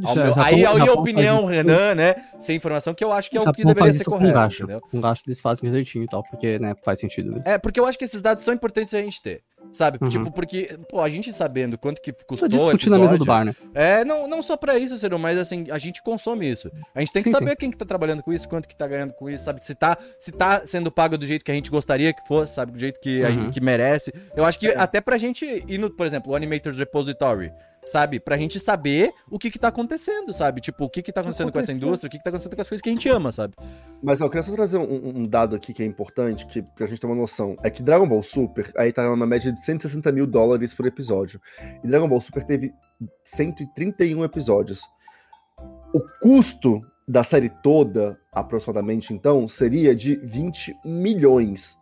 Ao 0.04 0.14
Já- 0.14 0.24
meu- 0.24 0.34
aí 0.42 0.54
aí 0.54 0.64
a 0.66 0.78
Japão 0.78 0.94
opinião, 1.02 1.44
Renan, 1.44 1.94
né? 1.94 2.14
Sem 2.40 2.56
informação, 2.56 2.94
que 2.94 3.04
eu 3.04 3.12
acho 3.12 3.30
que 3.30 3.36
é 3.36 3.40
o 3.40 3.52
que 3.52 3.64
deveria 3.64 3.92
ser 3.92 4.00
isso 4.00 4.10
com 4.10 4.16
correto, 4.18 4.34
gasto. 4.34 4.54
entendeu? 4.62 4.80
Com 4.80 5.00
gasto 5.00 5.26
eles 5.26 5.40
fazem 5.40 5.68
certinho 5.70 6.04
e 6.04 6.08
tal, 6.08 6.22
porque, 6.24 6.58
né, 6.58 6.74
faz 6.84 6.98
sentido. 6.98 7.32
Né? 7.32 7.40
É, 7.44 7.58
porque 7.58 7.78
eu 7.78 7.86
acho 7.86 7.98
que 7.98 8.04
esses 8.04 8.20
dados 8.22 8.44
são 8.44 8.54
importantes 8.54 8.94
a 8.94 9.00
gente 9.00 9.20
ter. 9.22 9.42
Sabe? 9.72 9.98
Uhum. 10.00 10.08
Tipo, 10.10 10.30
porque, 10.30 10.78
pô, 10.90 11.00
a 11.00 11.08
gente 11.08 11.32
sabendo 11.32 11.78
quanto 11.78 12.00
que 12.00 12.12
custou 12.26 12.48
discutir 12.48 12.90
na 12.90 12.98
mesa 12.98 13.16
do 13.16 13.24
bar, 13.24 13.44
né? 13.46 13.54
É, 13.74 14.04
não, 14.04 14.28
não 14.28 14.42
só 14.42 14.56
pra 14.58 14.78
isso, 14.78 14.96
Ciro, 14.98 15.18
mas 15.18 15.38
assim, 15.38 15.64
a 15.70 15.78
gente 15.78 16.02
consome 16.02 16.48
isso. 16.48 16.70
A 16.94 17.00
gente 17.00 17.12
tem 17.12 17.22
que 17.22 17.30
Sim, 17.30 17.34
saber 17.34 17.56
quem 17.56 17.70
que 17.70 17.76
tá 17.76 17.84
trabalhando 17.86 18.22
com 18.22 18.30
isso, 18.32 18.46
quanto 18.48 18.68
que 18.68 18.76
tá 18.76 18.86
ganhando 18.86 19.14
com 19.14 19.28
isso, 19.28 19.42
sabe? 19.44 19.64
Se 19.64 19.74
tá, 19.74 19.96
se 20.20 20.30
tá 20.32 20.62
sendo 20.66 20.92
pago 20.92 21.16
do 21.16 21.24
jeito 21.26 21.42
que 21.44 21.50
a 21.50 21.54
gente 21.54 21.70
gostaria 21.70 22.12
que 22.12 22.20
fosse, 22.28 22.54
sabe? 22.54 22.72
Do 22.72 22.78
jeito 22.78 23.00
que 23.00 23.24
a 23.24 23.28
Uhum. 23.28 23.34
gente 23.34 23.54
que 23.54 23.60
merece. 23.60 24.12
Eu 24.36 24.44
acho 24.44 24.58
que 24.58 24.68
até 24.68 25.00
pra 25.00 25.16
gente 25.16 25.44
ir 25.66 25.78
no, 25.78 25.90
por 25.90 26.06
exemplo, 26.06 26.32
o 26.32 26.36
Animators 26.36 26.76
Repository, 26.78 27.50
sabe? 27.84 28.20
Pra 28.20 28.36
gente 28.36 28.58
saber 28.58 29.12
o 29.30 29.38
que 29.38 29.50
que 29.50 29.58
tá 29.58 29.68
acontecendo, 29.68 30.32
sabe? 30.32 30.60
Tipo, 30.60 30.84
o 30.84 30.90
que 30.90 31.02
que 31.02 31.12
tá 31.12 31.20
acontecendo 31.20 31.52
com 31.52 31.58
essa 31.58 31.72
indústria, 31.72 32.08
o 32.08 32.10
que 32.10 32.18
que 32.18 32.24
tá 32.24 32.30
acontecendo 32.30 32.54
com 32.54 32.62
as 32.62 32.68
coisas 32.68 32.82
que 32.82 32.88
a 32.88 32.92
gente 32.92 33.08
ama, 33.08 33.32
sabe? 33.32 33.54
Mas 34.02 34.20
ó, 34.20 34.24
eu 34.24 34.30
queria 34.30 34.42
só 34.42 34.52
trazer 34.52 34.78
um, 34.78 35.18
um 35.18 35.26
dado 35.26 35.54
aqui 35.54 35.72
que 35.72 35.82
é 35.82 35.86
importante, 35.86 36.46
que, 36.46 36.62
pra 36.62 36.86
gente 36.86 37.00
ter 37.00 37.06
uma 37.06 37.16
noção. 37.16 37.56
É 37.62 37.70
que 37.70 37.82
Dragon 37.82 38.08
Ball 38.08 38.22
Super, 38.22 38.72
aí 38.76 38.92
tá 38.92 39.10
uma 39.10 39.26
média 39.26 39.52
de 39.52 39.62
160 39.64 40.10
mil 40.12 40.26
dólares 40.26 40.74
por 40.74 40.86
episódio. 40.86 41.40
E 41.82 41.86
Dragon 41.86 42.08
Ball 42.08 42.20
Super 42.20 42.44
teve 42.44 42.72
131 43.24 44.24
episódios. 44.24 44.82
O 45.92 46.00
custo 46.20 46.80
da 47.06 47.22
série 47.22 47.50
toda, 47.62 48.18
aproximadamente, 48.32 49.12
então, 49.12 49.46
seria 49.46 49.94
de 49.94 50.16
20 50.16 50.74
milhões. 50.84 51.76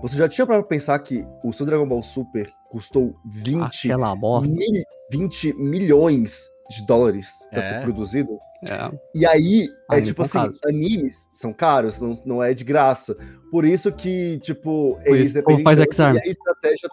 Você 0.00 0.16
já 0.16 0.28
tinha 0.28 0.46
para 0.46 0.62
pensar 0.62 0.98
que 1.00 1.24
o 1.44 1.52
seu 1.52 1.66
Dragon 1.66 1.86
Ball 1.86 2.02
Super 2.02 2.50
custou 2.72 3.14
20, 3.26 3.60
Aquela 3.88 4.16
bosta. 4.16 4.52
mil- 4.54 4.82
20 5.10 5.52
milhões 5.52 6.50
de 6.70 6.86
dólares 6.86 7.28
para 7.50 7.60
É. 7.60 7.62
ser 7.62 7.82
produzido? 7.82 8.30
É. 8.66 8.90
E 9.14 9.26
aí, 9.26 9.68
é 9.90 9.94
Animes 9.96 10.08
tipo 10.08 10.24
são 10.24 10.42
assim, 10.42 10.52
caros. 10.52 10.60
animes 10.64 11.26
são 11.30 11.52
caros, 11.52 12.00
não, 12.00 12.14
não 12.24 12.42
é 12.42 12.54
de 12.54 12.64
graça. 12.64 13.14
Por 13.50 13.64
isso 13.66 13.92
que, 13.92 14.38
tipo, 14.38 14.98
Por 15.04 15.14
eles 15.14 15.30
isso 15.34 15.42
faz 15.62 15.78
e 15.78 15.82
a 15.82 16.32
estratégia 16.32 16.88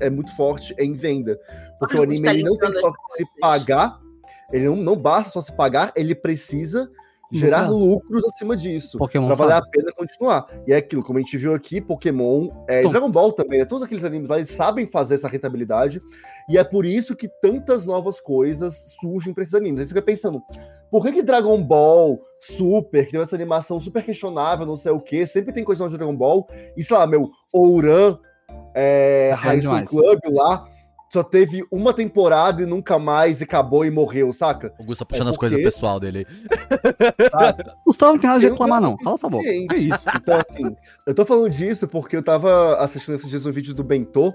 é, 0.00 0.06
é 0.06 0.10
muito 0.10 0.34
forte 0.34 0.74
em 0.78 0.94
venda. 0.94 1.38
Porque 1.78 1.94
Olha 1.96 2.08
o 2.08 2.10
anime 2.10 2.28
ele 2.28 2.42
não 2.42 2.56
tem 2.56 2.72
só 2.74 2.90
que 2.90 2.96
se 3.12 3.24
coisas. 3.24 3.38
pagar, 3.40 4.00
ele 4.52 4.64
não, 4.64 4.76
não 4.76 4.96
basta 4.96 5.30
só 5.32 5.40
se 5.40 5.52
pagar, 5.54 5.92
ele 5.94 6.14
precisa 6.14 6.90
gerar 7.30 7.68
lucros 7.68 8.24
acima 8.24 8.56
disso. 8.56 8.98
Pokémon 8.98 9.26
Pra 9.26 9.36
valer 9.36 9.54
sabe. 9.54 9.66
a 9.66 9.70
pena 9.70 9.92
continuar. 9.92 10.46
E 10.66 10.72
é 10.72 10.76
aquilo, 10.76 11.02
como 11.02 11.18
a 11.18 11.22
gente 11.22 11.36
viu 11.36 11.54
aqui, 11.54 11.80
Pokémon, 11.80 12.48
é. 12.68 12.82
Dragon 12.82 13.10
Ball 13.10 13.32
também, 13.32 13.60
né? 13.60 13.64
todos 13.64 13.84
aqueles 13.84 14.04
animes 14.04 14.28
lá, 14.28 14.36
eles 14.36 14.50
sabem 14.50 14.86
fazer 14.86 15.14
essa 15.14 15.28
rentabilidade. 15.28 16.00
E 16.48 16.58
é 16.58 16.64
por 16.64 16.84
isso 16.84 17.14
que 17.14 17.28
tantas 17.40 17.86
novas 17.86 18.20
coisas 18.20 18.94
surgem 19.00 19.32
pra 19.32 19.42
esses 19.42 19.54
animes. 19.54 19.80
Aí 19.80 19.86
você 19.86 19.94
fica 19.94 20.02
pensando, 20.02 20.42
por 20.90 21.04
que, 21.04 21.12
que 21.12 21.22
Dragon 21.22 21.62
Ball 21.62 22.20
Super, 22.40 23.04
que 23.06 23.12
tem 23.12 23.20
essa 23.20 23.36
animação 23.36 23.78
super 23.78 24.02
questionável, 24.04 24.66
não 24.66 24.76
sei 24.76 24.92
o 24.92 25.00
que, 25.00 25.26
sempre 25.26 25.52
tem 25.52 25.62
coisa 25.62 25.84
nova 25.84 25.92
de 25.92 25.98
Dragon 25.98 26.16
Ball, 26.16 26.46
e 26.76 26.82
sei 26.82 26.96
lá, 26.96 27.06
meu, 27.06 27.30
Ouran, 27.52 28.18
é, 28.74 29.32
High 29.36 29.62
School. 29.62 29.84
Club 29.84 30.18
lá, 30.32 30.68
só 31.12 31.24
teve 31.24 31.64
uma 31.72 31.92
temporada 31.92 32.62
e 32.62 32.66
nunca 32.66 32.98
mais, 32.98 33.40
e 33.40 33.44
acabou 33.44 33.84
e 33.84 33.90
morreu, 33.90 34.32
saca? 34.32 34.72
O 34.78 34.84
Gus 34.84 34.98
tá 34.98 35.04
puxando 35.04 35.26
É 35.26 35.30
as 35.30 35.36
coisas 35.36 35.56
porque- 35.58 35.64
pessoal 35.64 35.98
dele 35.98 36.18
aí. 36.18 37.28
Sabe? 37.30 37.64
Gustavo 37.84 38.12
não 38.12 38.20
tem 38.20 38.28
nada 38.30 38.40
de 38.40 38.48
reclamar, 38.48 38.80
não. 38.80 38.96
Cala 38.96 39.16
sua 39.16 39.28
boca. 39.28 39.46
É 39.46 39.56
isso. 39.76 40.06
Então, 40.16 40.34
assim, 40.36 40.76
eu 41.06 41.14
tô 41.14 41.24
falando 41.24 41.50
disso 41.50 41.88
porque 41.88 42.16
eu 42.16 42.22
tava 42.22 42.76
assistindo 42.76 43.14
esses 43.16 43.28
dias 43.28 43.44
um 43.44 43.50
vídeo 43.52 43.74
do 43.74 43.82
Bentô, 43.82 44.32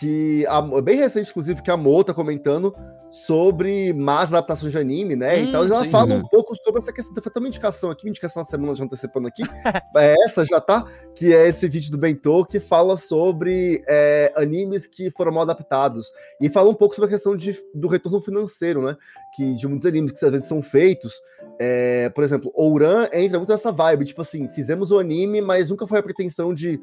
que 0.00 0.46
a, 0.46 0.62
bem 0.80 0.96
recente, 0.96 1.28
inclusive, 1.28 1.60
que 1.60 1.70
a 1.70 1.76
Mo 1.76 2.02
tá 2.02 2.14
comentando 2.14 2.74
sobre 3.10 3.92
más 3.92 4.32
adaptações 4.32 4.72
de 4.72 4.78
anime, 4.78 5.14
né? 5.14 5.36
Hum, 5.36 5.42
e 5.42 5.52
tal. 5.52 5.64
E 5.66 5.70
ela 5.70 5.84
sim. 5.84 5.90
fala 5.90 6.14
Uhum. 6.14 6.20
um 6.20 6.22
pouco 6.22 6.56
sobre 6.56 6.80
essa 6.80 6.90
questão. 6.90 7.14
Foi 7.22 7.30
até 7.30 7.38
uma 7.38 7.48
indicação 7.48 7.90
aqui, 7.90 8.06
uma 8.06 8.10
indicação 8.10 8.40
na 8.40 8.44
semana 8.46 8.74
já 8.74 8.82
antecipando 8.82 9.28
aqui. 9.28 9.42
é 9.94 10.14
essa 10.24 10.46
já 10.46 10.58
tá, 10.58 10.86
que 11.14 11.34
é 11.34 11.46
esse 11.46 11.68
vídeo 11.68 11.90
do 11.90 11.98
Bentô 11.98 12.46
que 12.46 12.58
fala 12.58 12.96
sobre 12.96 13.84
é, 13.86 14.32
animes 14.36 14.86
que 14.86 15.10
foram 15.10 15.32
mal 15.32 15.42
adaptados. 15.42 16.10
E 16.40 16.48
fala 16.48 16.70
um 16.70 16.74
pouco 16.74 16.94
sobre 16.94 17.08
a 17.08 17.12
questão 17.12 17.36
de, 17.36 17.54
do 17.74 17.86
retorno 17.86 18.22
financeiro, 18.22 18.80
né? 18.80 18.96
Que 19.36 19.54
de 19.54 19.68
muitos 19.68 19.86
animes 19.86 20.12
que 20.12 20.24
às 20.24 20.30
vezes 20.30 20.48
são 20.48 20.62
feitos. 20.62 21.12
É, 21.60 22.08
por 22.08 22.24
exemplo, 22.24 22.50
Ouran 22.54 23.06
entra 23.12 23.36
muito 23.36 23.50
nessa 23.50 23.70
vibe, 23.70 24.06
tipo 24.06 24.22
assim, 24.22 24.48
fizemos 24.54 24.90
o 24.90 24.98
anime, 24.98 25.42
mas 25.42 25.68
nunca 25.68 25.86
foi 25.86 25.98
a 25.98 26.02
pretensão 26.02 26.54
de 26.54 26.80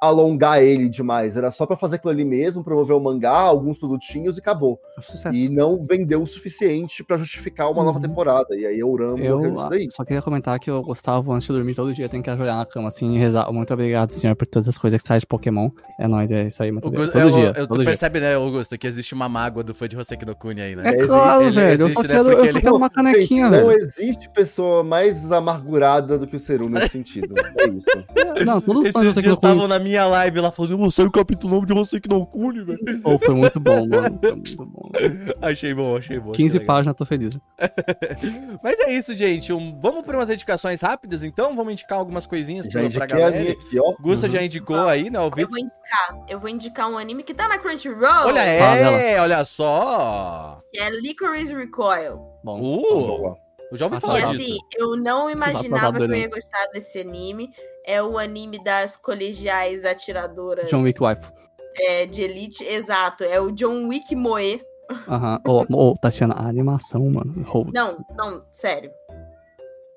alongar 0.00 0.62
ele 0.62 0.88
demais. 0.88 1.36
Era 1.36 1.50
só 1.50 1.66
pra 1.66 1.76
fazer 1.76 1.96
aquilo 1.96 2.12
ali 2.12 2.24
mesmo, 2.24 2.62
promover 2.64 2.96
o 2.96 3.00
mangá, 3.00 3.32
alguns 3.32 3.78
produtinhos 3.78 4.36
e 4.36 4.40
acabou. 4.40 4.80
Sucesso. 5.00 5.34
E 5.36 5.48
não 5.48 5.82
vendeu 5.84 6.22
o 6.22 6.26
suficiente 6.26 7.02
pra 7.04 7.16
justificar 7.16 7.70
uma 7.70 7.82
nova 7.84 7.98
Uhum. 7.98 8.02
temporada. 8.02 8.56
E 8.56 8.66
aí 8.66 8.82
Ouran 8.82 9.10
morreu 9.12 9.42
Eu 9.44 9.50
nisso 9.52 9.64
ah, 9.64 9.68
daí. 9.68 9.88
só 9.90 10.04
queria 10.04 10.22
comentar 10.22 10.58
que 10.58 10.70
eu 10.70 10.82
gostava 10.82 11.32
antes 11.32 11.46
de 11.48 11.54
dormir 11.54 11.74
todo 11.74 11.92
dia, 11.94 12.08
tem 12.08 12.20
que 12.22 12.30
ajoelhar 12.30 12.56
na 12.56 12.66
cama 12.66 12.88
assim 12.88 13.14
e 13.14 13.18
rezar. 13.18 13.50
Muito 13.52 13.72
obrigado, 13.72 14.12
senhor, 14.12 14.34
por 14.36 14.46
todas 14.46 14.68
as 14.68 14.78
coisas 14.78 15.00
que 15.00 15.06
sai 15.08 15.20
de 15.20 15.26
Pokémon. 15.26 15.70
É 15.98 16.06
nóis, 16.08 16.30
é 16.30 16.46
isso 16.48 16.62
aí, 16.62 16.70
muito 16.72 16.88
obrigado. 16.88 17.12
Todo 17.12 17.20
eu- 17.22 17.30
dia. 17.32 17.46
eu- 17.48 17.54
tu 17.54 17.66
todo 17.68 17.76
dia. 17.78 17.86
percebe, 17.86 18.20
né, 18.20 18.34
Augusto, 18.34 18.76
que 18.78 18.86
existe 18.86 19.14
uma 19.14 19.28
mágoa 19.28 19.62
do 19.62 19.74
fã 19.74 19.88
de 19.88 19.96
Hoseki 19.96 20.24
no 20.24 20.34
Kuni 20.36 20.60
aí, 20.60 20.76
né? 20.76 20.84
É 20.84 20.88
Existe, 20.90 21.06
claro, 21.08 21.42
ele 21.42 21.50
velho. 21.52 21.68
Eu 21.68 21.86
existe, 21.86 21.92
só 21.94 22.02
né, 22.02 22.08
quero, 22.08 22.24
porque 22.24 22.34
eu 22.40 22.44
só 22.44 22.50
ele- 22.50 22.60
quero 22.60 22.76
uma 22.76 22.90
canequinha, 22.90 23.44
não 23.50 23.50
velho. 23.66 23.72
existe 23.72 24.28
pessoa 24.30 24.82
mais 24.84 25.30
amargurada 25.32 26.18
do 26.18 26.26
que 26.26 26.36
o 26.36 26.38
Seru 26.38 26.68
nesse 26.68 26.88
sentido. 26.88 27.34
É 27.58 27.68
isso. 27.68 27.86
Não, 28.46 28.60
todos 28.60 28.86
os 28.86 28.92
fãs 28.92 29.04
do 29.04 29.10
Hoseki 29.10 29.28
no 29.28 29.36
Kuni- 29.36 29.52
estavam 29.52 29.68
na 29.68 29.78
minha 29.88 30.06
live 30.06 30.40
lá 30.40 30.50
falando, 30.50 30.80
"Ô, 30.80 30.90
saiu 30.90 31.08
o 31.08 31.12
capítulo 31.12 31.54
novo 31.54 31.66
de 31.66 31.72
Hoseki 31.72 32.08
no 32.08 32.24
Kuni, 32.26 32.62
velho. 32.62 33.02
Pô, 33.02 33.18
foi 33.18 33.34
muito 33.34 33.58
bom, 33.60 33.86
mano. 33.88 34.18
Foi 34.20 34.32
muito 34.32 34.56
bom. 34.56 34.90
Achei 35.42 35.74
bom, 35.74 35.96
achei 35.96 36.18
bom. 36.18 36.30
achei 36.30 36.44
15 36.44 36.58
legal. 36.58 36.66
páginas, 36.76 36.96
tô 36.96 37.04
feliz. 37.04 37.36
Mas 38.62 38.78
é 38.80 38.92
isso, 38.92 39.14
gente. 39.14 39.52
Um- 39.52 39.78
vamos 39.80 40.02
para 40.02 40.16
umas 40.16 40.30
indicações 40.30 40.80
rápidas, 40.80 41.22
então? 41.22 41.54
Vamos 41.54 41.72
indicar 41.72 41.98
algumas 41.98 42.26
coisinhas 42.26 42.66
Já 42.66 42.80
pra, 42.80 42.88
pra 42.90 43.06
galera. 43.06 43.52
aqui, 43.52 43.78
ó. 43.80 43.94
Gusta 44.00 44.26
Uhum. 44.26 44.32
já 44.32 44.42
indicou 44.42 44.76
aí, 44.88 45.10
né, 45.10 45.18
ao 45.18 45.26
Eu 45.26 45.30
vivo. 45.30 45.50
vou 45.50 45.58
indicar. 45.58 46.18
Eu 46.28 46.40
vou 46.40 46.48
indicar 46.48 46.90
um 46.90 46.98
anime 46.98 47.22
que 47.22 47.34
tá 47.34 47.48
na 47.48 47.58
Crunchyroll. 47.58 48.26
Olha, 48.28 48.40
é, 48.40 49.20
olha 49.20 49.44
só. 49.44 50.60
Que 50.72 50.80
é 50.80 50.90
Licorice 50.90 51.54
Recoil. 51.54 52.18
Bom, 52.44 52.60
Uh, 52.60 52.82
Boa. 52.82 53.36
eu 53.70 53.76
já 53.76 53.86
ouvi 53.86 53.96
Ah, 53.96 53.98
E 53.98 54.00
falar 54.00 54.20
tá. 54.22 54.30
disso. 54.32 54.42
assim, 54.42 54.58
eu 54.76 54.96
não 54.96 55.28
imaginava 55.30 55.88
atrasado 55.88 56.06
que 56.08 56.14
eu 56.14 56.18
ia 56.18 56.28
gostar 56.30 56.66
desse 56.72 56.98
anime. 57.00 57.50
É 57.90 58.02
o 58.02 58.18
anime 58.18 58.62
das 58.62 58.98
colegiais 58.98 59.84
atiradoras 59.86 60.68
John 60.68 60.82
Wick 60.82 61.02
Wife. 61.02 61.26
é, 61.74 62.04
de 62.06 62.20
elite. 62.20 62.62
Exato, 62.62 63.24
é 63.24 63.40
o 63.40 63.50
John 63.50 63.88
Wick 63.88 64.14
Moe. 64.14 64.62
Aham. 65.08 65.40
Ô, 65.46 65.64
ô, 65.90 65.94
Tatiana, 66.00 66.34
a 66.34 66.46
animação, 66.48 67.00
mano. 67.10 67.42
Hold. 67.44 67.72
Não, 67.72 68.04
não, 68.16 68.44
sério. 68.52 68.90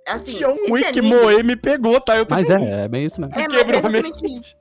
Assim, 0.07 0.39
John 0.39 0.55
esse 0.55 0.71
Wick 0.71 0.99
anime- 0.99 1.09
Moe 1.15 1.43
me 1.43 1.55
pegou, 1.55 1.99
tá? 1.99 2.17
Eu 2.17 2.25
tô 2.25 2.33
Mas 2.35 2.47
com- 2.47 2.53
é, 2.57 2.85
é 2.85 2.87
bem 2.87 3.05
isso 3.05 3.19
mesmo. 3.19 3.35
É, 3.37 3.47
mas 3.47 3.57
é 3.69 3.69
exatamente 3.71 4.37
isso. 4.37 4.55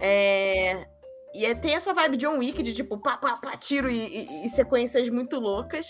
É... 0.00 0.86
E 1.34 1.46
é- 1.46 1.54
tem 1.54 1.74
essa 1.74 1.94
vibe 1.94 2.16
John 2.18 2.38
Wick 2.38 2.62
de 2.62 2.74
tipo, 2.74 2.98
pá, 2.98 3.16
pá, 3.16 3.36
pá, 3.36 3.56
tiro 3.56 3.90
e, 3.90 3.96
e- 3.96 4.46
e 4.46 4.48
sequências 4.50 5.08
muito 5.08 5.38
loucas. 5.40 5.86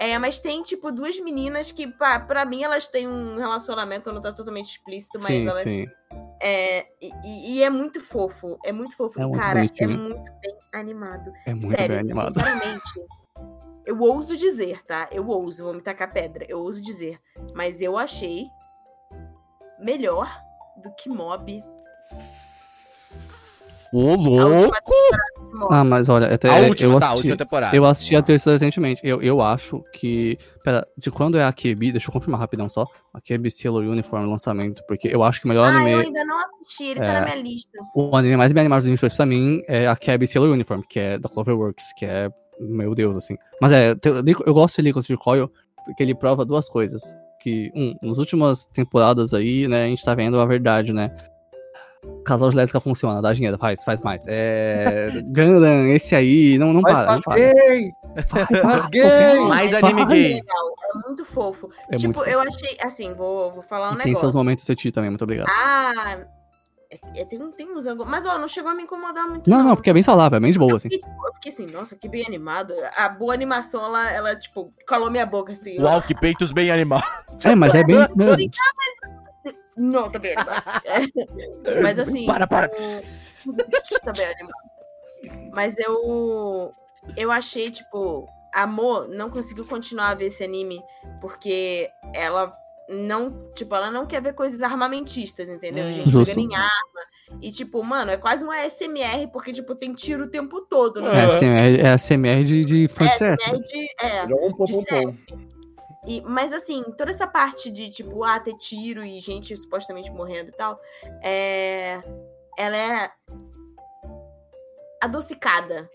É, 0.00 0.18
mas 0.18 0.40
tem, 0.40 0.62
tipo, 0.62 0.90
duas 0.90 1.20
meninas 1.20 1.70
que, 1.70 1.86
pá, 1.86 2.18
pra 2.18 2.46
mim, 2.46 2.62
elas 2.62 2.88
têm 2.88 3.06
um 3.06 3.36
relacionamento, 3.36 4.10
não 4.10 4.22
tá 4.22 4.32
totalmente 4.32 4.70
explícito, 4.70 5.20
mas 5.20 5.42
Sim, 5.42 5.46
elas 5.48 5.62
sim. 5.62 5.84
É, 6.40 6.86
e, 7.02 7.58
e- 7.58 7.62
é 7.62 7.68
muito 7.68 8.00
fofo. 8.00 8.58
É 8.64 8.72
muito 8.72 8.96
fofo. 8.96 9.20
É 9.20 9.24
e, 9.24 9.26
muito 9.26 9.38
cara, 9.38 9.60
é 9.78 9.86
muito 9.86 10.32
bem 10.40 10.56
animado. 10.72 11.30
É 11.44 11.52
muito 11.52 11.68
Sério, 11.68 11.88
bem 11.88 11.98
animado. 11.98 12.32
sinceramente. 12.32 13.04
Eu 13.84 14.00
ouso 14.00 14.38
dizer, 14.38 14.82
tá? 14.82 15.06
Eu 15.12 15.28
ouso, 15.28 15.64
vou 15.64 15.74
me 15.74 15.82
tacar 15.82 16.10
pedra. 16.10 16.46
Eu 16.48 16.60
ouso 16.60 16.80
dizer. 16.80 17.20
Mas 17.54 17.82
eu 17.82 17.98
achei 17.98 18.46
melhor 19.78 20.34
do 20.82 20.90
que 20.94 21.10
Mob. 21.10 21.62
Ô, 23.92 24.14
louco! 24.14 24.72
Ah, 25.70 25.84
mas 25.84 26.08
olha, 26.08 26.32
até 26.34 26.48
A 26.48 26.66
última, 26.68 26.94
eu 26.94 26.98
tá, 27.00 27.06
a 27.06 27.10
assisti, 27.10 27.28
última 27.28 27.36
temporada. 27.44 27.76
eu 27.76 27.84
assisti 27.84 28.16
a 28.16 28.22
terceira 28.22 28.58
recentemente. 28.58 29.00
Eu, 29.04 29.20
eu 29.22 29.40
acho 29.42 29.82
que. 29.92 30.36
Pera, 30.64 30.84
de 30.96 31.10
quando 31.10 31.38
é 31.38 31.44
a 31.44 31.52
Kebi? 31.52 31.92
Deixa 31.92 32.08
eu 32.08 32.12
confirmar 32.12 32.40
rapidão 32.40 32.68
só. 32.68 32.86
A 33.14 33.20
Kebi 33.20 33.50
Sailor 33.50 33.84
Uniform 33.84 34.28
lançamento. 34.30 34.82
Porque 34.86 35.08
eu 35.08 35.22
acho 35.22 35.40
que 35.40 35.46
o 35.46 35.48
melhor 35.48 35.68
Ah, 35.68 35.74
eu 35.74 35.80
anime. 35.80 36.06
ainda 36.06 36.24
não 36.24 36.38
assisti, 36.38 36.84
ele 36.84 37.00
tá 37.00 37.06
É. 37.06 37.12
na 37.20 37.24
minha 37.24 37.36
lista. 37.42 37.78
O 37.94 38.16
anime 38.16 38.36
mais 38.36 38.52
bem 38.52 38.60
animado 38.62 38.80
dos 38.80 38.86
22 38.88 39.14
pra 39.14 39.26
mim 39.26 39.62
é 39.68 39.86
a 39.88 39.96
Kebi 39.96 40.26
Sailor 40.26 40.50
Uniform, 40.50 40.80
que 40.88 40.98
é 41.00 41.18
da 41.18 41.28
Cloverworks, 41.28 41.92
que 41.96 42.04
é. 42.06 42.28
Meu 42.60 42.94
Deus, 42.94 43.16
assim. 43.16 43.36
Mas 43.60 43.72
é, 43.72 43.94
eu 44.46 44.52
gosto 44.54 44.82
de 44.82 44.92
de 44.92 45.16
Coil 45.16 45.50
porque 45.86 46.02
ele 46.02 46.14
prova 46.14 46.44
duas 46.44 46.68
coisas. 46.68 47.02
Que, 47.42 47.72
um, 47.74 47.94
nas 48.06 48.18
últimas 48.18 48.66
temporadas 48.66 49.32
aí, 49.32 49.66
né, 49.66 49.84
a 49.84 49.86
gente 49.86 50.04
tá 50.04 50.14
vendo 50.14 50.38
a 50.38 50.44
verdade, 50.44 50.92
né? 50.92 51.10
Casal 52.24 52.50
de 52.50 52.56
lésbica 52.56 52.80
funciona, 52.80 53.20
dá 53.20 53.32
dinheiro, 53.32 53.58
faz, 53.58 53.82
faz 53.84 54.00
mais. 54.02 54.24
É. 54.28 55.08
Gundam, 55.26 55.86
esse 55.88 56.14
aí, 56.14 56.58
não, 56.58 56.72
não 56.72 56.80
para, 56.82 56.94
não 57.16 57.22
faz 57.22 57.24
para. 57.24 57.34
gay! 57.36 57.90
Faz 58.62 58.86
gay! 58.86 59.40
Mais 59.48 59.74
anime 59.74 60.02
é 60.02 60.04
gay. 60.06 60.34
legal, 60.34 60.66
é 60.94 61.06
muito 61.06 61.24
fofo. 61.24 61.70
É 61.90 61.96
tipo, 61.96 62.14
muito 62.18 62.30
eu 62.30 62.40
achei, 62.40 62.76
assim, 62.82 63.14
vou, 63.14 63.52
vou 63.52 63.62
falar 63.62 63.90
um 63.90 63.94
E 63.94 63.96
tem 63.98 64.06
negócio. 64.06 64.20
seus 64.28 64.34
momentos 64.34 64.64
de 64.64 64.74
ti 64.76 64.90
também, 64.92 65.10
muito 65.10 65.22
obrigado. 65.24 65.48
Ah, 65.50 66.24
é- 66.90 67.20
é- 67.20 67.24
tem, 67.24 67.38
tem 67.52 67.76
uns 67.76 67.86
ângulos. 67.86 68.10
Mas, 68.10 68.26
ó, 68.26 68.36
não 68.38 68.48
chegou 68.48 68.70
a 68.70 68.74
me 68.74 68.82
incomodar 68.82 69.28
muito. 69.28 69.48
Não, 69.48 69.58
não, 69.58 69.64
não, 69.70 69.76
porque 69.76 69.90
é 69.90 69.92
bem 69.92 70.02
saudável, 70.02 70.36
é 70.36 70.40
bem 70.40 70.52
de 70.52 70.58
boa, 70.58 70.72
Eu 70.72 70.76
assim. 70.76 70.88
fiquei, 70.88 70.98
tipo, 70.98 71.26
eu 71.28 71.34
fiquei 71.34 71.52
assim, 71.52 71.66
nossa, 71.66 71.96
que 71.96 72.08
bem 72.08 72.24
animado. 72.26 72.74
A 72.96 73.08
boa 73.08 73.32
animação, 73.34 73.84
ela, 73.84 74.10
ela 74.10 74.36
tipo, 74.36 74.72
calou 74.86 75.10
minha 75.10 75.24
boca, 75.26 75.52
assim. 75.52 75.78
ó. 75.80 75.84
Uau, 75.84 76.02
que 76.02 76.14
peitos 76.14 76.50
bem 76.50 76.70
animados. 76.70 77.08
É, 77.44 77.54
mas 77.54 77.74
é 77.74 77.84
bem 77.84 77.96
isso 78.02 78.16
mesmo. 78.16 78.50
Não, 79.80 80.10
tá 80.10 80.18
bem 80.18 80.34
animado. 80.36 80.82
É. 80.84 81.80
Mas, 81.80 81.98
assim... 81.98 82.26
Para, 82.26 82.46
para. 82.46 82.68
tá 82.68 84.12
bem 84.12 84.26
animado. 84.26 85.50
Mas 85.52 85.78
eu... 85.78 86.72
Eu 87.16 87.30
achei, 87.30 87.70
tipo... 87.70 88.28
A 88.52 88.66
Mo 88.66 89.06
não 89.06 89.30
conseguiu 89.30 89.64
continuar 89.64 90.08
a 90.08 90.14
ver 90.16 90.26
esse 90.26 90.42
anime 90.42 90.82
porque 91.20 91.88
ela 92.12 92.52
não, 92.90 93.48
tipo, 93.54 93.72
ela 93.76 93.88
não 93.88 94.04
quer 94.04 94.20
ver 94.20 94.32
coisas 94.32 94.60
armamentistas, 94.62 95.48
entendeu? 95.48 95.86
Hum. 95.86 95.90
Gente 95.92 96.10
Justo. 96.10 96.26
pegando 96.26 96.50
em 96.50 96.56
arma. 96.56 97.40
E, 97.40 97.52
tipo, 97.52 97.82
mano, 97.84 98.10
é 98.10 98.16
quase 98.16 98.42
uma 98.42 98.56
SMR, 98.68 99.28
porque, 99.32 99.52
tipo, 99.52 99.76
tem 99.76 99.92
tiro 99.92 100.24
o 100.24 100.26
tempo 100.26 100.60
todo, 100.62 100.98
É, 100.98 101.02
né? 101.02 101.26
ASMR, 101.26 101.80
é 101.80 101.92
ASMR 101.92 102.44
de, 102.44 102.64
de 102.64 102.88
fã 102.88 103.04
de 103.04 103.10
É, 103.10 103.16
CS. 103.16 103.40
SMR 103.42 103.62
de, 103.62 103.86
é, 104.00 104.24
um 104.24 104.52
pom, 104.52 104.64
de 104.64 104.72
pom. 104.72 104.82
CS. 104.82 105.20
E, 106.06 106.20
mas 106.22 106.52
assim, 106.52 106.82
toda 106.96 107.10
essa 107.10 107.26
parte 107.26 107.70
de, 107.70 107.88
tipo, 107.88 108.24
ah, 108.24 108.40
ter 108.40 108.56
tiro 108.56 109.04
e 109.04 109.20
gente 109.20 109.54
supostamente 109.56 110.10
morrendo 110.10 110.48
e 110.48 110.52
tal, 110.52 110.80
é... 111.22 112.02
ela 112.56 112.76
é 112.76 113.10
adocicada 115.02 115.88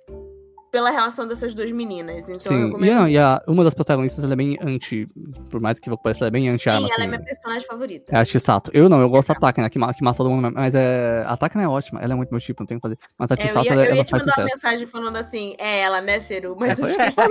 pela 0.76 0.90
relação 0.90 1.26
dessas 1.26 1.54
duas 1.54 1.72
meninas. 1.72 2.28
Então 2.28 2.36
eu 2.36 2.40
Sim, 2.42 2.64
e, 2.64 2.66
recomendo. 2.66 2.94
não, 2.94 3.08
e 3.08 3.18
a, 3.18 3.42
uma 3.48 3.64
das 3.64 3.74
protagonistas 3.74 4.22
ela 4.26 4.34
é 4.34 4.36
bem 4.36 4.58
anti. 4.62 5.08
Por 5.50 5.62
mais 5.62 5.80
que 5.80 5.90
pareça, 5.98 6.26
ela 6.26 6.28
é 6.28 6.32
bem 6.32 6.50
anti-arma. 6.50 6.86
Sim, 6.86 6.94
ela 6.94 7.04
é 7.04 7.08
assim. 7.08 7.16
minha 7.16 7.24
personagem 7.24 7.66
favorita. 7.66 8.12
É 8.14 8.18
a 8.20 8.26
Chisato. 8.26 8.72
Eu 8.74 8.90
não, 8.90 9.00
eu 9.00 9.08
gosto 9.10 9.30
da 9.30 9.36
Takana, 9.36 9.70
que, 9.70 9.80
que 9.80 10.04
mata 10.04 10.18
todo 10.18 10.30
mundo 10.30 10.42
mesmo. 10.42 10.56
Mas 10.58 10.76
é, 10.76 11.24
a 11.26 11.38
Takana 11.38 11.64
é 11.64 11.68
ótima, 11.70 12.02
ela 12.02 12.12
é 12.12 12.16
muito 12.18 12.30
meu 12.30 12.42
tipo, 12.42 12.62
não 12.62 12.68
tem 12.68 12.76
o 12.76 12.82
que 12.82 12.90
fazer. 12.90 12.98
Mas 13.18 13.32
a 13.32 13.36
É, 13.36 13.38
eu 13.38 13.48
Chisato, 13.48 13.66
ia, 13.68 13.72
ela, 13.72 13.82
eu 13.84 13.86
ela 13.88 13.96
ia 13.96 14.04
te 14.04 14.12
faz 14.12 14.24
mandar 14.26 14.34
uma 14.42 14.50
sucesso. 14.50 14.66
mensagem 14.66 14.88
falando 14.88 15.16
assim, 15.16 15.56
é 15.58 15.80
ela, 15.80 16.02
né, 16.02 16.20
Ceru? 16.20 16.58
Mas 16.60 16.78
eu 16.78 16.88
É, 16.88 16.92
esqueci. 16.92 17.22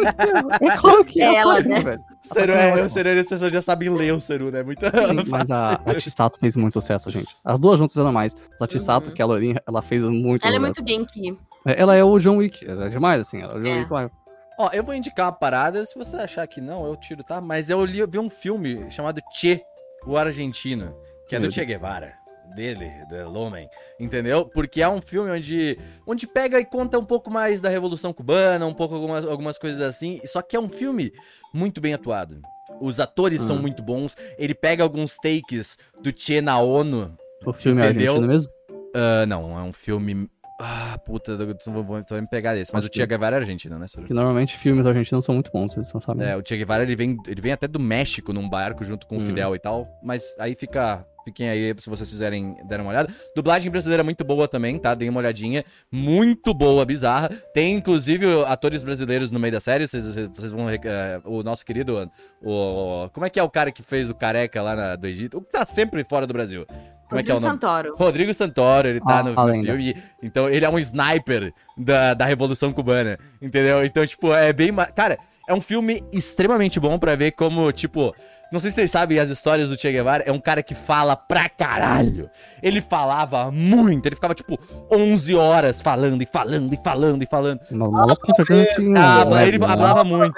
É 0.63 0.77
claro 0.79 1.05
que 1.05 1.21
É 1.23 1.35
ela, 1.35 1.61
né? 1.61 1.81
velho. 1.81 2.01
Seru 2.23 2.53
é, 2.55 2.83
o 2.83 2.89
Seru, 2.89 3.11
as 3.21 3.29
pessoas 3.29 3.53
já 3.53 3.61
sabem 3.61 3.91
ler 3.91 4.15
o 4.15 4.21
Seru, 4.23 4.51
né? 4.51 4.63
Muito 4.63 4.81
Sim, 4.87 5.23
mas 5.29 5.51
a, 5.51 5.79
a 5.85 6.01
Chisato 6.01 6.39
fez 6.39 6.57
muito 6.57 6.73
sucesso, 6.73 7.11
gente. 7.11 7.29
As 7.45 7.61
duas 7.61 7.79
juntas 7.79 7.95
eram 7.99 8.11
mais. 8.11 8.35
Mas 8.59 8.63
a 8.71 8.73
Chisato, 8.73 9.09
Uhum. 9.11 9.15
que 9.15 9.21
é 9.21 9.25
a 9.25 9.29
Lorinha, 9.29 9.63
ela 9.69 9.83
fez 9.83 10.03
muito 10.03 10.47
Ela 10.47 10.57
é 10.57 10.59
muito 10.59 10.83
Genki. 10.89 11.39
É, 11.67 11.81
Ela 11.81 11.95
é 11.97 12.05
o 12.05 12.19
John 12.19 12.37
Wick, 12.37 12.69
ela 12.69 12.87
é 12.87 12.89
demais, 12.89 13.21
assim. 13.21 13.41
Ela 13.41 13.55
é 13.55 13.57
o 13.57 13.61
John 13.63 13.69
É. 13.69 13.79
Wick, 13.79 13.89
vai. 13.91 14.11
Ó, 14.59 14.71
eu 14.73 14.85
vou 14.85 14.95
indicar 14.95 15.27
uma 15.27 15.33
parada, 15.33 15.85
se 15.85 15.95
você 15.99 16.17
achar 16.17 16.47
que 16.47 16.61
não, 16.61 16.87
eu 16.87 16.95
tiro, 16.97 17.25
tá? 17.25 17.41
Mas 17.41 17.71
eu 17.71 17.85
li, 17.85 17.99
eu 17.99 18.09
vi 18.09 18.19
um 18.19 18.31
filme 18.31 18.89
chamado 18.91 19.21
Che, 19.33 19.61
o 20.07 20.17
argentino, 20.17 20.95
que 21.29 21.35
é 21.35 21.39
do 21.39 21.43
Meu 21.43 21.51
Che 21.53 21.65
Guevara. 21.65 22.15
Dele, 22.55 22.93
do 23.09 23.41
homem, 23.41 23.67
entendeu? 23.99 24.45
Porque 24.45 24.83
é 24.83 24.89
um 24.89 25.01
filme 25.01 25.31
onde, 25.31 25.79
onde 26.07 26.27
pega 26.27 26.61
e 26.61 26.65
conta 26.65 26.99
um 26.99 27.05
pouco 27.05 27.31
mais 27.31 27.59
da 27.59 27.71
Revolução 27.71 28.13
Cubana, 28.13 28.67
um 28.67 28.75
pouco 28.75 28.95
algumas, 28.95 29.25
algumas 29.25 29.57
coisas 29.57 29.81
assim. 29.81 30.21
Só 30.27 30.43
que 30.43 30.55
é 30.55 30.61
um 30.61 30.69
filme 30.69 31.11
muito 31.55 31.81
bem 31.81 31.95
atuado. 31.95 32.41
Os 32.83 33.01
atores 33.01 33.41
são 33.41 33.57
Hum. 33.57 33.63
muito 33.63 33.83
bons. 33.83 34.15
Ele 34.39 34.55
pega 34.55 34.83
alguns 34.83 35.17
takes 35.17 35.79
do 36.03 36.13
Che 36.15 36.43
na 36.43 36.59
ONU. 36.61 37.17
O 37.47 37.53
filme 37.55 37.81
é 37.83 37.87
Entendeu? 37.87 38.13
argentino 38.13 38.33
mesmo? 38.33 38.53
Ah, 38.95 39.25
não, 39.27 39.59
é 39.59 39.63
um 39.63 39.73
filme. 39.73 40.29
Ah, 40.59 40.97
puta, 41.05 41.37
tu 41.57 41.73
vai- 42.09 42.21
me 42.21 42.27
pegar 42.29 42.55
desse. 42.55 42.73
Mas 42.73 42.85
o. 42.85 42.89
Che 42.93 43.05
Guevara 43.07 43.37
é 43.37 43.41
argentino, 43.41 43.77
né? 43.79 43.87
Que 44.07 44.15
normalmente 44.15 44.57
filmes 44.57 44.87
argentinos 44.87 45.25
são 45.25 45.35
muito 45.35 45.51
bons, 45.51 45.75
vocês 45.75 45.93
não 45.93 46.01
sabem. 46.01 46.27
É, 46.27 46.37
o 46.37 46.43
Che 46.47 46.57
Guevara 46.57 46.85
ele 46.85 46.95
vem, 46.95 47.17
ele 47.27 47.41
vem 47.41 47.51
até 47.53 47.67
do 47.67 47.81
México 47.81 48.33
num 48.33 48.49
barco 48.49 48.85
junto 48.85 49.05
com 49.07 49.17
o 49.17 49.21
Hum. 49.21 49.27
Fidel 49.27 49.55
e 49.57 49.59
tal. 49.59 49.89
Mas 50.03 50.35
aí 50.39 50.55
fica. 50.55 51.05
Fiquem 51.25 51.49
aí 51.49 51.75
se 51.79 51.89
vocês 51.89 52.07
quiserem 52.07 52.55
dar 52.69 52.79
uma 52.83 52.91
olhada. 52.91 53.11
Dublagem 53.35 53.73
brasileira 53.73 54.03
é 54.03 54.05
muito 54.05 54.23
boa 54.23 54.47
também, 54.47 54.79
tá? 54.79 54.95
Deem 54.95 55.09
uma 55.09 55.21
olhadinha. 55.21 55.65
Muito 55.91 56.53
boa, 56.53 56.85
bizarra. 56.85 57.31
Tem 57.55 57.73
inclusive 57.73 58.27
atores 58.45 58.83
brasileiros 58.85 59.33
no 59.33 59.41
meio 59.41 59.53
da 59.55 59.59
série. 59.61 59.87
Vocês, 59.89 60.05
vocês 60.15 60.51
vão. 60.53 60.69
eh, 60.69 60.79
o 61.25 61.43
nosso 61.43 61.65
querido. 61.65 62.11
O, 62.43 63.09
como 63.11 63.25
é 63.25 63.31
que 63.31 63.41
é 63.41 63.43
o 63.43 63.49
cara 63.49 63.73
que 63.73 63.83
fez 63.83 64.11
o 64.11 64.15
careca 64.15 64.61
lá 64.61 64.77
na- 64.77 64.97
do 64.97 65.07
Egito? 65.07 65.39
O 65.39 65.41
que 65.43 65.51
tá 65.51 65.65
sempre 65.65 66.05
fora 66.05 66.27
do 66.27 66.35
Brasil. 66.35 66.67
Como 67.09 67.21
é 67.21 67.23
que 67.25 67.31
é 67.31 67.35
o 67.35 67.37
Rodrigo 67.37 67.41
nome? 67.41 67.61
Santoro. 67.61 67.95
Rodrigo 67.97 68.35
Santoro, 68.35 68.89
ele 68.89 69.01
tá 69.01 69.19
Ah, 69.19 69.23
no, 69.23 69.35
no 69.35 69.45
lenda. 69.45 69.67
filme. 69.67 69.97
Então, 70.23 70.49
ele 70.49 70.65
é 70.65 70.69
um 70.69 70.79
sniper 70.79 71.53
da, 71.77 72.15
da 72.15 72.25
Revolução 72.25 72.73
Cubana, 72.73 73.19
entendeu? 73.41 73.85
Então, 73.85 74.05
tipo, 74.07 74.33
é 74.33 74.53
bem... 74.53 74.73
Cara, 74.95 75.19
é 75.49 75.55
um 75.55 75.61
filme 75.61 76.03
extremamente 76.13 76.81
bom 76.81 76.99
pra 76.99 77.15
ver 77.15 77.33
como, 77.33 77.71
tipo... 77.73 78.15
Não 78.53 78.61
sei 78.61 78.71
se 78.71 78.77
vocês 78.77 78.91
sabem 78.93 79.19
as 79.19 79.31
histórias 79.31 79.69
do 79.69 79.77
Che 79.77 79.91
Guevara. 79.91 80.23
É 80.25 80.31
um 80.31 80.39
cara 80.39 80.63
que 80.63 80.77
fala 80.77 81.17
pra 81.17 81.49
caralho. 81.49 82.31
Ele 82.63 82.81
falava 82.81 83.51
muito. 83.51 84.07
Ele 84.07 84.15
ficava, 84.15 84.33
tipo, 84.33 84.57
11 84.93 85.35
horas 85.35 85.81
falando 85.81 86.23
e 86.23 86.27
falando 86.27 86.73
e 86.73 86.77
falando 86.77 87.23
e 87.23 87.27
falando. 87.27 87.61
Mas 87.69 87.89
o 87.89 87.91
maluco 87.91 88.21
com 88.25 88.35
certeza 88.37 88.75
tinha. 88.77 89.23
Ah, 89.23 89.25
né, 89.25 89.49
ele 89.49 89.59
né? 89.59 89.67
falava 89.67 90.05
muito. 90.05 90.35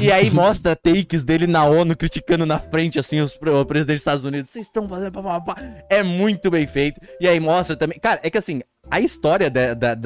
E 0.00 0.10
aí 0.10 0.30
mostra 0.30 0.74
takes 0.74 1.22
dele 1.22 1.46
na 1.46 1.64
ONU 1.64 1.96
criticando 1.96 2.44
na 2.44 2.58
frente, 2.58 2.98
assim, 2.98 3.20
os, 3.20 3.34
o 3.34 3.64
presidente 3.64 3.96
dos 3.96 4.00
Estados 4.00 4.24
Unidos. 4.24 4.50
Vocês 4.50 4.66
estão 4.66 4.88
fazendo. 4.88 5.12
pá, 5.12 5.22
pá, 5.22 5.40
pá." 5.40 5.62
É 5.88 6.02
muito 6.02 6.50
bem 6.50 6.66
feito. 6.66 7.00
E 7.20 7.28
aí 7.28 7.38
mostra 7.38 7.76
também. 7.76 7.98
Cara, 7.98 8.20
é 8.22 8.30
que 8.30 8.38
assim, 8.38 8.60
a 8.90 9.00
história 9.00 9.50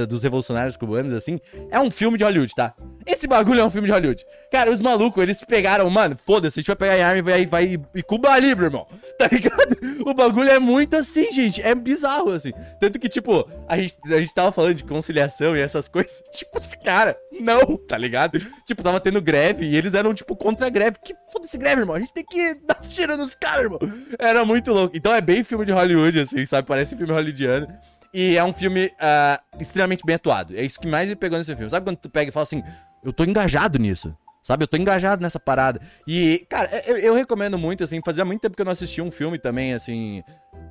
dos 0.08 0.22
revolucionários 0.22 0.76
cubanos, 0.76 1.12
assim, 1.12 1.38
é 1.70 1.78
um 1.80 1.90
filme 1.90 2.16
de 2.16 2.24
Hollywood, 2.24 2.54
tá? 2.54 2.74
Esse 3.06 3.26
bagulho 3.26 3.60
é 3.60 3.64
um 3.64 3.70
filme 3.70 3.86
de 3.86 3.92
Hollywood. 3.92 4.24
Cara, 4.52 4.70
os 4.70 4.80
malucos, 4.80 5.22
eles 5.22 5.42
pegaram, 5.42 5.88
mano, 5.88 6.16
foda-se, 6.16 6.58
a 6.58 6.62
gente 6.62 6.66
vai 6.68 6.76
pegar 6.76 7.04
a 7.04 7.08
arma 7.08 7.18
e 7.18 7.22
vai, 7.22 7.46
vai 7.46 7.80
e 7.94 8.02
Cuba 8.02 8.38
livre, 8.38 8.66
irmão. 8.66 8.86
Tá 9.18 9.26
ligado? 9.32 9.76
O 10.06 10.14
bagulho 10.14 10.48
é 10.48 10.60
muito 10.60 10.94
assim, 10.94 11.32
gente. 11.32 11.60
É 11.60 11.74
bizarro, 11.74 12.30
assim. 12.30 12.52
Tanto 12.78 13.00
que, 13.00 13.08
tipo, 13.08 13.48
a 13.66 13.76
gente, 13.76 13.96
a 14.04 14.18
gente 14.18 14.32
tava 14.32 14.52
falando 14.52 14.74
de 14.74 14.84
conciliação 14.84 15.56
e 15.56 15.60
essas 15.60 15.88
coisas. 15.88 16.22
Tipo, 16.32 16.58
os 16.58 16.74
caras, 16.76 17.16
não, 17.32 17.76
tá 17.76 17.98
ligado? 17.98 18.38
Tipo, 18.64 18.82
tava 18.82 19.00
tendo 19.00 19.20
greve 19.20 19.66
e 19.66 19.76
eles 19.76 19.94
eram, 19.94 20.14
tipo, 20.14 20.36
contra 20.36 20.68
a 20.68 20.70
greve. 20.70 20.98
Que 21.02 21.16
foda-se 21.32 21.58
greve, 21.58 21.82
irmão. 21.82 21.96
A 21.96 21.98
gente 21.98 22.12
tem 22.12 22.24
que 22.24 22.54
dar 22.64 22.76
tiro 22.76 23.16
nos 23.16 23.34
caras, 23.34 23.64
irmão. 23.64 23.80
Era 24.18 24.44
muito 24.44 24.72
louco. 24.72 24.96
Então 24.96 25.12
é 25.12 25.20
bem 25.20 25.42
filme 25.42 25.64
de 25.64 25.72
Hollywood, 25.72 26.20
assim, 26.20 26.46
sabe? 26.46 26.68
Parece 26.68 26.96
filme 26.96 27.12
hollywoodiano. 27.12 27.66
E 28.12 28.36
é 28.36 28.44
um 28.44 28.52
filme 28.52 28.90
ah, 29.00 29.40
extremamente 29.60 30.04
bem 30.04 30.16
atuado. 30.16 30.56
É 30.56 30.62
isso 30.62 30.80
que 30.80 30.86
mais 30.86 31.08
me 31.08 31.16
pegou 31.16 31.38
nesse 31.38 31.54
filme. 31.54 31.70
Sabe 31.70 31.84
quando 31.86 31.98
tu 31.98 32.10
pega 32.10 32.30
e 32.30 32.32
fala 32.32 32.44
assim, 32.44 32.62
eu 33.04 33.12
tô 33.12 33.24
engajado 33.24 33.78
nisso. 33.78 34.16
Sabe, 34.42 34.62
eu 34.64 34.68
tô 34.68 34.78
engajado 34.78 35.20
nessa 35.20 35.38
parada. 35.38 35.78
E, 36.06 36.46
cara, 36.48 36.70
eu, 36.86 36.96
eu 36.96 37.14
recomendo 37.14 37.58
muito, 37.58 37.84
assim, 37.84 38.00
fazia 38.02 38.24
muito 38.24 38.40
tempo 38.40 38.56
que 38.56 38.62
eu 38.62 38.64
não 38.64 38.72
assistia 38.72 39.04
um 39.04 39.10
filme 39.10 39.38
também, 39.38 39.74
assim, 39.74 40.22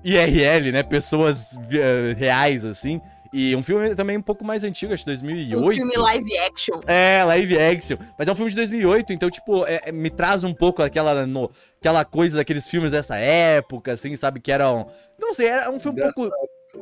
IRL, 0.04 0.72
né? 0.72 0.82
Pessoas 0.82 1.56
eh, 1.72 2.16
reais, 2.18 2.66
assim. 2.66 3.00
E 3.32 3.56
um 3.56 3.62
filme 3.62 3.94
também 3.94 4.18
um 4.18 4.22
pouco 4.22 4.44
mais 4.44 4.64
antigo, 4.64 4.94
acho 4.94 5.04
que 5.04 5.12
2008. 5.12 5.62
Um 5.64 5.72
filme 5.76 5.96
live 5.96 6.38
action. 6.40 6.80
É, 6.88 7.24
live 7.26 7.60
action. 7.60 7.98
Mas 8.18 8.28
é 8.28 8.32
um 8.32 8.36
filme 8.36 8.50
de 8.50 8.56
2008, 8.56 9.14
então, 9.14 9.30
tipo, 9.30 9.64
é- 9.68 9.82
é- 9.86 9.92
me 9.92 10.10
traz 10.10 10.44
um 10.44 10.54
pouco 10.56 10.82
aquela, 10.82 11.28
no- 11.28 11.52
aquela 11.80 12.04
coisa 12.06 12.38
daqueles 12.38 12.68
filmes 12.68 12.90
dessa 12.92 13.18
época, 13.18 13.92
assim, 13.92 14.16
sabe? 14.16 14.40
Que 14.40 14.52
eram. 14.52 14.88
Não 15.20 15.36
sei, 15.36 15.48
era 15.48 15.70
um 15.70 15.80
filme 15.80 16.02
um 16.02 16.12
pouco. 16.12 16.32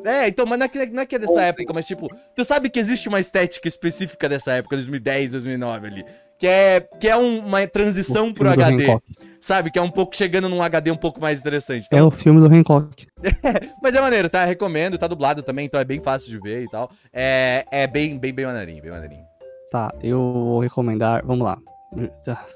É, 0.03 0.27
então, 0.27 0.45
mas 0.45 0.57
não 0.59 0.65
é, 0.65 0.69
que, 0.69 0.85
não 0.88 1.01
é 1.01 1.05
que 1.05 1.15
é 1.15 1.19
dessa 1.19 1.41
época, 1.41 1.73
mas 1.73 1.88
tipo, 1.88 2.07
tu 2.35 2.43
sabe 2.43 2.69
que 2.69 2.80
existe 2.80 3.07
uma 3.07 3.19
estética 3.19 3.67
específica 3.67 4.27
dessa 4.30 4.53
época, 4.53 4.76
2010, 4.76 5.31
2009 5.31 5.88
ali. 5.88 6.05
Que 6.38 6.47
é, 6.47 6.81
que 6.99 7.07
é 7.07 7.15
um- 7.15 7.39
uma 7.45 7.65
transição 7.65 8.34
pro 8.34 8.49
HD, 8.49 8.84
Hancock. 8.85 9.03
sabe? 9.39 9.72
Que 9.72 9.80
é 9.80 9.81
um 9.81 9.89
pouco 9.89 10.15
chegando 10.15 10.49
num 10.49 10.61
HD 10.61 10.91
um 10.91 10.97
pouco 10.97 11.19
mais 11.22 11.39
interessante. 11.39 11.84
É 11.91 11.95
Então, 11.95 12.07
o 12.07 12.11
filme 12.11 12.41
do 12.41 12.53
Hancock. 12.53 13.07
Mas 13.81 13.95
é 13.95 14.01
maneiro, 14.01 14.30
tá? 14.30 14.43
Recomendo, 14.43 14.97
tá 14.97 15.07
dublado 15.07 15.41
também, 15.41 15.65
então 15.65 15.80
é 15.80 15.85
bem 15.85 16.01
fácil 16.01 16.30
de 16.30 16.39
ver 16.39 16.63
e 16.63 16.69
tal. 16.69 16.91
É, 17.13 17.65
é 17.72 17.88
bem, 17.88 18.17
bem, 18.19 18.34
bem 18.34 18.45
maneirinho, 18.45 18.81
bem 18.81 18.91
maneirinho. 18.91 19.23
Tá, 19.72 19.93
eu 20.03 20.17
vou 20.19 20.59
recomendar. 20.59 21.26
Vamos 21.26 21.45
lá. 21.45 21.57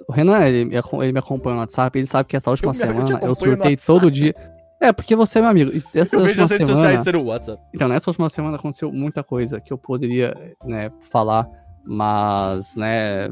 O 0.07 0.11
Renan, 0.11 0.45
ele, 0.45 0.69
ele 1.01 1.11
me 1.13 1.19
acompanha 1.19 1.55
no 1.55 1.61
WhatsApp, 1.61 1.97
ele 1.97 2.05
sabe 2.07 2.27
que 2.27 2.35
essa 2.35 2.49
última 2.49 2.71
Eu 2.71 2.75
semana 2.75 3.19
eu 3.21 3.33
surtei 3.33 3.77
todo 3.77 4.11
dia. 4.11 4.35
É, 4.81 4.93
porque 4.93 5.15
você 5.15 5.39
é 5.39 5.41
meu 5.41 5.51
amigo. 5.51 5.71
Essa 5.93 6.15
Eu 6.15 6.21
vejo 6.21 6.41
as 6.43 6.49
redes 6.51 6.67
semana- 6.67 6.83
sociais 6.83 7.01
ser 7.01 7.15
o 7.15 7.23
WhatsApp. 7.25 7.61
Então, 7.73 7.87
nessa 7.87 8.09
última 8.09 8.29
semana 8.29 8.55
aconteceu 8.57 8.91
muita 8.91 9.23
coisa 9.23 9.59
que 9.59 9.73
eu 9.73 9.77
poderia, 9.77 10.33
né, 10.65 10.89
falar, 11.11 11.47
mas, 11.85 12.75
né, 12.75 13.29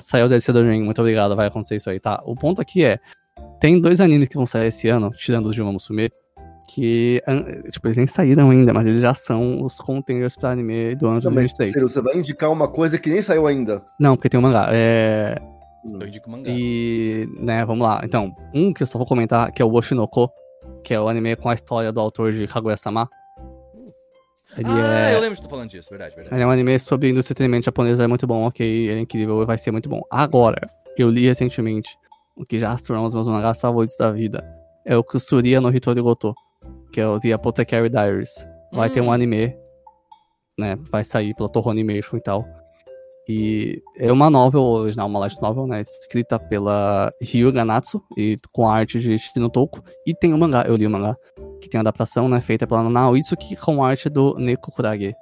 saiu 0.00 0.28
da 0.28 0.36
DC 0.36 0.52
do 0.52 0.62
Dream, 0.62 0.82
muito 0.84 1.00
obrigado, 1.00 1.36
vai 1.36 1.48
acontecer 1.48 1.76
isso 1.76 1.90
aí, 1.90 2.00
tá? 2.00 2.22
O 2.24 2.34
ponto 2.34 2.60
aqui 2.62 2.82
é, 2.84 2.98
tem 3.60 3.78
dois 3.80 4.00
animes 4.00 4.28
que 4.28 4.36
vão 4.36 4.46
sair 4.46 4.68
esse 4.68 4.88
ano, 4.88 5.10
tirando 5.10 5.46
os 5.46 5.54
de 5.54 5.60
uma 5.60 5.72
Musume, 5.72 6.10
que, 6.68 7.20
tipo, 7.72 7.86
eles 7.88 7.96
nem 7.96 8.06
saíram 8.06 8.48
ainda, 8.50 8.72
mas 8.72 8.86
eles 8.86 9.02
já 9.02 9.12
são 9.12 9.62
os 9.62 9.74
contenders 9.74 10.36
pra 10.36 10.50
anime 10.52 10.94
do 10.94 11.08
ano 11.08 11.18
de 11.20 11.26
Não, 11.26 11.32
mas, 11.32 11.46
2023. 11.52 11.72
Ciro, 11.72 11.88
você 11.88 12.00
vai 12.00 12.16
indicar 12.16 12.50
uma 12.50 12.68
coisa 12.68 12.96
que 12.98 13.10
nem 13.10 13.20
saiu 13.20 13.46
ainda. 13.46 13.84
Não, 13.98 14.14
porque 14.16 14.28
tem 14.28 14.38
um 14.38 14.42
mangá, 14.42 14.68
é... 14.70 15.36
Eu 15.84 16.06
indico 16.06 16.30
mangá. 16.30 16.48
E, 16.50 17.26
né, 17.40 17.64
vamos 17.64 17.86
lá. 17.86 18.02
Então, 18.04 18.34
um 18.54 18.72
que 18.72 18.82
eu 18.82 18.86
só 18.86 18.98
vou 18.98 19.06
comentar, 19.06 19.50
que 19.50 19.60
é 19.60 19.64
o 19.64 19.72
Oshinoko, 19.72 20.30
que 20.82 20.94
é 20.94 21.00
o 21.00 21.08
anime 21.08 21.36
com 21.36 21.48
a 21.48 21.54
história 21.54 21.92
do 21.92 22.00
autor 22.00 22.32
de 22.32 22.46
Kaguya-sama. 22.46 23.08
Ele 24.56 24.68
ah, 24.68 25.10
é... 25.10 25.14
eu 25.14 25.20
lembro 25.20 25.36
de 25.36 25.42
tu 25.42 25.48
falando 25.48 25.70
disso, 25.70 25.88
verdade, 25.90 26.14
verdade. 26.14 26.34
Ele 26.34 26.42
é 26.42 26.46
um 26.46 26.50
anime 26.50 26.78
sobre 26.78 27.08
indústria 27.08 27.34
de 27.34 27.36
entretenimento 27.36 27.66
japonesa, 27.66 28.02
é 28.02 28.06
muito 28.06 28.26
bom, 28.26 28.46
ok, 28.46 28.66
ele 28.66 28.98
é 28.98 29.02
incrível, 29.02 29.46
vai 29.46 29.58
ser 29.58 29.70
muito 29.70 29.88
bom. 29.88 30.00
Agora, 30.10 30.68
eu 30.96 31.08
li 31.08 31.26
recentemente 31.26 31.88
o 32.36 32.44
que 32.44 32.58
já 32.58 32.76
se 32.76 32.84
tornou 32.84 33.04
um 33.04 33.08
dos 33.08 33.14
meus 33.14 33.28
mangás 33.28 33.60
favoritos 33.60 33.96
da 33.96 34.10
vida. 34.10 34.44
É 34.84 34.96
o 34.96 35.04
Kusuriya 35.04 35.60
no 35.60 35.74
Hitori 35.74 36.00
Goto, 36.00 36.34
que 36.92 37.00
é 37.00 37.06
o 37.06 37.20
The 37.20 37.32
Apothecary 37.32 37.88
Diaries. 37.88 38.30
Vai 38.72 38.90
ter 38.90 39.00
um 39.00 39.08
Hum. 39.08 39.12
anime, 39.12 39.56
né, 40.58 40.76
vai 40.90 41.04
sair 41.04 41.34
pela 41.34 41.48
Toho 41.48 41.70
Animation 41.70 42.16
e 42.16 42.20
tal. 42.20 42.44
E 43.32 43.80
é 43.96 44.10
uma 44.10 44.28
novel 44.28 44.60
original, 44.60 45.08
uma 45.08 45.20
light 45.20 45.40
novel, 45.40 45.64
né, 45.64 45.80
escrita 45.80 46.36
pela 46.36 47.08
Ryuga 47.22 47.64
Natsu 47.64 48.02
e 48.16 48.36
com 48.50 48.68
a 48.68 48.74
arte 48.74 48.98
de 48.98 49.16
Shino 49.20 49.48
Toku. 49.48 49.84
E 50.04 50.12
tem 50.12 50.34
o 50.34 50.38
mangá, 50.38 50.64
eu 50.66 50.74
li 50.74 50.84
o 50.84 50.90
mangá, 50.90 51.14
que 51.60 51.68
tem 51.68 51.78
a 51.78 51.82
adaptação, 51.82 52.28
né, 52.28 52.40
feita 52.40 52.66
pela 52.66 52.82
Naoitsuki 52.90 53.54
com 53.54 53.84
a 53.84 53.90
arte 53.90 54.08
do 54.08 54.34
Neko 54.34 54.72
Kurage. 54.72 55.12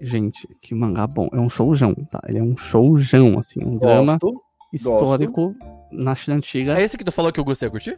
Gente, 0.00 0.48
que 0.60 0.74
mangá 0.74 1.06
bom. 1.06 1.28
É 1.32 1.38
um 1.38 1.48
showzão, 1.48 1.94
tá? 2.10 2.20
Ele 2.26 2.38
é 2.38 2.42
um 2.42 2.56
showzão, 2.56 3.38
assim, 3.38 3.64
um 3.64 3.78
drama 3.78 4.18
Gosto. 4.20 4.42
histórico 4.72 5.54
na 5.92 6.16
China 6.16 6.38
antiga. 6.38 6.76
É 6.76 6.82
esse 6.82 6.98
que 6.98 7.04
tu 7.04 7.12
falou 7.12 7.30
que 7.30 7.38
eu 7.38 7.44
gostei, 7.44 7.70
curtir? 7.70 7.96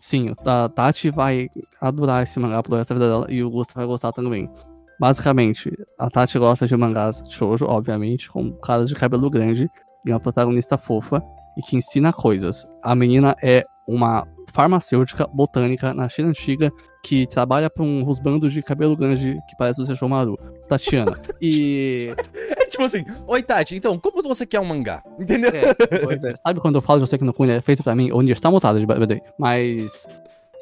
Sim, 0.00 0.34
a 0.44 0.68
Tati 0.68 1.10
vai 1.10 1.48
adorar 1.80 2.24
esse 2.24 2.40
mangá 2.40 2.60
pro 2.60 2.74
resto 2.74 2.92
da 2.92 2.94
vida 2.96 3.08
dela 3.08 3.26
e 3.30 3.40
o 3.40 3.50
Gusta 3.50 3.72
vai 3.76 3.86
gostar 3.86 4.10
também. 4.10 4.50
Basicamente, 4.98 5.70
a 5.98 6.08
Tati 6.08 6.38
gosta 6.38 6.66
de 6.66 6.76
mangás 6.76 7.22
shoujo, 7.28 7.66
obviamente, 7.66 8.30
com 8.30 8.52
caras 8.52 8.88
de 8.88 8.94
cabelo 8.94 9.28
grande 9.28 9.68
e 10.04 10.10
uma 10.10 10.20
protagonista 10.20 10.78
fofa 10.78 11.22
e 11.56 11.62
que 11.62 11.76
ensina 11.76 12.12
coisas. 12.12 12.66
A 12.82 12.94
menina 12.94 13.34
é 13.42 13.64
uma 13.88 14.26
farmacêutica 14.52 15.26
botânica 15.26 15.92
na 15.92 16.08
China 16.08 16.28
antiga 16.28 16.70
que 17.02 17.26
trabalha 17.26 17.68
para 17.68 17.84
um 17.84 18.02
rusbando 18.02 18.48
de 18.48 18.62
cabelo 18.62 18.96
grande 18.96 19.38
que 19.48 19.56
parece 19.58 19.82
o 19.82 19.84
Sechomaru, 19.84 20.36
Tatiana. 20.68 21.12
E 21.40 22.14
É 22.66 22.68
tipo 22.68 22.82
assim, 22.82 23.04
oi 23.28 23.42
Tati, 23.42 23.76
então, 23.76 23.96
como 23.96 24.22
você 24.24 24.44
quer 24.44 24.58
um 24.58 24.64
mangá? 24.64 25.00
Entendeu? 25.20 25.52
É, 25.54 25.70
é. 25.70 26.36
Sabe 26.36 26.60
quando 26.60 26.74
eu 26.74 26.82
falo 26.82 26.98
de 27.00 27.08
você 27.08 27.16
que 27.16 27.24
no 27.24 27.32
Kuni 27.32 27.52
é 27.52 27.60
feito 27.60 27.84
pra 27.84 27.94
mim? 27.94 28.10
Onde 28.12 28.32
está 28.32 28.50
mutado 28.50 28.80
de. 28.80 29.22
Mas. 29.38 30.08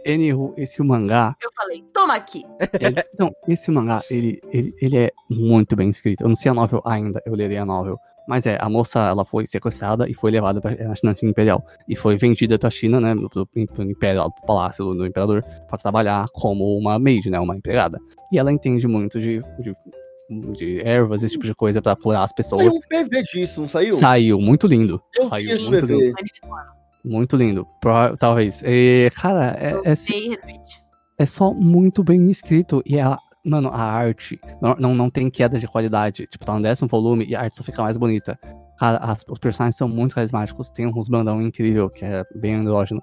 Anywho, 0.07 0.53
esse 0.57 0.83
mangá. 0.83 1.35
Eu 1.43 1.51
falei, 1.55 1.83
toma 1.93 2.15
aqui. 2.15 2.45
ele- 2.81 3.03
não, 3.19 3.31
esse 3.49 3.71
mangá, 3.71 4.03
ele, 4.11 4.41
ele, 4.53 4.75
ele 4.81 4.97
é 4.99 5.11
muito 5.31 5.75
bem 5.77 5.89
escrito. 5.91 6.23
Eu 6.25 6.29
não 6.29 6.35
sei 6.37 6.51
a 6.51 6.55
novel 6.55 6.83
ainda, 6.85 7.23
eu 7.27 7.35
lerei 7.35 7.57
a 7.59 7.65
novel. 7.67 7.97
Mas 8.27 8.47
é, 8.47 8.57
a 8.59 8.71
moça, 8.71 9.01
ela 9.01 9.23
foi 9.23 9.47
sequestrada 9.47 10.09
e 10.09 10.15
foi 10.15 10.31
levada 10.31 10.59
pra, 10.59 10.71
na 10.75 10.95
China 10.95 11.15
Imperial. 11.23 11.63
E 11.87 11.95
foi 11.95 12.17
vendida 12.17 12.59
pra 12.59 12.71
China, 12.71 12.99
né, 12.99 13.15
pro, 13.15 13.47
pro, 13.47 13.67
pro 13.67 13.83
Império, 13.83 14.23
pro 14.33 14.47
palácio 14.47 14.83
do, 14.83 14.95
do 14.95 15.07
Imperador, 15.07 15.43
pra 15.69 15.77
trabalhar 15.77 16.27
como 16.33 16.75
uma 16.79 16.99
maid, 16.99 17.29
né, 17.29 17.39
uma 17.39 17.55
empregada. 17.55 17.99
E 18.33 18.39
ela 18.39 18.51
entende 18.51 18.89
muito 18.89 19.21
de, 19.21 19.43
de, 19.59 19.75
de 20.57 20.81
ervas, 20.81 21.23
esse 21.23 21.35
tipo 21.35 21.45
de 21.45 21.55
coisa 21.55 21.83
pra 21.83 21.95
curar 21.95 22.23
as 22.23 22.31
Saiu 22.31 22.37
pessoas. 22.37 22.75
um 22.75 22.81
PV 22.81 23.23
disso, 23.25 23.61
não 23.61 23.69
saiu? 23.69 23.93
Saiu, 23.93 24.41
muito 24.41 24.67
lindo. 24.67 25.03
Eu 25.15 25.25
vi 25.25 25.31
saiu 25.31 25.55
esse 25.55 25.71
PV. 25.71 25.95
lindo. 25.95 26.17
Muito 27.05 27.37
lindo. 27.37 27.67
Talvez. 28.19 28.63
E, 28.65 29.11
cara, 29.15 29.57
é, 29.61 29.71
é, 29.85 29.95
retweet. 29.95 30.83
é 31.19 31.27
só 31.27 31.53
muito 31.53 32.03
bem 32.03 32.31
escrito. 32.31 32.83
E 32.87 32.99
a, 32.99 33.19
mano, 33.45 33.69
a 33.73 33.83
arte 33.83 34.41
não, 34.61 34.75
não, 34.79 34.95
não 34.95 35.11
tem 35.11 35.29
queda 35.31 35.59
de 35.59 35.67
qualidade. 35.69 36.27
Tipo, 36.27 36.47
tá 36.47 36.55
no 36.55 36.63
décimo 36.63 36.89
volume 36.89 37.27
e 37.27 37.37
a 37.37 37.43
arte 37.43 37.59
só 37.59 37.63
fica 37.65 37.83
mais 37.83 37.97
bonita. 37.97 38.39
Cara, 38.79 38.99
as- 38.99 39.25
os 39.29 39.39
personagens 39.39 39.77
são 39.77 39.87
muito 39.89 40.15
carismáticos. 40.15 40.71
Tem 40.71 40.87
um 40.87 40.93
bandão 41.11 41.43
incrível, 41.43 41.91
que 41.91 42.05
é 42.05 42.23
bem 42.35 42.55
andrógeno. 42.55 43.03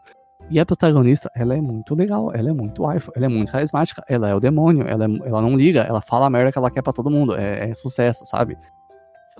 E 0.50 0.60
a 0.60 0.66
protagonista, 0.66 1.30
ela 1.36 1.56
é 1.56 1.62
muito 1.62 1.94
legal, 1.94 2.34
ela 2.34 2.50
é 2.50 2.54
muito 2.54 2.82
waifu, 2.82 3.12
ela 3.16 3.26
é 3.28 3.30
muito 3.30 3.52
carismática, 3.52 4.04
ela 4.10 4.28
é 4.28 4.34
o 4.36 4.40
demônio, 4.40 4.86
ela, 4.88 5.06
é- 5.06 5.28
ela 5.30 5.40
não 5.42 5.56
liga, 5.56 5.82
ela 5.82 6.02
fala 6.02 6.26
a 6.26 6.30
merda 6.32 6.52
que 6.52 6.58
ela 6.58 6.72
quer 6.72 6.82
pra 6.82 6.92
todo 6.92 7.12
mundo, 7.12 7.36
é, 7.38 7.70
é 7.70 7.74
sucesso, 7.76 8.26
sabe? 8.26 8.58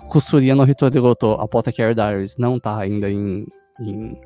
Kusuria 0.08 0.54
no 0.54 0.64
Hitori 0.64 0.98
Goto, 1.00 1.32
Apothecary 1.32 1.94
Diaries, 1.94 2.36
não 2.38 2.58
tá 2.58 2.78
ainda 2.78 3.10
em- 3.10 3.44
em- 3.80 4.16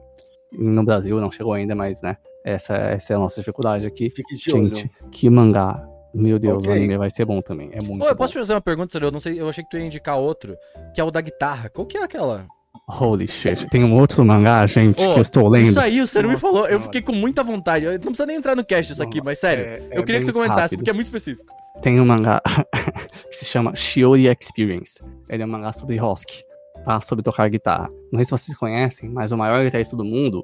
no 0.53 0.85
Brasil, 0.85 1.21
não 1.21 1.31
chegou 1.31 1.53
ainda, 1.53 1.75
mas, 1.75 2.01
né, 2.03 2.17
essa, 2.45 2.75
essa 2.75 3.13
é 3.13 3.17
a 3.17 3.19
nossa 3.19 3.41
dificuldade 3.41 3.87
aqui. 3.87 4.11
Fique 4.11 4.37
de 4.37 4.55
olho. 4.55 4.75
Gente, 4.75 4.91
que 5.11 5.29
mangá. 5.31 5.85
Meu 6.15 6.39
Deus, 6.39 6.59
Ok. 6.59 6.71
o 6.71 6.73
anime 6.73 6.97
vai 6.97 7.11
ser 7.11 7.25
bom 7.27 7.43
também. 7.43 7.69
É 7.73 7.83
muito 7.83 8.03
Ô, 8.03 8.07
eu 8.07 8.13
bom. 8.13 8.17
posso 8.19 8.33
te 8.33 8.39
fazer 8.39 8.55
uma 8.55 8.61
pergunta, 8.61 8.91
sério? 8.93 9.07
Eu 9.09 9.13
não 9.13 9.21
sei, 9.21 9.39
eu 9.41 9.49
achei 9.49 9.63
que 9.63 9.69
tu 9.71 9.77
ia 9.77 9.85
indicar 9.85 10.17
outro, 10.19 10.57
que 10.95 11.01
é 11.01 11.05
o 11.05 11.11
da 11.11 11.21
guitarra. 11.21 11.69
Qual 11.69 11.87
que 11.87 11.99
é 11.99 12.03
aquela? 12.05 12.47
Holy 12.89 13.27
shit. 13.27 13.67
Tem 13.69 13.83
um 13.83 13.95
outro 13.95 14.25
mangá, 14.25 14.65
gente, 14.67 15.03
Ô, 15.03 15.13
que 15.15 15.19
eu 15.19 15.23
estou 15.23 15.49
lendo. 15.49 15.67
Isso 15.69 15.81
aí, 15.81 16.01
o 16.01 16.07
Ciro 16.07 16.29
me 16.29 16.37
falou, 16.39 16.69
eu 16.69 16.81
fiquei 16.81 17.03
com 17.03 17.13
muita 17.13 17.43
vontade. 17.43 17.85
Eu 17.85 17.93
não 17.95 17.99
precisa 17.99 18.25
nem 18.27 18.37
entrar 18.37 18.55
no 18.55 18.65
cast 18.65 18.93
isso 18.93 19.03
aqui, 19.03 19.21
mas 19.21 19.39
sério. 19.41 19.65
É- 19.65 19.79
eu 19.93 20.03
é 20.03 20.05
queria 20.05 20.21
que 20.21 20.27
tu 20.27 20.33
comentasse, 20.33 20.61
rápido. 20.63 20.79
porque 20.79 20.91
é 20.91 20.93
muito 20.93 21.07
específico. 21.07 21.45
Tem 21.83 22.01
um 22.01 22.07
mangá 22.07 22.41
que 23.29 23.35
se 23.37 23.45
chama 23.45 23.75
Shiori 23.75 24.27
Experience. 24.29 25.01
Ele 25.29 25.43
é 25.43 25.47
um 25.47 25.51
mangá 25.51 25.73
sobre 25.73 26.01
Hosky, 26.01 26.43
tá? 26.87 27.01
Sobre 27.03 27.23
tocar 27.23 27.51
guitarra. 27.51 27.91
Não 28.11 28.17
sei 28.19 28.25
se 28.25 28.31
vocês 28.31 28.57
conhecem, 28.57 29.11
mas 29.11 29.33
o 29.33 29.37
maior 29.37 29.63
guitarrista 29.63 29.95
do 29.97 30.05
mundo 30.05 30.43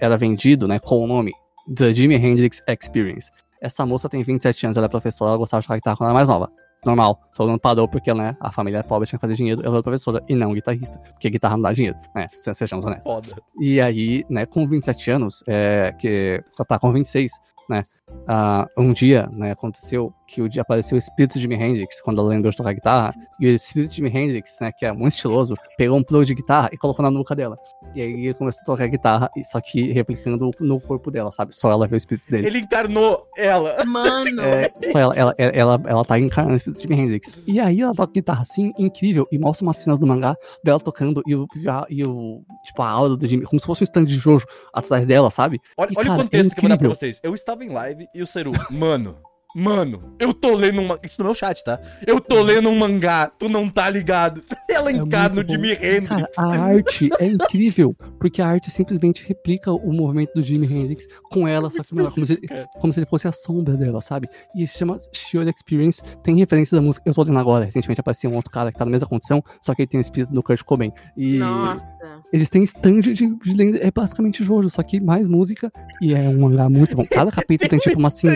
era 0.00 0.16
vendido, 0.18 0.68
né, 0.68 0.78
com 0.78 1.02
o 1.02 1.06
nome 1.06 1.32
The 1.74 1.94
Jimi 1.94 2.16
Hendrix 2.16 2.62
Experience. 2.68 3.30
Essa 3.62 3.86
moça 3.86 4.08
tem 4.10 4.22
27 4.22 4.66
anos, 4.66 4.76
ela 4.76 4.86
é 4.86 4.88
professora, 4.90 5.30
ela 5.30 5.38
gostava 5.38 5.60
de 5.62 5.66
tocar 5.66 5.76
guitarra 5.76 5.96
quando 5.96 6.08
era 6.08 6.14
mais 6.14 6.28
nova. 6.28 6.50
Normal, 6.84 7.18
todo 7.34 7.48
mundo 7.48 7.60
parou 7.60 7.88
porque, 7.88 8.12
né, 8.12 8.36
a 8.38 8.52
família 8.52 8.78
é 8.78 8.82
pobre, 8.82 9.08
tinha 9.08 9.18
que 9.18 9.22
fazer 9.22 9.34
dinheiro, 9.36 9.62
ela 9.64 9.76
era 9.76 9.82
professora 9.82 10.22
e 10.28 10.34
não 10.34 10.52
guitarrista, 10.52 10.98
porque 11.12 11.30
guitarra 11.30 11.56
não 11.56 11.62
dá 11.62 11.72
dinheiro, 11.72 11.96
né, 12.14 12.28
se- 12.34 12.52
sejamos 12.54 12.84
honestos. 12.84 13.10
Foda. 13.10 13.34
E 13.58 13.80
aí, 13.80 14.22
né, 14.28 14.44
com 14.44 14.68
27 14.68 15.10
anos, 15.12 15.42
é, 15.48 15.94
que 15.98 16.42
tá 16.68 16.78
com 16.78 16.92
26, 16.92 17.32
né, 17.70 17.84
ah, 18.28 18.66
um 18.76 18.92
dia, 18.92 19.26
né, 19.32 19.52
aconteceu 19.52 20.12
que 20.26 20.40
o 20.42 20.48
dia 20.48 20.62
apareceu 20.62 20.96
o 20.96 20.98
espírito 20.98 21.34
de 21.34 21.40
Jimi 21.42 21.54
Hendrix, 21.54 22.00
quando 22.02 22.20
ela 22.20 22.28
lembrou 22.28 22.50
de 22.50 22.56
tocar 22.56 22.72
guitarra, 22.72 23.14
e 23.40 23.46
o 23.46 23.50
espírito 23.54 23.90
de 23.90 23.96
Jimi 23.96 24.08
Hendrix, 24.08 24.58
né, 24.60 24.72
que 24.72 24.84
é 24.86 24.92
muito 24.92 25.14
estiloso, 25.14 25.54
pegou 25.76 25.96
um 25.98 26.02
plug 26.02 26.24
de 26.26 26.34
guitarra 26.34 26.70
e 26.72 26.76
colocou 26.78 27.02
na 27.02 27.10
nuca 27.10 27.34
dela. 27.34 27.56
E 27.94 28.00
aí 28.00 28.24
ele 28.26 28.34
começou 28.34 28.62
a 28.62 28.64
tocar 28.66 28.86
guitarra, 28.88 29.30
e- 29.36 29.44
só 29.44 29.60
que 29.60 29.92
replicando 29.92 30.50
no 30.60 30.80
corpo 30.80 31.10
dela, 31.10 31.30
sabe? 31.32 31.54
Só 31.54 31.70
ela 31.70 31.86
vê 31.86 31.96
o 31.96 31.98
espírito 31.98 32.30
dele. 32.30 32.46
Ele 32.46 32.58
encarnou 32.60 33.26
ela. 33.36 33.84
Mano, 33.84 34.24
É, 34.44 34.90
só 34.90 34.98
ela, 34.98 35.14
ela, 35.16 35.34
ela, 35.38 35.52
ela, 35.54 35.82
ela 35.86 36.04
tá 36.04 36.18
encarnando 36.18 36.54
o 36.54 36.56
espírito 36.56 36.76
de 36.78 36.82
Jimi 36.88 37.00
Hendrix. 37.00 37.42
E 37.46 37.60
aí 37.60 37.80
ela 37.80 37.94
toca 37.94 38.12
guitarra 38.12 38.42
assim, 38.42 38.72
incrível, 38.78 39.26
e 39.30 39.38
mostra 39.38 39.64
umas 39.66 39.76
cenas 39.76 39.98
do 39.98 40.06
mangá 40.06 40.36
dela 40.62 40.80
tocando 40.80 41.22
e 41.26 41.34
o, 41.34 41.46
e 41.56 41.94
e 41.94 42.04
o 42.04 42.42
tipo, 42.64 42.82
a 42.82 42.88
aura 42.88 43.16
do 43.16 43.26
Jimmy, 43.26 43.44
como 43.44 43.60
se 43.60 43.66
fosse 43.66 43.82
um 43.82 43.84
stand 43.84 44.04
de 44.04 44.16
Jojo 44.16 44.46
atrás 44.72 45.06
dela, 45.06 45.30
sabe? 45.30 45.60
Olha, 45.76 45.90
E, 45.90 45.94
olha 45.96 46.06
cara, 46.08 46.18
o 46.20 46.22
contexto 46.24 46.52
é 46.52 46.54
que 46.54 46.58
eu 46.60 46.62
vou 46.62 46.68
dar 46.70 46.78
pra 46.78 46.88
vocês. 46.88 47.20
Eu 47.22 47.34
estava 47.34 47.64
em 47.64 47.68
live 47.70 48.06
e 48.14 48.22
o 48.22 48.26
Ceru, 48.26 48.52
mano, 48.70 49.16
mano, 49.54 50.14
eu 50.18 50.34
tô 50.34 50.54
lendo 50.54 50.80
um. 50.80 50.96
Isso 51.02 51.16
no 51.18 51.24
meu 51.26 51.34
chat, 51.34 51.62
tá? 51.62 51.80
Eu 52.06 52.20
tô 52.20 52.42
lendo 52.42 52.68
um 52.68 52.78
mangá, 52.78 53.30
tu 53.38 53.48
não 53.48 53.68
tá 53.68 53.88
ligado. 53.88 54.40
Ela 54.68 54.90
É 54.90 54.94
encarna 54.94 55.42
bom. 55.42 55.48
Jimi 55.48 55.72
Hendrix. 55.72 56.08
Cara, 56.08 56.30
a 56.36 56.46
arte 56.46 57.10
é 57.20 57.26
incrível, 57.26 57.96
porque 58.18 58.42
a 58.42 58.46
arte 58.48 58.70
simplesmente 58.70 59.24
replica 59.26 59.72
o 59.72 59.92
movimento 59.92 60.32
do 60.34 60.42
Jimi 60.42 60.66
Hendrix 60.66 61.06
com 61.30 61.46
ela, 61.46 61.70
só 61.70 61.82
que 61.82 61.88
como, 61.90 62.26
se, 62.26 62.40
como 62.80 62.92
se 62.92 62.98
ele 62.98 63.06
fosse 63.06 63.28
a 63.28 63.32
sombra 63.32 63.76
dela, 63.76 64.00
sabe? 64.00 64.28
E 64.56 64.66
se 64.66 64.78
chama 64.78 64.98
Shield 65.12 65.50
Experience, 65.50 66.02
tem 66.22 66.36
referência 66.36 66.76
da 66.76 66.82
música. 66.82 67.08
Eu 67.08 67.14
tô 67.14 67.22
lendo 67.22 67.38
agora, 67.38 67.64
recentemente 67.64 68.00
apareceu 68.00 68.30
um 68.30 68.36
outro 68.36 68.50
cara 68.50 68.72
que 68.72 68.78
tá 68.78 68.84
na 68.84 68.90
mesma 68.90 69.08
condição, 69.08 69.42
só 69.60 69.74
que 69.74 69.82
ele 69.82 69.88
tem 69.88 69.98
o 69.98 70.02
espírito 70.02 70.32
do 70.32 70.42
Kurt 70.42 70.62
Cobain. 70.62 70.92
E 71.16 71.38
nossa. 71.38 71.86
eles 72.32 72.50
têm 72.50 72.62
stand 72.64 73.00
de, 73.00 73.14
de 73.14 73.54
lenda, 73.54 73.78
é 73.78 73.90
basicamente 73.90 74.42
Jojo, 74.42 74.68
só 74.70 74.82
que 74.82 75.00
mais 75.00 75.28
música 75.28 75.70
e 76.00 76.14
é 76.14 76.28
um 76.28 76.40
mangá 76.40 76.68
muito 76.68 76.96
bom. 76.96 77.04
Cada 77.06 77.30
capítulo 77.30 77.68
tem 77.70 77.78
tipo 77.78 77.98
uma 77.98 78.08
assim. 78.08 78.28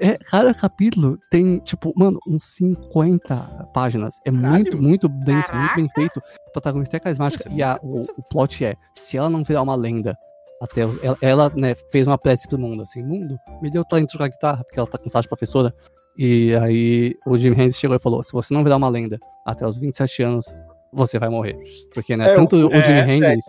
É, 0.00 0.16
cada 0.18 0.52
capítulo 0.54 1.18
tem, 1.30 1.58
tipo, 1.60 1.92
mano, 1.96 2.18
uns 2.26 2.44
50 2.54 3.36
páginas. 3.72 4.14
É 4.24 4.30
muito, 4.30 4.80
muito 4.80 5.08
denso, 5.08 5.54
muito 5.54 5.74
bem 5.76 5.88
feito. 5.94 6.18
O 6.48 6.52
protagonista 6.52 6.96
é 6.96 7.00
carismática. 7.00 7.48
É 7.48 7.52
E 7.54 7.62
a, 7.62 7.78
o, 7.82 8.00
o 8.00 8.22
plot 8.30 8.64
é: 8.64 8.74
se 8.94 9.16
ela 9.16 9.30
não 9.30 9.42
virar 9.44 9.62
uma 9.62 9.74
lenda, 9.74 10.16
até 10.60 10.86
o- 10.86 10.98
ela, 11.02 11.16
ela, 11.20 11.52
né, 11.54 11.74
fez 11.90 12.06
uma 12.06 12.18
prece 12.18 12.48
pro 12.48 12.58
mundo, 12.58 12.82
assim, 12.82 13.02
mundo, 13.02 13.36
me 13.62 13.70
deu 13.70 13.84
talento 13.84 14.08
de 14.08 14.12
jogar 14.14 14.28
guitarra, 14.28 14.64
porque 14.64 14.78
ela 14.78 14.88
tá 14.88 14.98
cansada 14.98 15.22
de 15.22 15.28
professora. 15.28 15.74
E 16.18 16.54
aí 16.56 17.14
o 17.26 17.36
Jim 17.36 17.50
Hendrix 17.50 17.76
chegou 17.76 17.96
e 17.96 18.00
falou: 18.00 18.22
se 18.22 18.32
você 18.32 18.52
não 18.54 18.64
virar 18.64 18.76
uma 18.76 18.88
lenda 18.88 19.18
até 19.44 19.66
os 19.66 19.76
27 19.78 20.22
anos, 20.22 20.46
você 20.92 21.18
vai 21.18 21.28
morrer. 21.28 21.58
Porque, 21.92 22.16
né, 22.16 22.30
É, 22.32 22.34
tanto 22.34 22.56
o 22.56 22.72
é, 22.72 22.82
Jimi 22.82 22.98
é. 23.00 23.14
Hendrix. 23.14 23.44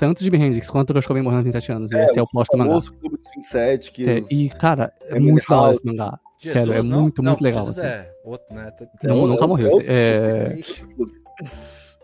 Tanto 0.00 0.24
Jimi 0.24 0.38
Hendrix 0.38 0.68
quanto 0.68 0.90
o 0.90 0.94
Kurt 0.94 1.06
Cobain 1.06 1.22
morrendo 1.22 1.40
aos 1.40 1.44
27 1.54 1.72
anos. 1.72 1.92
E 1.92 1.98
esse 1.98 2.18
é 2.18 2.22
o 2.22 2.26
plot 2.26 2.48
do 2.50 2.58
mangá. 2.58 2.80
Clube 2.80 3.16
dos 3.18 3.26
27, 3.36 3.92
que 3.92 4.04
Sério, 4.04 4.22
os- 4.24 4.30
E, 4.30 4.48
cara, 4.48 4.92
é 5.02 5.16
Emily 5.16 5.32
muito 5.32 5.48
House. 5.48 5.76
esse 5.76 5.86
mangá. 5.86 6.18
Jesus, 6.38 6.58
Sério, 6.64 6.72
é 6.72 6.82
não? 6.82 7.02
muito, 7.02 7.22
Não, 7.22 7.32
muito 7.32 7.44
legal, 7.44 7.60
Jesus 7.60 7.78
assim. 7.78 7.86
é 7.88 8.10
outro, 8.24 8.54
né? 8.54 8.70
Tá- 8.70 8.86
é 9.04 9.06
Não, 9.06 9.22
o- 9.22 9.26
nunca 9.28 9.44
é 9.44 9.46
morreu. 9.46 9.68
é 9.82 10.56
É, 10.56 10.58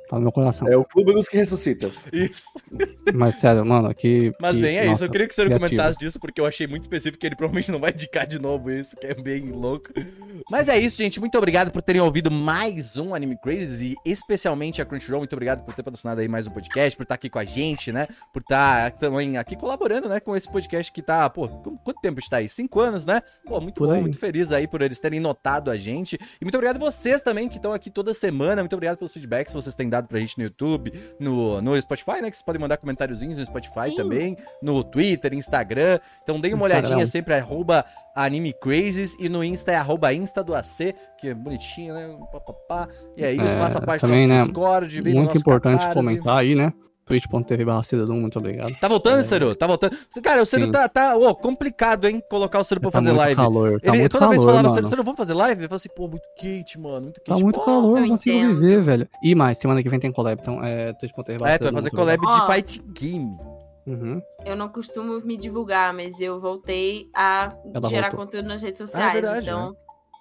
tá 0.08 0.16
no 0.16 0.22
meu 0.22 0.32
coração. 0.32 0.68
É 0.68 0.76
o 0.76 0.84
Clube 0.84 1.14
dos 1.14 1.26
que 1.28 1.36
ressuscita. 1.38 1.90
Isso. 2.12 2.42
Mas, 3.14 3.36
sério, 3.36 3.64
mano, 3.64 3.94
que. 3.94 4.32
Mas 4.40 4.56
que- 4.56 4.62
bem, 4.62 4.76
é 4.78 4.82
isso. 4.82 4.90
nossa, 4.90 5.04
Eu 5.06 5.10
queria 5.10 5.26
que 5.26 5.34
você 5.34 5.44
criativo. 5.46 5.68
comentasse 5.70 5.98
disso, 5.98 6.20
porque 6.20 6.38
eu 6.40 6.46
achei 6.46 6.66
muito 6.66 6.82
específico 6.82 7.18
que 7.18 7.26
ele 7.26 7.34
provavelmente 7.34 7.72
não 7.72 7.80
vai 7.80 7.92
indicar 7.92 8.26
de 8.26 8.38
novo 8.38 8.70
isso, 8.70 8.94
que 8.96 9.06
é 9.06 9.14
bem 9.14 9.50
louco. 9.50 9.88
Mas 10.50 10.68
é 10.68 10.78
isso, 10.78 10.96
gente. 10.98 11.18
Muito 11.20 11.36
obrigado 11.38 11.70
por 11.70 11.82
terem 11.82 12.00
ouvido 12.00 12.30
mais 12.30 12.96
um 12.96 13.14
Anime 13.14 13.36
Crazy 13.36 13.94
e 14.04 14.10
especialmente 14.12 14.80
a 14.80 14.84
Crunchyroll. 14.84 15.20
Muito 15.20 15.32
obrigado 15.32 15.64
por 15.64 15.74
ter 15.74 15.82
patrocinado 15.82 16.20
aí 16.20 16.28
mais 16.28 16.46
um 16.46 16.50
podcast, 16.50 16.96
por 16.96 17.02
estar 17.04 17.14
aqui 17.14 17.28
com 17.30 17.38
a 17.38 17.44
gente, 17.44 17.90
né? 17.92 18.06
Por 18.32 18.42
estar 18.42 18.92
também 18.92 19.36
aqui 19.38 19.56
colaborando, 19.56 20.08
né? 20.08 20.20
Com 20.20 20.36
esse 20.36 20.48
podcast 20.50 20.92
que 20.92 21.02
tá, 21.02 21.28
pô, 21.30 21.48
qu- 21.48 21.78
quanto 21.84 22.00
tempo 22.00 22.18
está 22.20 22.38
aí? 22.38 22.48
Cinco 22.48 22.80
anos, 22.80 23.04
né? 23.06 23.20
Pô, 23.44 23.60
muito 23.60 23.76
Por 23.78 23.88
bom, 23.88 23.94
aí. 23.94 24.00
muito 24.00 24.18
feliz 24.18 24.52
aí 24.52 24.66
por 24.68 24.82
eles 24.82 24.98
terem 24.98 25.20
notado 25.20 25.70
a 25.70 25.76
gente. 25.76 26.16
E 26.40 26.44
muito 26.44 26.54
obrigado 26.54 26.76
a 26.76 26.80
vocês 26.80 27.20
também 27.20 27.48
que 27.48 27.56
estão 27.56 27.72
aqui 27.72 27.90
toda 27.90 28.12
semana. 28.14 28.62
Muito 28.62 28.74
obrigado 28.74 28.96
pelos 28.98 29.12
feedbacks 29.12 29.52
que 29.54 29.60
vocês 29.60 29.74
têm 29.74 29.88
dado 29.88 30.06
pra 30.08 30.18
gente 30.20 30.36
no 30.38 30.44
YouTube, 30.44 30.92
no, 31.20 31.60
no 31.62 31.80
Spotify, 31.80 32.20
né? 32.22 32.30
Que 32.30 32.36
vocês 32.36 32.42
podem 32.42 32.60
mandar 32.60 32.76
comentáriozinhos 32.76 33.38
no 33.38 33.46
Spotify 33.46 33.90
Sim. 33.90 33.96
também, 33.96 34.36
no 34.62 34.82
Twitter, 34.84 35.34
Instagram. 35.34 35.98
Então 36.22 36.40
deem 36.40 36.54
uma 36.54 36.66
Instagram. 36.66 36.88
olhadinha 36.88 37.06
sempre, 37.06 37.34
arroba 37.34 37.84
Anime 38.14 38.52
Crazes, 38.52 39.14
e 39.20 39.28
no 39.28 39.44
Insta 39.44 39.72
é 39.72 39.76
arroba 39.76 40.12
Insta 40.12 40.25
do 40.42 40.54
AC, 40.54 40.94
que 41.18 41.28
é 41.28 41.34
bonitinho, 41.34 41.94
né? 41.94 42.16
Pá, 42.32 42.40
pá, 42.40 42.52
pá. 42.68 42.88
E 43.16 43.24
aí, 43.24 43.38
É, 43.38 43.48
faça 43.58 43.80
parte 43.80 44.00
também, 44.02 44.26
do 44.26 44.30
né, 44.30 44.38
nosso 44.38 44.50
Discord, 44.52 45.00
vem 45.02 45.12
no 45.14 45.18
Muito 45.20 45.28
nosso 45.30 45.40
importante 45.40 45.78
Catarse. 45.78 45.94
comentar 45.94 46.38
aí, 46.38 46.54
né? 46.54 46.72
twitch.tv 47.06 47.64
barra 47.64 47.82
muito 48.08 48.36
obrigado. 48.36 48.74
Tá 48.80 48.88
voltando, 48.88 49.22
Ciro? 49.22 49.54
Tá 49.54 49.64
voltando. 49.68 49.96
Cara, 50.20 50.42
o 50.42 50.44
Ciro 50.44 50.68
tá, 50.72 50.88
tá 50.88 51.16
ô, 51.16 51.32
complicado, 51.36 52.08
hein? 52.08 52.20
Colocar 52.28 52.58
o 52.58 52.64
Ciro 52.64 52.80
pra 52.80 52.90
Tá 52.90 52.98
fazer 52.98 53.10
muito 53.10 53.18
live. 53.20 53.36
calor, 53.36 53.80
tá 53.80 53.90
Ele 53.92 53.98
muito 53.98 54.10
toda 54.10 54.20
calor, 54.24 54.30
vez 54.30 54.42
falava, 54.42 54.62
mano. 54.64 54.74
Ciro, 54.74 54.86
Ciro, 54.88 55.04
vamos 55.04 55.16
fazer 55.16 55.34
live? 55.34 55.62
Eu 55.62 55.68
falei 55.68 55.76
assim, 55.76 55.88
pô, 55.94 56.08
muito 56.08 56.24
quente, 56.36 56.80
mano, 56.80 57.02
muito 57.02 57.20
quente. 57.20 57.38
Tá 57.38 57.44
muito 57.44 57.60
Pô, 57.60 57.64
calor, 57.64 57.96
eu 57.98 58.00
não 58.02 58.08
consigo 58.08 58.36
entendo. 58.36 58.58
viver, 58.58 58.82
velho. 58.82 59.08
E 59.22 59.36
mais, 59.36 59.56
semana 59.56 59.80
que 59.84 59.88
vem 59.88 60.00
tem 60.00 60.10
collab, 60.10 60.40
então 60.42 60.60
é 60.64 60.92
twitch.tv 60.94 61.38
barra 61.38 61.52
É, 61.52 61.58
tu 61.58 61.64
vai 61.64 61.72
fazer 61.74 61.90
collab 61.90 62.18
Ó. 62.26 62.40
de 62.40 62.46
fight 62.52 62.82
game. 62.98 63.36
Uhum. 63.86 64.20
Eu 64.44 64.56
não 64.56 64.68
costumo 64.68 65.20
me 65.20 65.36
divulgar, 65.36 65.94
mas 65.94 66.20
eu 66.20 66.40
voltei 66.40 67.06
a 67.14 67.54
Ela 67.72 67.88
gerar 67.88 68.08
voltou. 68.10 68.26
conteúdo 68.26 68.48
nas 68.48 68.60
redes 68.60 68.80
Ah, 68.80 68.84
sociais. 68.86 69.12
verdade, 69.12 69.46
então, 69.46 69.76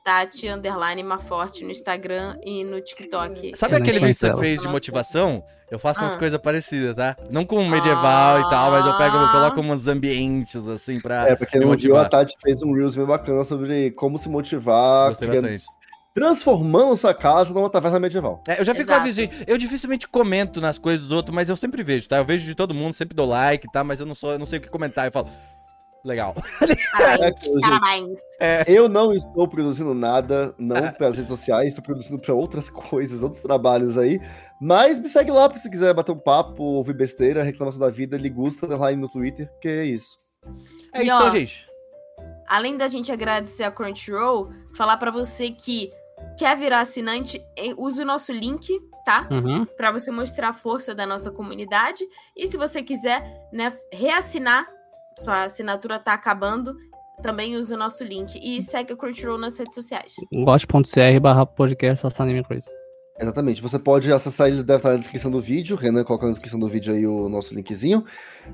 Tati 0.09 0.47
Underline 0.47 1.01
Maforte 1.01 1.63
no 1.63 1.71
Instagram 1.71 2.37
e 2.45 2.63
no 2.63 2.79
TikTok. 2.79 3.57
Sabe 3.57 3.73
Eu 3.73 3.77
aquele 3.79 3.97
vídeo 3.97 4.13
que 4.13 4.13
você 4.13 4.37
fez 4.37 4.61
de 4.61 4.67
motivação? 4.67 5.43
Eu 5.71 5.79
faço 5.79 5.99
umas 6.01 6.13
Ah. 6.13 6.19
coisas 6.19 6.39
parecidas, 6.39 6.93
tá? 6.95 7.17
Não 7.31 7.43
com 7.43 7.67
medieval 7.67 8.39
e 8.41 8.49
tal, 8.51 8.69
mas 8.69 8.85
eu 8.85 8.95
pego, 8.97 9.15
eu 9.17 9.25
Ah. 9.25 9.31
coloco 9.31 9.61
uns 9.61 9.87
ambientes, 9.87 10.67
assim, 10.67 10.99
pra 10.99 11.27
É, 11.29 11.35
porque 11.35 11.57
me 11.57 11.65
não 11.65 11.71
viu, 11.75 11.95
a 11.95 12.01
motivar. 12.03 12.09
Tati 12.09 12.35
fez 12.39 12.61
um 12.61 12.71
Reels 12.73 12.95
bem 12.95 13.03
bacana 13.03 13.43
sobre 13.43 13.89
como 13.93 14.19
se 14.19 14.29
motivar, 14.29 15.09
Gostei 15.09 15.27
criando- 15.27 15.49
bastante. 15.49 15.65
transformando 16.13 16.95
sua 16.95 17.15
casa 17.15 17.51
numa 17.51 17.67
taverna 17.67 17.99
medieval. 17.99 18.43
É, 18.47 18.59
eu 18.61 18.63
já 18.63 18.75
fico 18.75 18.91
avisando. 18.93 19.31
Eu 19.47 19.57
dificilmente 19.57 20.07
comento 20.07 20.61
nas 20.61 20.77
coisas 20.77 21.07
dos 21.07 21.11
outros, 21.17 21.33
mas 21.33 21.49
eu 21.49 21.55
sempre 21.55 21.81
vejo, 21.81 22.07
tá? 22.07 22.17
Eu 22.17 22.25
vejo 22.25 22.45
de 22.45 22.53
todo 22.53 22.75
mundo, 22.75 22.93
sempre 22.93 23.15
dou 23.15 23.27
like, 23.27 23.67
tá? 23.71 23.83
Mas 23.83 23.99
eu 23.99 24.05
não, 24.05 24.13
sou, 24.13 24.33
eu 24.33 24.39
não 24.39 24.45
sei 24.45 24.59
o 24.59 24.61
que 24.61 24.69
comentar. 24.69 25.07
Eu 25.07 25.11
falo, 25.11 25.27
legal. 26.05 26.33
Parabéns. 26.91 27.35
É. 27.49 27.59
Parabéns. 27.61 28.19
Eu 28.67 28.87
não 28.87 29.11
estou 29.13 29.47
produzindo 29.47 29.93
nada, 29.93 30.53
não 30.57 30.77
Ah. 30.77 30.91
para 30.93 31.07
as 31.07 31.15
redes 31.15 31.29
sociais, 31.29 31.69
estou 31.69 31.83
produzindo 31.83 32.19
para 32.21 32.33
outras 32.33 32.69
coisas, 32.71 33.23
outros 33.23 33.41
trabalhos 33.41 33.97
aí. 33.97 34.19
Mas 34.61 34.99
me 34.99 35.09
segue 35.09 35.31
lá 35.31 35.53
se 35.57 35.69
quiser 35.69 35.93
bater 35.93 36.11
um 36.11 36.19
papo, 36.19 36.63
ouvir 36.63 36.95
besteira, 36.95 37.43
reclamação 37.43 37.79
da 37.79 37.89
vida, 37.89 38.17
ligusta, 38.17 38.65
lá 38.77 38.91
no 38.91 39.09
Twitter, 39.09 39.49
que 39.61 39.67
é 39.67 39.85
isso. 39.85 40.17
É 40.93 41.01
E, 41.01 41.05
isso, 41.07 41.15
ó, 41.15 41.19
então, 41.19 41.29
gente. 41.31 41.67
Além 42.47 42.77
da 42.77 42.87
gente 42.87 43.11
agradecer 43.11 43.63
a 43.63 43.71
Crunchyroll, 43.71 44.49
falar 44.75 44.97
pra 44.97 45.11
você 45.11 45.49
que 45.49 45.91
quer 46.37 46.55
virar 46.57 46.81
assinante, 46.81 47.41
use 47.77 48.01
o 48.01 48.05
nosso 48.05 48.31
link, 48.31 48.69
tá? 49.05 49.27
Uhum. 49.31 49.65
Pra 49.77 49.91
você 49.91 50.11
mostrar 50.11 50.49
a 50.49 50.53
força 50.53 50.93
da 50.93 51.05
nossa 51.05 51.31
comunidade. 51.31 52.03
E 52.37 52.45
se 52.47 52.55
você 52.57 52.81
quiser, 52.83 53.23
né, 53.51 53.73
reassinar, 53.91 54.67
sua 55.19 55.43
assinatura 55.43 55.99
tá 55.99 56.13
acabando, 56.13 56.75
também 57.21 57.55
use 57.55 57.73
o 57.73 57.77
nosso 57.77 58.03
link. 58.03 58.37
E 58.41 58.61
segue 58.61 58.93
a 58.93 58.97
Crunchyroll 58.97 59.37
nas 59.37 59.57
redes 59.57 59.75
sociais. 59.75 60.13
Gosto.cr 60.33 61.19
barra 61.21 61.45
podcast 61.45 62.05
Anime 62.19 62.43
Crazy. 62.43 62.67
Exatamente, 63.17 63.61
você 63.61 63.79
pode 63.79 64.11
acessar, 64.11 64.49
ele 64.49 64.61
deve 64.61 64.77
estar 64.77 64.89
na 64.91 64.97
descrição 64.97 65.31
do 65.31 65.39
vídeo, 65.39 65.77
Renan 65.77 66.03
coloca 66.03 66.25
na 66.25 66.33
descrição 66.33 66.59
do 66.59 66.67
vídeo 66.67 66.93
aí 66.93 67.07
o 67.07 67.29
nosso 67.29 67.55
linkzinho. 67.55 68.03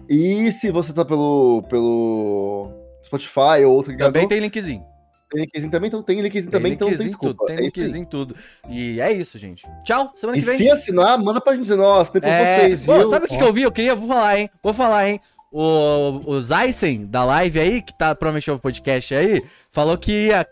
E 0.07 0.51
se 0.51 0.69
você 0.69 0.93
tá 0.93 1.03
pelo, 1.03 1.63
pelo 1.63 2.71
Spotify 3.03 3.65
ou 3.65 3.73
outro 3.73 3.91
Também 3.91 4.07
ligador, 4.07 4.27
tem 4.29 4.39
linkzinho. 4.39 4.85
tem 5.31 5.41
linkzinho 5.41 5.71
também, 5.71 5.87
então 5.87 6.03
tem 6.03 6.21
linkzinho 6.21 6.43
Tem 6.43 6.51
também, 6.51 6.73
então 6.73 6.87
não 6.89 6.95
tem 6.95 7.05
linkzinho 7.07 7.09
desculpa. 7.33 7.37
tudo, 7.39 7.47
tem 7.47 7.57
é 7.57 7.61
linkzinho 7.61 8.05
tudo. 8.05 8.35
E 8.69 9.01
é 9.01 9.11
isso, 9.11 9.39
gente. 9.39 9.67
Tchau, 9.83 10.11
semana 10.15 10.37
E 10.37 10.41
que 10.41 10.45
vem. 10.45 10.57
se 10.59 10.69
assinar, 10.69 11.17
manda 11.17 11.41
pra 11.41 11.53
gente 11.53 11.63
dizer, 11.63 11.77
nossa, 11.77 12.11
tem 12.11 12.21
por 12.21 12.27
É, 12.29 12.59
vocês, 12.69 12.85
pô, 12.85 12.99
viu? 12.99 13.07
sabe 13.07 13.25
o 13.25 13.29
que, 13.29 13.37
que 13.39 13.43
eu 13.43 13.51
vi? 13.51 13.63
Eu 13.63 13.71
queria, 13.71 13.95
vou 13.95 14.07
falar, 14.07 14.37
hein? 14.37 14.49
Vou 14.61 14.73
falar, 14.75 15.09
hein? 15.09 15.19
O, 15.51 16.21
o 16.25 16.41
Zysen, 16.41 17.05
da 17.05 17.25
live 17.25 17.59
aí, 17.59 17.81
que 17.81 17.93
tá 17.93 18.15
prometendo 18.15 18.55
o 18.55 18.59
podcast 18.59 19.13
aí, 19.13 19.43
falou 19.69 19.97
que 19.97 20.27
ia 20.27 20.47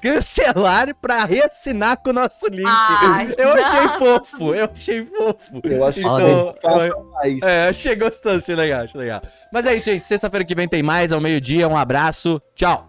cancelar 0.00 0.94
pra 0.94 1.24
reassinar 1.24 1.96
com 1.96 2.10
o 2.10 2.12
nosso 2.12 2.46
link. 2.48 2.64
Ai, 2.68 3.32
eu 3.38 3.56
não. 3.56 3.64
achei 3.64 3.88
fofo, 3.98 4.54
eu 4.54 4.70
achei 4.72 5.06
fofo. 5.06 5.60
Eu 5.64 5.84
acho 5.84 6.00
que 6.00 6.06
Então, 6.06 6.54
faça 6.62 6.90
mais. 7.12 7.42
É, 7.42 7.68
achei 7.68 7.96
gostoso, 7.96 8.36
achei 8.36 8.54
legal, 8.54 8.84
achei 8.84 9.00
legal. 9.00 9.22
Mas 9.52 9.64
é 9.64 9.74
isso, 9.74 9.86
gente. 9.90 10.04
Sexta-feira 10.04 10.44
que 10.44 10.54
vem 10.54 10.68
tem 10.68 10.82
mais, 10.82 11.10
ao 11.10 11.20
meio-dia. 11.20 11.66
Um 11.66 11.76
abraço. 11.76 12.40
Tchau. 12.54 12.86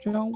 Tchau. 0.00 0.30